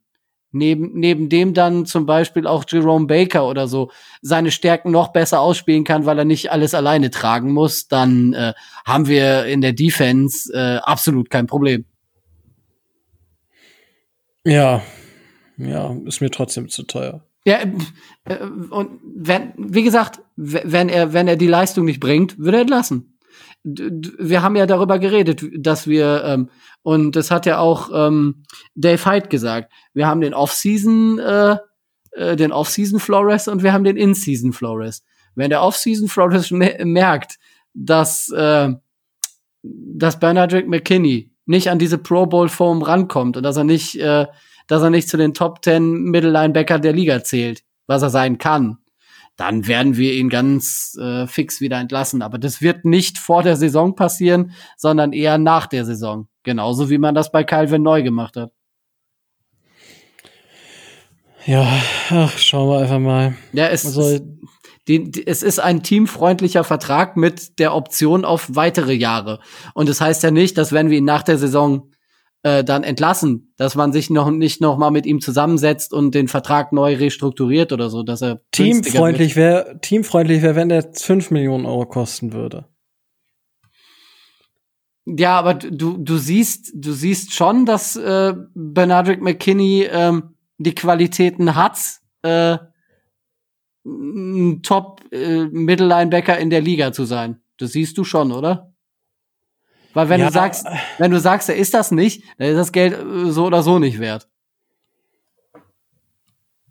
neben, 0.53 0.99
neben 0.99 1.29
dem 1.29 1.55
dann 1.55 1.87
zum 1.87 2.07
Beispiel 2.07 2.47
auch 2.47 2.65
Jerome 2.69 3.07
Baker 3.07 3.47
oder 3.47 3.69
so 3.69 3.91
seine 4.23 4.51
Stärken 4.51 4.91
noch 4.91 5.09
besser 5.09 5.41
ausspielen 5.41 5.85
kann, 5.85 6.07
weil 6.07 6.19
er 6.19 6.25
nicht 6.25 6.51
alles 6.51 6.75
alleine 6.75 7.11
tragen 7.11 7.53
muss, 7.53 7.89
dann 7.89 8.33
äh, 8.33 8.53
haben 8.85 9.07
wir 9.07 9.47
in 9.47 9.61
der 9.61 9.73
Defense 9.73 10.53
äh, 10.53 10.79
absolut 10.79 11.31
kein 11.31 11.47
Problem. 11.47 11.85
Ja, 14.45 14.83
ja, 15.57 15.95
ist 16.07 16.21
mir 16.21 16.31
trotzdem 16.31 16.69
zu 16.69 16.85
teuer. 16.85 17.23
Ja, 17.45 17.59
äh, 18.25 18.37
und 18.71 19.01
wenn, 19.03 19.53
wie 19.57 19.83
gesagt, 19.83 20.21
wenn 20.37 20.89
er, 20.89 21.13
wenn 21.13 21.29
er 21.29 21.37
die 21.37 21.47
Leistung 21.47 21.85
nicht 21.85 22.01
bringt, 22.01 22.39
würde 22.39 22.59
er 22.59 22.63
entlassen. 22.63 23.19
Wir 23.63 24.43
haben 24.43 24.57
ja 24.57 24.67
darüber 24.67 24.99
geredet, 24.99 25.45
dass 25.59 25.87
wir, 25.87 26.25
ähm, 26.25 26.51
und 26.83 27.15
das 27.17 27.31
hat 27.31 27.47
ja 27.47 27.59
auch 27.59 27.91
ähm, 27.93 28.45
Dave 28.75 29.05
Hyde 29.05 29.29
gesagt, 29.29 29.73
wir 29.93 30.07
haben 30.07 30.21
den 30.21 30.35
Off-Season, 30.35 31.19
äh, 31.19 31.57
äh, 32.13 32.37
den 32.37 32.53
Off-Season 32.53 33.01
Flores 33.01 33.49
und 33.49 33.63
wir 33.63 33.73
haben 33.73 33.85
den 33.85 33.97
In-Season 33.97 34.53
Flores. 34.53 35.03
Wenn 35.35 35.51
der 35.51 35.63
Off-Season 35.63 36.09
Flores 36.09 36.51
merkt, 36.51 37.39
dass, 37.75 38.31
äh, 38.31 38.71
dass 39.63 40.19
Bernardrick 40.19 40.67
McKinney 40.67 41.33
nicht 41.45 41.69
an 41.69 41.79
diese 41.79 41.99
Pro 41.99 42.27
Bowl 42.27 42.49
Form 42.49 42.83
rankommt 42.83 43.37
und 43.37 43.43
dass 43.43 43.57
er 43.57 43.65
nicht 43.65 43.97
äh, 44.01 44.27
dass 44.71 44.83
er 44.83 44.91
nicht 44.91 45.09
zu 45.09 45.17
den 45.17 45.35
Top 45.35 45.65
10 45.65 46.05
Mittellinebacker 46.05 46.79
der 46.79 46.93
Liga 46.93 47.25
zählt, 47.25 47.65
was 47.89 48.03
er 48.03 48.11
sein 48.11 48.39
kann, 48.39 48.79
dann 49.41 49.67
werden 49.67 49.97
wir 49.97 50.13
ihn 50.13 50.29
ganz 50.29 50.99
äh, 51.01 51.27
fix 51.27 51.61
wieder 51.63 51.79
entlassen. 51.79 52.21
Aber 52.21 52.39
das 52.39 52.61
wird 52.61 52.85
nicht 52.85 53.19
vor 53.19 53.43
der 53.43 53.57
Saison 53.57 53.95
passieren, 53.95 54.53
sondern 54.77 55.13
eher 55.13 55.39
nach 55.39 55.67
der 55.67 55.87
Saison. 55.87 56.29
Genauso 56.43 56.91
wie 56.91 56.99
man 56.99 57.15
das 57.15 57.33
bei 57.33 57.43
Calvin 57.43 57.83
neu 57.83 58.03
gemacht 58.03 58.37
hat. 58.37 58.53
Ja, 61.47 61.67
ach, 62.11 62.37
schauen 62.37 62.69
wir 62.69 62.81
einfach 62.81 62.99
mal. 62.99 63.35
Ja, 63.53 63.69
es, 63.69 63.87
also, 63.87 64.21
Die, 64.89 65.11
die, 65.11 65.27
es 65.27 65.43
ist 65.43 65.59
ein 65.59 65.83
teamfreundlicher 65.83 66.65
Vertrag 66.65 67.17
mit 67.17 67.59
der 67.59 67.75
Option 67.75 68.25
auf 68.25 68.55
weitere 68.55 68.93
Jahre. 68.93 69.41
Und 69.73 69.89
das 69.89 70.01
heißt 70.01 70.23
ja 70.23 70.31
nicht, 70.31 70.59
dass 70.59 70.73
wenn 70.73 70.91
wir 70.91 70.99
ihn 70.99 71.05
nach 71.05 71.23
der 71.23 71.39
Saison 71.39 71.91
äh, 72.43 72.65
dann 72.65 72.85
entlassen, 72.85 73.53
dass 73.57 73.75
man 73.75 73.93
sich 73.93 74.09
noch 74.09 74.31
nicht 74.31 74.61
noch 74.61 74.79
mal 74.79 74.91
mit 74.91 75.07
ihm 75.07 75.21
zusammensetzt 75.21 75.93
und 75.93 76.15
den 76.15 76.29
Vertrag 76.29 76.73
neu 76.73 76.97
restrukturiert 76.97 77.73
oder 77.73 77.91
so, 77.91 78.03
dass 78.03 78.23
er 78.23 78.41
teamfreundlich 78.51 79.37
wäre, 79.37 79.79
teamfreundlich 79.83 80.43
wäre, 80.43 80.55
wenn 80.55 80.71
der 80.71 80.91
5 80.95 81.31
Millionen 81.31 81.67
Euro 81.67 81.87
kosten 81.87 82.33
würde. 82.33 82.67
Ja, 85.05 85.39
aber 85.39 85.55
du 85.55 85.97
du 85.97 86.17
siehst 86.17 86.73
du 86.75 86.93
siehst 86.93 87.35
schon, 87.35 87.67
dass 87.67 87.97
äh, 87.97 88.35
Bernardrick 88.55 89.21
McKinney 89.21 89.89
ähm, 89.91 90.35
die 90.59 90.75
Qualitäten 90.75 91.55
hat, 91.55 91.79
äh, 92.23 92.59
ein 93.85 94.63
Top 94.63 95.03
äh, 95.11 95.47
Mittellinebacker 95.47 96.39
in 96.39 96.51
der 96.51 96.61
Liga 96.61 96.93
zu 96.93 97.05
sein. 97.05 97.41
Das 97.59 97.73
siehst 97.73 97.99
du 97.99 98.05
schon, 98.05 98.33
oder? 98.33 98.70
Weil 99.93 100.09
wenn 100.09 100.21
ja. 100.21 100.29
du 100.29 100.33
sagst, 100.33 100.67
wenn 100.99 101.11
du 101.11 101.21
sagst, 101.21 101.49
er 101.49 101.57
ist 101.57 101.75
das 101.75 101.91
nicht, 101.91 102.23
dann 102.39 102.49
ist 102.49 102.57
das 102.57 102.73
Geld 102.73 102.95
äh, 102.95 103.31
so 103.31 103.47
oder 103.47 103.63
so 103.63 103.79
nicht 103.79 103.99
wert. 103.99 104.29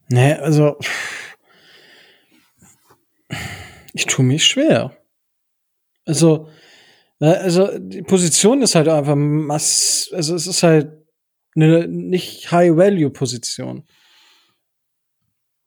Nee, 0.10 0.34
also 0.34 0.78
ich 3.94 4.06
tue 4.06 4.26
mich 4.26 4.46
schwer. 4.46 4.98
Also, 6.06 6.50
also 7.20 7.78
die 7.78 8.02
Position 8.02 8.62
ist 8.62 8.76
halt 8.76 8.88
einfach 8.88 9.16
mass, 9.16 10.10
also 10.14 10.36
es 10.36 10.48
ist 10.48 10.64
halt 10.64 10.91
eine 11.56 11.88
nicht 11.88 12.52
High-Value-Position. 12.52 13.84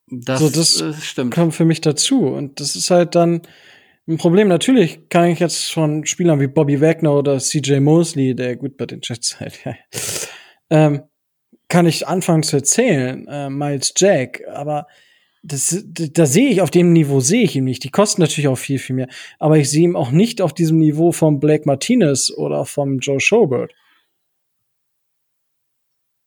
Das, 0.09 0.41
so, 0.41 0.51
das 0.51 0.83
stimmt. 1.05 1.35
kommt 1.35 1.55
für 1.55 1.65
mich 1.65 1.81
dazu. 1.81 2.27
Und 2.27 2.61
das 2.61 2.77
ist 2.77 2.91
halt 2.91 3.15
dann 3.15 3.43
ein 4.09 4.17
Problem. 4.19 4.49
Natürlich 4.49 5.09
kann 5.09 5.27
ich 5.27 5.39
jetzt 5.39 5.73
von 5.73 6.05
Spielern 6.07 6.41
wie 6.41 6.49
Bobby 6.49 6.81
Wagner 6.81 7.15
oder 7.17 7.39
CJ 7.39 7.81
Mosley, 7.81 8.35
der 8.35 8.57
gut 8.57 8.77
bei 8.77 8.87
den 8.87 9.01
Jets 9.03 9.39
halt, 9.41 9.65
ja, 9.65 9.75
ähm, 10.71 11.03
kann 11.69 11.87
ich 11.87 12.07
anfangen 12.07 12.43
zu 12.43 12.57
erzählen, 12.57 13.27
äh, 13.29 13.49
Miles 13.49 13.95
Jack, 13.97 14.43
aber 14.53 14.87
das, 15.43 15.85
da 15.87 16.27
sehe 16.27 16.51
ich 16.51 16.61
auf 16.61 16.71
dem 16.71 16.93
Niveau 16.93 17.21
sehe 17.21 17.43
ich 17.43 17.57
ihn 17.57 17.65
nicht. 17.65 17.83
Die 17.83 17.91
kosten 17.91 18.21
natürlich 18.21 18.49
auch 18.49 18.59
viel, 18.59 18.79
viel 18.79 18.95
mehr. 18.95 19.09
Aber 19.41 19.59
ich 19.59 19.71
sehe 19.71 19.83
ihn 19.83 19.97
auch 19.97 20.13
nicht 20.13 20.41
auf 20.41 20.55
diesem 20.55 20.79
Niveau 20.79 21.11
von 21.11 21.41
Blake 21.41 21.65
Martinez 21.67 22.31
oder 22.31 22.65
vom 22.65 23.01
Joe 23.01 23.19
Schobert. 23.19 23.73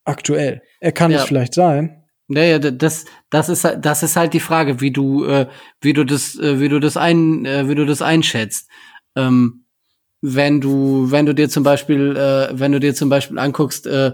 Aktuell. 0.03 0.61
Er 0.81 0.91
kann 0.91 1.11
ja. 1.11 1.19
es 1.19 1.23
vielleicht 1.25 1.53
sein. 1.53 2.04
Naja, 2.27 2.57
das, 2.59 3.05
das 3.29 3.49
ist, 3.49 3.67
das 3.79 4.03
ist 4.03 4.15
halt 4.15 4.33
die 4.33 4.39
Frage, 4.39 4.81
wie 4.81 4.91
du, 4.91 5.25
äh, 5.25 5.47
wie 5.81 5.93
du 5.93 6.03
das, 6.03 6.37
äh, 6.39 6.59
wie 6.59 6.69
du 6.69 6.79
das 6.79 6.97
ein, 6.97 7.45
äh, 7.45 7.69
wie 7.69 7.75
du 7.75 7.85
das 7.85 8.01
einschätzt. 8.01 8.67
Ähm, 9.15 9.65
wenn 10.21 10.59
du, 10.59 11.11
wenn 11.11 11.27
du 11.27 11.35
dir 11.35 11.49
zum 11.49 11.63
Beispiel, 11.63 12.15
äh, 12.17 12.49
wenn 12.59 12.71
du 12.71 12.79
dir 12.79 12.95
zum 12.95 13.09
Beispiel 13.09 13.37
anguckst, 13.37 13.85
äh, 13.85 14.13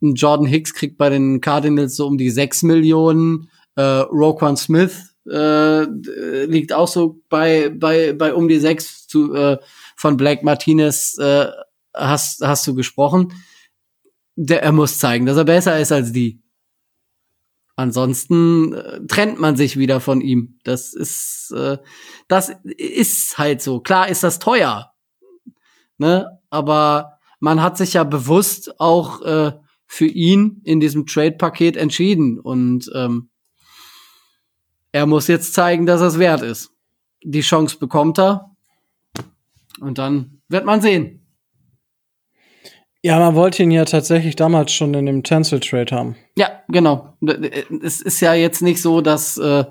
Jordan 0.00 0.46
Hicks 0.46 0.74
kriegt 0.74 0.98
bei 0.98 1.10
den 1.10 1.40
Cardinals 1.40 1.96
so 1.96 2.06
um 2.06 2.18
die 2.18 2.30
sechs 2.30 2.62
Millionen, 2.62 3.50
äh, 3.76 3.82
Roquan 3.82 4.56
Smith 4.56 5.14
äh, 5.30 5.84
liegt 6.44 6.72
auch 6.72 6.88
so 6.88 7.20
bei, 7.28 7.70
bei, 7.70 8.12
bei 8.12 8.34
um 8.34 8.48
die 8.48 8.58
sechs 8.58 9.06
zu, 9.06 9.34
äh, 9.34 9.58
von 9.96 10.16
Black 10.16 10.42
Martinez 10.42 11.16
äh, 11.18 11.46
hast, 11.94 12.44
hast 12.44 12.66
du 12.66 12.74
gesprochen. 12.74 13.32
Der, 14.36 14.62
er 14.62 14.72
muss 14.72 14.98
zeigen, 14.98 15.26
dass 15.26 15.36
er 15.36 15.44
besser 15.44 15.78
ist 15.78 15.92
als 15.92 16.12
die. 16.12 16.43
Ansonsten 17.76 18.72
äh, 18.72 19.00
trennt 19.06 19.40
man 19.40 19.56
sich 19.56 19.76
wieder 19.76 20.00
von 20.00 20.20
ihm. 20.20 20.58
Das 20.62 20.94
ist, 20.94 21.52
äh, 21.56 21.78
das 22.28 22.52
ist 22.64 23.36
halt 23.36 23.62
so. 23.62 23.80
Klar 23.80 24.08
ist 24.08 24.22
das 24.22 24.38
teuer, 24.38 24.92
ne? 25.98 26.38
Aber 26.50 27.18
man 27.40 27.60
hat 27.60 27.76
sich 27.76 27.94
ja 27.94 28.04
bewusst 28.04 28.78
auch 28.80 29.22
äh, 29.22 29.52
für 29.86 30.06
ihn 30.06 30.60
in 30.64 30.80
diesem 30.80 31.06
Trade-Paket 31.06 31.76
entschieden 31.76 32.38
und 32.38 32.90
ähm, 32.94 33.28
er 34.92 35.06
muss 35.06 35.26
jetzt 35.26 35.54
zeigen, 35.54 35.86
dass 35.86 36.00
es 36.00 36.20
wert 36.20 36.42
ist. 36.42 36.70
Die 37.24 37.40
Chance 37.40 37.78
bekommt 37.78 38.18
er 38.18 38.54
und 39.80 39.98
dann 39.98 40.40
wird 40.48 40.64
man 40.64 40.80
sehen. 40.80 41.23
Ja, 43.04 43.18
man 43.18 43.34
wollte 43.34 43.62
ihn 43.62 43.70
ja 43.70 43.84
tatsächlich 43.84 44.34
damals 44.34 44.72
schon 44.72 44.94
in 44.94 45.04
dem 45.04 45.22
Tencel 45.22 45.60
Trade 45.60 45.94
haben. 45.94 46.16
Ja, 46.38 46.62
genau. 46.68 47.14
Es 47.82 48.00
ist 48.00 48.20
ja 48.20 48.32
jetzt 48.32 48.62
nicht 48.62 48.80
so, 48.80 49.02
dass, 49.02 49.36
äh, 49.36 49.66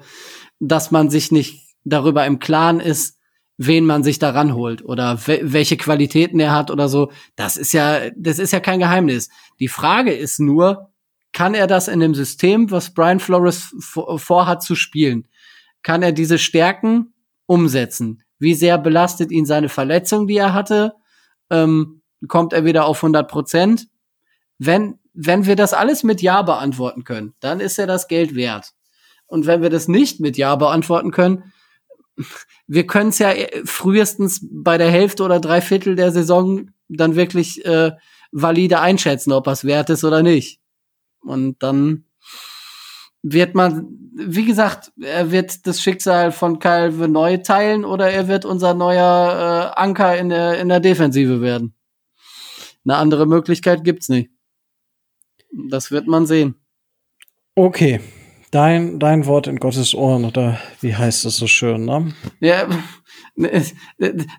dass 0.60 0.92
man 0.92 1.10
sich 1.10 1.32
nicht 1.32 1.66
darüber 1.84 2.28
im 2.28 2.38
Klaren 2.38 2.80
ist, 2.80 3.18
wen 3.58 3.88
man 3.88 4.04
sich 4.04 4.20
daran 4.20 4.54
holt 4.54 4.86
oder 4.86 5.18
welche 5.26 5.78
Qualitäten 5.78 6.40
er 6.40 6.52
hat 6.52 6.70
oder 6.70 6.88
so. 6.88 7.12
Das 7.36 7.58
ist 7.58 7.74
ja, 7.74 8.12
das 8.16 8.38
ist 8.38 8.54
ja 8.54 8.60
kein 8.60 8.78
Geheimnis. 8.78 9.30
Die 9.60 9.68
Frage 9.68 10.14
ist 10.14 10.40
nur, 10.40 10.92
kann 11.32 11.56
er 11.56 11.66
das 11.66 11.88
in 11.88 12.02
dem 12.02 12.14
System, 12.14 12.70
was 12.70 12.94
Brian 12.94 13.20
Flores 13.20 13.74
vorhat 13.80 14.62
zu 14.62 14.76
spielen? 14.76 15.28
Kann 15.82 16.04
er 16.04 16.12
diese 16.12 16.38
Stärken 16.38 17.16
umsetzen? 17.48 18.22
Wie 18.38 18.54
sehr 18.54 18.78
belastet 18.78 19.32
ihn 19.32 19.48
seine 19.48 19.70
Verletzung, 19.70 20.28
die 20.28 20.38
er 20.38 20.54
hatte? 20.54 20.94
Ähm, 21.50 22.03
kommt 22.28 22.54
er 22.54 22.66
wieder 22.66 22.86
auf 22.86 22.98
100 22.98 23.30
Prozent. 23.30 23.88
Wenn, 24.58 25.00
wenn 25.14 25.45
wir 25.45 25.56
das 25.56 25.74
alles 25.74 26.04
mit 26.04 26.22
Ja 26.22 26.41
beantworten 26.41 27.04
können, 27.04 27.34
dann 27.40 27.60
ist 27.60 27.78
er 27.80 27.88
das 27.88 28.08
Geld 28.08 28.36
wert. 28.36 28.74
Und 29.26 29.48
wenn 29.48 29.62
wir 29.62 29.70
das 29.70 29.88
nicht 29.88 30.20
mit 30.20 30.38
Ja 30.38 30.56
beantworten 30.56 31.12
können, 31.12 31.52
wir 32.68 32.86
können 32.86 33.10
es 33.10 33.20
ja 33.20 33.34
frühestens 33.66 34.45
bei 34.52 34.78
der 34.78 34.91
Hälfte 34.91 35.24
oder 35.24 35.40
drei 35.40 35.62
Viertel 35.62 35.95
der 35.95 36.12
Saison 36.12 36.70
dann 36.88 37.16
wirklich 37.16 37.66
äh, 37.66 37.91
valide 38.32 38.80
einschätzen, 38.80 39.32
ob 39.32 39.48
es 39.48 39.64
wert 39.64 39.90
ist 39.90 40.04
oder 40.04 40.22
nicht. 40.22 40.60
Und 41.22 41.64
dann 41.64 42.06
wird 43.24 43.56
man, 43.56 43.88
wie 44.16 44.45
gesagt, 44.45 44.91
er 45.02 45.32
wird 45.32 45.66
das 45.66 45.82
Schicksal 45.82 46.32
von 46.32 46.60
Kyle 46.60 46.91
neu 47.08 47.38
teilen 47.38 47.86
oder 47.86 48.12
er 48.12 48.28
wird 48.28 48.45
unser 48.45 48.74
neuer 48.74 49.72
äh, 49.76 49.80
Anker 49.80 50.18
in 50.18 50.30
der, 50.30 50.60
in 50.60 50.70
der 50.70 50.82
Defensive 50.82 51.41
werden. 51.41 51.74
Eine 52.86 52.98
andere 52.98 53.26
Möglichkeit 53.26 53.84
gibt's 53.84 54.10
nicht. 54.10 54.30
Das 55.70 55.92
wird 55.92 56.08
man 56.08 56.26
sehen. 56.26 56.56
Okay. 57.56 58.00
Dein, 58.52 59.00
dein 59.00 59.26
Wort 59.26 59.48
in 59.48 59.58
Gottes 59.58 59.96
Ohren, 59.96 60.26
oder 60.26 60.60
wie 60.80 60.96
heißt 60.96 61.26
es 61.26 61.38
so 61.38 61.48
schön, 61.48 61.86
ne? 61.86 62.14
Ja, 62.40 62.68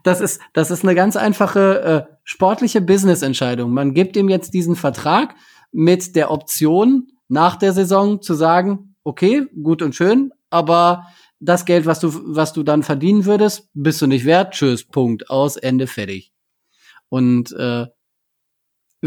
das 0.04 0.20
ist, 0.20 0.40
das 0.52 0.70
ist 0.70 0.84
eine 0.84 0.94
ganz 0.94 1.16
einfache 1.16 2.06
äh, 2.08 2.14
sportliche 2.22 2.80
Business-Entscheidung. 2.80 3.72
Man 3.72 3.92
gibt 3.92 4.16
ihm 4.16 4.28
jetzt 4.28 4.54
diesen 4.54 4.76
Vertrag 4.76 5.34
mit 5.72 6.14
der 6.14 6.30
Option, 6.30 7.08
nach 7.26 7.56
der 7.56 7.72
Saison 7.72 8.22
zu 8.22 8.34
sagen, 8.34 8.94
okay, 9.02 9.46
gut 9.60 9.82
und 9.82 9.96
schön, 9.96 10.30
aber 10.48 11.06
das 11.40 11.64
Geld, 11.64 11.84
was 11.84 11.98
du, 11.98 12.12
was 12.36 12.52
du 12.52 12.62
dann 12.62 12.84
verdienen 12.84 13.24
würdest, 13.24 13.68
bist 13.74 14.00
du 14.00 14.06
nicht 14.06 14.24
wert. 14.24 14.54
Tschüss, 14.54 14.84
Punkt, 14.84 15.28
aus, 15.28 15.56
Ende, 15.56 15.88
fertig. 15.88 16.32
Und 17.08 17.52
äh, 17.52 17.86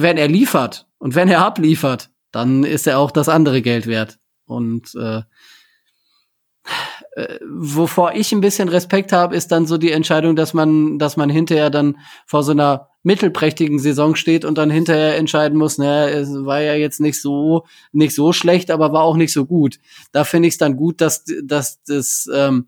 wenn 0.02 0.18
er 0.18 0.28
liefert 0.28 0.86
und 1.00 1.16
wenn 1.16 1.28
er 1.28 1.44
abliefert, 1.44 2.12
dann 2.32 2.64
ist 2.64 2.86
er 2.86 3.00
auch 3.00 3.10
das 3.10 3.30
andere 3.30 3.64
Geld 3.64 3.88
wert. 3.88 4.20
Und 4.46 4.94
äh, 4.96 5.22
äh, 7.16 7.40
wovor 7.50 8.14
ich 8.14 8.32
ein 8.32 8.42
bisschen 8.42 8.70
Respekt 8.70 9.12
habe, 9.12 9.36
ist 9.36 9.52
dann 9.52 9.66
so 9.66 9.80
die 9.80 9.92
Entscheidung, 9.92 10.36
dass 10.36 10.54
man, 10.54 11.00
dass 11.00 11.18
man 11.18 11.32
hinterher 11.32 11.72
dann 11.72 11.98
vor 12.28 12.44
so 12.44 12.52
einer 12.52 12.90
mittelprächtigen 13.02 13.80
Saison 13.80 14.16
steht 14.16 14.46
und 14.46 14.60
dann 14.60 14.70
hinterher 14.70 15.18
entscheiden 15.18 15.58
muss, 15.58 15.80
naja, 15.80 16.10
es 16.10 16.30
war 16.32 16.62
ja 16.62 16.76
jetzt 16.76 17.00
nicht 17.00 17.20
so, 17.20 17.66
nicht 17.92 18.14
so 18.14 18.34
schlecht, 18.34 18.70
aber 18.70 18.94
war 18.94 19.04
auch 19.04 19.18
nicht 19.18 19.34
so 19.34 19.46
gut. 19.46 19.80
Da 20.12 20.26
finde 20.26 20.48
ich 20.48 20.56
es 20.56 20.58
dann 20.60 20.76
gut, 20.76 21.02
dass, 21.02 21.24
dass 21.44 21.82
das, 21.86 22.30
ähm, 22.32 22.68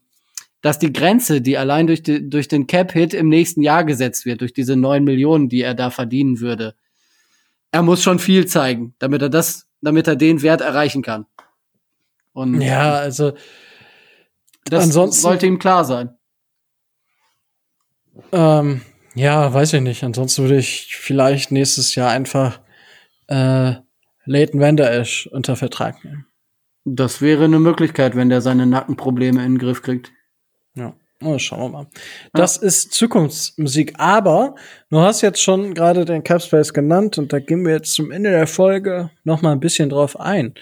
dass 0.62 0.80
die 0.80 0.94
Grenze, 0.94 1.42
die 1.42 1.60
allein 1.60 1.86
durch, 1.86 2.02
die, 2.02 2.28
durch 2.28 2.48
den 2.48 2.66
Cap-Hit 2.66 3.14
im 3.14 3.30
nächsten 3.30 3.62
Jahr 3.62 3.84
gesetzt 3.84 4.26
wird, 4.26 4.42
durch 4.42 4.54
diese 4.54 4.76
neun 4.76 5.04
Millionen, 5.04 5.48
die 5.48 5.62
er 5.62 5.76
da 5.76 5.92
verdienen 5.92 6.40
würde, 6.40 6.74
er 7.72 7.84
muss 7.84 8.04
schon 8.04 8.20
viel 8.20 8.46
zeigen, 8.48 8.96
damit 9.00 9.22
er 9.22 9.30
das, 9.30 9.68
damit 9.82 10.08
er 10.08 10.16
den 10.16 10.42
Wert 10.42 10.62
erreichen 10.62 11.02
kann. 11.02 11.26
Und 12.34 12.62
ja, 12.62 12.94
also 12.94 13.34
das 14.66 14.86
ansonsten, 14.86 15.22
sollte 15.22 15.48
ihm 15.48 15.60
klar 15.60 15.86
sein. 15.86 16.18
Ähm, 18.32 18.82
ja, 19.16 19.54
weiß 19.54 19.74
ich 19.74 19.82
nicht. 19.82 20.04
Ansonsten 20.04 20.44
würde 20.44 20.58
ich 20.58 20.96
vielleicht 20.96 21.52
nächstes 21.52 21.96
Jahr 21.96 22.12
einfach 22.12 22.60
äh, 23.28 23.74
Leighton 24.26 24.62
Vander 24.62 24.92
Esch 24.92 25.28
unter 25.28 25.56
Vertrag 25.56 26.04
nehmen. 26.04 26.26
Das 26.86 27.22
wäre 27.22 27.46
eine 27.46 27.60
Möglichkeit, 27.60 28.16
wenn 28.16 28.30
der 28.30 28.42
seine 28.42 28.66
Nackenprobleme 28.66 29.44
in 29.44 29.54
den 29.54 29.58
Griff 29.58 29.82
kriegt. 29.82 30.12
Ja. 30.76 30.96
Oh, 31.22 31.38
schauen 31.38 31.60
wir 31.60 31.70
mal. 31.70 31.88
Das 32.34 32.58
ja. 32.58 32.68
ist 32.68 32.94
Zukunftsmusik. 32.94 33.94
Aber 33.98 34.56
du 34.90 35.00
hast 35.00 35.22
jetzt 35.22 35.42
schon 35.42 35.74
gerade 35.74 36.06
den 36.06 36.24
Capspace 36.24 36.74
genannt 36.74 37.18
und 37.18 37.34
da 37.34 37.40
gehen 37.40 37.66
wir 37.66 37.74
jetzt 37.74 37.94
zum 37.94 38.12
Ende 38.12 38.30
der 38.30 38.48
Folge 38.48 39.12
noch 39.26 39.42
mal 39.42 39.52
ein 39.52 39.60
bisschen 39.60 39.90
drauf 39.90 40.18
ein. 40.20 40.54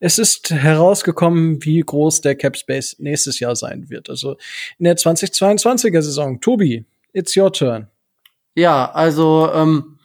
es 0.00 0.18
ist 0.18 0.50
herausgekommen, 0.50 1.64
wie 1.64 1.80
groß 1.80 2.20
der 2.20 2.34
Cap 2.34 2.58
Space 2.58 2.96
nächstes 2.98 3.40
Jahr 3.40 3.56
sein 3.56 3.88
wird. 3.88 4.10
Also 4.10 4.36
in 4.78 4.84
der 4.84 4.96
2022er 4.96 6.02
Saison. 6.02 6.40
Tobi, 6.40 6.84
it's 7.14 7.34
your 7.34 7.52
turn. 7.52 7.88
Ja, 8.54 8.90
also 8.90 9.50
ähm, 9.54 9.98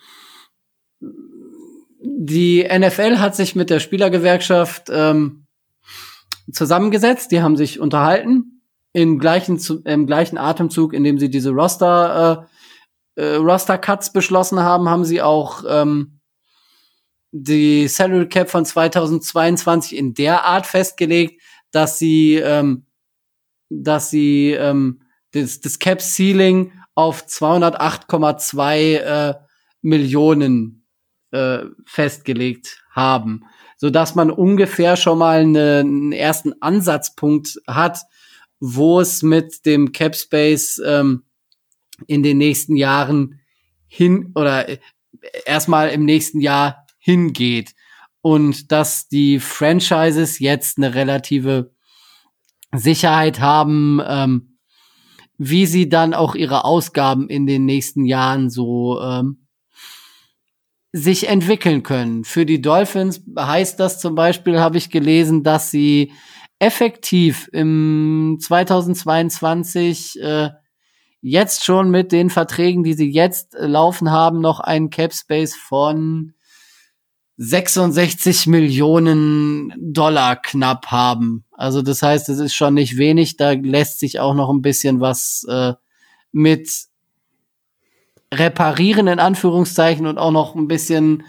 die 2.00 2.64
NFL 2.64 3.18
hat 3.18 3.36
sich 3.36 3.56
mit 3.56 3.70
der 3.70 3.82
Spielergewerkschaft 3.82 4.90
ähm, 4.90 5.48
zusammengesetzt. 6.50 7.32
Die 7.32 7.42
haben 7.42 7.58
sich 7.58 7.82
unterhalten 7.82 8.57
im 8.98 9.20
gleichen 9.20 9.60
im 9.86 10.08
gleichen 10.08 10.40
Atemzug, 10.40 10.92
in 10.92 11.04
dem 11.04 11.20
sie 11.20 11.30
diese 11.30 11.52
Roster 11.52 12.48
äh, 13.16 13.22
äh, 13.22 13.36
Roster 13.36 13.78
Cuts 13.78 14.12
beschlossen 14.12 14.60
haben, 14.60 14.90
haben 14.90 15.06
sie 15.06 15.22
auch 15.22 15.64
ähm, 15.70 16.20
die 17.32 17.88
Salary 17.88 18.28
Cap 18.28 18.50
von 18.50 18.66
2022 18.66 19.96
in 19.96 20.16
der 20.16 20.46
Art 20.46 20.66
festgelegt, 20.66 21.40
dass 21.70 22.00
sie 22.00 22.38
ähm, 22.38 22.88
dass 23.70 24.10
sie 24.10 24.54
ähm, 24.54 25.02
das, 25.32 25.60
das 25.60 25.78
Cap 25.78 26.02
Ceiling 26.02 26.72
auf 26.96 27.24
208,2 27.28 28.96
äh, 28.96 29.34
Millionen 29.84 30.88
äh, 31.30 31.66
festgelegt 31.86 32.84
haben, 32.90 33.44
so 33.76 33.92
dass 33.92 34.16
man 34.16 34.32
ungefähr 34.32 34.96
schon 34.96 35.20
mal 35.20 35.42
eine, 35.42 35.82
einen 35.82 36.14
ersten 36.14 36.60
Ansatzpunkt 36.64 37.62
hat, 37.68 38.00
wo 38.60 39.00
es 39.00 39.24
mit 39.24 39.66
dem 39.66 39.92
Cap 39.92 40.16
Space 40.16 40.82
ähm, 40.86 41.24
in 42.08 42.24
den 42.24 42.38
nächsten 42.38 42.76
Jahren 42.76 43.40
hin 43.88 44.32
oder 44.36 44.70
äh, 44.70 44.80
erstmal 45.46 45.90
im 45.90 46.06
nächsten 46.06 46.42
Jahr 46.42 46.86
hingeht 47.00 47.74
und 48.22 48.72
dass 48.72 49.08
die 49.08 49.40
Franchises 49.40 50.40
jetzt 50.40 50.78
eine 50.78 50.94
relative 50.94 51.72
Sicherheit 52.74 53.40
haben, 53.40 54.02
ähm, 54.06 54.58
wie 55.38 55.66
sie 55.66 55.88
dann 55.88 56.14
auch 56.14 56.36
ihre 56.36 56.66
Ausgaben 56.66 57.30
in 57.30 57.46
den 57.46 57.66
nächsten 57.66 58.06
Jahren 58.06 58.50
so 58.50 59.00
ähm, 59.02 59.48
sich 60.92 61.30
entwickeln 61.30 61.84
können. 61.84 62.24
Für 62.24 62.46
die 62.46 62.62
Dolphins 62.62 63.22
heißt 63.38 63.80
das 63.80 64.00
zum 64.00 64.16
Beispiel, 64.16 64.60
habe 64.60 64.78
ich 64.78 64.90
gelesen, 64.90 65.44
dass 65.44 65.70
sie 65.70 66.12
effektiv 66.60 67.50
im 67.52 68.38
2022 68.40 70.22
äh, 70.22 70.50
jetzt 71.22 71.64
schon 71.66 71.90
mit 71.90 72.12
den 72.12 72.30
Verträgen, 72.30 72.84
die 72.84 72.94
sie 72.94 73.12
jetzt 73.12 73.56
äh, 73.56 73.68
laufen 73.68 74.12
haben, 74.12 74.42
noch 74.42 74.60
einen 74.60 74.90
Cap 74.90 75.14
Space 75.14 75.56
von 75.56 76.34
66 77.38 78.48
Millionen 78.48 79.72
Dollar 79.78 80.36
knapp 80.38 80.88
haben. 80.88 81.46
Also 81.52 81.84
das 81.84 82.02
heißt, 82.02 82.30
es 82.30 82.40
ist 82.40 82.56
schon 82.56 82.74
nicht 82.74 82.98
wenig. 82.98 83.38
Da 83.38 83.52
lässt 83.52 84.00
sich 84.00 84.20
auch 84.20 84.34
noch 84.34 84.50
ein 84.50 84.64
bisschen 84.64 85.00
was 85.00 85.46
äh, 85.48 85.74
mit 86.32 86.70
reparieren 88.34 89.08
in 89.08 89.20
Anführungszeichen 89.20 90.08
und 90.08 90.18
auch 90.18 90.32
noch 90.32 90.56
ein 90.56 90.68
bisschen 90.68 91.24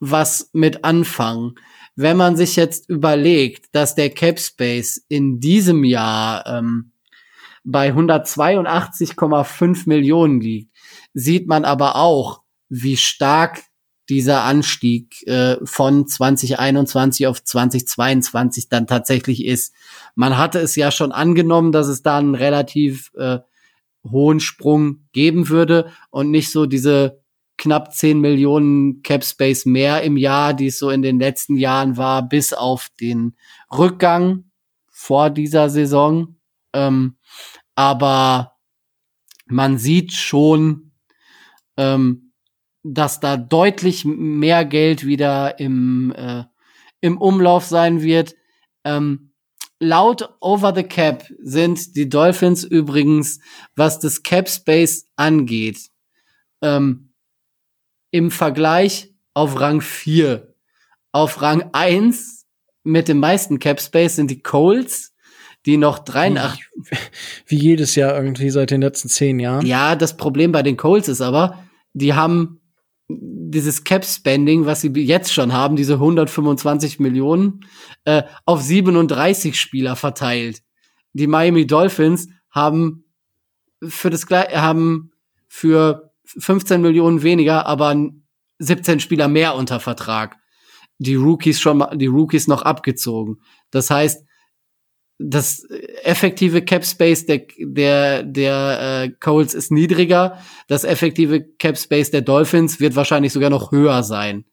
was 0.00 0.48
mit 0.52 0.84
anfangen. 0.84 1.56
Wenn 2.02 2.16
man 2.16 2.34
sich 2.34 2.56
jetzt 2.56 2.88
überlegt, 2.88 3.66
dass 3.72 3.94
der 3.94 4.08
Cap 4.08 4.40
Space 4.40 5.04
in 5.08 5.38
diesem 5.38 5.84
Jahr 5.84 6.46
ähm, 6.46 6.92
bei 7.62 7.92
182,5 7.92 9.82
Millionen 9.84 10.40
liegt, 10.40 10.74
sieht 11.12 11.46
man 11.46 11.66
aber 11.66 11.96
auch, 11.96 12.40
wie 12.70 12.96
stark 12.96 13.64
dieser 14.08 14.44
Anstieg 14.44 15.26
äh, 15.26 15.58
von 15.62 16.06
2021 16.06 17.26
auf 17.26 17.44
2022 17.44 18.70
dann 18.70 18.86
tatsächlich 18.86 19.44
ist. 19.44 19.74
Man 20.14 20.38
hatte 20.38 20.58
es 20.58 20.76
ja 20.76 20.90
schon 20.90 21.12
angenommen, 21.12 21.70
dass 21.70 21.86
es 21.88 22.02
da 22.02 22.16
einen 22.16 22.34
relativ 22.34 23.12
äh, 23.14 23.40
hohen 24.10 24.40
Sprung 24.40 25.06
geben 25.12 25.50
würde 25.50 25.92
und 26.08 26.30
nicht 26.30 26.50
so 26.50 26.64
diese 26.64 27.19
knapp 27.60 27.92
10 27.94 28.20
Millionen 28.20 29.02
Cap 29.02 29.22
Space 29.22 29.66
mehr 29.66 30.02
im 30.02 30.16
Jahr, 30.16 30.54
die 30.54 30.68
es 30.68 30.78
so 30.78 30.88
in 30.88 31.02
den 31.02 31.20
letzten 31.20 31.56
Jahren 31.56 31.96
war, 31.98 32.26
bis 32.26 32.52
auf 32.52 32.88
den 33.00 33.36
Rückgang 33.70 34.50
vor 34.90 35.28
dieser 35.28 35.68
Saison. 35.68 36.36
Ähm, 36.72 37.18
aber 37.74 38.56
man 39.46 39.76
sieht 39.78 40.14
schon, 40.14 40.92
ähm, 41.76 42.32
dass 42.82 43.20
da 43.20 43.36
deutlich 43.36 44.06
mehr 44.06 44.64
Geld 44.64 45.04
wieder 45.06 45.60
im, 45.60 46.12
äh, 46.16 46.44
im 47.02 47.18
Umlauf 47.18 47.66
sein 47.66 48.00
wird. 48.00 48.36
Ähm, 48.84 49.32
laut 49.78 50.30
Over 50.40 50.74
the 50.74 50.82
Cap 50.82 51.26
sind 51.42 51.94
die 51.94 52.08
Dolphins 52.08 52.64
übrigens, 52.64 53.40
was 53.76 53.98
das 53.98 54.22
Cap 54.22 54.48
Space 54.48 55.04
angeht, 55.16 55.90
ähm, 56.62 57.09
im 58.10 58.30
Vergleich 58.30 59.14
auf 59.34 59.60
Rang 59.60 59.80
4. 59.80 60.54
Auf 61.12 61.42
Rang 61.42 61.70
1 61.72 62.46
mit 62.82 63.08
dem 63.08 63.18
meisten 63.18 63.58
Cap 63.58 63.80
Space 63.80 64.16
sind 64.16 64.30
die 64.30 64.42
Colts, 64.42 65.14
die 65.66 65.76
noch 65.76 65.98
83. 65.98 66.68
Wie, 66.74 66.96
wie 67.46 67.56
jedes 67.56 67.94
Jahr 67.94 68.16
irgendwie 68.16 68.50
seit 68.50 68.70
den 68.70 68.80
letzten 68.80 69.08
zehn 69.08 69.38
Jahren. 69.38 69.66
Ja, 69.66 69.96
das 69.96 70.16
Problem 70.16 70.52
bei 70.52 70.62
den 70.62 70.76
Colts 70.76 71.08
ist 71.08 71.20
aber, 71.20 71.62
die 71.92 72.14
haben 72.14 72.60
dieses 73.12 73.82
Cap-Spending, 73.84 74.66
was 74.66 74.82
sie 74.82 74.92
jetzt 74.94 75.32
schon 75.32 75.52
haben, 75.52 75.76
diese 75.76 75.94
125 75.94 77.00
Millionen, 77.00 77.66
äh, 78.04 78.22
auf 78.46 78.62
37 78.62 79.58
Spieler 79.58 79.96
verteilt. 79.96 80.62
Die 81.12 81.26
Miami 81.26 81.66
Dolphins 81.66 82.28
haben 82.50 83.04
für 83.82 84.10
das 84.10 84.26
haben 84.26 85.10
für 85.48 86.09
15 86.38 86.80
Millionen 86.80 87.22
weniger, 87.22 87.66
aber 87.66 87.94
17 88.58 89.00
Spieler 89.00 89.28
mehr 89.28 89.54
unter 89.54 89.80
Vertrag. 89.80 90.36
Die 90.98 91.14
Rookies 91.14 91.60
schon 91.60 91.78
mal, 91.78 91.96
die 91.96 92.06
Rookies 92.06 92.46
noch 92.46 92.62
abgezogen. 92.62 93.40
Das 93.70 93.90
heißt, 93.90 94.24
das 95.18 95.64
effektive 96.02 96.62
Cap 96.62 96.84
Space 96.84 97.26
der 97.26 97.42
der 97.58 98.22
der 98.22 99.02
äh, 99.04 99.10
Coles 99.20 99.52
ist 99.52 99.70
niedriger, 99.70 100.38
das 100.66 100.84
effektive 100.84 101.42
Cap 101.58 101.76
Space 101.76 102.10
der 102.10 102.22
Dolphins 102.22 102.80
wird 102.80 102.96
wahrscheinlich 102.96 103.32
sogar 103.32 103.50
noch 103.50 103.70
höher 103.70 104.02
sein. 104.02 104.44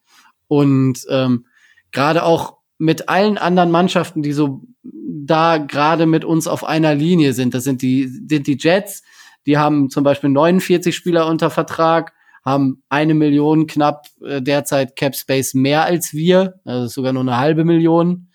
Und 0.48 1.06
ähm, 1.10 1.46
gerade 1.92 2.24
auch 2.24 2.58
mit 2.78 3.08
allen 3.10 3.38
anderen 3.38 3.72
Mannschaften, 3.72 4.22
die 4.22 4.34
so 4.34 4.64
da 4.84 5.58
gerade 5.58 6.06
mit 6.06 6.26
uns 6.26 6.48
auf 6.48 6.64
einer 6.64 6.96
Linie 6.96 7.34
sind, 7.34 7.54
das 7.54 7.64
sind 7.64 7.82
die 7.82 8.08
sind 8.08 8.48
die 8.48 8.58
Jets, 8.60 9.04
die 9.48 9.58
haben 9.58 9.90
zum 9.90 10.04
Beispiel 10.04 10.30
49 10.30 10.96
Spieler 10.96 11.26
unter 11.26 11.50
Vertrag, 11.50 12.14
haben 12.46 12.84
eine 12.90 13.14
Million 13.14 13.66
knapp 13.66 14.08
äh, 14.22 14.42
derzeit 14.42 14.96
Cap 14.96 15.16
Space 15.16 15.54
mehr 15.54 15.84
als 15.84 16.14
wir, 16.14 16.60
also 16.66 16.88
sogar 16.88 17.14
nur 17.14 17.24
eine 17.24 17.38
halbe 17.38 17.64
Million. 17.64 18.30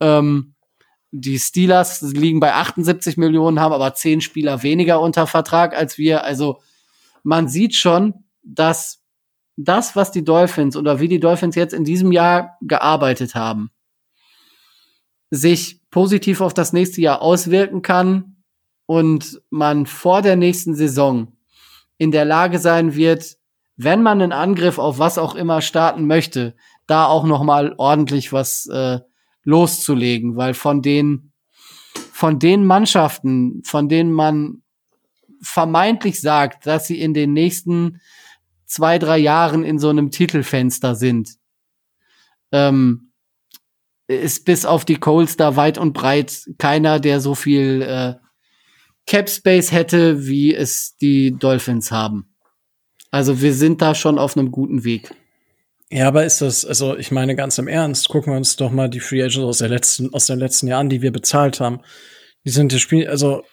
Ähm, 0.00 0.54
die 1.12 1.38
Steelers 1.38 2.02
liegen 2.02 2.40
bei 2.40 2.52
78 2.52 3.16
Millionen, 3.16 3.60
haben 3.60 3.72
aber 3.72 3.94
zehn 3.94 4.20
Spieler 4.20 4.62
weniger 4.62 5.00
unter 5.00 5.26
Vertrag 5.26 5.74
als 5.74 5.98
wir. 5.98 6.24
Also 6.24 6.60
man 7.22 7.48
sieht 7.48 7.74
schon, 7.74 8.24
dass 8.42 9.02
das, 9.56 9.96
was 9.96 10.10
die 10.10 10.24
Dolphins 10.24 10.76
oder 10.76 11.00
wie 11.00 11.08
die 11.08 11.20
Dolphins 11.20 11.54
jetzt 11.54 11.74
in 11.74 11.84
diesem 11.84 12.12
Jahr 12.12 12.58
gearbeitet 12.60 13.34
haben, 13.34 13.70
sich 15.30 15.80
positiv 15.90 16.40
auf 16.40 16.54
das 16.54 16.72
nächste 16.72 17.00
Jahr 17.00 17.22
auswirken 17.22 17.82
kann 17.82 18.35
und 18.86 19.42
man 19.50 19.86
vor 19.86 20.22
der 20.22 20.36
nächsten 20.36 20.74
Saison 20.74 21.32
in 21.98 22.12
der 22.12 22.24
Lage 22.24 22.58
sein 22.58 22.94
wird, 22.94 23.36
wenn 23.76 24.02
man 24.02 24.22
einen 24.22 24.32
Angriff 24.32 24.78
auf 24.78 24.98
was 24.98 25.18
auch 25.18 25.34
immer 25.34 25.60
starten 25.60 26.06
möchte, 26.06 26.54
da 26.86 27.06
auch 27.06 27.24
noch 27.24 27.42
mal 27.42 27.74
ordentlich 27.76 28.32
was 28.32 28.66
äh, 28.66 29.00
loszulegen, 29.42 30.36
weil 30.36 30.54
von 30.54 30.82
den, 30.82 31.32
von 32.12 32.38
den 32.38 32.64
Mannschaften, 32.64 33.62
von 33.64 33.88
denen 33.88 34.12
man 34.12 34.62
vermeintlich 35.42 36.20
sagt, 36.20 36.66
dass 36.66 36.86
sie 36.86 37.00
in 37.00 37.12
den 37.12 37.32
nächsten 37.32 38.00
zwei, 38.64 38.98
drei 38.98 39.18
Jahren 39.18 39.64
in 39.64 39.78
so 39.78 39.88
einem 39.88 40.10
Titelfenster 40.10 40.94
sind, 40.94 41.36
ähm, 42.52 43.12
ist 44.08 44.44
bis 44.44 44.64
auf 44.64 44.84
die 44.84 44.96
Coles 44.96 45.36
da 45.36 45.56
weit 45.56 45.78
und 45.78 45.92
breit 45.92 46.48
keiner, 46.58 47.00
der 47.00 47.20
so 47.20 47.34
viel 47.34 47.82
äh, 47.82 48.14
Cap 49.06 49.30
Space 49.30 49.72
hätte, 49.72 50.26
wie 50.26 50.54
es 50.54 50.96
die 50.96 51.36
Dolphins 51.36 51.90
haben. 51.90 52.34
Also 53.10 53.40
wir 53.40 53.54
sind 53.54 53.80
da 53.80 53.94
schon 53.94 54.18
auf 54.18 54.36
einem 54.36 54.50
guten 54.50 54.84
Weg. 54.84 55.14
Ja, 55.90 56.08
aber 56.08 56.24
ist 56.24 56.42
das, 56.42 56.64
also 56.64 56.96
ich 56.96 57.12
meine 57.12 57.36
ganz 57.36 57.58
im 57.58 57.68
Ernst, 57.68 58.08
gucken 58.08 58.32
wir 58.32 58.36
uns 58.36 58.56
doch 58.56 58.72
mal 58.72 58.88
die 58.88 59.00
Free 59.00 59.22
Agents 59.22 59.38
aus 59.38 59.58
der 59.58 59.68
letzten, 59.68 60.12
aus 60.12 60.26
den 60.26 60.40
letzten 60.40 60.66
Jahren, 60.66 60.88
die 60.88 61.00
wir 61.00 61.12
bezahlt 61.12 61.60
haben. 61.60 61.80
Die 62.44 62.50
sind 62.50 62.72
das 62.72 62.80
Spiel, 62.80 63.06
also 63.06 63.44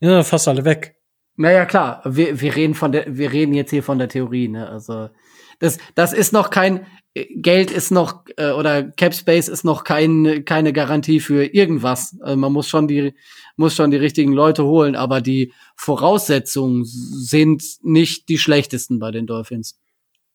ja, 0.00 0.22
fast 0.22 0.48
alle 0.48 0.64
weg. 0.64 0.96
Naja, 1.36 1.66
klar, 1.66 2.02
wir, 2.04 2.40
wir 2.40 2.56
reden 2.56 2.74
von 2.74 2.92
der, 2.92 3.16
wir 3.16 3.32
reden 3.32 3.52
jetzt 3.52 3.70
hier 3.70 3.82
von 3.82 3.98
der 3.98 4.08
Theorie, 4.08 4.48
ne? 4.48 4.68
Also 4.68 5.10
das, 5.58 5.78
das 5.94 6.12
ist 6.12 6.32
noch 6.32 6.50
kein, 6.50 6.86
Geld 7.14 7.70
ist 7.70 7.90
noch 7.90 8.24
äh, 8.36 8.52
oder 8.52 8.84
Cap 8.84 9.14
Space 9.14 9.48
ist 9.48 9.64
noch 9.64 9.84
kein, 9.84 10.44
keine 10.46 10.72
Garantie 10.72 11.20
für 11.20 11.44
irgendwas. 11.44 12.16
Also 12.22 12.36
man 12.36 12.52
muss 12.52 12.68
schon 12.68 12.88
die 12.88 13.14
muss 13.56 13.74
schon 13.74 13.90
die 13.90 13.96
richtigen 13.96 14.32
Leute 14.32 14.64
holen, 14.64 14.96
aber 14.96 15.20
die 15.20 15.52
Voraussetzungen 15.76 16.84
sind 16.84 17.62
nicht 17.82 18.28
die 18.28 18.38
schlechtesten 18.38 18.98
bei 18.98 19.10
den 19.10 19.26
Dolphins. 19.26 19.78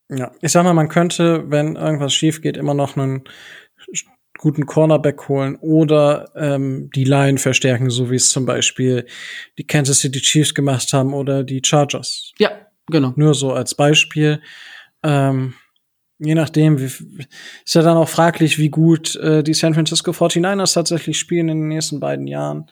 Ja, 0.10 0.32
ich 0.42 0.52
sag 0.52 0.64
mal, 0.64 0.74
man 0.74 0.90
könnte, 0.90 1.46
wenn 1.50 1.76
irgendwas 1.76 2.14
schief 2.14 2.42
geht, 2.42 2.56
immer 2.56 2.74
noch 2.74 2.96
einen 2.96 3.24
guten 4.38 4.66
Cornerback 4.66 5.28
holen 5.28 5.56
oder 5.58 6.32
ähm, 6.36 6.90
die 6.96 7.04
Line 7.04 7.38
verstärken, 7.38 7.90
so 7.90 8.10
wie 8.12 8.16
es 8.16 8.30
zum 8.30 8.46
Beispiel 8.46 9.06
die 9.58 9.66
Kansas 9.66 10.00
City 10.00 10.22
Chiefs 10.22 10.54
gemacht 10.54 10.94
haben 10.94 11.14
oder 11.14 11.44
die 11.44 11.62
Chargers. 11.66 12.32
Ja, 12.38 12.52
genau. 12.88 13.14
Nur 13.16 13.34
so 13.34 13.52
als 13.52 13.76
Beispiel. 13.76 14.42
Ähm, 15.04 15.56
je 16.20 16.36
nachdem, 16.36 16.80
wie, 16.80 16.86
ist 16.86 17.76
ja 17.76 17.82
dann 17.82 17.98
auch 17.98 18.10
fraglich, 18.10 18.60
wie 18.60 18.70
gut 18.70 19.16
äh, 19.18 19.44
die 19.44 19.54
San 19.54 19.74
Francisco 19.74 20.12
49ers 20.12 20.74
tatsächlich 20.74 21.20
spielen 21.20 21.50
in 21.50 21.62
den 21.62 21.68
nächsten 21.68 22.00
beiden 22.00 22.28
Jahren. 22.28 22.70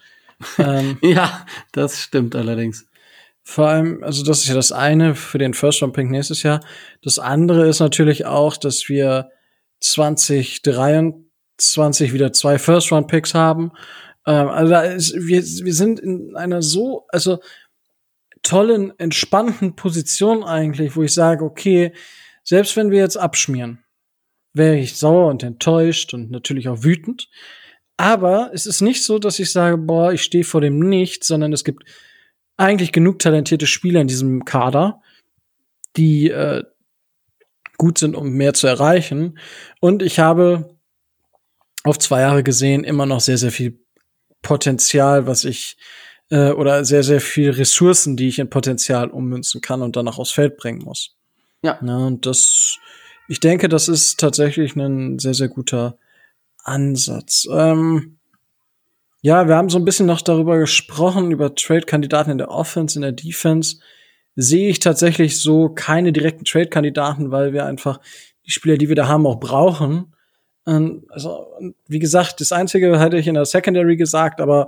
Ähm, 0.58 0.98
ja, 1.02 1.46
das 1.72 2.02
stimmt 2.02 2.36
allerdings. 2.36 2.88
Vor 3.44 3.68
allem, 3.68 4.04
also 4.04 4.24
das 4.24 4.40
ist 4.40 4.48
ja 4.48 4.56
das 4.56 4.72
eine 4.72 5.14
für 5.14 5.38
den 5.38 5.54
First 5.54 5.84
Round 5.84 5.94
Pick 5.94 6.10
nächstes 6.10 6.42
Jahr. 6.44 6.62
Das 7.04 7.20
andere 7.20 7.68
ist 7.68 7.80
natürlich 7.80 8.26
auch, 8.26 8.58
dass 8.58 8.90
wir 8.90 9.30
2023 9.82 12.14
wieder 12.14 12.34
zwei 12.34 12.58
First 12.58 12.92
Round 12.92 13.08
Picks 13.08 13.36
haben. 13.36 13.72
Ähm, 14.26 14.48
also 14.48 14.72
da 14.72 14.82
ist, 14.82 15.14
wir, 15.16 15.44
wir 15.44 15.74
sind 15.74 16.00
in 16.00 16.36
einer 16.36 16.62
so, 16.62 17.06
also 17.10 17.40
tollen, 18.42 18.98
entspannten 19.00 19.76
Position 19.76 20.44
eigentlich, 20.44 20.96
wo 20.96 21.04
ich 21.04 21.14
sage, 21.14 21.46
okay, 21.46 21.94
selbst 22.44 22.76
wenn 22.78 22.92
wir 22.92 23.00
jetzt 23.00 23.18
abschmieren, 23.18 23.84
wäre 24.54 24.78
ich 24.78 24.98
sauer 24.98 25.28
und 25.28 25.44
enttäuscht 25.44 26.14
und 26.14 26.32
natürlich 26.32 26.70
auch 26.70 26.84
wütend. 26.84 27.28
Aber 27.98 28.52
es 28.54 28.66
ist 28.66 28.82
nicht 28.82 29.04
so, 29.04 29.20
dass 29.20 29.40
ich 29.40 29.52
sage, 29.52 29.78
boah, 29.78 30.12
ich 30.12 30.24
stehe 30.24 30.44
vor 30.44 30.62
dem 30.62 30.80
Nichts, 30.80 31.28
sondern 31.28 31.54
es 31.54 31.64
gibt 31.64 31.84
eigentlich 32.58 32.92
genug 32.92 33.20
talentierte 33.20 33.68
Spieler 33.68 34.02
in 34.02 34.08
diesem 34.08 34.46
Kader, 34.46 35.02
die 35.96 36.30
äh, 36.30 36.64
gut 37.78 37.98
sind, 37.98 38.16
um 38.16 38.32
mehr 38.32 38.54
zu 38.54 38.68
erreichen. 38.68 39.38
Und 39.80 40.02
ich 40.02 40.20
habe 40.20 40.76
auf 41.84 42.00
zwei 42.00 42.22
Jahre 42.22 42.44
gesehen 42.44 42.84
immer 42.84 43.06
noch 43.06 43.22
sehr, 43.22 43.38
sehr 43.38 43.52
viel 43.52 43.80
Potenzial, 44.42 45.28
was 45.28 45.44
ich 45.46 45.78
äh, 46.30 46.52
oder 46.52 46.84
sehr, 46.86 47.04
sehr 47.04 47.22
viel 47.22 47.52
Ressourcen, 47.52 48.18
die 48.18 48.28
ich 48.28 48.40
in 48.40 48.50
Potenzial 48.50 49.10
ummünzen 49.10 49.62
kann 49.62 49.82
und 49.82 49.96
dann 49.96 50.08
auch 50.08 50.20
aufs 50.20 50.32
Feld 50.32 50.58
bringen 50.58 50.84
muss. 50.84 51.16
Ja. 51.62 51.80
ja 51.82 51.98
und 51.98 52.26
das, 52.26 52.78
ich 53.28 53.40
denke, 53.40 53.70
das 53.70 53.88
ist 53.88 54.20
tatsächlich 54.20 54.76
ein 54.76 55.20
sehr, 55.20 55.34
sehr 55.34 55.48
guter 55.48 55.98
Ansatz. 56.66 57.48
Ähm, 57.50 58.18
ja, 59.22 59.48
wir 59.48 59.56
haben 59.56 59.70
so 59.70 59.80
ein 59.80 59.86
bisschen 59.86 60.06
noch 60.06 60.22
darüber 60.22 60.60
gesprochen, 60.60 61.32
über 61.32 61.56
Trade-Kandidaten 61.56 62.32
in 62.32 62.38
der 62.38 62.52
Offense, 62.52 62.98
in 62.98 63.02
der 63.02 63.12
Defense. 63.12 63.78
Sehe 64.36 64.70
ich 64.70 64.80
tatsächlich 64.80 65.40
so 65.40 65.70
keine 65.70 66.12
direkten 66.12 66.46
Trade-Kandidaten, 66.46 67.32
weil 67.32 67.54
wir 67.54 67.66
einfach 67.66 68.00
die 68.46 68.52
Spieler, 68.52 68.78
die 68.78 68.90
wir 68.90 68.96
da 68.96 69.08
haben, 69.08 69.26
auch 69.26 69.40
brauchen. 69.40 70.14
Ähm, 70.68 71.06
also, 71.10 71.48
wie 71.88 72.00
gesagt, 72.00 72.42
das 72.42 72.52
Einzige 72.52 73.00
hätte 73.00 73.18
ich 73.18 73.28
in 73.28 73.36
der 73.36 73.46
Secondary 73.46 73.96
gesagt, 73.96 74.42
aber 74.42 74.68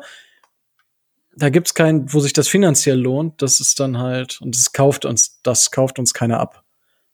da 1.35 1.49
gibt's 1.49 1.75
keinen, 1.75 2.11
wo 2.11 2.19
sich 2.19 2.33
das 2.33 2.47
finanziell 2.47 2.99
lohnt. 2.99 3.41
Das 3.41 3.59
ist 3.59 3.79
dann 3.79 3.99
halt, 3.99 4.41
und 4.41 4.55
das 4.55 4.73
kauft 4.73 5.05
uns, 5.05 5.39
das 5.43 5.69
kauft 5.69 5.99
uns 5.99 6.13
keiner 6.13 6.39
ab. 6.39 6.63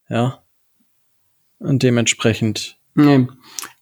Ja. 0.07 0.43
Und 1.59 1.83
dementsprechend. 1.83 2.77
Nee. 2.95 3.27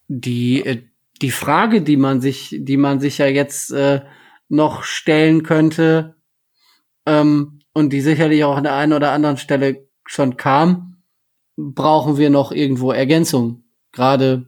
Die, 0.07 0.65
äh, 0.65 0.84
die 1.22 1.31
Frage, 1.31 1.81
die 1.81 1.98
man 1.98 2.22
sich, 2.22 2.56
die 2.60 2.77
man 2.77 2.99
sich 2.99 3.18
ja 3.18 3.27
jetzt 3.27 3.72
äh, 3.72 4.02
noch 4.49 4.84
stellen 4.84 5.43
könnte, 5.43 6.15
ähm, 7.06 7.61
und 7.73 7.93
die 7.93 8.02
sicherlich 8.02 8.43
auch 8.43 8.57
an 8.57 8.64
der 8.64 8.76
einen 8.76 8.93
oder 8.93 9.11
anderen 9.11 9.38
Stelle 9.38 9.88
schon 10.06 10.38
kam, 10.38 11.03
brauchen 11.57 12.18
wir 12.18 12.30
noch 12.30 12.52
irgendwo 12.52 12.91
Ergänzung, 12.91 13.64
gerade 13.91 14.48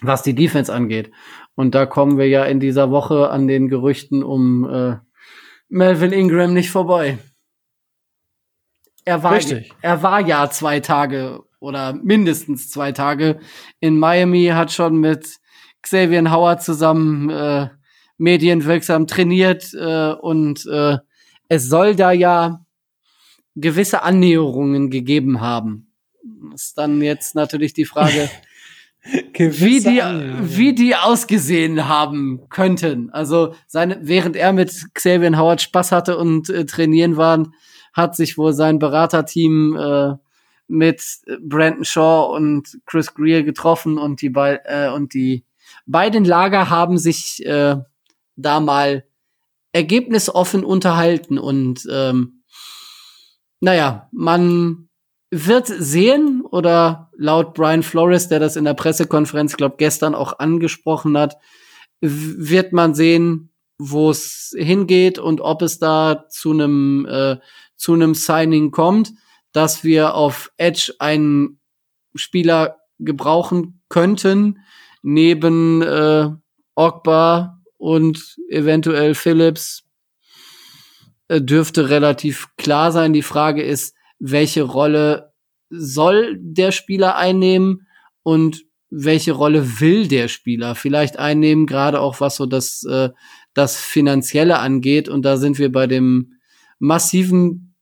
was 0.00 0.22
die 0.22 0.34
Defense 0.34 0.72
angeht. 0.72 1.10
Und 1.54 1.74
da 1.74 1.86
kommen 1.86 2.18
wir 2.18 2.28
ja 2.28 2.44
in 2.44 2.60
dieser 2.60 2.90
Woche 2.90 3.30
an 3.30 3.48
den 3.48 3.68
Gerüchten 3.68 4.22
um 4.22 4.68
äh, 4.68 4.96
Melvin 5.68 6.12
Ingram 6.12 6.54
nicht 6.54 6.70
vorbei. 6.70 7.18
Er 9.04 9.22
war, 9.22 9.32
Richtig. 9.32 9.72
er 9.80 10.02
war 10.02 10.20
ja 10.20 10.50
zwei 10.50 10.80
Tage 10.80 11.42
oder 11.60 11.94
mindestens 11.94 12.70
zwei 12.70 12.92
Tage 12.92 13.40
in 13.80 13.98
Miami, 13.98 14.46
hat 14.48 14.70
schon 14.70 14.98
mit 15.00 15.38
Xavier 15.82 16.30
Howard 16.30 16.62
zusammen 16.62 17.30
äh, 17.30 17.68
medienwirksam 18.18 19.06
trainiert 19.06 19.72
äh, 19.74 20.12
und 20.12 20.66
äh, 20.66 20.98
es 21.48 21.68
soll 21.68 21.94
da 21.94 22.12
ja 22.12 22.64
gewisse 23.54 24.02
Annäherungen 24.02 24.90
gegeben 24.90 25.40
haben. 25.40 25.92
Ist 26.54 26.76
dann 26.78 27.00
jetzt 27.00 27.34
natürlich 27.34 27.72
die 27.72 27.84
Frage, 27.84 28.28
wie 29.34 29.80
die, 29.80 30.02
wie 30.56 30.74
die 30.74 30.94
ausgesehen 30.94 31.88
haben 31.88 32.48
könnten. 32.50 33.10
Also 33.10 33.54
seine, 33.66 33.98
während 34.02 34.36
er 34.36 34.52
mit 34.52 34.72
Xavier 34.94 35.38
Howard 35.38 35.62
Spaß 35.62 35.92
hatte 35.92 36.18
und 36.18 36.50
äh, 36.50 36.66
trainieren 36.66 37.16
waren, 37.16 37.54
hat 37.92 38.14
sich 38.14 38.36
wohl 38.36 38.52
sein 38.52 38.78
Beraterteam 38.78 39.76
äh, 39.76 40.14
mit 40.68 41.02
Brandon 41.40 41.84
Shaw 41.84 42.34
und 42.36 42.78
Chris 42.84 43.14
Greer 43.14 43.42
getroffen 43.42 43.98
und 43.98 44.20
die, 44.20 44.32
äh, 44.34 44.90
und 44.90 45.14
die 45.14 45.44
beiden 45.88 46.24
Lager 46.24 46.70
haben 46.70 46.98
sich 46.98 47.44
äh, 47.44 47.76
da 48.36 48.60
mal 48.60 49.04
ergebnisoffen 49.72 50.64
unterhalten 50.64 51.38
und 51.38 51.86
ähm, 51.90 52.42
naja, 53.60 54.08
man 54.12 54.88
wird 55.30 55.66
sehen 55.66 56.42
oder 56.42 57.10
laut 57.16 57.54
Brian 57.54 57.82
Flores, 57.82 58.28
der 58.28 58.38
das 58.38 58.56
in 58.56 58.64
der 58.64 58.74
Pressekonferenz, 58.74 59.56
glaube 59.56 59.74
gestern 59.78 60.14
auch 60.14 60.38
angesprochen 60.38 61.18
hat, 61.18 61.36
wird 62.00 62.72
man 62.72 62.94
sehen, 62.94 63.50
wo 63.78 64.10
es 64.10 64.54
hingeht 64.56 65.18
und 65.18 65.40
ob 65.40 65.62
es 65.62 65.78
da 65.78 66.26
zu 66.28 66.52
einem 66.52 67.06
äh, 67.06 67.36
zu 67.76 67.94
einem 67.94 68.14
Signing 68.14 68.70
kommt, 68.70 69.12
dass 69.52 69.84
wir 69.84 70.14
auf 70.14 70.50
Edge 70.56 70.94
einen 70.98 71.60
Spieler 72.14 72.78
gebrauchen 72.98 73.82
könnten, 73.88 74.58
neben 75.02 75.82
äh, 75.82 76.28
Ogba 76.74 77.60
und 77.76 78.36
eventuell 78.48 79.14
Phillips 79.14 79.84
äh, 81.28 81.40
dürfte 81.40 81.90
relativ 81.90 82.48
klar 82.56 82.92
sein. 82.92 83.12
Die 83.12 83.22
Frage 83.22 83.62
ist, 83.62 83.94
welche 84.18 84.62
Rolle 84.62 85.32
soll 85.70 86.38
der 86.40 86.72
Spieler 86.72 87.16
einnehmen 87.16 87.86
und 88.22 88.64
welche 88.90 89.32
Rolle 89.32 89.80
will 89.80 90.08
der 90.08 90.28
Spieler 90.28 90.74
vielleicht 90.74 91.18
einnehmen, 91.18 91.66
gerade 91.66 92.00
auch 92.00 92.20
was 92.20 92.36
so 92.36 92.46
das, 92.46 92.84
äh, 92.84 93.10
das 93.52 93.76
Finanzielle 93.76 94.58
angeht. 94.58 95.08
Und 95.08 95.22
da 95.24 95.36
sind 95.36 95.58
wir 95.58 95.70
bei 95.70 95.86
dem 95.86 96.32
massiven 96.78 97.74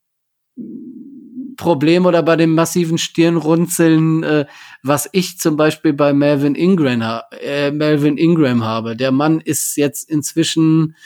Problem 1.57 2.07
oder 2.07 2.23
bei 2.23 2.37
dem 2.37 2.55
massiven 2.55 2.99
Stirnrunzeln, 2.99 4.23
äh, 4.23 4.47
was 4.87 5.09
ich 5.13 5.39
zum 5.39 5.57
Beispiel 5.57 5.93
bei 5.93 6.13
Melvin 6.13 6.55
Ingram, 6.55 7.23
äh, 7.41 7.71
Melvin 7.71 8.17
Ingram 8.17 8.65
habe. 8.65 8.97
Der 8.97 9.13
Mann 9.13 9.41
ist 9.41 9.77
jetzt 9.77 10.09
inzwischen 10.09 10.97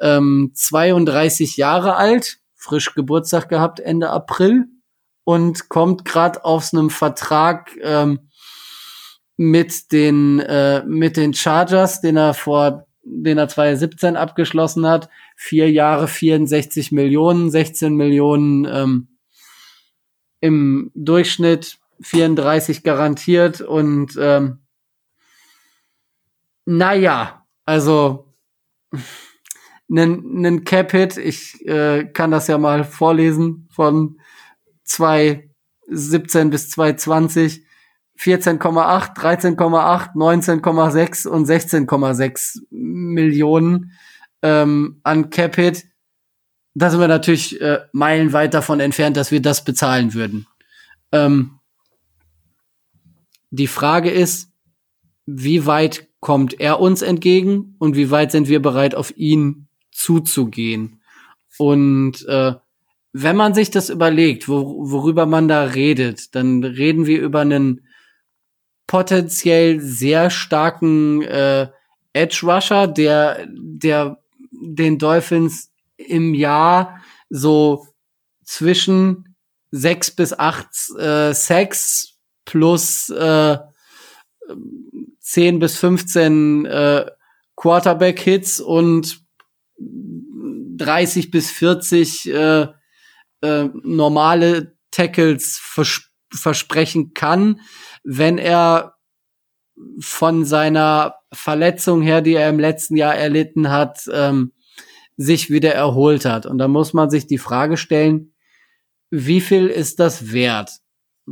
ähm, 0.00 0.52
32 0.54 1.56
Jahre 1.56 1.96
alt, 1.96 2.38
frisch 2.54 2.94
Geburtstag 2.94 3.48
gehabt 3.48 3.80
Ende 3.80 4.10
April 4.10 4.66
und 5.24 5.68
kommt 5.68 6.04
gerade 6.04 6.44
aus 6.44 6.74
einem 6.74 6.90
Vertrag 6.90 7.76
ähm, 7.82 8.30
mit 9.36 9.92
den 9.92 10.40
äh, 10.40 10.84
mit 10.84 11.16
den 11.16 11.34
Chargers, 11.34 12.00
den 12.00 12.16
er 12.16 12.34
vor 12.34 12.86
den 13.02 13.38
er 13.38 13.48
2017 13.48 14.16
abgeschlossen 14.16 14.86
hat. 14.86 15.08
Vier 15.36 15.70
Jahre, 15.70 16.06
64 16.06 16.92
Millionen, 16.92 17.50
16 17.50 17.94
Millionen 17.94 18.66
ähm, 18.66 19.08
im 20.40 20.90
Durchschnitt 20.94 21.79
34 22.02 22.82
garantiert 22.82 23.60
und 23.60 24.16
ähm, 24.20 24.60
naja, 26.64 27.46
also 27.66 28.34
einen 29.90 30.64
Cap-Hit, 30.64 31.16
ich 31.16 31.66
äh, 31.66 32.04
kann 32.04 32.30
das 32.30 32.46
ja 32.46 32.58
mal 32.58 32.84
vorlesen, 32.84 33.68
von 33.72 34.20
2017 34.84 36.50
bis 36.50 36.70
2020, 36.70 37.64
14,8, 38.18 39.16
13,8, 39.16 40.14
19,6 40.14 41.28
und 41.28 41.48
16,6 41.48 42.62
Millionen 42.70 43.92
ähm, 44.42 45.00
an 45.02 45.30
Cap-Hit 45.30 45.90
da 46.74 46.90
sind 46.90 47.00
wir 47.00 47.08
natürlich 47.08 47.60
äh, 47.60 47.80
meilenweit 47.92 48.54
davon 48.54 48.80
entfernt, 48.80 49.16
dass 49.16 49.30
wir 49.30 49.42
das 49.42 49.64
bezahlen 49.64 50.14
würden. 50.14 50.46
Ähm, 51.12 51.59
die 53.50 53.66
Frage 53.66 54.10
ist, 54.10 54.50
wie 55.26 55.66
weit 55.66 56.08
kommt 56.20 56.60
er 56.60 56.80
uns 56.80 57.02
entgegen 57.02 57.74
und 57.78 57.96
wie 57.96 58.10
weit 58.10 58.32
sind 58.32 58.48
wir 58.48 58.60
bereit, 58.60 58.94
auf 58.94 59.16
ihn 59.16 59.68
zuzugehen? 59.92 61.00
Und 61.58 62.26
äh, 62.26 62.54
wenn 63.12 63.36
man 63.36 63.54
sich 63.54 63.70
das 63.70 63.90
überlegt, 63.90 64.48
wo, 64.48 64.90
worüber 64.90 65.26
man 65.26 65.48
da 65.48 65.64
redet, 65.64 66.34
dann 66.34 66.62
reden 66.64 67.06
wir 67.06 67.20
über 67.20 67.40
einen 67.40 67.86
potenziell 68.86 69.80
sehr 69.80 70.30
starken 70.30 71.22
äh, 71.22 71.68
Edge 72.12 72.40
Rusher, 72.42 72.86
der, 72.86 73.46
der 73.50 74.18
den 74.50 74.98
Dolphins 74.98 75.72
im 75.96 76.34
Jahr 76.34 77.00
so 77.28 77.86
zwischen 78.44 79.36
sechs 79.70 80.10
bis 80.10 80.32
acht 80.36 80.68
äh, 80.98 81.32
Sacks 81.32 82.09
plus 82.44 83.10
äh, 83.10 83.58
10 85.20 85.58
bis 85.58 85.76
15 85.78 86.66
äh, 86.66 87.06
Quarterback-Hits 87.56 88.60
und 88.60 89.20
30 89.78 91.30
bis 91.30 91.50
40 91.50 92.32
äh, 92.32 92.66
äh, 93.42 93.68
normale 93.82 94.76
Tackles 94.90 95.58
vers 95.62 96.02
versprechen 96.32 97.12
kann, 97.12 97.60
wenn 98.04 98.38
er 98.38 98.94
von 99.98 100.44
seiner 100.44 101.16
Verletzung 101.32 102.02
her, 102.02 102.22
die 102.22 102.34
er 102.34 102.48
im 102.48 102.60
letzten 102.60 102.94
Jahr 102.96 103.16
erlitten 103.16 103.68
hat, 103.68 104.08
ähm, 104.12 104.52
sich 105.16 105.50
wieder 105.50 105.74
erholt 105.74 106.24
hat. 106.24 106.46
Und 106.46 106.58
da 106.58 106.68
muss 106.68 106.92
man 106.92 107.10
sich 107.10 107.26
die 107.26 107.38
Frage 107.38 107.76
stellen, 107.76 108.32
wie 109.10 109.40
viel 109.40 109.66
ist 109.66 109.98
das 109.98 110.32
wert? 110.32 110.70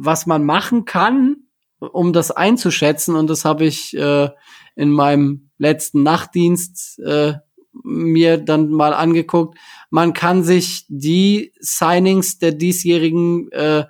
Was 0.00 0.26
man 0.26 0.44
machen 0.44 0.84
kann, 0.84 1.48
um 1.78 2.12
das 2.12 2.30
einzuschätzen, 2.30 3.16
und 3.16 3.28
das 3.28 3.44
habe 3.44 3.64
ich 3.64 3.96
äh, 3.96 4.30
in 4.76 4.90
meinem 4.90 5.50
letzten 5.58 6.02
Nachtdienst 6.02 7.00
äh, 7.00 7.34
mir 7.82 8.38
dann 8.38 8.70
mal 8.70 8.94
angeguckt. 8.94 9.58
Man 9.90 10.12
kann 10.12 10.44
sich 10.44 10.84
die 10.88 11.52
Signings 11.58 12.38
der 12.38 12.52
diesjährigen 12.52 13.50
äh, 13.52 13.84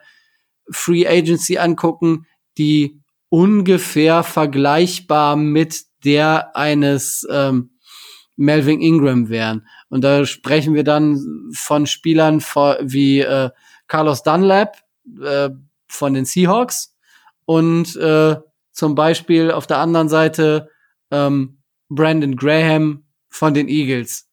Free 0.70 1.06
Agency 1.06 1.58
angucken, 1.58 2.26
die 2.56 3.00
ungefähr 3.28 4.22
vergleichbar 4.22 5.36
mit 5.36 5.84
der 6.04 6.56
eines 6.56 7.26
ähm, 7.30 7.70
Melvin 8.36 8.80
Ingram 8.80 9.28
wären. 9.28 9.66
Und 9.88 10.02
da 10.04 10.24
sprechen 10.24 10.74
wir 10.74 10.84
dann 10.84 11.50
von 11.52 11.86
Spielern 11.86 12.40
wie 12.40 13.20
äh, 13.20 13.50
Carlos 13.88 14.22
Dunlap 14.22 14.78
äh, 15.22 15.50
von 15.88 16.14
den 16.14 16.24
Seahawks 16.24 16.94
und 17.44 17.96
äh, 17.96 18.36
zum 18.72 18.94
Beispiel 18.94 19.50
auf 19.50 19.66
der 19.66 19.78
anderen 19.78 20.08
Seite 20.08 20.68
ähm, 21.10 21.58
Brandon 21.88 22.36
Graham 22.36 23.04
von 23.28 23.54
den 23.54 23.68
Eagles. 23.68 24.28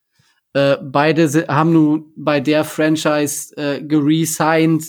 Äh, 0.53 0.77
beide 0.81 1.47
haben 1.47 1.73
nun 1.73 2.13
bei 2.15 2.39
der 2.39 2.63
Franchise 2.63 3.55
äh, 3.57 3.81
geresigned, 3.81 4.83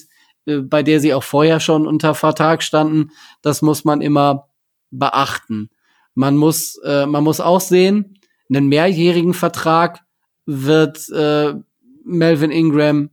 äh, 0.46 0.58
bei 0.58 0.82
der 0.82 1.00
sie 1.00 1.14
auch 1.14 1.22
vorher 1.22 1.60
schon 1.60 1.86
unter 1.86 2.14
Vertrag 2.14 2.62
standen. 2.62 3.10
Das 3.42 3.62
muss 3.62 3.84
man 3.84 4.00
immer 4.00 4.48
beachten. 4.90 5.70
Man 6.14 6.36
muss, 6.36 6.78
äh, 6.84 7.06
man 7.06 7.24
muss 7.24 7.40
auch 7.40 7.60
sehen, 7.60 8.18
einen 8.48 8.68
mehrjährigen 8.68 9.34
Vertrag 9.34 10.04
wird 10.46 11.08
äh, 11.10 11.54
Melvin 12.04 12.50
Ingram 12.50 13.10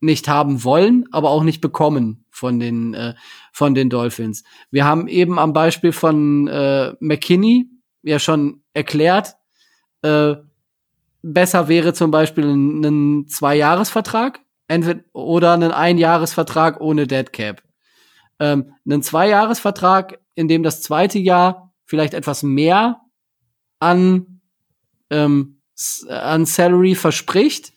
nicht 0.00 0.28
haben 0.28 0.62
wollen, 0.64 1.06
aber 1.10 1.30
auch 1.30 1.42
nicht 1.42 1.60
bekommen 1.60 2.24
von 2.38 2.58
den 2.60 2.94
äh, 2.94 3.14
von 3.52 3.74
den 3.74 3.90
Dolphins. 3.90 4.44
Wir 4.70 4.84
haben 4.84 5.08
eben 5.08 5.38
am 5.38 5.52
Beispiel 5.52 5.92
von 5.92 6.48
äh, 6.48 6.94
McKinney 7.00 7.68
ja 8.02 8.18
schon 8.18 8.62
erklärt, 8.72 9.34
äh, 10.02 10.36
besser 11.22 11.68
wäre 11.68 11.92
zum 11.92 12.10
Beispiel 12.10 12.46
ein, 12.46 12.84
ein 12.84 13.28
Zwei-Jahres-Vertrag 13.28 14.40
entweder 14.68 15.02
oder 15.12 15.54
ein 15.54 15.62
Ein-Jahres-Vertrag 15.62 16.80
ohne 16.80 17.06
Dead 17.06 17.32
Cap. 17.32 17.62
Ähm, 18.38 18.74
ein 18.88 19.02
Zwei-Jahres-Vertrag, 19.02 20.20
in 20.34 20.46
dem 20.46 20.62
das 20.62 20.80
zweite 20.80 21.18
Jahr 21.18 21.72
vielleicht 21.84 22.14
etwas 22.14 22.42
mehr 22.42 23.00
an 23.80 24.40
ähm, 25.10 25.60
an 26.08 26.44
Salary 26.44 26.94
verspricht, 26.94 27.72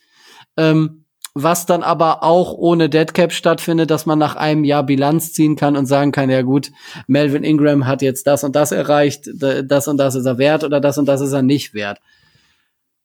ähm, 0.56 1.01
was 1.34 1.64
dann 1.64 1.82
aber 1.82 2.22
auch 2.22 2.52
ohne 2.52 2.90
Deadcap 2.90 3.32
stattfindet, 3.32 3.90
dass 3.90 4.04
man 4.04 4.18
nach 4.18 4.36
einem 4.36 4.64
Jahr 4.64 4.84
Bilanz 4.84 5.32
ziehen 5.32 5.56
kann 5.56 5.76
und 5.76 5.86
sagen 5.86 6.12
kann, 6.12 6.28
ja 6.28 6.42
gut, 6.42 6.72
Melvin 7.06 7.42
Ingram 7.42 7.86
hat 7.86 8.02
jetzt 8.02 8.26
das 8.26 8.44
und 8.44 8.54
das 8.54 8.70
erreicht, 8.70 9.30
das 9.32 9.88
und 9.88 9.96
das 9.96 10.14
ist 10.14 10.26
er 10.26 10.38
wert 10.38 10.62
oder 10.62 10.80
das 10.80 10.98
und 10.98 11.06
das 11.06 11.22
ist 11.22 11.32
er 11.32 11.42
nicht 11.42 11.72
wert. 11.72 12.00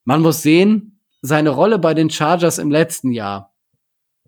Man 0.04 0.22
muss 0.22 0.42
sehen, 0.42 1.00
seine 1.22 1.50
Rolle 1.50 1.80
bei 1.80 1.94
den 1.94 2.10
Chargers 2.10 2.58
im 2.58 2.70
letzten 2.70 3.12
Jahr 3.12 3.54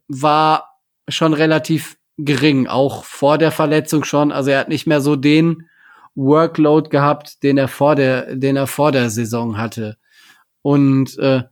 war 0.08 0.80
schon 1.10 1.34
relativ 1.34 1.98
gering, 2.18 2.68
auch 2.68 3.04
vor 3.04 3.38
der 3.38 3.52
Verletzung 3.52 4.04
schon. 4.04 4.32
Also 4.32 4.52
er 4.52 4.60
hat 4.60 4.70
nicht 4.70 4.88
mehr 4.88 5.02
so 5.02 5.16
den 5.16 5.70
Workload 6.16 6.90
gehabt, 6.90 7.44
den 7.44 7.58
er 7.58 7.68
vor 7.68 7.96
der, 7.96 8.36
den 8.36 8.56
er 8.56 8.68
vor 8.68 8.92
der 8.92 9.10
Saison 9.10 9.58
hatte. 9.58 9.98
Und 10.62 11.18
äh, 11.20 11.44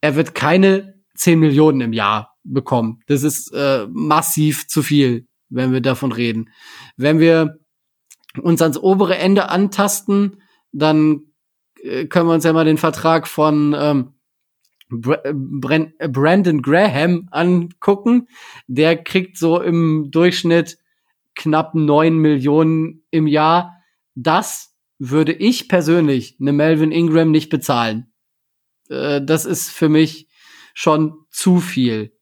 er 0.00 0.16
wird 0.16 0.34
keine 0.34 1.01
10 1.22 1.38
Millionen 1.38 1.80
im 1.80 1.92
Jahr 1.92 2.36
bekommen. 2.42 3.00
Das 3.06 3.22
ist 3.22 3.52
äh, 3.54 3.86
massiv 3.92 4.66
zu 4.66 4.82
viel, 4.82 5.28
wenn 5.48 5.72
wir 5.72 5.80
davon 5.80 6.10
reden. 6.10 6.50
Wenn 6.96 7.20
wir 7.20 7.58
uns 8.40 8.60
ans 8.60 8.76
obere 8.76 9.16
Ende 9.18 9.48
antasten, 9.48 10.42
dann 10.72 11.22
äh, 11.80 12.06
können 12.06 12.26
wir 12.26 12.34
uns 12.34 12.44
ja 12.44 12.52
mal 12.52 12.64
den 12.64 12.78
Vertrag 12.78 13.28
von 13.28 13.72
ähm, 13.78 14.14
Brandon 14.90 16.60
Graham 16.60 17.28
angucken. 17.30 18.26
Der 18.66 18.96
kriegt 18.96 19.38
so 19.38 19.60
im 19.60 20.10
Durchschnitt 20.10 20.78
knapp 21.36 21.74
neun 21.76 22.16
Millionen 22.16 23.04
im 23.12 23.28
Jahr. 23.28 23.76
Das 24.16 24.74
würde 24.98 25.32
ich 25.32 25.68
persönlich 25.68 26.36
eine 26.40 26.52
Melvin 26.52 26.90
Ingram 26.90 27.30
nicht 27.30 27.48
bezahlen. 27.48 28.12
Äh, 28.88 29.22
das 29.24 29.44
ist 29.44 29.70
für 29.70 29.88
mich 29.88 30.28
schon 30.74 31.24
zu 31.30 31.60
viel. 31.60 32.16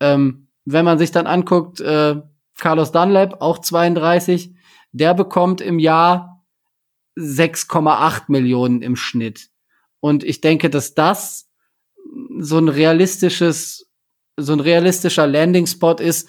Ähm, 0.00 0.48
wenn 0.64 0.84
man 0.84 0.98
sich 0.98 1.10
dann 1.10 1.26
anguckt, 1.26 1.80
äh, 1.80 2.20
Carlos 2.58 2.92
Dunlap, 2.92 3.40
auch 3.40 3.58
32, 3.58 4.54
der 4.92 5.14
bekommt 5.14 5.60
im 5.60 5.78
Jahr 5.78 6.44
6,8 7.18 8.24
Millionen 8.28 8.82
im 8.82 8.96
Schnitt. 8.96 9.48
Und 10.00 10.24
ich 10.24 10.40
denke, 10.40 10.70
dass 10.70 10.94
das 10.94 11.50
so 12.38 12.58
ein 12.58 12.68
realistisches, 12.68 13.90
so 14.36 14.52
ein 14.52 14.60
realistischer 14.60 15.26
Landing-Spot 15.26 15.94
ist, 15.94 16.28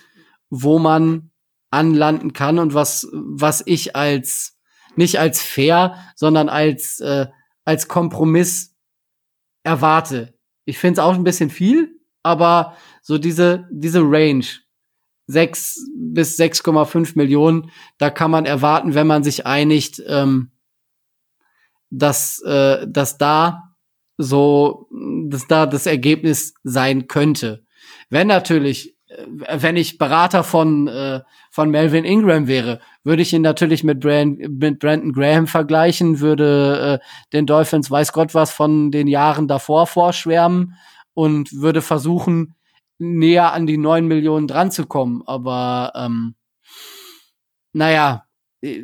wo 0.50 0.80
man 0.80 1.32
anlanden 1.70 2.34
kann 2.34 2.60
und 2.60 2.74
was, 2.74 3.08
was 3.12 3.62
ich 3.66 3.96
als, 3.96 4.58
nicht 4.96 5.20
als 5.20 5.42
fair, 5.42 5.98
sondern 6.16 6.48
als, 6.50 7.00
äh, 7.02 7.28
als 7.66 7.88
Kompromiss 7.88 8.76
erwarte. 9.64 10.37
Ich 10.68 10.78
finde 10.78 11.00
es 11.00 11.06
auch 11.06 11.14
ein 11.14 11.24
bisschen 11.24 11.50
viel, 11.50 11.98
aber 12.24 12.76
so 13.02 13.18
diese, 13.18 13.70
diese 13.72 14.02
Range, 14.02 14.46
6 15.28 15.92
bis 15.96 16.38
6,5 16.38 17.14
Millionen, 17.16 17.72
da 17.98 18.10
kann 18.10 18.32
man 18.32 18.46
erwarten, 18.46 18.94
wenn 18.94 19.08
man 19.08 19.24
sich 19.24 19.46
einigt, 19.46 20.04
ähm, 20.06 20.52
dass, 21.90 22.42
äh, 22.42 22.86
dass 22.86 23.18
da 23.18 23.76
so, 24.18 24.90
dass 25.30 25.48
da 25.48 25.66
das 25.66 25.86
Ergebnis 25.86 26.54
sein 26.64 27.08
könnte. 27.08 27.64
Wenn 28.10 28.28
natürlich, 28.28 28.98
äh, 29.08 29.26
wenn 29.62 29.78
ich 29.78 29.98
Berater 29.98 30.44
von, 30.44 30.90
äh, 30.90 31.22
von 31.50 31.70
Melvin 31.70 32.04
Ingram 32.04 32.48
wäre, 32.48 32.82
würde 33.08 33.22
ich 33.22 33.32
ihn 33.32 33.42
natürlich 33.42 33.86
mit, 33.86 34.02
Brand, 34.02 34.38
mit 34.38 34.80
Brandon 34.80 35.14
Graham 35.14 35.48
vergleichen, 35.48 36.20
würde 36.20 37.00
äh, 37.02 37.08
den 37.32 37.46
Dolphins 37.46 37.90
weiß 37.90 38.12
Gott 38.12 38.36
was 38.36 38.52
von 38.52 38.92
den 38.92 39.08
Jahren 39.08 39.48
davor 39.48 39.88
vorschwärmen 39.88 40.74
und 41.14 41.54
würde 41.54 41.82
versuchen, 41.82 42.56
näher 42.98 43.54
an 43.54 43.66
die 43.66 43.78
neun 43.78 44.08
Millionen 44.08 44.46
dran 44.46 44.72
zu 44.72 44.88
kommen. 44.88 45.24
Aber 45.26 45.94
ähm, 45.96 46.36
naja, 47.72 48.26
äh, 48.62 48.84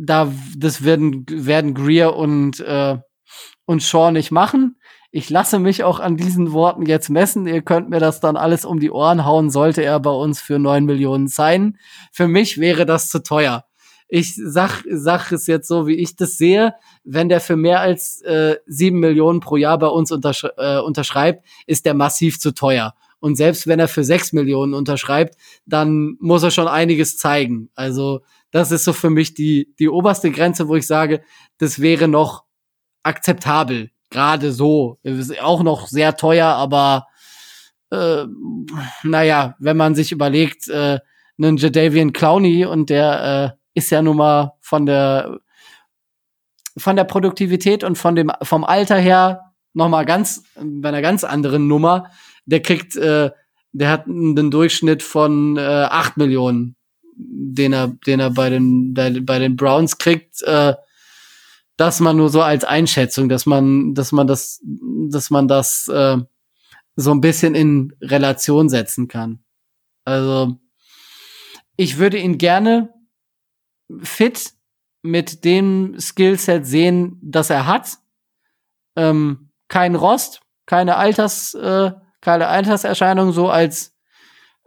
da 0.00 0.32
das 0.56 0.82
werden 0.82 1.26
werden 1.28 1.74
Greer 1.74 2.16
und 2.16 2.58
äh, 2.60 2.96
und 3.66 3.82
Shaw 3.82 4.12
nicht 4.12 4.30
machen. 4.30 4.80
Ich 5.10 5.30
lasse 5.30 5.58
mich 5.58 5.84
auch 5.84 6.00
an 6.00 6.16
diesen 6.18 6.52
Worten 6.52 6.84
jetzt 6.84 7.08
messen. 7.08 7.46
Ihr 7.46 7.62
könnt 7.62 7.88
mir 7.88 7.98
das 7.98 8.20
dann 8.20 8.36
alles 8.36 8.66
um 8.66 8.78
die 8.78 8.90
Ohren 8.90 9.24
hauen, 9.24 9.50
sollte 9.50 9.82
er 9.82 10.00
bei 10.00 10.10
uns 10.10 10.40
für 10.40 10.58
neun 10.58 10.84
Millionen 10.84 11.28
sein. 11.28 11.78
Für 12.12 12.28
mich 12.28 12.58
wäre 12.58 12.84
das 12.84 13.08
zu 13.08 13.22
teuer. 13.22 13.64
Ich 14.10 14.34
sag, 14.36 14.84
sag 14.90 15.32
es 15.32 15.46
jetzt 15.46 15.68
so, 15.68 15.86
wie 15.86 15.94
ich 15.94 16.16
das 16.16 16.36
sehe. 16.36 16.74
Wenn 17.04 17.28
der 17.28 17.40
für 17.40 17.56
mehr 17.56 17.80
als 17.80 18.20
äh, 18.22 18.56
sieben 18.66 19.00
Millionen 19.00 19.40
pro 19.40 19.56
Jahr 19.56 19.78
bei 19.78 19.86
uns 19.86 20.12
untersch 20.12 20.46
äh, 20.56 20.78
unterschreibt, 20.78 21.46
ist 21.66 21.86
der 21.86 21.94
massiv 21.94 22.38
zu 22.38 22.52
teuer. 22.52 22.94
Und 23.20 23.36
selbst 23.36 23.66
wenn 23.66 23.80
er 23.80 23.88
für 23.88 24.04
sechs 24.04 24.32
Millionen 24.32 24.74
unterschreibt, 24.74 25.36
dann 25.66 26.16
muss 26.20 26.42
er 26.42 26.50
schon 26.50 26.68
einiges 26.68 27.16
zeigen. 27.16 27.70
Also 27.74 28.20
das 28.50 28.72
ist 28.72 28.84
so 28.84 28.92
für 28.92 29.10
mich 29.10 29.34
die, 29.34 29.74
die 29.78 29.88
oberste 29.88 30.30
Grenze, 30.30 30.68
wo 30.68 30.76
ich 30.76 30.86
sage, 30.86 31.22
das 31.58 31.80
wäre 31.80 32.08
noch 32.08 32.44
akzeptabel. 33.02 33.90
Gerade 34.10 34.52
so. 34.52 34.98
Ist 35.02 35.40
auch 35.40 35.62
noch 35.62 35.86
sehr 35.86 36.16
teuer, 36.16 36.46
aber 36.46 37.06
äh, 37.90 38.24
naja, 39.02 39.54
wenn 39.58 39.76
man 39.76 39.94
sich 39.94 40.12
überlegt, 40.12 40.68
äh, 40.68 40.98
einen 41.38 41.56
Jadavian 41.56 42.12
Clowney 42.12 42.64
und 42.64 42.90
der 42.90 43.54
äh, 43.54 43.78
ist 43.78 43.90
ja 43.90 44.02
nun 44.02 44.16
mal 44.16 44.52
von 44.60 44.86
der 44.86 45.38
von 46.76 46.96
der 46.96 47.04
Produktivität 47.04 47.82
und 47.82 47.96
von 47.98 48.14
dem 48.14 48.30
vom 48.42 48.64
Alter 48.64 48.96
her 48.96 49.52
noch 49.74 49.88
mal 49.88 50.04
ganz 50.04 50.44
bei 50.60 50.88
einer 50.88 51.02
ganz 51.02 51.24
anderen 51.24 51.66
Nummer. 51.66 52.10
Der 52.46 52.60
kriegt, 52.60 52.96
äh, 52.96 53.30
der 53.72 53.90
hat 53.90 54.06
einen 54.06 54.50
Durchschnitt 54.50 55.02
von 55.02 55.56
äh, 55.56 55.60
8 55.60 56.16
Millionen, 56.16 56.76
den 57.16 57.72
er, 57.72 57.88
den 58.06 58.20
er 58.20 58.30
bei 58.30 58.48
den 58.50 58.94
bei 58.94 59.38
den 59.38 59.56
Browns 59.56 59.98
kriegt. 59.98 60.42
Äh, 60.42 60.74
dass 61.78 62.00
man 62.00 62.16
nur 62.16 62.28
so 62.28 62.42
als 62.42 62.64
Einschätzung, 62.64 63.28
dass 63.28 63.46
man, 63.46 63.94
dass 63.94 64.10
man 64.10 64.26
das, 64.26 64.60
dass 64.64 65.30
man 65.30 65.46
das 65.46 65.86
äh, 65.86 66.18
so 66.96 67.10
ein 67.12 67.20
bisschen 67.20 67.54
in 67.54 67.94
Relation 68.02 68.68
setzen 68.68 69.06
kann. 69.06 69.44
Also 70.04 70.58
ich 71.76 71.98
würde 71.98 72.18
ihn 72.18 72.36
gerne 72.36 72.92
fit 74.00 74.54
mit 75.02 75.44
dem 75.44 76.00
Skillset 76.00 76.66
sehen, 76.66 77.20
das 77.22 77.48
er 77.48 77.66
hat. 77.66 77.98
Ähm, 78.96 79.50
kein 79.68 79.94
Rost, 79.94 80.40
keine 80.66 80.96
Alters, 80.96 81.54
äh, 81.54 81.92
keine 82.20 82.48
Alterserscheinung, 82.48 83.30
so 83.30 83.50
als 83.50 83.96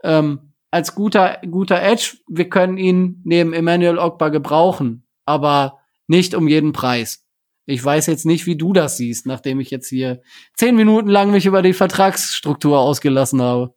ähm, 0.02 0.54
als 0.70 0.94
guter 0.94 1.42
guter 1.46 1.82
Edge. 1.82 2.16
Wir 2.26 2.48
können 2.48 2.78
ihn 2.78 3.20
neben 3.24 3.52
Emmanuel 3.52 3.98
Ogba 3.98 4.30
gebrauchen, 4.30 5.06
aber 5.26 5.81
nicht 6.06 6.34
um 6.34 6.48
jeden 6.48 6.72
Preis. 6.72 7.24
Ich 7.64 7.84
weiß 7.84 8.06
jetzt 8.06 8.26
nicht, 8.26 8.46
wie 8.46 8.56
du 8.56 8.72
das 8.72 8.96
siehst, 8.96 9.26
nachdem 9.26 9.60
ich 9.60 9.70
jetzt 9.70 9.88
hier 9.88 10.22
zehn 10.54 10.74
Minuten 10.74 11.08
lang 11.08 11.30
mich 11.30 11.46
über 11.46 11.62
die 11.62 11.72
Vertragsstruktur 11.72 12.78
ausgelassen 12.78 13.40
habe. 13.40 13.74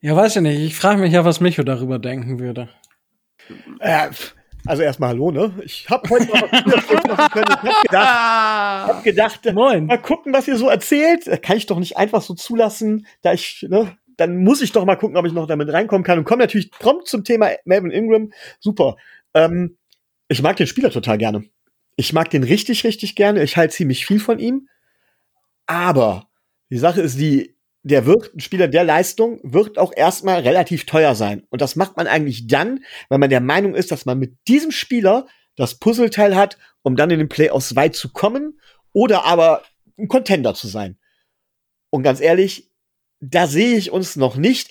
Ja, 0.00 0.16
weiß 0.16 0.36
ich 0.36 0.42
nicht. 0.42 0.60
Ich 0.60 0.76
frage 0.76 1.00
mich 1.00 1.12
ja, 1.12 1.24
was 1.24 1.40
Micho 1.40 1.62
darüber 1.62 1.98
denken 1.98 2.40
würde. 2.40 2.68
Äh, 3.80 4.08
also 4.64 4.82
erstmal 4.82 5.10
hallo, 5.10 5.30
ne? 5.30 5.52
Ich 5.64 5.88
habe 5.90 6.08
heute 6.08 6.26
noch 6.26 6.42
was 6.42 7.04
machen 7.04 7.30
können. 7.32 7.46
Ich 7.48 7.70
hab 7.70 7.82
gedacht, 7.82 8.88
hab 8.88 9.04
gedacht 9.04 9.54
Moin. 9.54 9.86
mal 9.86 10.00
gucken, 10.00 10.32
was 10.32 10.48
ihr 10.48 10.56
so 10.56 10.68
erzählt. 10.68 11.42
Kann 11.42 11.56
ich 11.56 11.66
doch 11.66 11.78
nicht 11.78 11.96
einfach 11.96 12.22
so 12.22 12.34
zulassen, 12.34 13.06
da 13.22 13.32
ich, 13.32 13.66
ne? 13.68 13.96
Dann 14.16 14.44
muss 14.44 14.60
ich 14.60 14.72
doch 14.72 14.84
mal 14.84 14.96
gucken, 14.96 15.16
ob 15.16 15.26
ich 15.26 15.32
noch 15.32 15.46
damit 15.46 15.72
reinkommen 15.72 16.04
kann 16.04 16.18
und 16.18 16.24
komme 16.24 16.42
natürlich 16.42 16.70
prompt 16.70 17.08
zum 17.08 17.24
Thema 17.24 17.50
Melvin 17.64 17.90
Ingram. 17.90 18.32
Super. 18.60 18.96
Ähm, 19.34 19.78
ich 20.32 20.42
mag 20.42 20.56
den 20.56 20.66
Spieler 20.66 20.90
total 20.90 21.18
gerne. 21.18 21.44
Ich 21.96 22.12
mag 22.12 22.30
den 22.30 22.42
richtig, 22.42 22.84
richtig 22.84 23.14
gerne. 23.14 23.42
Ich 23.42 23.56
halte 23.56 23.74
ziemlich 23.74 24.06
viel 24.06 24.18
von 24.18 24.38
ihm. 24.38 24.68
Aber 25.66 26.28
die 26.70 26.78
Sache 26.78 27.00
ist 27.00 27.18
die, 27.18 27.56
der 27.82 28.06
wird, 28.06 28.34
ein 28.34 28.40
Spieler 28.40 28.68
der 28.68 28.84
Leistung 28.84 29.40
wird 29.42 29.78
auch 29.78 29.92
erstmal 29.94 30.40
relativ 30.40 30.86
teuer 30.86 31.14
sein. 31.14 31.44
Und 31.50 31.60
das 31.60 31.76
macht 31.76 31.96
man 31.96 32.06
eigentlich 32.06 32.46
dann, 32.46 32.84
wenn 33.08 33.20
man 33.20 33.30
der 33.30 33.40
Meinung 33.40 33.74
ist, 33.74 33.90
dass 33.90 34.06
man 34.06 34.18
mit 34.18 34.36
diesem 34.48 34.70
Spieler 34.70 35.26
das 35.56 35.78
Puzzleteil 35.78 36.34
hat, 36.34 36.58
um 36.82 36.96
dann 36.96 37.10
in 37.10 37.18
den 37.18 37.28
Playoffs 37.28 37.76
weit 37.76 37.94
zu 37.94 38.12
kommen 38.12 38.58
oder 38.92 39.24
aber 39.24 39.62
ein 39.98 40.08
Contender 40.08 40.54
zu 40.54 40.68
sein. 40.68 40.98
Und 41.90 42.02
ganz 42.02 42.20
ehrlich, 42.20 42.70
da 43.20 43.46
sehe 43.46 43.76
ich 43.76 43.90
uns 43.90 44.16
noch 44.16 44.36
nicht. 44.36 44.70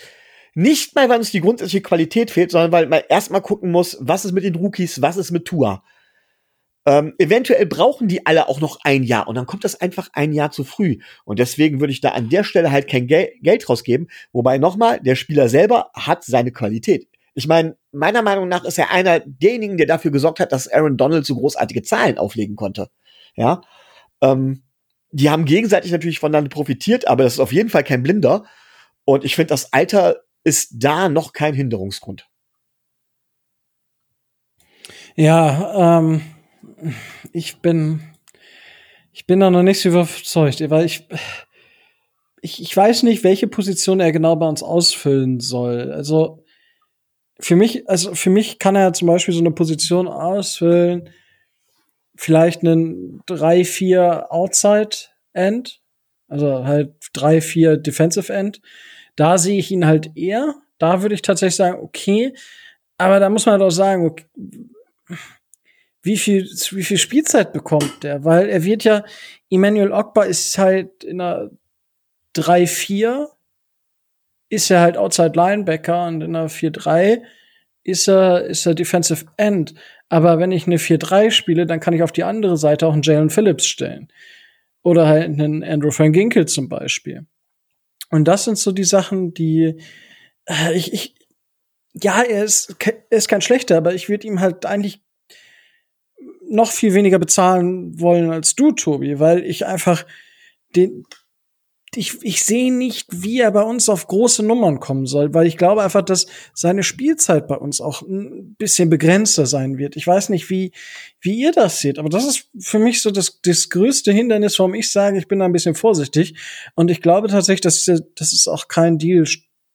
Nicht 0.54 0.96
mal, 0.96 1.08
weil 1.08 1.20
uns 1.20 1.32
die 1.32 1.42
grundsätzliche 1.42 1.82
Qualität 1.82 2.32
fehlt, 2.32 2.52
sondern 2.52 2.72
weil 2.72 2.88
man 2.88 3.02
erstmal 3.08 3.42
gucken 3.42 3.72
muss, 3.72 3.98
was 4.02 4.26
ist 4.26 4.34
mit 4.34 4.44
den 4.44 4.56
Rookies, 4.56 5.02
was 5.02 5.18
ist 5.18 5.32
mit 5.32 5.46
Tua. 5.46 5.84
Ähm, 6.86 7.14
eventuell 7.20 7.66
brauchen 7.68 8.08
die 8.08 8.26
alle 8.26 8.50
auch 8.50 8.60
noch 8.60 8.80
ein 8.84 9.04
Jahr 9.04 9.28
und 9.28 9.36
dann 9.36 9.46
kommt 9.46 9.64
das 9.64 9.80
einfach 9.80 10.10
ein 10.14 10.34
Jahr 10.34 10.52
zu 10.52 10.64
früh. 10.64 10.98
Und 11.26 11.40
deswegen 11.40 11.80
würde 11.80 11.94
ich 11.94 12.02
da 12.02 12.10
an 12.10 12.30
der 12.30 12.44
Stelle 12.44 12.72
halt 12.72 12.90
kein 12.90 13.08
Gel 13.08 13.32
Geld 13.42 13.70
rausgeben. 13.70 14.10
Wobei 14.34 14.58
nochmal, 14.58 15.00
der 15.00 15.16
Spieler 15.16 15.48
selber 15.48 15.92
hat 15.94 16.24
seine 16.24 16.52
Qualität. 16.52 17.08
Ich 17.34 17.48
meine, 17.48 17.78
meiner 17.92 18.24
Meinung 18.24 18.50
nach 18.50 18.66
ist 18.66 18.80
er 18.80 18.92
einer 18.92 19.20
derjenigen, 19.20 19.78
der 19.78 19.88
dafür 19.88 20.12
gesorgt 20.12 20.40
hat, 20.40 20.52
dass 20.52 20.68
Aaron 20.68 20.98
Donald 20.98 21.26
so 21.26 21.36
großartige 21.36 21.84
Zahlen 21.84 22.18
auflegen 22.18 22.56
konnte. 22.56 22.90
Ja. 23.36 23.62
Ähm, 24.22 24.64
die 25.12 25.30
haben 25.30 25.46
gegenseitig 25.46 25.92
natürlich 25.92 26.20
voneinander 26.20 26.50
profitiert, 26.50 27.08
aber 27.08 27.24
das 27.24 27.34
ist 27.34 27.40
auf 27.40 27.54
jeden 27.54 27.70
Fall 27.70 27.84
kein 27.84 28.04
Blinder. 28.04 28.46
Und 29.06 29.24
ich 29.24 29.36
finde, 29.36 29.50
das 29.50 29.72
Alter 29.72 30.22
ist 30.44 30.72
da 30.76 31.10
noch 31.10 31.34
kein 31.34 31.54
Hinderungsgrund. 31.54 32.28
Ja, 35.16 36.00
ähm, 36.02 36.22
ich 37.34 37.58
bin, 37.58 38.02
ich 39.12 39.26
bin 39.26 39.40
da 39.40 39.50
noch 39.50 39.64
nicht 39.64 39.82
so 39.82 39.90
überzeugt, 39.90 40.68
weil 40.70 40.86
ich, 40.86 41.08
ich, 42.42 42.62
ich 42.62 42.76
weiß 42.76 43.04
nicht, 43.04 43.24
welche 43.24 43.48
Position 43.48 44.00
er 44.00 44.12
genau 44.12 44.36
bei 44.36 44.48
uns 44.48 44.64
ausfüllen 44.64 45.40
soll. 45.40 45.92
Also 45.92 46.44
für 47.40 47.56
mich, 47.56 47.90
also 47.90 48.16
für 48.16 48.30
mich 48.30 48.60
kann 48.60 48.76
er 48.76 48.94
zum 48.94 49.08
Beispiel 49.08 49.34
so 49.34 49.40
eine 49.42 49.52
Position 49.52 50.08
ausfüllen, 50.08 51.10
vielleicht 52.16 52.62
einen 52.62 53.22
3-4 53.28 54.28
Outside 54.30 54.98
End, 55.34 55.82
also 56.28 56.66
halt 56.66 56.94
3-4 57.16 57.78
Defensive 57.78 58.32
End. 58.32 58.62
Da 59.16 59.38
sehe 59.38 59.60
ich 59.60 59.72
ihn 59.72 59.86
halt 59.86 60.16
eher. 60.16 60.56
Da 60.78 61.02
würde 61.02 61.16
ich 61.16 61.22
tatsächlich 61.22 61.56
sagen, 61.56 61.80
okay, 61.82 62.34
aber 62.98 63.20
da 63.20 63.30
muss 63.30 63.46
man 63.46 63.54
halt 63.54 63.64
auch 63.64 63.72
sagen, 63.72 64.06
okay, 64.06 64.26
wie 66.04 66.18
viel, 66.18 66.46
wie 66.46 66.84
viel 66.84 66.98
Spielzeit 66.98 67.54
bekommt 67.54 68.04
der? 68.04 68.24
Weil 68.24 68.50
er 68.50 68.64
wird 68.64 68.84
ja, 68.84 69.04
Emmanuel 69.50 69.92
Ogba 69.92 70.24
ist 70.24 70.58
halt 70.58 71.04
in 71.04 71.22
einer 71.22 71.52
3-4, 72.36 73.28
ist 74.50 74.72
er 74.72 74.82
halt 74.82 74.98
Outside 74.98 75.34
Linebacker 75.36 76.08
und 76.08 76.22
in 76.22 76.36
einer 76.36 76.50
4-3 76.50 77.22
ist 77.84 78.08
er, 78.08 78.46
ist 78.46 78.66
er 78.66 78.76
Defensive 78.76 79.26
End. 79.38 79.74
Aber 80.10 80.40
wenn 80.40 80.52
ich 80.52 80.68
eine 80.68 80.78
4-3 80.78 81.32
spiele, 81.32 81.66
dann 81.66 81.80
kann 81.80 81.94
ich 81.94 82.04
auf 82.04 82.12
die 82.12 82.24
andere 82.24 82.58
Seite 82.58 82.88
auch 82.88 82.94
einen 82.94 83.02
Jalen 83.02 83.30
Phillips 83.30 83.66
stellen. 83.66 84.12
Oder 84.84 85.08
halt 85.08 85.26
einen 85.26 85.64
Andrew 85.64 85.92
Van 85.96 86.12
Ginkel 86.12 86.48
zum 86.48 86.68
Beispiel. 86.68 87.26
Und 88.12 88.26
das 88.26 88.44
sind 88.44 88.58
so 88.58 88.72
die 88.72 88.84
Sachen, 88.84 89.34
die 89.34 89.82
äh, 90.46 90.74
ich, 90.78 90.94
ich 90.94 91.16
ja, 91.94 92.22
er 92.22 92.44
ist, 92.44 92.76
er 92.80 93.18
ist 93.18 93.28
kein 93.28 93.42
schlechter, 93.42 93.78
aber 93.78 93.94
ich 93.94 94.08
würde 94.08 94.28
ihm 94.28 94.40
halt 94.40 94.66
eigentlich 94.66 95.02
noch 96.50 96.72
viel 96.72 96.94
weniger 96.94 97.20
bezahlen 97.20 98.00
wollen 98.00 98.32
als 98.32 98.56
du, 98.56 98.72
Tobi, 98.72 99.20
weil 99.20 99.44
ich 99.44 99.66
einfach 99.66 100.06
den, 100.76 101.06
ich, 101.96 102.24
ich 102.24 102.46
sehe 102.46 102.74
nicht, 102.74 103.08
wie 103.12 103.40
er 103.40 103.52
bei 103.52 103.64
uns 103.64 103.90
auf 103.90 104.08
große 104.08 104.44
Nummern 104.44 104.80
kommen 104.80 105.06
soll, 105.06 105.34
weil 105.34 105.46
ich 105.46 105.58
glaube 105.58 105.84
einfach, 105.84 106.02
dass 106.02 106.26
seine 106.54 106.84
Spielzeit 106.84 107.50
bei 107.50 107.56
uns 107.56 107.82
auch 107.82 108.02
ein 108.02 108.56
bisschen 108.58 108.90
begrenzter 108.90 109.46
sein 109.46 109.78
wird. 109.78 109.98
Ich 109.98 110.08
weiß 110.08 110.30
nicht, 110.30 110.50
wie, 110.50 110.72
wie 111.20 111.36
ihr 111.36 111.52
das 111.52 111.82
seht, 111.82 112.00
aber 112.00 112.08
das 112.08 112.26
ist 112.26 112.50
für 112.60 112.80
mich 112.80 113.02
so 113.02 113.12
das, 113.12 113.42
das 113.42 113.70
größte 113.70 114.14
Hindernis, 114.14 114.58
warum 114.58 114.74
ich 114.74 114.90
sage, 114.90 115.18
ich 115.18 115.28
bin 115.28 115.40
da 115.40 115.46
ein 115.46 115.52
bisschen 115.52 115.76
vorsichtig. 115.76 116.36
Und 116.76 116.90
ich 116.90 117.02
glaube 117.02 117.28
tatsächlich, 117.28 117.60
dass, 117.60 117.84
dass 117.84 118.32
es 118.32 118.48
auch 118.48 118.70
kein 118.70 118.98
Deal, 118.98 119.26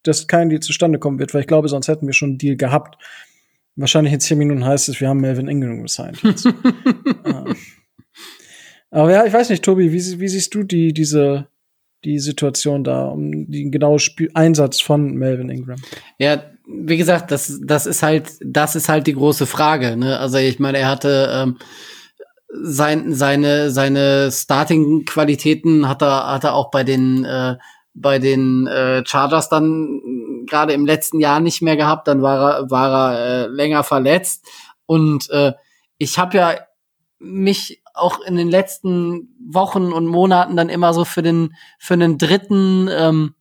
dass 0.02 0.26
kein 0.26 0.48
Deal 0.48 0.62
zustande 0.62 0.98
kommen 0.98 1.18
wird, 1.18 1.34
weil 1.34 1.43
ich 1.43 1.47
glaube, 1.47 1.68
sonst 1.68 1.88
hätten 1.88 2.06
wir 2.06 2.14
schon 2.14 2.30
einen 2.30 2.38
Deal 2.38 2.56
gehabt. 2.56 2.97
Wahrscheinlich 3.74 4.14
in 4.14 4.20
zehn 4.20 4.38
Minuten 4.38 4.64
heißt 4.64 4.88
es, 4.88 5.02
wir 5.02 5.09
haben 5.10 5.20
Melvin 5.20 5.48
Ingram 5.48 5.82
gesigned. 5.82 6.18
Aber 8.90 9.12
ja, 9.12 9.26
ich 9.26 9.34
weiß 9.34 9.51
nicht, 9.51 9.62
Tobi, 9.62 9.93
wie, 9.93 10.20
wie 10.20 10.28
siehst 10.28 10.55
du 10.55 10.62
die, 10.62 10.94
diese, 10.94 11.48
die 12.05 12.18
Situation 12.18 12.85
da, 12.85 13.06
um 13.06 13.51
den 13.51 13.70
genauen 13.70 13.98
Spiel 13.98 14.31
Einsatz 14.35 14.81
von 14.81 15.14
Melvin 15.14 15.48
Ingram? 15.48 15.78
Ja, 16.18 16.43
wie 16.66 16.97
gesagt, 16.97 17.31
das, 17.31 17.60
das 17.64 17.86
ist 17.86 18.02
halt, 18.02 18.32
das 18.44 18.77
ist 18.77 18.89
halt 18.89 19.06
die 19.06 19.14
große 19.14 19.47
Frage. 19.47 19.97
Ne? 19.97 20.18
Also 20.18 20.39
ich 20.39 20.59
meine, 20.59 20.78
er 20.78 20.89
hatte 20.89 21.31
ähm, 21.32 21.59
sein, 22.48 23.14
seine, 23.14 23.70
seine 23.70 24.31
Starting-Qualitäten 24.31 25.89
hat 25.89 26.02
er, 26.02 26.32
hat 26.32 26.44
er 26.44 26.55
auch 26.55 26.70
bei 26.70 26.85
den 26.85 27.24
äh, 27.24 27.56
bei 27.97 28.18
den 28.18 28.66
äh, 28.66 29.02
Chargers 29.06 29.48
dann 29.48 30.01
gerade 30.47 30.74
im 30.74 30.85
letzten 30.85 31.18
Jahr 31.18 31.40
nicht 31.40 31.62
mehr 31.62 31.77
gehabt, 31.77 32.06
dann 32.09 32.23
war 32.23 32.59
er, 32.59 32.70
war 32.70 33.14
er 33.14 33.44
äh, 33.44 33.47
länger 33.48 33.82
verletzt. 33.85 34.47
Und 34.85 35.31
äh, 35.31 35.55
ich 35.98 36.18
habe 36.18 36.36
ja 36.36 36.55
mich 37.18 37.82
auch 37.97 38.20
in 38.20 38.36
den 38.36 38.48
letzten 38.48 39.35
Wochen 39.48 39.93
und 39.93 40.06
Monaten 40.06 40.56
dann 40.56 40.68
immer 40.68 40.94
so 40.94 41.05
für 41.05 41.23
den 41.23 41.55
für 41.78 41.94
einen 41.94 42.18
dritten 42.18 42.89
ähm, 42.90 43.35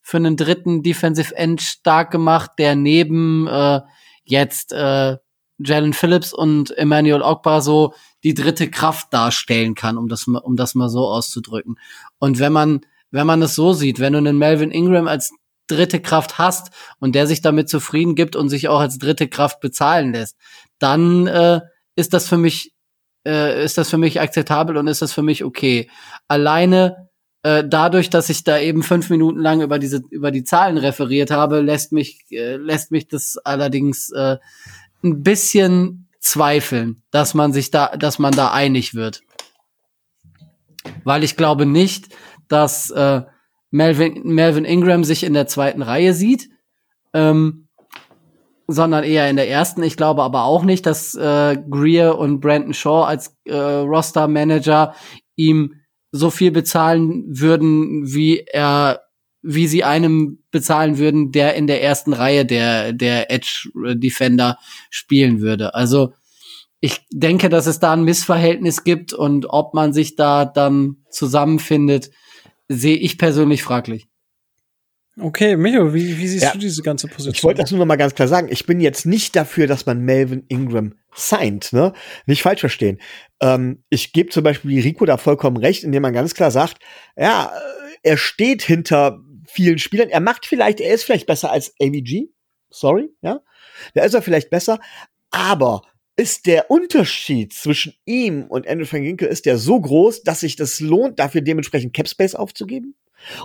für 0.00 0.16
einen 0.16 0.36
dritten 0.36 0.82
Defensive 0.82 1.34
End 1.36 1.62
stark 1.62 2.10
gemacht, 2.10 2.52
der 2.58 2.74
neben 2.74 3.46
äh, 3.46 3.80
jetzt 4.24 4.72
äh, 4.72 5.16
Jalen 5.58 5.92
Phillips 5.92 6.32
und 6.32 6.76
Emmanuel 6.76 7.22
Ogba 7.22 7.60
so 7.60 7.94
die 8.24 8.34
dritte 8.34 8.68
Kraft 8.70 9.12
darstellen 9.12 9.74
kann, 9.74 9.96
um 9.96 10.08
das 10.08 10.26
um 10.26 10.56
das 10.56 10.74
mal 10.74 10.88
so 10.88 11.06
auszudrücken. 11.06 11.78
Und 12.18 12.38
wenn 12.38 12.52
man 12.52 12.80
wenn 13.10 13.26
man 13.26 13.42
es 13.42 13.54
so 13.54 13.72
sieht, 13.72 14.00
wenn 14.00 14.14
du 14.14 14.18
einen 14.18 14.38
Melvin 14.38 14.70
Ingram 14.70 15.06
als 15.06 15.32
dritte 15.68 16.00
Kraft 16.00 16.38
hast 16.38 16.72
und 16.98 17.14
der 17.14 17.26
sich 17.26 17.40
damit 17.40 17.68
zufrieden 17.68 18.14
gibt 18.14 18.36
und 18.36 18.48
sich 18.48 18.68
auch 18.68 18.80
als 18.80 18.98
dritte 18.98 19.28
Kraft 19.28 19.60
bezahlen 19.60 20.12
lässt, 20.12 20.36
dann 20.78 21.26
äh, 21.26 21.60
ist 21.94 22.12
das 22.12 22.28
für 22.28 22.38
mich 22.38 22.72
äh, 23.26 23.64
ist 23.64 23.78
das 23.78 23.90
für 23.90 23.98
mich 23.98 24.20
akzeptabel 24.20 24.76
und 24.76 24.86
ist 24.86 25.02
das 25.02 25.12
für 25.12 25.22
mich 25.22 25.44
okay. 25.44 25.90
Alleine 26.28 27.08
äh, 27.42 27.64
dadurch, 27.66 28.10
dass 28.10 28.28
ich 28.28 28.44
da 28.44 28.58
eben 28.58 28.82
fünf 28.82 29.10
Minuten 29.10 29.40
lang 29.40 29.62
über 29.62 29.78
diese 29.78 30.02
über 30.10 30.30
die 30.30 30.44
Zahlen 30.44 30.78
referiert 30.78 31.30
habe, 31.30 31.60
lässt 31.60 31.92
mich 31.92 32.24
äh, 32.30 32.56
lässt 32.56 32.90
mich 32.92 33.08
das 33.08 33.36
allerdings 33.38 34.10
äh, 34.10 34.38
ein 35.02 35.22
bisschen 35.22 36.08
zweifeln, 36.20 37.02
dass 37.10 37.34
man 37.34 37.52
sich 37.52 37.70
da 37.70 37.96
dass 37.96 38.18
man 38.18 38.32
da 38.32 38.52
einig 38.52 38.94
wird, 38.94 39.22
weil 41.02 41.24
ich 41.24 41.36
glaube 41.36 41.66
nicht, 41.66 42.14
dass 42.48 42.90
äh, 42.90 43.22
Melvin 43.70 44.22
Melvin 44.24 44.64
Ingram 44.64 45.02
sich 45.02 45.24
in 45.24 45.34
der 45.34 45.48
zweiten 45.48 45.82
Reihe 45.82 46.14
sieht. 46.14 46.48
Ähm, 47.12 47.61
sondern 48.66 49.04
eher 49.04 49.28
in 49.28 49.36
der 49.36 49.48
ersten. 49.48 49.82
Ich 49.82 49.96
glaube 49.96 50.22
aber 50.22 50.44
auch 50.44 50.64
nicht, 50.64 50.86
dass 50.86 51.14
äh, 51.14 51.56
Greer 51.68 52.18
und 52.18 52.40
Brandon 52.40 52.74
Shaw 52.74 53.04
als 53.04 53.36
äh, 53.44 53.54
Roster-Manager 53.54 54.94
ihm 55.36 55.74
so 56.10 56.30
viel 56.30 56.50
bezahlen 56.50 57.24
würden, 57.28 58.12
wie 58.12 58.40
er, 58.40 59.02
wie 59.42 59.66
sie 59.66 59.84
einem 59.84 60.38
bezahlen 60.50 60.98
würden, 60.98 61.32
der 61.32 61.54
in 61.54 61.66
der 61.66 61.82
ersten 61.82 62.12
Reihe 62.12 62.44
der 62.44 62.92
der 62.92 63.30
Edge 63.30 63.70
Defender 63.94 64.58
spielen 64.90 65.40
würde. 65.40 65.74
Also 65.74 66.12
ich 66.80 67.06
denke, 67.12 67.48
dass 67.48 67.66
es 67.66 67.78
da 67.78 67.92
ein 67.92 68.02
Missverhältnis 68.02 68.84
gibt 68.84 69.12
und 69.12 69.46
ob 69.48 69.72
man 69.72 69.92
sich 69.92 70.16
da 70.16 70.44
dann 70.44 70.96
zusammenfindet, 71.10 72.10
sehe 72.68 72.96
ich 72.96 73.18
persönlich 73.18 73.62
fraglich. 73.62 74.08
Okay, 75.20 75.56
Micho, 75.56 75.92
wie, 75.92 76.16
wie 76.16 76.26
siehst 76.26 76.44
ja. 76.44 76.52
du 76.52 76.58
diese 76.58 76.82
ganze 76.82 77.06
Position? 77.06 77.34
Ich 77.34 77.44
wollte 77.44 77.60
das 77.60 77.70
nur 77.70 77.78
noch 77.78 77.86
mal 77.86 77.96
ganz 77.96 78.14
klar 78.14 78.28
sagen. 78.28 78.48
Ich 78.50 78.64
bin 78.64 78.80
jetzt 78.80 79.04
nicht 79.04 79.36
dafür, 79.36 79.66
dass 79.66 79.84
man 79.84 80.00
Melvin 80.00 80.44
Ingram 80.48 80.94
signed, 81.14 81.72
ne? 81.72 81.92
Nicht 82.24 82.42
falsch 82.42 82.60
verstehen. 82.60 82.98
Ähm, 83.40 83.84
ich 83.90 84.14
gebe 84.14 84.30
zum 84.30 84.42
Beispiel 84.42 84.80
Rico 84.80 85.04
da 85.04 85.18
vollkommen 85.18 85.58
recht, 85.58 85.84
indem 85.84 86.02
man 86.02 86.14
ganz 86.14 86.32
klar 86.32 86.50
sagt, 86.50 86.78
ja, 87.14 87.52
äh, 87.54 88.08
er 88.10 88.16
steht 88.16 88.62
hinter 88.62 89.20
vielen 89.46 89.78
Spielern. 89.78 90.08
Er 90.08 90.20
macht 90.20 90.46
vielleicht, 90.46 90.80
er 90.80 90.94
ist 90.94 91.04
vielleicht 91.04 91.26
besser 91.26 91.50
als 91.50 91.74
AVG. 91.78 92.30
Sorry, 92.70 93.10
ja. 93.20 93.40
Da 93.94 94.04
ist 94.04 94.14
er 94.14 94.22
vielleicht 94.22 94.48
besser. 94.48 94.80
Aber 95.30 95.82
ist 96.16 96.46
der 96.46 96.70
Unterschied 96.70 97.52
zwischen 97.52 97.94
ihm 98.06 98.44
und 98.44 98.66
Andrew 98.66 98.86
Van 98.90 99.02
Ginkel 99.02 99.28
ist 99.28 99.44
der 99.44 99.58
so 99.58 99.78
groß, 99.78 100.22
dass 100.22 100.40
sich 100.40 100.56
das 100.56 100.80
lohnt, 100.80 101.18
dafür 101.18 101.42
dementsprechend 101.42 101.94
Capspace 101.94 102.34
aufzugeben? 102.34 102.94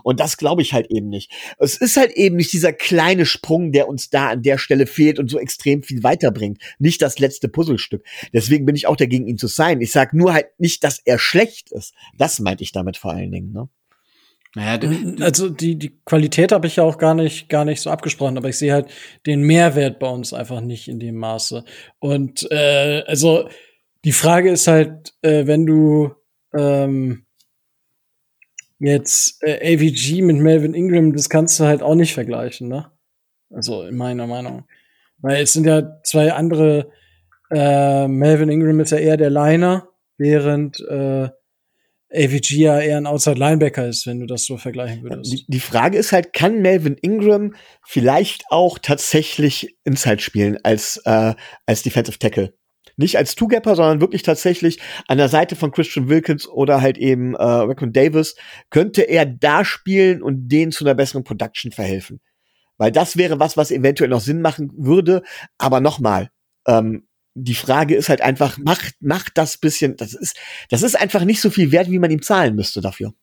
Und 0.03 0.19
das 0.19 0.37
glaube 0.37 0.61
ich 0.61 0.73
halt 0.73 0.87
eben 0.89 1.09
nicht. 1.09 1.31
Es 1.59 1.77
ist 1.77 1.97
halt 1.97 2.11
eben 2.11 2.35
nicht 2.35 2.53
dieser 2.53 2.73
kleine 2.73 3.25
Sprung, 3.25 3.71
der 3.71 3.87
uns 3.87 4.09
da 4.09 4.29
an 4.29 4.41
der 4.41 4.57
Stelle 4.57 4.87
fehlt 4.87 5.19
und 5.19 5.29
so 5.29 5.39
extrem 5.39 5.83
viel 5.83 6.03
weiterbringt. 6.03 6.61
Nicht 6.79 7.01
das 7.01 7.19
letzte 7.19 7.47
Puzzlestück. 7.47 8.03
Deswegen 8.33 8.65
bin 8.65 8.75
ich 8.75 8.87
auch 8.87 8.95
dagegen, 8.95 9.27
ihn 9.27 9.37
zu 9.37 9.47
sein. 9.47 9.81
Ich 9.81 9.91
sage 9.91 10.17
nur 10.17 10.33
halt 10.33 10.47
nicht, 10.57 10.83
dass 10.83 10.99
er 10.99 11.19
schlecht 11.19 11.71
ist. 11.71 11.93
Das 12.17 12.39
meinte 12.39 12.63
ich 12.63 12.71
damit 12.71 12.97
vor 12.97 13.11
allen 13.11 13.31
Dingen. 13.31 13.51
Ne? 13.51 13.69
Naja, 14.55 14.89
also 15.19 15.49
die, 15.49 15.75
die 15.77 15.99
Qualität 16.03 16.51
habe 16.51 16.65
ich 16.65 16.77
ja 16.77 16.83
auch 16.83 16.97
gar 16.97 17.13
nicht, 17.13 17.47
gar 17.47 17.63
nicht 17.63 17.79
so 17.79 17.91
abgesprochen, 17.91 18.37
aber 18.37 18.49
ich 18.49 18.57
sehe 18.57 18.73
halt 18.73 18.87
den 19.27 19.41
Mehrwert 19.41 19.99
bei 19.99 20.09
uns 20.09 20.33
einfach 20.33 20.61
nicht 20.61 20.87
in 20.87 20.99
dem 20.99 21.15
Maße. 21.15 21.63
Und 21.99 22.49
äh, 22.51 23.03
also 23.05 23.49
die 24.03 24.13
Frage 24.13 24.49
ist 24.49 24.65
halt, 24.65 25.13
äh, 25.21 25.45
wenn 25.45 25.67
du 25.67 26.15
ähm, 26.55 27.26
Jetzt 28.79 29.41
äh, 29.43 29.75
AVG 29.75 30.21
mit 30.21 30.37
Melvin 30.37 30.73
Ingram, 30.73 31.13
das 31.13 31.29
kannst 31.29 31.59
du 31.59 31.65
halt 31.65 31.81
auch 31.81 31.95
nicht 31.95 32.13
vergleichen, 32.13 32.67
ne? 32.67 32.91
Also 33.49 33.83
in 33.83 33.95
meiner 33.97 34.27
Meinung. 34.27 34.65
Weil 35.19 35.41
es 35.41 35.53
sind 35.53 35.65
ja 35.65 36.01
zwei 36.03 36.33
andere, 36.33 36.91
äh, 37.49 38.07
Melvin 38.07 38.49
Ingram 38.49 38.79
ist 38.79 38.91
ja 38.91 38.97
eher 38.97 39.17
der 39.17 39.29
Liner, 39.29 39.89
während 40.17 40.79
äh, 40.81 41.29
AVG 42.13 42.51
ja 42.57 42.79
eher 42.79 42.97
ein 42.97 43.07
Outside 43.07 43.37
Linebacker 43.37 43.87
ist, 43.87 44.07
wenn 44.07 44.19
du 44.19 44.25
das 44.25 44.45
so 44.45 44.57
vergleichen 44.57 45.03
würdest. 45.03 45.31
Die, 45.31 45.45
die 45.47 45.59
Frage 45.59 45.97
ist 45.97 46.11
halt, 46.11 46.33
kann 46.33 46.61
Melvin 46.61 46.97
Ingram 47.01 47.55
vielleicht 47.85 48.43
auch 48.49 48.79
tatsächlich 48.79 49.77
Inside 49.83 50.19
spielen 50.19 50.57
als, 50.63 51.01
äh, 51.05 51.33
als 51.65 51.83
Defensive 51.83 52.19
Tackle? 52.19 52.53
Nicht 52.97 53.17
als 53.17 53.35
Two-Gapper, 53.35 53.75
sondern 53.75 54.01
wirklich 54.01 54.23
tatsächlich 54.23 54.79
an 55.07 55.19
der 55.19 55.29
Seite 55.29 55.55
von 55.55 55.71
Christian 55.71 56.09
Wilkins 56.09 56.47
oder 56.47 56.81
halt 56.81 56.97
eben 56.97 57.35
äh, 57.35 57.43
Raquan 57.43 57.93
Davis, 57.93 58.35
könnte 58.71 59.03
er 59.03 59.25
da 59.25 59.63
spielen 59.63 60.23
und 60.23 60.49
denen 60.49 60.71
zu 60.71 60.83
einer 60.83 60.95
besseren 60.95 61.23
Production 61.23 61.71
verhelfen. 61.71 62.19
Weil 62.77 62.91
das 62.91 63.15
wäre 63.15 63.39
was, 63.39 63.55
was 63.55 63.71
eventuell 63.71 64.09
noch 64.09 64.21
Sinn 64.21 64.41
machen 64.41 64.71
würde. 64.75 65.23
Aber 65.57 65.79
nochmal, 65.79 66.29
ähm, 66.67 67.07
die 67.35 67.55
Frage 67.55 67.95
ist 67.95 68.09
halt 68.09 68.21
einfach, 68.21 68.57
macht, 68.57 68.95
macht 68.99 69.37
das 69.37 69.57
bisschen, 69.57 69.95
das 69.95 70.13
ist, 70.13 70.37
das 70.69 70.81
ist 70.81 70.99
einfach 70.99 71.23
nicht 71.23 71.39
so 71.39 71.51
viel 71.51 71.71
wert, 71.71 71.89
wie 71.91 71.99
man 71.99 72.09
ihm 72.09 72.23
zahlen 72.23 72.55
müsste 72.55 72.81
dafür. 72.81 73.13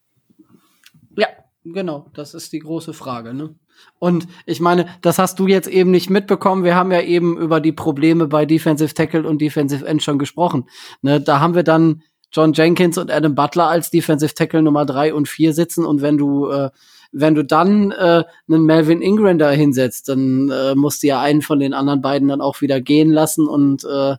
Ja, 1.16 1.28
genau, 1.64 2.10
das 2.14 2.34
ist 2.34 2.52
die 2.52 2.60
große 2.60 2.94
Frage, 2.94 3.34
ne? 3.34 3.56
Und 3.98 4.26
ich 4.46 4.60
meine, 4.60 4.86
das 5.02 5.18
hast 5.18 5.38
du 5.38 5.46
jetzt 5.46 5.68
eben 5.68 5.90
nicht 5.90 6.10
mitbekommen. 6.10 6.64
Wir 6.64 6.74
haben 6.74 6.92
ja 6.92 7.01
eben 7.01 7.38
über 7.38 7.60
die 7.60 7.72
Probleme 7.72 8.26
bei 8.26 8.44
Defensive 8.44 8.92
Tackle 8.94 9.26
und 9.26 9.40
Defensive 9.40 9.86
End 9.86 10.02
schon 10.02 10.18
gesprochen. 10.18 10.68
Ne, 11.02 11.20
da 11.20 11.40
haben 11.40 11.55
wir 11.55 11.62
dann 11.62 12.02
John 12.32 12.52
Jenkins 12.52 12.98
und 12.98 13.10
Adam 13.10 13.34
Butler 13.34 13.68
als 13.68 13.90
Defensive 13.90 14.34
Tackle 14.34 14.62
Nummer 14.62 14.84
drei 14.84 15.14
und 15.14 15.28
vier 15.28 15.55
sitzen. 15.55 15.84
Und 15.84 16.02
wenn 16.02 16.18
du, 16.18 16.48
äh, 16.51 16.70
wenn 17.12 17.34
du 17.34 17.44
dann 17.44 17.92
äh, 17.92 18.24
einen 18.48 18.64
Melvin 18.64 19.01
Ingram 19.01 19.38
da 19.38 19.51
hinsetzt, 19.51 20.09
dann 20.09 20.51
äh, 20.51 20.74
musst 20.74 21.02
du 21.02 21.06
ja 21.06 21.20
einen 21.20 21.42
von 21.42 21.60
den 21.60 21.72
anderen 21.72 22.02
beiden 22.02 22.28
dann 22.28 22.40
auch 22.40 22.60
wieder 22.60 22.80
gehen 22.80 23.10
lassen 23.10 23.46
und 23.46 23.84
äh, 23.84 24.16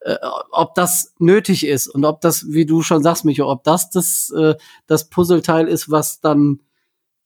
äh, 0.00 0.16
ob 0.52 0.74
das 0.74 1.14
nötig 1.18 1.66
ist 1.66 1.88
und 1.88 2.04
ob 2.04 2.20
das, 2.20 2.46
wie 2.48 2.66
du 2.66 2.82
schon 2.82 3.02
sagst, 3.02 3.24
Micho, 3.24 3.50
ob 3.50 3.64
das 3.64 3.90
das, 3.90 4.32
äh, 4.36 4.54
das 4.86 5.08
Puzzleteil 5.08 5.68
ist, 5.68 5.90
was 5.90 6.20
dann 6.20 6.60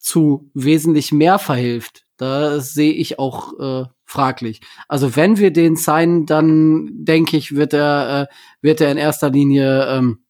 zu 0.00 0.50
wesentlich 0.54 1.12
mehr 1.12 1.38
verhilft, 1.38 2.06
da 2.16 2.60
sehe 2.60 2.92
ich 2.92 3.18
auch 3.18 3.58
äh, 3.60 3.86
fraglich. 4.04 4.60
Also 4.88 5.14
wenn 5.14 5.38
wir 5.38 5.52
den 5.52 5.76
signen, 5.76 6.26
dann 6.26 6.90
denke 7.04 7.36
ich, 7.36 7.54
wird 7.54 7.72
er 7.72 8.22
äh, 8.22 8.34
wird 8.60 8.80
er 8.80 8.90
in 8.90 8.98
erster 8.98 9.30
Linie 9.30 9.86
ähm, 9.86 10.24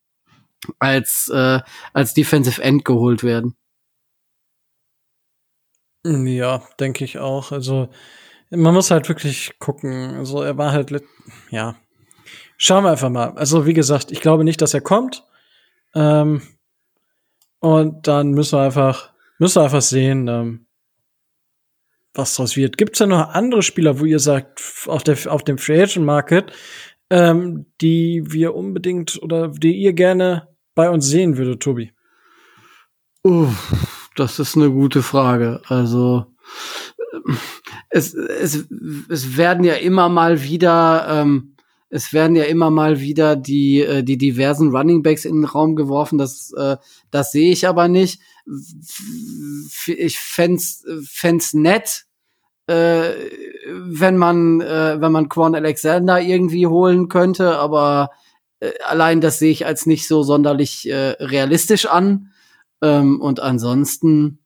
als 0.78 1.28
äh, 1.32 1.60
als 1.92 2.14
Defensive 2.14 2.62
End 2.62 2.84
geholt 2.84 3.22
werden. 3.22 3.56
Ja, 6.04 6.62
denke 6.78 7.04
ich 7.04 7.18
auch. 7.18 7.52
Also 7.52 7.88
man 8.50 8.74
muss 8.74 8.90
halt 8.90 9.08
wirklich 9.08 9.58
gucken. 9.58 10.14
Also 10.16 10.42
er 10.42 10.58
war 10.58 10.72
halt 10.72 10.92
ja. 11.50 11.76
Schauen 12.56 12.84
wir 12.84 12.90
einfach 12.90 13.10
mal. 13.10 13.32
Also 13.36 13.66
wie 13.66 13.74
gesagt, 13.74 14.10
ich 14.10 14.20
glaube 14.20 14.44
nicht, 14.44 14.60
dass 14.60 14.74
er 14.74 14.80
kommt. 14.80 15.24
Ähm, 15.94 16.42
und 17.60 18.06
dann 18.06 18.32
müssen 18.32 18.58
wir 18.58 18.64
einfach 18.64 19.09
Müssen 19.40 19.62
einfach 19.62 19.80
sehen, 19.80 20.28
ähm, 20.28 20.66
was 22.12 22.34
draus 22.34 22.56
wird. 22.56 22.76
Gibt 22.76 22.92
es 22.92 22.98
da 22.98 23.06
noch 23.06 23.30
andere 23.30 23.62
Spieler, 23.62 23.98
wo 23.98 24.04
ihr 24.04 24.18
sagt, 24.18 24.60
auf, 24.86 25.02
der, 25.02 25.16
auf 25.32 25.44
dem 25.44 25.56
Free 25.56 25.82
Agent 25.82 26.04
Market, 26.04 26.52
ähm, 27.08 27.64
die 27.80 28.22
wir 28.26 28.54
unbedingt 28.54 29.18
oder 29.22 29.48
die 29.48 29.72
ihr 29.72 29.94
gerne 29.94 30.48
bei 30.74 30.90
uns 30.90 31.06
sehen 31.06 31.38
würdet, 31.38 31.62
Tobi? 31.62 31.92
Uh, 33.24 33.48
das 34.14 34.38
ist 34.38 34.56
eine 34.56 34.70
gute 34.70 35.02
Frage. 35.02 35.62
Also 35.66 36.26
es, 37.88 38.12
es, 38.12 38.66
es 39.08 39.36
werden 39.38 39.64
ja 39.64 39.74
immer 39.74 40.10
mal 40.10 40.42
wieder 40.42 41.06
ähm, 41.08 41.56
es 41.88 42.12
werden 42.12 42.36
ja 42.36 42.44
immer 42.44 42.70
mal 42.70 43.00
wieder 43.00 43.36
die 43.36 43.80
äh, 43.80 44.04
die 44.04 44.16
diversen 44.16 44.70
Running 44.70 45.02
Backs 45.02 45.24
in 45.24 45.36
den 45.36 45.44
Raum 45.44 45.76
geworfen. 45.76 46.18
Das 46.18 46.52
äh, 46.56 46.76
das 47.10 47.32
sehe 47.32 47.50
ich 47.50 47.66
aber 47.66 47.88
nicht 47.88 48.20
ich 49.86 50.18
fänd's, 50.18 50.84
fänd's 51.04 51.54
nett, 51.54 52.06
äh, 52.66 53.10
wenn 53.68 54.16
man, 54.16 54.60
äh, 54.60 55.00
wenn 55.00 55.12
man 55.12 55.28
Quan 55.28 55.54
Alexander 55.54 56.20
irgendwie 56.20 56.66
holen 56.66 57.08
könnte, 57.08 57.58
aber 57.58 58.10
äh, 58.60 58.72
allein 58.86 59.20
das 59.20 59.38
sehe 59.38 59.50
ich 59.50 59.66
als 59.66 59.86
nicht 59.86 60.06
so 60.06 60.22
sonderlich 60.22 60.88
äh, 60.88 61.16
realistisch 61.20 61.86
an. 61.86 62.32
Ähm, 62.82 63.20
und 63.20 63.40
ansonsten 63.40 64.38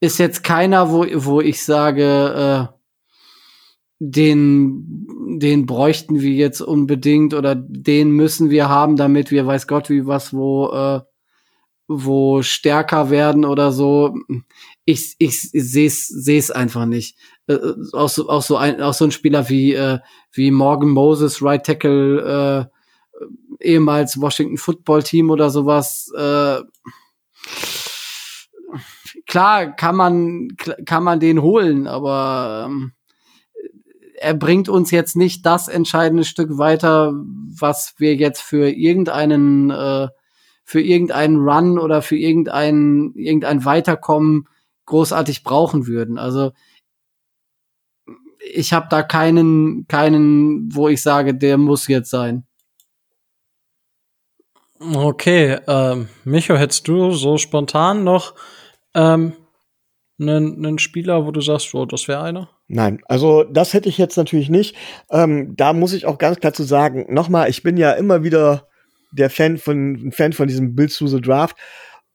ist 0.00 0.18
jetzt 0.18 0.42
keiner, 0.42 0.90
wo, 0.90 1.06
wo 1.24 1.40
ich 1.40 1.62
sage, 1.62 2.68
äh, 2.70 2.80
den, 4.00 5.06
den 5.38 5.66
bräuchten 5.66 6.20
wir 6.20 6.32
jetzt 6.32 6.62
unbedingt 6.62 7.34
oder 7.34 7.54
den 7.54 8.10
müssen 8.10 8.48
wir 8.48 8.70
haben, 8.70 8.96
damit 8.96 9.30
wir 9.30 9.46
weiß 9.46 9.66
Gott 9.66 9.90
wie 9.90 10.06
was 10.06 10.32
wo 10.32 10.68
äh, 10.72 11.00
wo 11.92 12.40
stärker 12.42 13.10
werden 13.10 13.44
oder 13.44 13.72
so. 13.72 14.14
Ich, 14.84 15.16
ich 15.18 15.42
sehe 15.42 15.88
es 15.88 16.06
sehe 16.06 16.38
es 16.38 16.52
einfach 16.52 16.86
nicht. 16.86 17.18
Äh, 17.48 17.58
auch, 17.92 18.08
so, 18.08 18.28
auch, 18.28 18.42
so 18.42 18.56
ein, 18.56 18.80
auch 18.80 18.94
so 18.94 19.04
ein 19.04 19.10
Spieler 19.10 19.48
wie, 19.48 19.74
äh, 19.74 19.98
wie 20.32 20.52
Morgan 20.52 20.90
Moses, 20.90 21.42
Right 21.42 21.66
Tackle, 21.66 22.68
äh, 22.70 23.66
ehemals 23.66 24.20
Washington 24.20 24.56
Football 24.56 25.02
Team 25.02 25.30
oder 25.30 25.50
sowas. 25.50 26.10
Äh, 26.16 26.60
klar 29.26 29.74
kann 29.74 29.96
man, 29.96 30.48
kann 30.86 31.02
man 31.02 31.18
den 31.18 31.42
holen, 31.42 31.88
aber 31.88 32.68
ähm, 32.68 32.92
er 34.14 34.34
bringt 34.34 34.68
uns 34.68 34.92
jetzt 34.92 35.16
nicht 35.16 35.44
das 35.44 35.66
entscheidende 35.66 36.24
Stück 36.24 36.56
weiter, 36.56 37.14
was 37.58 37.94
wir 37.98 38.14
jetzt 38.14 38.42
für 38.42 38.70
irgendeinen, 38.70 39.70
äh, 39.70 40.08
für 40.70 40.80
irgendeinen 40.80 41.36
Run 41.36 41.80
oder 41.80 42.00
für 42.00 42.16
irgendein, 42.16 43.10
irgendein 43.16 43.64
Weiterkommen 43.64 44.46
großartig 44.86 45.42
brauchen 45.42 45.88
würden. 45.88 46.16
Also 46.16 46.52
ich 48.54 48.72
habe 48.72 48.86
da 48.88 49.02
keinen, 49.02 49.88
keinen, 49.88 50.72
wo 50.72 50.86
ich 50.86 51.02
sage, 51.02 51.34
der 51.34 51.58
muss 51.58 51.88
jetzt 51.88 52.10
sein. 52.10 52.44
Okay, 54.78 55.58
ähm, 55.66 56.08
Micho, 56.22 56.54
hättest 56.54 56.86
du 56.86 57.10
so 57.10 57.36
spontan 57.36 58.04
noch 58.04 58.36
ähm, 58.94 59.32
einen, 60.20 60.64
einen 60.64 60.78
Spieler, 60.78 61.26
wo 61.26 61.32
du 61.32 61.40
sagst, 61.40 61.74
oh, 61.74 61.84
das 61.84 62.06
wäre 62.06 62.22
einer? 62.22 62.48
Nein, 62.68 63.02
also 63.06 63.42
das 63.42 63.74
hätte 63.74 63.88
ich 63.88 63.98
jetzt 63.98 64.16
natürlich 64.16 64.48
nicht. 64.48 64.76
Ähm, 65.10 65.56
da 65.56 65.72
muss 65.72 65.94
ich 65.94 66.06
auch 66.06 66.18
ganz 66.18 66.38
klar 66.38 66.52
zu 66.52 66.62
sagen, 66.62 67.12
nochmal, 67.12 67.50
ich 67.50 67.64
bin 67.64 67.76
ja 67.76 67.90
immer 67.90 68.22
wieder 68.22 68.68
der 69.12 69.30
Fan 69.30 69.58
von, 69.58 70.12
Fan 70.12 70.32
von 70.32 70.48
diesem 70.48 70.74
Build 70.74 70.96
to 70.96 71.06
the 71.06 71.20
Draft. 71.20 71.56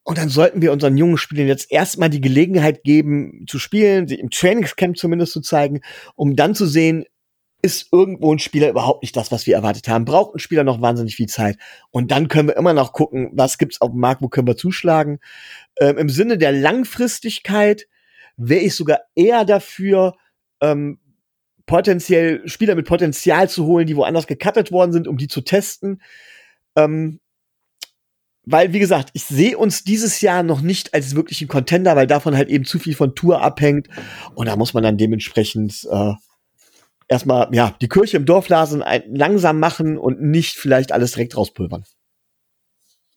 Und 0.03 0.17
dann 0.19 0.29
sollten 0.29 0.61
wir 0.61 0.71
unseren 0.71 0.97
jungen 0.97 1.17
Spielern 1.17 1.47
jetzt 1.47 1.71
erstmal 1.71 2.09
die 2.09 2.21
Gelegenheit 2.21 2.83
geben, 2.83 3.45
zu 3.47 3.57
spielen, 3.57 4.07
sie 4.07 4.15
im 4.15 4.29
Trainingscamp 4.29 4.97
zumindest 4.97 5.33
zu 5.33 5.41
zeigen, 5.41 5.81
um 6.15 6.35
dann 6.35 6.53
zu 6.53 6.67
sehen, 6.67 7.05
ist 7.63 7.87
irgendwo 7.91 8.31
ein 8.31 8.37
Spieler 8.37 8.69
überhaupt 8.69 9.01
nicht 9.01 9.17
das, 9.17 9.31
was 9.31 9.47
wir 9.47 9.55
erwartet 9.55 9.87
haben. 9.87 10.05
Braucht 10.05 10.35
ein 10.35 10.39
Spieler 10.39 10.63
noch 10.63 10.81
wahnsinnig 10.81 11.15
viel 11.15 11.25
Zeit. 11.25 11.57
Und 11.89 12.11
dann 12.11 12.27
können 12.27 12.49
wir 12.49 12.57
immer 12.57 12.73
noch 12.73 12.93
gucken, 12.93 13.31
was 13.33 13.57
gibt's 13.57 13.81
auf 13.81 13.89
dem 13.89 13.99
Markt, 13.99 14.21
wo 14.21 14.27
können 14.27 14.45
wir 14.45 14.55
zuschlagen. 14.55 15.17
Ähm, 15.81 15.97
Im 15.97 16.09
Sinne 16.09 16.37
der 16.37 16.51
Langfristigkeit 16.51 17.87
wäre 18.37 18.61
ich 18.61 18.75
sogar 18.75 18.99
eher 19.15 19.45
dafür, 19.45 20.15
ähm, 20.61 20.99
potenziell 21.65 22.47
Spieler 22.47 22.75
mit 22.75 22.85
Potenzial 22.85 23.49
zu 23.49 23.65
holen, 23.65 23.87
die 23.87 23.95
woanders 23.95 24.27
gecuttet 24.27 24.71
worden 24.71 24.91
sind, 24.91 25.07
um 25.07 25.17
die 25.17 25.27
zu 25.27 25.41
testen. 25.41 26.01
Ähm, 26.75 27.19
weil, 28.45 28.73
wie 28.73 28.79
gesagt, 28.79 29.09
ich 29.13 29.23
sehe 29.23 29.57
uns 29.57 29.83
dieses 29.83 30.21
Jahr 30.21 30.43
noch 30.43 30.61
nicht 30.61 30.93
als 30.93 31.15
wirklichen 31.15 31.47
Contender, 31.47 31.95
weil 31.95 32.07
davon 32.07 32.35
halt 32.35 32.49
eben 32.49 32.63
zu 32.63 32.77
viel 32.77 32.95
von 32.95 33.15
Tour 33.15 33.41
abhängt. 33.41 33.87
Und 34.35 34.47
da 34.47 34.55
muss 34.55 34.73
man 34.73 34.83
dann 34.83 34.97
dementsprechend 34.97 35.87
äh, 35.91 36.13
erstmal, 37.07 37.49
ja, 37.53 37.75
die 37.81 37.89
Kirche 37.89 38.17
im 38.17 38.25
Dorf 38.25 38.49
lassen, 38.49 38.83
langsam 39.07 39.59
machen 39.59 39.97
und 39.97 40.21
nicht 40.21 40.57
vielleicht 40.57 40.91
alles 40.91 41.13
direkt 41.13 41.35
rauspulvern. 41.35 41.85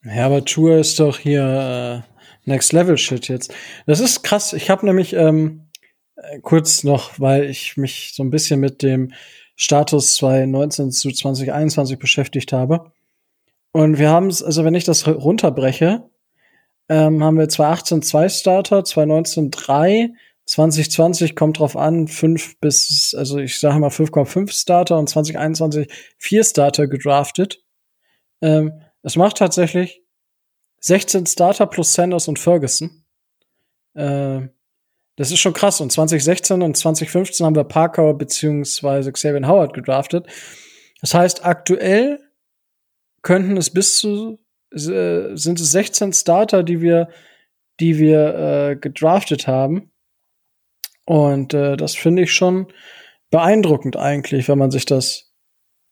Ja, 0.03 0.27
aber 0.27 0.45
Tour 0.45 0.79
ist 0.79 0.99
doch 0.99 1.19
hier 1.19 2.05
äh, 2.07 2.49
Next 2.49 2.73
Level 2.73 2.97
Shit 2.97 3.29
jetzt. 3.29 3.53
Das 3.87 4.01
ist 4.01 4.23
krass. 4.23 4.55
Ich 4.55 4.71
habe 4.71 4.87
nämlich 4.87 5.13
ähm, 5.13 5.69
äh, 6.17 6.41
kurz 6.41 6.85
noch, 6.85 7.19
weil 7.21 7.45
ich 7.45 7.77
mich 7.77 8.13
so 8.15 8.23
ein 8.23 8.31
bisschen 8.31 8.61
mit 8.61 8.83
dem 8.83 9.13
Status 9.57 10.15
2019 10.15 10.93
zu 10.93 11.11
2021 11.11 11.99
beschäftigt 11.99 12.53
habe. 12.53 12.93
Und 13.73 13.99
wir 13.99 14.11
haben 14.11 14.29
es, 14.29 14.43
also 14.43 14.65
wenn 14.65 14.75
ich 14.75 14.85
das 14.85 15.07
runterbreche, 15.07 16.09
ähm, 16.89 17.23
haben 17.23 17.39
wir 17.39 17.49
2018 17.49 18.03
zwei 18.03 18.29
Starter, 18.29 18.85
2019 18.85 19.51
drei, 19.51 20.11
2020 20.47 21.37
kommt 21.37 21.59
drauf 21.59 21.77
an, 21.77 22.09
fünf 22.09 22.59
bis, 22.61 23.15
also 23.17 23.39
ich 23.39 23.61
sage 23.61 23.79
mal 23.79 23.91
5,5 23.91 24.51
Starter 24.51 24.99
und 24.99 25.09
2021 25.09 25.93
vier 26.17 26.43
Starter 26.43 26.87
gedraftet. 26.87 27.63
Ähm, 28.41 28.81
es 29.03 29.17
macht 29.17 29.37
tatsächlich 29.37 30.03
16 30.81 31.27
Starter 31.27 31.67
plus 31.67 31.93
Sanders 31.93 32.29
und 32.29 32.39
Ferguson. 32.39 33.05
Äh, 33.95 34.49
das 35.17 35.33
ist 35.33 35.41
schon 35.41 35.53
krass. 35.53 35.81
Und 35.81 35.93
2016 35.93 36.63
und 36.63 36.77
2015 36.77 37.45
haben 37.45 37.57
wir 37.57 37.65
Parker 37.65 38.15
beziehungsweise 38.15 39.13
Xavier 39.13 39.47
Howard 39.47 39.75
gedraftet. 39.75 40.27
Das 41.01 41.13
heißt, 41.13 41.45
aktuell 41.45 42.21
könnten 43.23 43.57
es 43.57 43.71
bis 43.71 43.99
zu 43.99 44.39
äh, 44.73 45.37
sind 45.37 45.61
es 45.61 45.73
16 45.73 46.13
Starter, 46.13 46.63
die 46.63 46.81
wir, 46.81 47.09
die 47.81 47.99
wir 47.99 48.35
äh, 48.35 48.77
gedraftet 48.77 49.47
haben. 49.47 49.91
Und 51.05 51.55
äh, 51.55 51.77
das 51.77 51.95
finde 51.95 52.23
ich 52.23 52.33
schon 52.33 52.67
beeindruckend 53.31 53.97
eigentlich, 53.97 54.49
wenn 54.49 54.59
man 54.59 54.71
sich 54.71 54.85
das, 54.85 55.33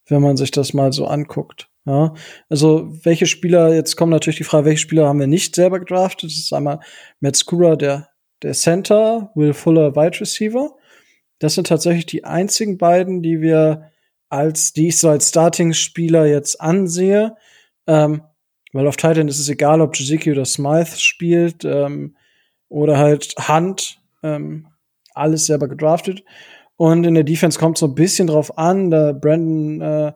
wenn 0.09 0.21
man 0.21 0.37
sich 0.37 0.51
das 0.51 0.75
mal 0.75 0.93
so 0.93 1.07
anguckt. 1.07 1.71
Ja, 1.87 2.15
also 2.49 2.89
welche 3.05 3.27
Spieler, 3.27 3.73
jetzt 3.73 3.97
kommt 3.97 4.11
natürlich 4.11 4.39
die 4.39 4.45
Frage, 4.45 4.67
welche 4.67 4.81
Spieler 4.81 5.07
haben 5.07 5.21
wir 5.21 5.29
nicht 5.29 5.55
selber 5.55 5.79
gedraftet? 5.79 6.31
Das 6.31 6.37
ist 6.37 6.53
einmal 6.53 6.81
Matt 7.21 7.37
Skura, 7.37 7.77
der, 7.77 8.09
der 8.43 8.55
Center, 8.55 9.31
Will 9.37 9.55
Fuller, 9.55 9.95
Wide 9.95 10.21
Receiver. 10.21 10.77
Das 11.39 11.55
sind 11.55 11.69
tatsächlich 11.69 12.07
die 12.07 12.25
einzigen 12.25 12.77
beiden, 12.77 13.23
die 13.23 13.41
wir 13.41 13.93
als, 14.37 14.73
die 14.73 14.89
ich 14.89 14.99
so 14.99 15.09
als 15.09 15.31
Starting-Spieler 15.31 16.27
jetzt 16.27 16.61
ansehe. 16.61 17.37
Ähm, 17.87 18.23
weil 18.73 18.87
auf 18.87 18.97
Titan 18.97 19.29
ist 19.29 19.39
es 19.39 19.49
egal, 19.49 19.81
ob 19.81 19.97
Jaziki 19.97 20.31
oder 20.31 20.45
Smythe 20.45 20.99
spielt, 20.99 21.65
ähm, 21.65 22.17
oder 22.69 22.99
halt 22.99 23.35
Hunt. 23.49 23.99
Ähm, 24.23 24.69
alles 25.15 25.47
selber 25.47 25.69
gedraftet. 25.69 26.25
Und 26.77 27.05
in 27.05 27.15
der 27.15 27.25
Defense 27.25 27.59
kommt 27.59 27.79
so 27.79 27.87
ein 27.87 27.95
bisschen 27.95 28.27
drauf 28.27 28.59
an. 28.59 28.91
Der 28.91 29.15
Brandon 29.15 29.81
äh, 29.81 30.13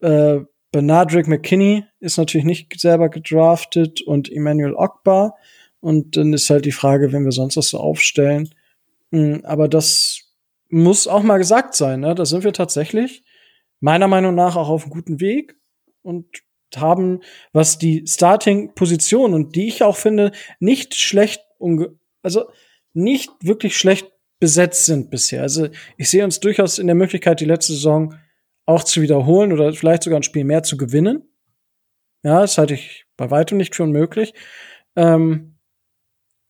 äh, 0.00 0.44
Benadrick 0.72 1.28
McKinney 1.28 1.84
ist 2.00 2.18
natürlich 2.18 2.44
nicht 2.44 2.78
selber 2.80 3.08
gedraftet 3.08 4.02
und 4.02 4.30
Emmanuel 4.30 4.74
Ogbar. 4.74 5.36
Und 5.80 6.16
dann 6.16 6.32
ist 6.32 6.50
halt 6.50 6.64
die 6.64 6.72
Frage, 6.72 7.12
wenn 7.12 7.24
wir 7.24 7.32
sonst 7.32 7.56
was 7.56 7.68
so 7.68 7.78
aufstellen. 7.78 8.50
Mhm, 9.10 9.42
aber 9.44 9.68
das 9.68 10.22
muss 10.68 11.06
auch 11.06 11.22
mal 11.22 11.38
gesagt 11.38 11.74
sein. 11.74 12.00
Ne? 12.00 12.14
Da 12.14 12.26
sind 12.26 12.44
wir 12.44 12.52
tatsächlich 12.52 13.22
meiner 13.80 14.08
Meinung 14.08 14.34
nach 14.34 14.56
auch 14.56 14.68
auf 14.68 14.82
einem 14.82 14.92
guten 14.92 15.20
Weg 15.20 15.56
und 16.02 16.26
haben, 16.76 17.20
was 17.52 17.78
die 17.78 18.04
Starting-Position 18.06 19.34
und 19.34 19.56
die 19.56 19.68
ich 19.68 19.82
auch 19.82 19.96
finde, 19.96 20.32
nicht 20.60 20.94
schlecht, 20.94 21.42
also 22.22 22.50
nicht 22.92 23.30
wirklich 23.42 23.76
schlecht 23.76 24.12
besetzt 24.40 24.84
sind 24.84 25.10
bisher. 25.10 25.42
Also 25.42 25.68
ich 25.96 26.10
sehe 26.10 26.24
uns 26.24 26.40
durchaus 26.40 26.78
in 26.78 26.86
der 26.86 26.96
Möglichkeit, 26.96 27.40
die 27.40 27.46
letzte 27.46 27.72
Saison 27.72 28.14
auch 28.66 28.84
zu 28.84 29.00
wiederholen 29.00 29.52
oder 29.52 29.72
vielleicht 29.72 30.02
sogar 30.02 30.20
ein 30.20 30.24
Spiel 30.24 30.44
mehr 30.44 30.62
zu 30.62 30.76
gewinnen. 30.76 31.22
Ja, 32.22 32.40
das 32.42 32.58
halte 32.58 32.74
ich 32.74 33.06
bei 33.16 33.30
weitem 33.30 33.58
nicht 33.58 33.74
für 33.74 33.84
unmöglich. 33.84 34.34
Ähm, 34.96 35.56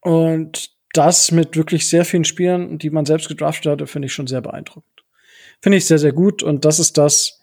und 0.00 0.76
das 0.92 1.30
mit 1.30 1.56
wirklich 1.56 1.88
sehr 1.88 2.04
vielen 2.04 2.24
Spielern, 2.24 2.78
die 2.78 2.90
man 2.90 3.06
selbst 3.06 3.28
gedraftet 3.28 3.70
hatte, 3.70 3.86
finde 3.86 4.06
ich 4.06 4.12
schon 4.12 4.26
sehr 4.26 4.40
beeindruckend. 4.40 4.97
Finde 5.60 5.78
ich 5.78 5.86
sehr, 5.86 5.98
sehr 5.98 6.12
gut. 6.12 6.42
Und 6.42 6.64
das 6.64 6.78
ist 6.78 6.98
das, 6.98 7.40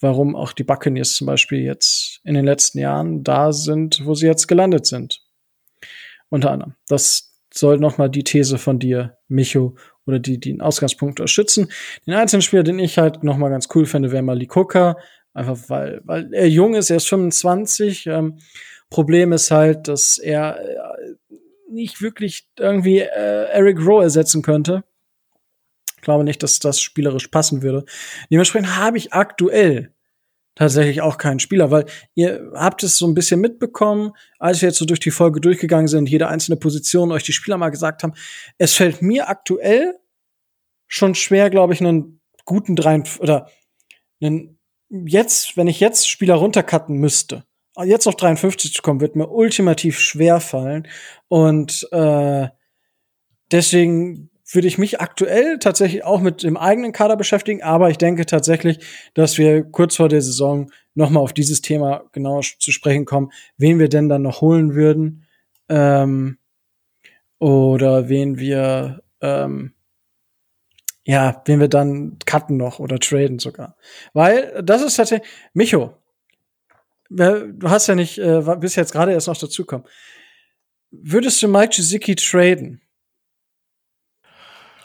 warum 0.00 0.36
auch 0.36 0.52
die 0.52 0.64
Buccaneers 0.64 1.14
zum 1.14 1.26
Beispiel 1.26 1.60
jetzt 1.60 2.20
in 2.24 2.34
den 2.34 2.44
letzten 2.44 2.78
Jahren 2.78 3.24
da 3.24 3.52
sind, 3.52 4.04
wo 4.04 4.14
sie 4.14 4.26
jetzt 4.26 4.46
gelandet 4.46 4.86
sind. 4.86 5.20
Unter 6.30 6.50
anderem. 6.50 6.74
Das 6.88 7.34
soll 7.52 7.78
nochmal 7.78 8.10
die 8.10 8.24
These 8.24 8.58
von 8.58 8.78
dir, 8.78 9.16
Micho, 9.28 9.76
oder 10.06 10.18
die, 10.18 10.38
die 10.40 10.52
den 10.52 10.60
Ausgangspunkt 10.60 11.20
unterstützen. 11.20 11.70
Den 12.06 12.14
einzelnen 12.14 12.42
Spieler, 12.42 12.62
den 12.62 12.78
ich 12.78 12.98
halt 12.98 13.24
nochmal 13.24 13.50
ganz 13.50 13.68
cool 13.74 13.86
finde, 13.86 14.12
wäre 14.12 14.22
mal 14.22 14.38
Likoka. 14.38 14.96
Einfach 15.34 15.58
weil, 15.68 16.00
weil 16.04 16.32
er 16.32 16.48
jung 16.48 16.74
ist, 16.74 16.90
er 16.90 16.96
ist 16.96 17.08
25. 17.08 18.06
Ähm, 18.06 18.38
Problem 18.90 19.32
ist 19.32 19.50
halt, 19.50 19.88
dass 19.88 20.18
er 20.18 20.58
äh, 20.60 21.34
nicht 21.70 22.00
wirklich 22.00 22.48
irgendwie 22.58 23.00
äh, 23.00 23.44
Eric 23.50 23.78
Rowe 23.80 24.02
ersetzen 24.02 24.42
könnte. 24.42 24.84
Ich 25.98 26.02
glaube 26.02 26.24
nicht, 26.24 26.42
dass 26.42 26.60
das 26.60 26.80
spielerisch 26.80 27.26
passen 27.28 27.62
würde. 27.62 27.84
Dementsprechend 28.30 28.76
habe 28.76 28.96
ich 28.96 29.12
aktuell 29.12 29.92
tatsächlich 30.54 31.02
auch 31.02 31.18
keinen 31.18 31.40
Spieler, 31.40 31.70
weil 31.70 31.86
ihr 32.14 32.50
habt 32.54 32.82
es 32.82 32.98
so 32.98 33.06
ein 33.06 33.14
bisschen 33.14 33.40
mitbekommen, 33.40 34.12
als 34.38 34.62
wir 34.62 34.68
jetzt 34.68 34.78
so 34.78 34.84
durch 34.84 35.00
die 35.00 35.10
Folge 35.10 35.40
durchgegangen 35.40 35.88
sind, 35.88 36.08
jede 36.08 36.28
einzelne 36.28 36.56
Position 36.56 37.12
euch 37.12 37.22
die 37.24 37.32
Spieler 37.32 37.58
mal 37.58 37.70
gesagt 37.70 38.02
haben. 38.02 38.14
Es 38.58 38.74
fällt 38.74 39.02
mir 39.02 39.28
aktuell 39.28 39.94
schon 40.86 41.14
schwer, 41.14 41.50
glaube 41.50 41.74
ich, 41.74 41.80
einen 41.80 42.20
guten 42.44 42.76
drei 42.76 43.02
oder 43.18 43.50
einen 44.20 44.58
jetzt, 44.88 45.56
wenn 45.56 45.66
ich 45.66 45.80
jetzt 45.80 46.08
Spieler 46.08 46.36
runtercutten 46.36 46.96
müsste, 46.96 47.44
jetzt 47.84 48.06
auf 48.06 48.16
53 48.16 48.72
zu 48.72 48.82
kommen, 48.82 49.00
wird 49.00 49.16
mir 49.16 49.28
ultimativ 49.28 49.98
schwer 49.98 50.40
fallen 50.40 50.88
und 51.28 51.86
äh, 51.92 52.48
deswegen 53.52 54.30
würde 54.50 54.68
ich 54.68 54.78
mich 54.78 55.00
aktuell 55.00 55.58
tatsächlich 55.58 56.04
auch 56.04 56.20
mit 56.20 56.42
dem 56.42 56.56
eigenen 56.56 56.92
Kader 56.92 57.16
beschäftigen, 57.16 57.62
aber 57.62 57.90
ich 57.90 57.98
denke 57.98 58.24
tatsächlich, 58.26 58.78
dass 59.14 59.36
wir 59.38 59.62
kurz 59.64 59.96
vor 59.96 60.08
der 60.08 60.22
Saison 60.22 60.70
noch 60.94 61.10
mal 61.10 61.20
auf 61.20 61.32
dieses 61.32 61.60
Thema 61.60 62.04
genau 62.12 62.40
zu 62.40 62.72
sprechen 62.72 63.04
kommen, 63.04 63.30
wen 63.56 63.78
wir 63.78 63.88
denn 63.88 64.08
dann 64.08 64.22
noch 64.22 64.40
holen 64.40 64.74
würden 64.74 65.26
ähm, 65.68 66.38
oder 67.38 68.08
wen 68.08 68.38
wir 68.38 69.02
ähm, 69.20 69.74
ja, 71.04 71.42
wen 71.46 71.60
wir 71.60 71.68
dann 71.68 72.18
cutten 72.26 72.58
noch 72.58 72.80
oder 72.80 72.98
traden 72.98 73.38
sogar, 73.38 73.76
weil 74.12 74.62
das 74.62 74.82
ist 74.82 74.96
tatsächlich 74.96 75.28
Micho. 75.54 75.94
Du 77.10 77.70
hast 77.70 77.86
ja 77.86 77.94
nicht, 77.94 78.18
äh, 78.18 78.42
bist 78.60 78.76
jetzt 78.76 78.92
gerade 78.92 79.12
erst 79.12 79.28
noch 79.28 79.38
dazukommen. 79.38 79.86
würdest 80.90 81.40
du 81.40 81.48
Mike 81.48 81.76
Gesicki 81.76 82.14
traden? 82.14 82.82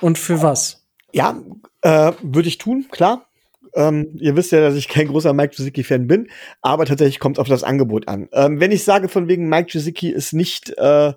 Und 0.04 0.18
für 0.18 0.42
was? 0.42 0.86
Ja, 1.14 1.42
äh, 1.82 2.12
würde 2.22 2.50
ich 2.50 2.58
tun, 2.58 2.88
klar. 2.92 3.30
Ähm, 3.74 4.18
ihr 4.20 4.36
wisst 4.36 4.52
ja, 4.52 4.60
dass 4.60 4.76
ich 4.76 4.90
kein 4.90 5.08
großer 5.08 5.32
Mike 5.32 5.56
Gesicki-Fan 5.56 6.08
bin, 6.08 6.30
aber 6.62 6.86
tatsächlich 6.86 7.22
kommt 7.22 7.38
es 7.38 7.40
auf 7.40 7.48
das 7.48 7.64
Angebot 7.64 8.10
an. 8.10 8.28
Ähm, 8.34 8.60
wenn 8.60 8.74
ich 8.74 8.84
sage, 8.84 9.08
von 9.08 9.30
wegen 9.30 9.48
Mike 9.48 9.72
Gesicki 9.72 10.10
ist 10.10 10.34
nicht 10.34 10.78
äh, 10.78 11.14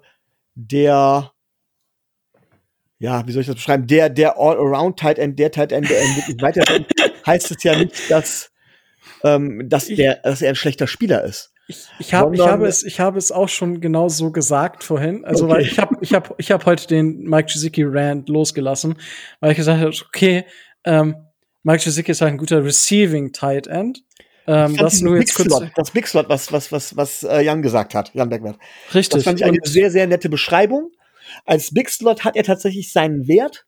der, 0.55 1.33
ja, 3.01 3.27
wie 3.27 3.33
soll 3.33 3.41
ich 3.41 3.49
das 3.49 3.57
beschreiben, 3.57 3.89
der, 3.89 4.09
der 4.09 4.39
All-Around-Tight 4.39 5.19
End, 5.19 5.37
der 5.37 5.51
Tight 5.51 5.73
End, 5.73 5.91
der 5.91 6.01
wirklich 6.03 6.41
weiter 6.41 6.63
heißt 7.27 7.51
es 7.51 7.65
ja 7.65 7.77
nicht, 7.77 8.09
dass, 8.09 8.53
ähm, 9.25 9.69
dass, 9.69 9.87
der, 9.87 10.21
dass 10.23 10.43
er 10.43 10.51
ein 10.51 10.55
schlechter 10.55 10.87
Spieler 10.87 11.25
ist. 11.25 11.53
Ich, 11.69 11.89
ich, 11.99 12.15
hab, 12.15 12.33
ich, 12.33 12.41
habe 12.41 12.67
es, 12.67 12.85
ich 12.85 13.01
habe 13.01 13.19
es 13.19 13.33
auch 13.33 13.49
schon 13.49 13.81
genau 13.81 14.09
so 14.09 14.31
gesagt 14.31 14.85
vorhin. 14.85 15.25
Also, 15.25 15.47
okay. 15.47 15.55
weil 15.55 15.63
ich 15.63 15.79
habe 15.79 15.97
ich 16.01 16.15
hab, 16.15 16.35
ich 16.39 16.53
hab 16.53 16.65
heute 16.65 16.87
den 16.87 17.25
Mike 17.25 17.53
Gesicki 17.53 17.83
Rand 17.85 18.29
losgelassen, 18.29 18.95
weil 19.41 19.51
ich 19.51 19.57
gesagt 19.57 19.81
habe, 19.81 19.93
okay, 20.07 20.45
ähm, 20.85 21.17
Mike 21.65 21.83
Gesicki 21.83 22.13
ist 22.13 22.21
halt 22.21 22.33
ein 22.33 22.39
guter 22.39 22.65
Receiving 22.65 23.33
Tight 23.33 23.67
End. 23.67 24.05
Ähm, 24.47 24.77
das 24.77 25.01
nur 25.01 25.19
jetzt 25.19 25.35
kurz 25.35 25.61
das 25.75 25.91
Big 25.91 26.07
Slot, 26.07 26.29
was, 26.29 26.53
was, 26.53 26.71
was, 26.71 26.97
was 26.97 27.25
äh, 27.25 27.41
Jan 27.41 27.63
gesagt 27.63 27.95
hat, 27.95 28.15
Jan 28.15 28.29
Bergwert. 28.29 28.57
Richtig. 28.95 29.19
Das 29.19 29.25
fand 29.25 29.41
ich 29.41 29.45
eine 29.45 29.59
Und 29.59 29.67
sehr, 29.67 29.91
sehr 29.91 30.07
nette 30.07 30.29
Beschreibung. 30.29 30.93
Als 31.45 31.75
Big 31.75 31.91
Slot 31.91 32.25
hat 32.25 32.37
er 32.37 32.45
tatsächlich 32.45 32.93
seinen 32.93 33.27
Wert. 33.27 33.67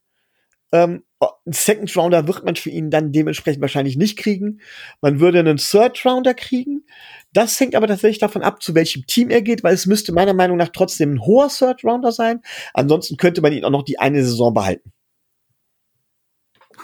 Ähm, 0.70 1.02
einen 1.20 1.52
Second 1.52 1.96
Rounder 1.96 2.28
wird 2.28 2.44
man 2.44 2.54
für 2.54 2.70
ihn 2.70 2.90
dann 2.90 3.10
dementsprechend 3.10 3.60
wahrscheinlich 3.60 3.96
nicht 3.96 4.16
kriegen. 4.16 4.60
Man 5.00 5.18
würde 5.18 5.40
einen 5.40 5.56
Third 5.56 6.04
Rounder 6.04 6.34
kriegen. 6.34 6.84
Das 7.32 7.59
hängt 7.60 7.74
aber 7.74 7.86
tatsächlich 7.86 8.18
davon 8.18 8.42
ab, 8.42 8.62
zu 8.62 8.74
welchem 8.74 9.06
Team 9.06 9.30
er 9.30 9.42
geht, 9.42 9.62
weil 9.62 9.74
es 9.74 9.86
müsste 9.86 10.12
meiner 10.12 10.34
Meinung 10.34 10.56
nach 10.56 10.70
trotzdem 10.70 11.14
ein 11.14 11.20
hoher 11.20 11.48
Third 11.48 11.84
Rounder 11.84 12.12
sein. 12.12 12.40
Ansonsten 12.72 13.16
könnte 13.16 13.42
man 13.42 13.52
ihn 13.52 13.64
auch 13.64 13.70
noch 13.70 13.84
die 13.84 13.98
eine 13.98 14.24
Saison 14.24 14.55
behalten. 14.55 14.92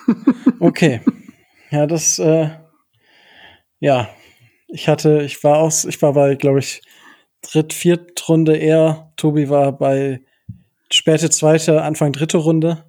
okay. 0.61 1.01
Ja, 1.71 1.87
das, 1.87 2.19
äh, 2.19 2.51
ja. 3.81 4.09
Ich 4.69 4.89
hatte, 4.89 5.23
ich 5.23 5.43
war 5.45 5.59
aus, 5.59 5.85
ich 5.85 6.01
war 6.03 6.13
bei, 6.13 6.35
glaube 6.35 6.59
ich, 6.59 6.83
dritt, 7.43 7.73
viert 7.73 8.29
Runde 8.29 8.57
eher. 8.57 9.13
Tobi 9.17 9.49
war 9.49 9.73
bei 9.73 10.21
späte 10.91 11.31
zweite, 11.31 11.83
Anfang 11.83 12.13
dritte 12.13 12.39
Runde. 12.39 12.85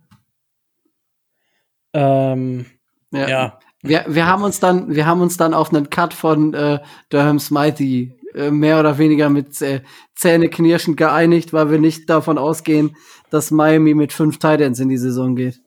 Ähm, 1.93 2.65
ja. 3.11 3.27
ja. 3.27 3.59
Wir, 3.85 4.05
wir 4.07 4.25
haben 4.25 4.43
uns 4.43 4.59
dann, 4.59 4.95
wir 4.95 5.05
haben 5.05 5.21
uns 5.21 5.37
dann 5.37 5.53
auf 5.53 5.73
einen 5.73 5.89
Cut 5.89 6.13
von 6.13 6.53
äh, 6.53 6.79
Durham 7.09 7.39
Smithy 7.39 8.13
äh, 8.33 8.49
mehr 8.49 8.79
oder 8.79 8.97
weniger 8.97 9.29
mit 9.29 9.61
äh, 9.61 9.81
Zähneknirschen 10.15 10.95
geeinigt, 10.95 11.53
weil 11.53 11.69
wir 11.69 11.79
nicht 11.79 12.09
davon 12.09 12.37
ausgehen, 12.37 12.95
dass 13.29 13.51
Miami 13.51 13.93
mit 13.93 14.11
fünf 14.11 14.39
Titans 14.39 14.79
in 14.79 14.89
die 14.89 14.97
Saison 14.97 15.35
geht. 15.35 15.61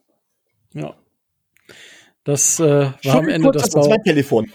Ja. 0.73 0.95
Das 2.25 2.59
äh, 2.59 2.91
war 3.03 3.15
am 3.15 3.29
Ende 3.29 3.51
das 3.51 3.71
Bau. 3.71 3.95
Telefon. 4.03 4.51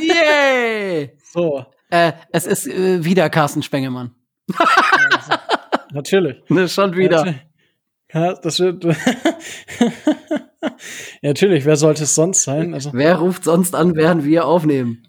Yay! 0.00 1.16
so. 1.32 1.64
Äh, 1.90 2.12
es 2.32 2.46
ist 2.46 2.66
äh, 2.66 3.04
wieder 3.04 3.30
Carsten 3.30 3.62
Spengemann. 3.62 4.14
also, 4.56 5.32
natürlich. 5.92 6.42
Ne, 6.48 6.68
schon 6.68 6.96
wieder. 6.96 7.34
Ja, 8.12 8.34
das 8.34 8.58
wird. 8.60 8.84
natürlich, 11.22 11.64
wer 11.64 11.76
sollte 11.76 12.04
es 12.04 12.14
sonst 12.14 12.42
sein? 12.42 12.74
Also, 12.74 12.90
wer 12.92 13.16
ruft 13.16 13.44
sonst 13.44 13.74
an, 13.74 13.96
während 13.96 14.24
wir 14.24 14.46
aufnehmen? 14.46 15.06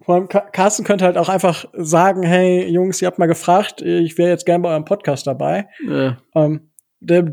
Vor 0.00 0.16
allem, 0.16 0.28
Carsten 0.28 0.84
könnte 0.84 1.04
halt 1.04 1.16
auch 1.16 1.28
einfach 1.28 1.64
sagen, 1.74 2.22
hey, 2.24 2.66
Jungs, 2.68 3.00
ihr 3.00 3.06
habt 3.06 3.18
mal 3.18 3.26
gefragt, 3.26 3.82
ich 3.82 4.18
wäre 4.18 4.30
jetzt 4.30 4.46
gern 4.46 4.62
bei 4.62 4.70
eurem 4.70 4.84
Podcast 4.84 5.26
dabei. 5.26 5.68
Ja. 5.86 6.18
Ähm, 6.34 6.72
der, 7.00 7.32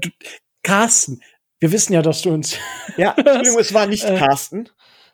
Carsten, 0.62 1.22
wir 1.60 1.72
wissen 1.72 1.94
ja, 1.94 2.02
dass 2.02 2.22
du 2.22 2.32
uns. 2.32 2.58
Ja, 2.98 3.14
Entschuldigung, 3.18 3.60
es 3.60 3.74
war 3.74 3.88
nicht 3.88 4.06
äh, 4.06 4.18
Carsten. 4.18 4.70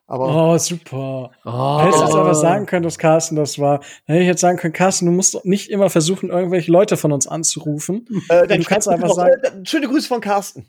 Aber 0.07 0.53
oh, 0.53 0.57
super. 0.57 1.31
Oh. 1.45 1.79
Hättest 1.81 1.99
du 1.99 2.05
jetzt 2.05 2.15
aber 2.15 2.35
sagen 2.35 2.67
können, 2.67 2.83
dass 2.83 2.99
Carsten 2.99 3.35
das 3.35 3.57
war. 3.57 3.79
Hätte 4.05 4.19
ich 4.19 4.27
jetzt 4.27 4.41
sagen 4.41 4.57
können, 4.57 4.73
Carsten, 4.73 5.07
du 5.07 5.11
musst 5.11 5.43
nicht 5.45 5.71
immer 5.71 5.89
versuchen, 5.89 6.29
irgendwelche 6.29 6.71
Leute 6.71 6.95
von 6.95 7.11
uns 7.11 7.25
anzurufen. 7.25 8.05
Äh, 8.29 8.47
du 8.47 8.63
kannst 8.65 8.87
einfach 8.87 9.09
sagen. 9.09 9.33
Äh, 9.41 9.65
schöne 9.65 9.87
Grüße 9.87 10.07
von 10.07 10.21
Carsten. 10.21 10.67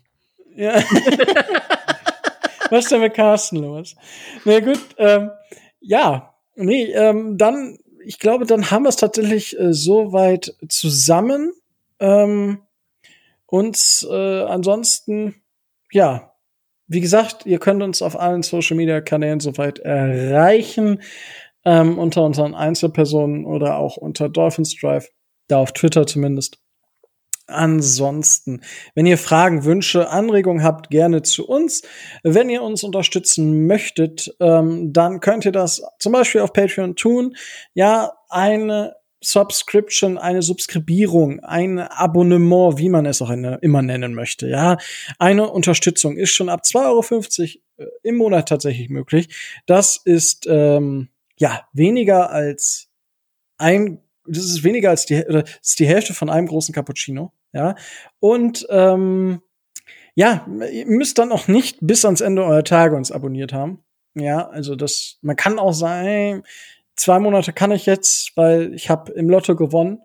Ja. 0.55 0.81
Was 2.69 2.85
ist 2.85 2.91
denn 2.91 3.01
mit 3.01 3.13
Carsten 3.13 3.57
los? 3.57 3.95
Na 4.45 4.53
nee, 4.53 4.61
gut, 4.61 4.79
ähm, 4.97 5.31
ja, 5.79 6.33
nee, 6.55 6.85
ähm, 6.91 7.37
dann, 7.37 7.77
ich 8.03 8.19
glaube, 8.19 8.45
dann 8.45 8.71
haben 8.71 8.83
wir 8.83 8.89
es 8.89 8.95
tatsächlich 8.95 9.57
äh, 9.59 9.73
so 9.73 10.13
weit 10.13 10.55
zusammen. 10.69 11.53
Ähm, 11.99 12.59
und 13.45 14.07
äh, 14.09 14.43
ansonsten, 14.43 15.35
ja, 15.91 16.33
wie 16.87 17.01
gesagt, 17.01 17.45
ihr 17.45 17.59
könnt 17.59 17.83
uns 17.83 18.01
auf 18.01 18.19
allen 18.19 18.43
Social 18.43 18.77
Media 18.77 19.01
Kanälen 19.01 19.39
soweit 19.39 19.79
erreichen, 19.79 21.01
ähm, 21.65 21.97
unter 21.99 22.23
unseren 22.23 22.55
Einzelpersonen 22.55 23.45
oder 23.45 23.77
auch 23.77 23.97
unter 23.97 24.29
Dolphins 24.29 24.75
Drive, 24.75 25.09
da 25.47 25.59
auf 25.59 25.73
Twitter 25.73 26.07
zumindest. 26.07 26.59
Ansonsten, 27.47 28.61
wenn 28.93 29.05
ihr 29.05 29.17
Fragen, 29.17 29.63
Wünsche, 29.63 30.09
Anregungen 30.09 30.63
habt, 30.63 30.89
gerne 30.89 31.21
zu 31.21 31.47
uns. 31.47 31.81
Wenn 32.21 32.49
ihr 32.49 32.61
uns 32.61 32.83
unterstützen 32.83 33.65
möchtet, 33.67 34.35
ähm, 34.41 34.91
dann 34.91 35.21
könnt 35.21 35.45
ihr 35.45 35.53
das 35.53 35.81
zum 35.99 36.11
Beispiel 36.11 36.41
auf 36.41 36.51
Patreon 36.51 36.95
tun. 36.97 37.35
Ja, 37.73 38.13
eine 38.29 38.95
Subscription, 39.23 40.17
eine 40.17 40.41
Subskribierung, 40.41 41.39
ein 41.39 41.79
Abonnement, 41.79 42.77
wie 42.77 42.89
man 42.89 43.05
es 43.05 43.21
auch 43.21 43.29
eine, 43.29 43.59
immer 43.61 43.81
nennen 43.81 44.13
möchte. 44.13 44.47
Ja, 44.49 44.77
eine 45.17 45.49
Unterstützung 45.49 46.17
ist 46.17 46.31
schon 46.31 46.49
ab 46.49 46.61
2,50 46.65 46.79
Euro 46.81 47.01
äh, 47.77 47.85
im 48.03 48.17
Monat 48.17 48.49
tatsächlich 48.49 48.89
möglich. 48.89 49.29
Das 49.65 50.01
ist 50.03 50.47
ähm, 50.47 51.09
ja 51.37 51.65
weniger 51.73 52.29
als 52.29 52.89
ein 53.57 54.01
das 54.27 54.43
ist 54.43 54.63
weniger 54.63 54.89
als 54.89 55.05
die, 55.05 55.23
das 55.23 55.49
ist 55.61 55.79
die 55.79 55.87
Hälfte 55.87 56.13
von 56.13 56.29
einem 56.29 56.47
großen 56.47 56.73
Cappuccino, 56.73 57.31
ja. 57.53 57.75
Und 58.19 58.65
ähm, 58.69 59.41
ja, 60.15 60.47
ihr 60.71 60.87
müsst 60.87 61.19
dann 61.19 61.31
auch 61.31 61.47
nicht 61.47 61.77
bis 61.81 62.03
ans 62.03 62.21
Ende 62.21 62.43
eurer 62.43 62.63
Tage 62.63 62.95
uns 62.95 63.11
abonniert 63.11 63.53
haben. 63.53 63.83
Ja, 64.15 64.47
also 64.47 64.75
das, 64.75 65.19
man 65.21 65.35
kann 65.35 65.59
auch 65.59 65.73
sagen, 65.73 66.43
zwei 66.95 67.19
Monate 67.19 67.53
kann 67.53 67.71
ich 67.71 67.85
jetzt, 67.85 68.31
weil 68.35 68.73
ich 68.73 68.89
habe 68.89 69.11
im 69.13 69.29
Lotto 69.29 69.55
gewonnen, 69.55 69.99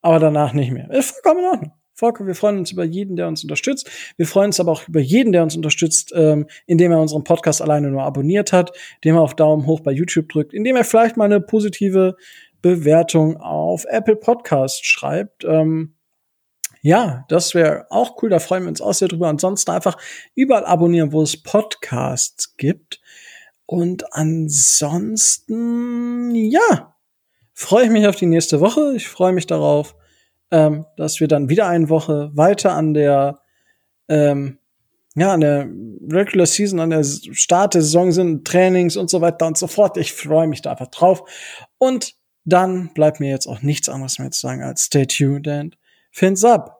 aber 0.00 0.18
danach 0.18 0.54
nicht 0.54 0.70
mehr. 0.70 0.90
Ist 0.90 1.10
vollkommen 1.10 1.44
in 1.44 1.50
Ordnung. 1.50 1.72
Vollkommen. 1.92 2.28
Wir 2.28 2.36
freuen 2.36 2.58
uns 2.58 2.70
über 2.70 2.84
jeden, 2.84 3.16
der 3.16 3.26
uns 3.26 3.42
unterstützt. 3.42 3.90
Wir 4.16 4.26
freuen 4.26 4.46
uns 4.46 4.60
aber 4.60 4.70
auch 4.70 4.86
über 4.86 5.00
jeden, 5.00 5.32
der 5.32 5.42
uns 5.42 5.56
unterstützt, 5.56 6.12
ähm, 6.14 6.46
indem 6.66 6.92
er 6.92 7.00
unseren 7.00 7.24
Podcast 7.24 7.60
alleine 7.60 7.90
nur 7.90 8.04
abonniert 8.04 8.52
hat, 8.52 8.70
indem 9.02 9.16
er 9.16 9.22
auf 9.22 9.34
Daumen 9.34 9.66
hoch 9.66 9.80
bei 9.80 9.90
YouTube 9.90 10.28
drückt, 10.28 10.54
indem 10.54 10.76
er 10.76 10.84
vielleicht 10.84 11.16
mal 11.16 11.24
eine 11.24 11.40
positive 11.40 12.16
Bewertung 12.62 13.36
auf 13.36 13.84
Apple 13.86 14.16
Podcast 14.16 14.86
schreibt. 14.86 15.44
Ähm, 15.44 15.97
ja, 16.82 17.24
das 17.28 17.54
wäre 17.54 17.86
auch 17.90 18.22
cool, 18.22 18.30
da 18.30 18.38
freuen 18.38 18.62
wir 18.64 18.68
uns 18.68 18.80
auch 18.80 18.94
sehr 18.94 19.08
drüber. 19.08 19.28
Ansonsten 19.28 19.70
einfach 19.70 19.98
überall 20.34 20.64
abonnieren, 20.64 21.12
wo 21.12 21.22
es 21.22 21.42
Podcasts 21.42 22.56
gibt. 22.56 23.00
Und 23.66 24.14
ansonsten, 24.14 25.54
ja, 26.34 26.94
freue 27.52 27.84
ich 27.84 27.90
mich 27.90 28.06
auf 28.06 28.16
die 28.16 28.26
nächste 28.26 28.60
Woche. 28.60 28.94
Ich 28.96 29.08
freue 29.08 29.32
mich 29.32 29.46
darauf, 29.46 29.94
ähm, 30.50 30.86
dass 30.96 31.20
wir 31.20 31.28
dann 31.28 31.48
wieder 31.48 31.66
eine 31.66 31.88
Woche 31.88 32.30
weiter 32.34 32.72
an 32.72 32.94
der, 32.94 33.40
ähm, 34.08 34.58
ja, 35.14 35.32
an 35.32 35.40
der 35.40 35.68
Regular 36.10 36.46
Season, 36.46 36.80
an 36.80 36.90
der 36.90 37.04
Start 37.04 37.74
der 37.74 37.82
Saison 37.82 38.12
sind, 38.12 38.46
Trainings 38.46 38.96
und 38.96 39.10
so 39.10 39.20
weiter 39.20 39.46
und 39.46 39.58
so 39.58 39.66
fort. 39.66 39.96
Ich 39.96 40.12
freue 40.12 40.46
mich 40.46 40.62
da 40.62 40.70
einfach 40.70 40.86
drauf. 40.86 41.24
Und 41.76 42.14
dann 42.44 42.94
bleibt 42.94 43.20
mir 43.20 43.28
jetzt 43.28 43.46
auch 43.46 43.60
nichts 43.60 43.88
anderes 43.88 44.18
mehr 44.18 44.30
zu 44.30 44.40
sagen 44.40 44.62
als 44.62 44.84
stay 44.84 45.04
tuned 45.06 45.46
and 45.48 45.76
fins 46.18 46.44
up. 46.44 46.77